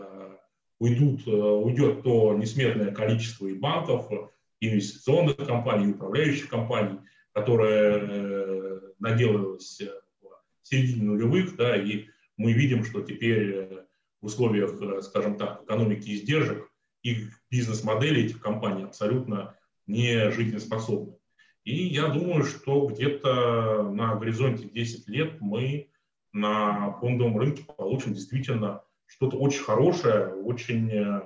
уйдут, 0.80 1.28
э, 1.28 1.32
уйдет 1.32 2.02
то 2.02 2.34
несметное 2.34 2.92
количество 2.92 3.48
и 3.48 3.54
банков, 3.54 4.12
и 4.60 4.70
инвестиционных 4.70 5.38
компаний, 5.38 5.86
и 5.86 5.94
управляющих 5.94 6.50
компаний, 6.50 7.00
которые 7.34 8.82
наделалось 9.00 9.82
в 9.82 10.68
середине 10.68 11.04
нулевых, 11.04 11.56
да, 11.56 11.76
и 11.76 12.06
мы 12.38 12.54
видим, 12.54 12.84
что 12.84 13.02
теперь 13.02 13.84
в 14.24 14.28
условиях, 14.28 14.82
э, 14.82 15.02
скажем 15.02 15.38
так, 15.38 15.64
экономики 15.64 16.10
издержек, 16.10 16.70
их 17.04 17.42
бизнес-модели 17.52 18.24
этих 18.24 18.40
компаний 18.40 18.86
абсолютно 18.86 19.56
не 19.86 20.32
жизнеспособны. 20.32 21.18
И 21.66 21.88
я 21.88 22.08
думаю, 22.08 22.46
что 22.46 22.88
где-то 22.88 23.90
на 23.92 24.16
горизонте 24.16 24.70
10 24.70 25.10
лет 25.10 25.42
мы 25.42 25.90
на 26.32 26.94
фондовом 26.94 27.38
рынке 27.38 27.64
получим 27.64 28.14
действительно 28.14 28.82
что-то 29.06 29.38
очень 29.38 29.62
хорошее, 29.62 30.34
очень 30.34 30.90
э, 30.90 31.22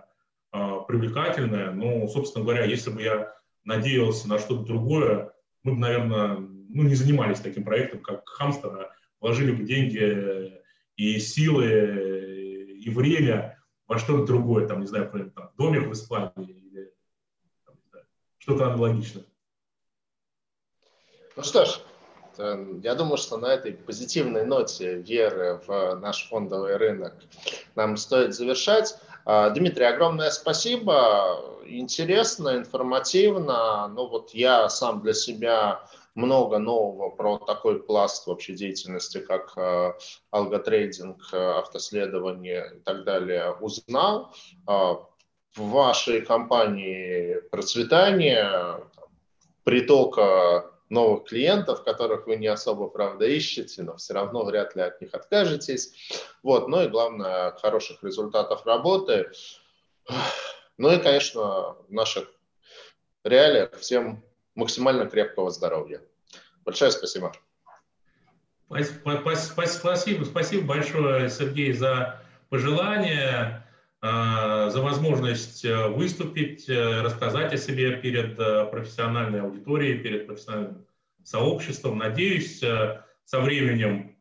привлекательное. 0.88 1.72
Но, 1.72 2.07
собственно 2.07 2.44
говоря, 2.44 2.65
если 2.65 2.90
бы 2.90 3.03
я 3.03 3.36
надеялся 3.64 4.28
на 4.28 4.40
что-то 4.40 4.64
другое, 4.64 5.34
мы 5.61 5.74
бы, 5.74 5.80
наверное, 5.80 6.38
ну, 6.38 6.84
не 6.84 6.95
занимались 6.95 7.41
таким 7.41 7.64
проектом, 7.64 8.02
как 8.02 8.28
Хамстера, 8.28 8.91
вложили 9.22 9.52
бы 9.52 9.64
деньги 9.64 10.52
и 10.95 11.19
силы 11.19 12.36
и 12.88 12.89
время 12.89 13.61
во 13.85 13.99
что-то 13.99 14.26
другое, 14.26 14.65
там, 14.65 14.80
не 14.80 14.88
знаю, 14.88 15.05
например, 15.05 15.31
там, 15.31 15.51
домик 15.57 15.88
в 15.88 15.91
Испании 15.91 16.31
или 16.38 16.93
что-то 18.38 18.68
аналогичное. 18.68 19.26
Ну 21.35 21.43
что 21.43 21.65
ж, 21.65 21.81
я 22.81 22.95
думаю, 22.95 23.18
что 23.18 23.38
на 23.38 23.47
этой 23.47 23.73
позитивной 23.73 24.45
ноте 24.45 24.95
веры 24.95 25.59
в 25.68 25.95
наш 25.95 26.30
фондовый 26.30 26.77
рынок 26.77 27.14
нам 27.76 27.97
стоит 27.97 28.34
завершать. 28.34 28.97
А, 29.26 29.49
Дмитрий, 29.49 29.85
огромное 29.85 30.30
спасибо. 30.31 31.59
Интересно, 31.65 32.55
информативно. 32.55 33.89
Ну 33.89 34.07
вот 34.07 34.34
я 34.34 34.69
сам 34.69 35.01
для 35.01 35.14
себя 35.14 35.81
много 36.18 36.57
нового 36.57 37.10
про 37.11 37.38
такой 37.38 37.81
пласт 37.81 38.26
вообще 38.26 38.53
деятельности, 38.53 39.19
как 39.19 39.56
э, 39.56 39.94
алготрейдинг, 40.31 41.22
э, 41.31 41.38
автоследование 41.38 42.73
и 42.76 42.80
так 42.80 43.03
далее, 43.03 43.53
узнал. 43.53 44.34
Э, 44.68 44.95
в 45.56 45.69
вашей 45.69 46.22
компании 46.22 47.39
процветание, 47.52 48.84
притока 49.64 50.72
новых 50.89 51.26
клиентов, 51.26 51.84
которых 51.84 52.26
вы 52.26 52.38
не 52.38 52.48
особо, 52.48 52.88
правда, 52.88 53.26
ищете, 53.26 53.84
но 53.84 53.98
все 53.98 54.14
равно 54.14 54.44
вряд 54.44 54.76
ли 54.76 54.81
от 54.81 54.99
них 55.02 55.14
откажетесь. 55.14 55.94
Вот. 56.41 56.68
Ну 56.68 56.81
и 56.81 56.88
главное, 56.88 57.52
хороших 57.52 58.03
результатов 58.03 58.65
работы. 58.65 59.31
Ну 60.77 60.91
и, 60.91 60.99
конечно, 60.99 61.76
в 61.88 61.91
наших 61.91 62.31
реалиях 63.23 63.76
всем 63.77 64.23
максимально 64.57 65.06
крепкого 65.06 65.52
здоровья. 65.52 66.02
Большое 66.68 66.91
спасибо. 66.91 67.31
Спасибо, 68.68 70.26
спасибо 70.26 70.65
большое, 70.65 71.30
Сергей, 71.30 71.72
за 71.72 72.22
пожелания, 72.49 73.65
а, 74.02 74.69
за 74.69 74.81
возможность 74.81 75.64
э, 75.64 75.88
выступить, 75.88 76.68
э, 76.68 77.02
рассказать 77.03 77.53
о 77.53 77.57
себе 77.57 77.95
перед 77.95 78.38
э, 78.38 78.65
профессиональной 78.65 79.44
аудиторией, 79.44 79.99
перед 79.99 80.27
профессиональным 80.27 80.85
сообществом. 81.23 81.99
Надеюсь, 81.99 82.60
со 82.60 83.39
временем 83.39 84.18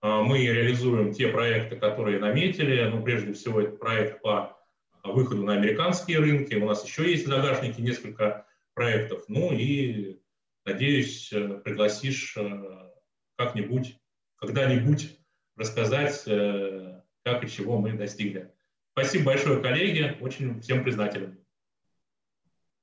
мы 0.00 0.38
реализуем 0.46 1.12
те 1.12 1.28
проекты, 1.28 1.76
которые 1.76 2.18
наметили. 2.18 2.88
Ну, 2.88 3.02
прежде 3.02 3.34
всего, 3.34 3.60
это 3.60 3.72
проект 3.72 4.22
по 4.22 4.56
выходу 5.04 5.42
на 5.44 5.52
американские 5.52 6.18
рынки. 6.20 6.54
У 6.54 6.66
нас 6.66 6.82
еще 6.82 7.10
есть 7.10 7.26
в 7.26 7.28
загашнике 7.28 7.82
несколько 7.82 8.46
проектов. 8.72 9.24
Ну 9.28 9.52
и, 9.52 10.19
надеюсь, 10.64 11.32
э, 11.32 11.60
пригласишь 11.64 12.36
э, 12.36 12.90
как-нибудь, 13.36 13.98
когда-нибудь 14.36 15.18
рассказать, 15.56 16.22
э, 16.26 17.02
как 17.24 17.44
и 17.44 17.50
чего 17.50 17.78
мы 17.78 17.92
достигли. 17.92 18.52
Спасибо 18.92 19.26
большое, 19.26 19.62
коллеги. 19.62 20.16
Очень 20.20 20.60
всем 20.60 20.82
признателен. 20.82 21.39